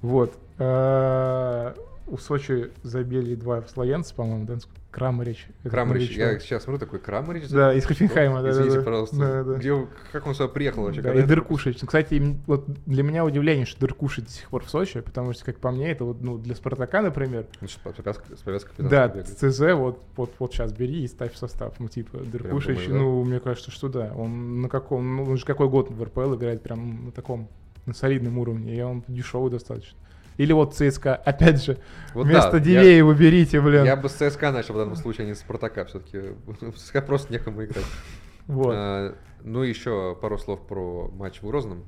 Вот. 0.00 0.32
Э, 0.58 1.74
У 2.06 2.16
Сочи 2.16 2.70
забили 2.82 3.34
два 3.34 3.62
словенца, 3.68 4.14
по-моему, 4.14 4.46
да? 4.46 4.56
Крамарич. 4.90 5.46
Крамарич, 5.62 6.16
я 6.16 6.38
сейчас 6.40 6.64
смотрю, 6.64 6.80
такой 6.80 6.98
Крамарич. 6.98 7.48
Да, 7.48 7.72
из 7.72 7.84
Хофенхайма, 7.84 8.42
да, 8.42 8.50
Извините, 8.50 8.78
да, 8.78 8.82
пожалуйста. 8.82 9.16
Да, 9.16 9.44
да. 9.44 9.54
Где, 9.54 9.86
как 10.10 10.26
он 10.26 10.34
сюда 10.34 10.48
приехал 10.48 10.82
вообще? 10.82 11.00
Да, 11.00 11.14
и 11.14 11.22
Дыркушич. 11.22 11.78
Ну, 11.80 11.86
Кстати, 11.86 12.36
вот 12.46 12.66
для 12.86 13.02
меня 13.02 13.24
удивление, 13.24 13.66
что 13.66 13.80
Дыркушич 13.80 14.24
до 14.24 14.30
сих 14.30 14.48
пор 14.48 14.64
в 14.64 14.70
Сочи, 14.70 15.00
потому 15.00 15.32
что, 15.32 15.44
как 15.44 15.58
по 15.58 15.70
мне, 15.70 15.92
это 15.92 16.04
вот, 16.04 16.20
ну, 16.20 16.38
для 16.38 16.56
Спартака, 16.56 17.02
например, 17.02 17.46
Ну, 17.60 17.68
что, 17.68 17.90
с 17.90 17.94
повязкой, 17.94 18.36
с 18.36 18.40
повязкой 18.40 18.72
Да, 18.78 19.06
бегает. 19.06 19.28
ЦЗ 19.28 19.60
вот, 19.74 20.02
вот, 20.16 20.32
вот 20.38 20.52
сейчас 20.52 20.72
бери 20.72 21.04
и 21.04 21.08
ставь 21.08 21.32
в 21.34 21.38
состав. 21.38 21.78
Ну, 21.78 21.88
типа, 21.88 22.18
Деркушич, 22.18 22.86
думаю, 22.86 22.88
да. 22.88 22.94
ну, 22.98 23.24
мне 23.24 23.40
кажется, 23.40 23.70
что 23.70 23.88
да. 23.88 24.12
Он 24.16 24.60
на 24.62 24.68
каком, 24.68 25.16
ну, 25.16 25.24
он 25.24 25.36
же 25.36 25.44
какой 25.44 25.68
год 25.68 25.90
в 25.90 26.02
РПЛ 26.02 26.34
играет 26.34 26.62
прям 26.62 27.06
на 27.06 27.12
таком, 27.12 27.48
на 27.86 27.94
солидном 27.94 28.38
уровне, 28.38 28.76
и 28.76 28.80
он 28.82 29.04
дешевый 29.06 29.50
достаточно. 29.50 29.96
Или 30.36 30.52
вот 30.52 30.74
ЦСКА, 30.74 31.16
опять 31.16 31.62
же, 31.64 31.78
Вот 32.14 32.26
вместо 32.26 32.52
да, 32.52 32.56
я- 32.58 32.62
Дивеева 32.82 33.12
берите, 33.14 33.60
блин. 33.60 33.84
Я 33.84 33.96
бы 33.96 34.08
с 34.08 34.12
ЦСКА 34.12 34.52
начал 34.52 34.74
в 34.74 34.78
данном 34.78 34.96
случае, 34.96 35.24
а 35.26 35.28
не 35.28 35.34
с 35.34 35.40
Спартака 35.40 35.84
все-таки. 35.84 36.18
В 36.46 36.72
ЦСКА 36.78 37.02
просто 37.02 37.32
некому 37.32 37.64
играть. 37.64 37.84
Вот. 38.46 38.74
А, 38.76 39.14
Ну, 39.42 39.62
еще 39.62 40.16
пару 40.20 40.36
слов 40.38 40.66
про 40.66 41.08
матч 41.16 41.40
в 41.40 41.46
Грозном. 41.46 41.84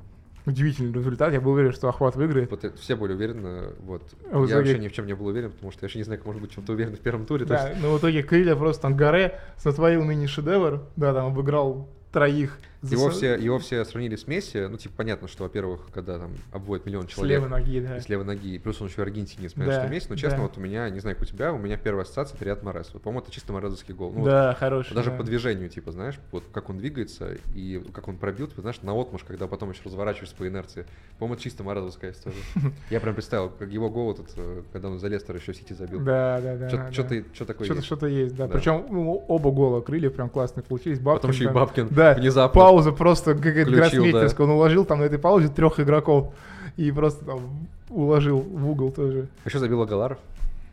Удивительный 0.47 0.93
результат. 0.93 1.33
Я 1.33 1.41
был 1.41 1.53
уверен, 1.53 1.73
что 1.73 1.89
Охват 1.89 2.17
выиграет. 2.17 2.51
Вот 2.51 2.65
э, 2.65 2.73
все 2.81 2.97
были 2.97 3.13
уверены, 3.13 3.75
вот. 3.85 4.03
А 4.25 4.39
Я 4.39 4.45
итоге- 4.45 4.55
вообще 4.57 4.79
ни 4.79 4.89
в 4.89 4.93
чем 4.93 5.07
не 5.07 5.15
был 5.15 5.27
уверен, 5.27 5.53
потому 5.53 5.71
что 5.71 5.83
я 5.83 5.87
вообще 5.87 5.99
не 5.99 6.05
знаю, 6.05 6.19
как 6.19 6.27
может 6.27 6.43
быть 6.43 6.51
чем-то 6.53 6.73
уверен 6.73 6.97
в 6.97 7.01
первом 7.01 7.27
туре. 7.27 7.45
Да, 7.45 7.69
есть- 7.69 7.81
но 7.81 7.93
в 7.95 7.99
итоге 7.99 8.23
Крылья 8.25 8.57
просто 8.57 8.83
там 8.83 8.97
Гаре 8.97 9.39
сотворил 9.57 10.03
мини-шедевр. 10.05 10.83
Да, 10.97 11.13
там 11.15 11.27
обыграл 11.27 11.89
троих. 12.11 12.59
Его 12.83 13.11
все, 13.11 13.37
его 13.37 13.59
все 13.59 13.85
сравнили 13.85 14.17
с 14.17 14.27
Месси. 14.27 14.67
Ну, 14.67 14.77
типа, 14.77 14.95
понятно, 14.97 15.29
что, 15.29 15.45
во-первых, 15.45 15.89
когда 15.93 16.19
там 16.19 16.33
обводят 16.53 16.85
миллион 16.87 17.09
С 17.09 17.13
человек 17.13 17.41
левой 17.41 17.49
ноги, 17.49 17.81
да. 17.81 18.01
с 18.01 18.09
левой 18.09 18.25
ноги, 18.25 18.59
плюс 18.59 18.81
он 18.81 18.89
еще 18.89 18.97
в 18.97 19.01
Аргентине, 19.01 19.49
понятно, 19.51 19.75
Да, 19.75 19.83
что 19.83 19.93
Месси. 19.93 20.07
Но, 20.09 20.17
честно, 20.17 20.39
да. 20.39 20.43
вот 20.43 20.59
у 20.59 20.61
меня, 20.61 20.89
не 20.91 21.01
знаю, 21.01 21.17
как 21.17 21.29
у 21.29 21.31
тебя, 21.31 21.53
у 21.53 21.59
меня 21.59 21.77
первая 21.77 22.05
ассоциация— 22.05 22.37
это 22.37 22.45
Ряд 22.45 22.63
Морес. 22.63 22.91
Вот, 22.93 23.03
по-моему, 23.03 23.23
это 23.23 23.31
чисто 23.33 23.53
морезовский 23.53 23.95
гол. 23.95 24.13
Ну, 24.13 24.21
вот 24.21 24.27
да, 24.27 24.55
хороший. 24.59 24.95
Даже 24.95 25.11
да. 25.11 25.17
по 25.17 25.23
движению, 25.23 25.69
типа, 25.69 25.93
знаешь, 25.93 26.19
вот 26.31 26.45
как 26.53 26.71
он 26.71 26.79
двигается 26.79 27.37
и 27.55 27.83
как 27.93 28.09
он 28.09 28.17
пробил, 28.17 28.49
ты 28.49 28.61
знаешь, 28.61 28.81
на 28.83 29.01
отмаш, 29.01 29.23
когда 29.25 29.47
потом 29.47 29.71
еще 29.71 29.83
разворачиваешься 29.85 30.35
по 30.37 30.47
инерции. 30.47 30.87
По-моему, 31.19 31.35
это 31.35 31.43
чисто 31.43 31.63
морозовская 31.63 32.13
история. 32.13 32.37
Я 32.91 33.01
прям 33.01 33.15
представил, 33.15 33.51
как 33.51 33.71
его 33.71 33.89
гол 33.91 34.13
этот, 34.13 34.29
э, 34.37 34.63
когда 34.73 34.89
он 34.89 34.99
за 34.99 35.09
Лестер 35.09 35.37
еще 35.37 35.55
Сити 35.55 35.73
забил. 35.73 36.01
Да, 36.01 36.41
да, 36.43 36.57
да. 36.57 36.71
да. 36.71 36.93
Что-то 36.93 37.23
что 37.33 37.45
такое 37.45 37.65
Что-то 37.67 37.79
есть. 37.79 37.87
что-то 37.87 38.07
есть, 38.07 38.37
да. 38.37 38.47
Да. 38.47 38.55
Причем 38.55 38.87
ну, 38.91 39.25
оба 39.29 39.51
гола 39.51 39.81
крылья 39.81 40.11
прям 40.11 40.29
классные 40.29 40.65
получились. 40.65 40.99
Бабкин, 40.99 41.21
Потом 41.21 41.31
еще 41.31 41.45
и 41.45 41.49
Бабкин 41.49 41.89
Да, 41.91 42.15
внезапно. 42.15 42.61
Пауза 42.73 42.93
просто 42.93 43.35
как 43.35 43.53
Включил, 43.53 43.73
гроссмейстерская. 43.75 44.47
Он 44.47 44.53
уложил 44.55 44.85
там 44.85 45.01
на 45.01 45.05
этой 45.05 45.19
паузе 45.19 45.49
трех 45.49 45.79
игроков. 45.81 46.33
И 46.77 46.91
просто 46.91 47.25
там 47.25 47.69
уложил 47.91 48.41
в 48.41 48.69
угол 48.71 48.91
тоже. 48.93 49.29
Еще 49.45 49.59
забил 49.59 49.83
Агаларов. 49.83 50.19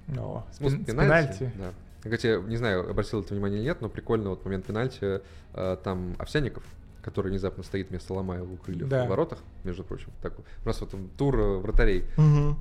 Но, 0.07 0.45
Ну, 0.59 0.69
с 0.69 0.73
спин- 0.73 0.85
пенальти. 0.85 1.51
Да. 1.57 1.71
Кстати, 2.01 2.41
не 2.47 2.55
знаю, 2.55 2.89
обратил 2.89 3.19
это 3.19 3.33
внимание 3.33 3.59
или 3.59 3.65
нет, 3.67 3.81
но 3.81 3.89
прикольно 3.89 4.29
вот 4.29 4.45
момент 4.45 4.65
пенальти. 4.65 5.19
э, 5.53 5.77
Там 5.83 6.15
Овсяников, 6.17 6.63
который 7.01 7.29
внезапно 7.31 7.63
стоит 7.63 7.89
вместо 7.89 8.13
Ломаева 8.13 8.45
у 8.53 8.55
крыльев 8.55 8.87
Да. 8.87 9.05
в 9.05 9.09
воротах, 9.09 9.39
между 9.65 9.83
прочим. 9.83 10.07
Так, 10.21 10.33
у 10.39 10.67
нас 10.67 10.79
вот 10.79 10.91
там 10.91 11.09
тур 11.17 11.37
э, 11.37 11.57
вратарей. 11.57 12.05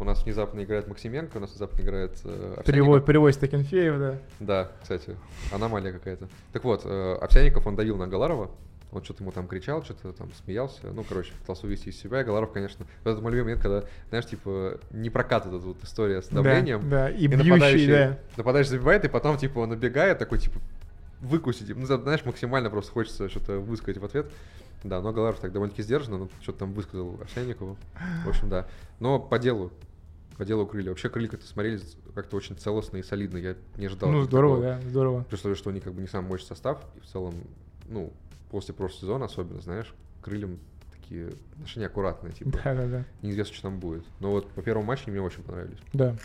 У 0.00 0.04
нас 0.04 0.24
внезапно 0.24 0.64
играет 0.64 0.88
Максименко, 0.88 1.36
у 1.36 1.40
нас 1.40 1.50
внезапно 1.50 1.80
играет 1.80 2.10
э, 2.24 2.28
Овсянников. 2.58 2.64
Перевод, 2.64 3.06
перевозит 3.06 3.42
Акинфеев, 3.44 3.98
да. 3.98 4.14
Да, 4.40 4.70
кстати, 4.82 5.14
аномалия 5.52 5.92
какая-то. 5.92 6.26
Так 6.52 6.64
вот, 6.64 6.82
э, 6.84 7.14
Овсянников, 7.20 7.66
он 7.66 7.76
давил 7.76 7.96
на 7.96 8.08
Галарова, 8.08 8.50
он 8.90 9.04
что-то 9.04 9.22
ему 9.22 9.32
там 9.32 9.46
кричал, 9.46 9.84
что-то 9.84 10.12
там 10.12 10.32
смеялся, 10.32 10.90
ну, 10.92 11.04
короче, 11.04 11.32
пытался 11.40 11.66
увести 11.66 11.90
из 11.90 12.00
себя. 12.00 12.22
И 12.22 12.24
Галаров, 12.24 12.52
конечно, 12.52 12.86
вот 13.04 13.10
это 13.10 13.20
мой 13.20 13.32
любимый 13.32 13.48
момент, 13.48 13.62
когда, 13.62 13.84
знаешь, 14.08 14.26
типа, 14.26 14.80
не 14.90 15.10
прокатывает 15.10 15.60
эта 15.60 15.68
вот 15.68 15.84
история 15.84 16.22
с 16.22 16.28
давлением. 16.28 16.88
Да, 16.88 17.08
да. 17.08 17.10
И, 17.10 17.24
и 17.24 17.26
бьющий, 17.26 17.50
нападающий, 17.50 17.86
да. 17.86 18.18
нападающий 18.36 18.70
забивает, 18.70 19.04
и 19.04 19.08
потом, 19.08 19.36
типа, 19.36 19.58
он 19.58 19.72
убегает, 19.72 20.18
такой, 20.18 20.38
типа, 20.38 20.58
выкусить. 21.20 21.74
Ну, 21.74 21.84
знаешь, 21.84 22.24
максимально 22.24 22.70
просто 22.70 22.92
хочется 22.92 23.28
что-то 23.28 23.58
высказать 23.58 23.98
в 23.98 24.04
ответ. 24.04 24.30
Да, 24.84 25.00
но 25.00 25.12
Галаров 25.12 25.40
так 25.40 25.52
довольно-таки 25.52 25.82
сдержанно, 25.82 26.18
ну, 26.18 26.28
что-то 26.40 26.60
там 26.60 26.72
высказал 26.72 27.18
Овсянникову. 27.20 27.76
В 28.24 28.28
общем, 28.28 28.48
да. 28.48 28.68
Но 29.00 29.18
по 29.18 29.38
делу, 29.38 29.72
по 30.36 30.44
делу 30.44 30.66
крылья. 30.66 30.90
Вообще 30.90 31.08
крылья 31.08 31.28
как-то 31.28 31.46
смотрелись 31.46 31.96
как-то 32.14 32.36
очень 32.36 32.56
целостно 32.56 32.96
и 32.98 33.02
солидно. 33.02 33.38
Я 33.38 33.56
не 33.76 33.86
ожидал. 33.86 34.10
Ну, 34.10 34.18
них 34.18 34.26
здорово, 34.26 34.62
такого. 34.62 34.80
да, 34.80 34.88
здорово. 34.88 35.24
При 35.24 35.34
условии, 35.34 35.56
что 35.56 35.70
они 35.70 35.80
как 35.80 35.94
бы 35.94 36.00
не 36.00 36.06
самый 36.06 36.28
мощный 36.28 36.46
состав, 36.46 36.80
и 36.96 37.00
в 37.00 37.06
целом, 37.06 37.34
ну, 37.88 38.12
после 38.50 38.74
прошлого 38.74 39.00
сезона 39.00 39.24
особенно, 39.26 39.60
знаешь, 39.60 39.94
крыльям 40.22 40.58
такие 40.92 41.30
отношения 41.52 41.86
аккуратные, 41.86 42.32
типа, 42.32 42.50
Да, 42.64 42.74
да, 42.74 42.86
да. 42.86 43.04
неизвестно, 43.22 43.54
что 43.54 43.62
там 43.64 43.78
будет. 43.78 44.04
Но 44.20 44.30
вот 44.32 44.48
по 44.50 44.62
первому 44.62 44.86
матчу 44.86 45.04
они 45.06 45.12
мне 45.18 45.22
очень 45.26 45.42
понравились. 45.42 45.78
Да. 45.92 46.16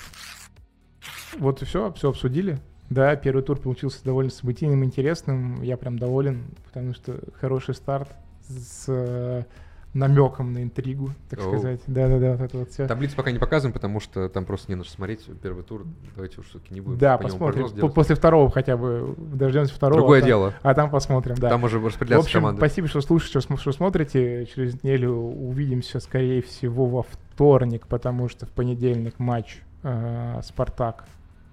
Вот 1.38 1.62
и 1.62 1.66
все, 1.66 1.92
все 1.94 2.10
обсудили. 2.10 2.60
Да, 2.90 3.16
первый 3.16 3.42
тур 3.44 3.60
получился 3.60 4.04
довольно 4.04 4.30
событийным, 4.30 4.84
интересным. 4.84 5.62
Я 5.64 5.78
прям 5.78 5.98
доволен, 5.98 6.44
потому 6.66 6.94
что 6.94 7.20
хороший 7.40 7.74
старт 7.76 8.10
с 8.48 9.46
намеком 9.94 10.54
на 10.54 10.64
интригу, 10.64 11.12
так 11.30 11.40
Оу. 11.40 11.50
сказать. 11.50 11.82
Да-да-да, 11.88 12.32
вот 12.32 12.42
это 12.42 12.58
вот 12.58 12.70
все. 12.72 12.88
Таблицу 12.88 13.16
пока 13.16 13.32
не 13.32 13.38
показываем, 13.40 13.74
потому 13.74 14.00
что 14.00 14.28
там 14.28 14.46
просто 14.46 14.72
не 14.72 14.76
на 14.76 14.84
что 14.84 14.94
смотреть. 14.94 15.26
Первый 15.42 15.64
тур, 15.64 15.86
давайте 16.16 16.40
уж 16.42 16.48
все-таки 16.48 16.74
не 16.74 16.82
будем. 16.82 16.98
Да, 16.98 17.18
по 17.18 17.24
посмотрим. 17.26 17.70
По-. 17.70 17.90
После 17.90 18.16
второго 18.16 18.50
хотя 18.50 18.76
бы 18.76 19.16
дождемся 19.18 19.74
второго. 19.74 20.02
Другое 20.02 20.20
а 20.20 20.22
там- 20.22 20.28
дело. 20.28 20.54
А 20.64 20.74
там 20.74 20.90
посмотрим, 20.90 21.36
да. 21.36 21.50
Там 21.50 21.64
уже 21.64 21.80
В 21.80 21.86
распределяться 21.86 22.26
общем, 22.26 22.40
команды. 22.40 22.60
спасибо, 22.60 22.88
что 22.88 23.02
слушаете, 23.02 23.40
что 23.40 23.72
смотрите. 23.72 24.48
Через 24.48 24.74
неделю 24.84 25.14
увидимся, 25.14 26.00
скорее 26.00 26.42
всего, 26.42 26.86
во 26.88 27.04
вторник, 27.04 27.86
потому 27.88 28.30
что 28.30 28.46
в 28.46 28.50
понедельник 28.50 29.20
матч 29.20 29.62
э, 29.84 30.42
Спартак 30.44 31.06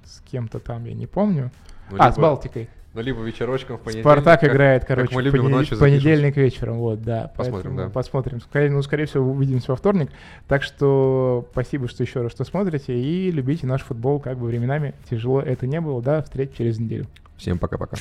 с 0.04 0.20
кем-то 0.30 0.60
там, 0.60 0.84
я 0.86 0.94
не 0.94 1.06
помню. 1.06 1.50
Ну, 1.90 1.96
а, 1.98 2.06
либо- 2.06 2.14
с 2.14 2.18
Балтикой. 2.18 2.68
Ну, 2.92 3.02
либо 3.02 3.22
вечерочком 3.22 3.76
в 3.78 3.80
понедельник. 3.82 4.04
Спартак 4.04 4.40
как- 4.40 4.50
играет, 4.50 4.84
как 4.84 4.96
короче, 4.96 5.14
мы 5.14 5.22
в 5.22 5.24
любим 5.26 5.42
понед- 5.42 5.56
ночью 5.56 5.78
понедельник 5.78 6.36
вечером, 6.36 6.78
вот, 6.78 7.02
да. 7.02 7.30
Посмотрим, 7.36 7.76
да. 7.76 7.88
Посмотрим. 7.88 8.40
Скорее, 8.40 8.70
ну, 8.70 8.82
скорее 8.82 9.06
всего, 9.06 9.30
увидимся 9.30 9.70
во 9.70 9.76
вторник. 9.76 10.10
Так 10.48 10.64
что 10.64 11.46
спасибо, 11.52 11.86
что 11.86 12.02
еще 12.02 12.22
раз 12.22 12.32
что 12.32 12.42
смотрите, 12.44 12.92
и 12.98 13.30
любите 13.30 13.66
наш 13.66 13.82
футбол, 13.82 14.18
как 14.18 14.38
бы 14.38 14.46
временами 14.48 14.94
тяжело 15.08 15.40
это 15.40 15.68
не 15.68 15.80
было, 15.80 16.02
да, 16.02 16.22
встреч 16.22 16.50
через 16.58 16.80
неделю. 16.80 17.06
Всем 17.36 17.58
пока-пока. 17.58 17.96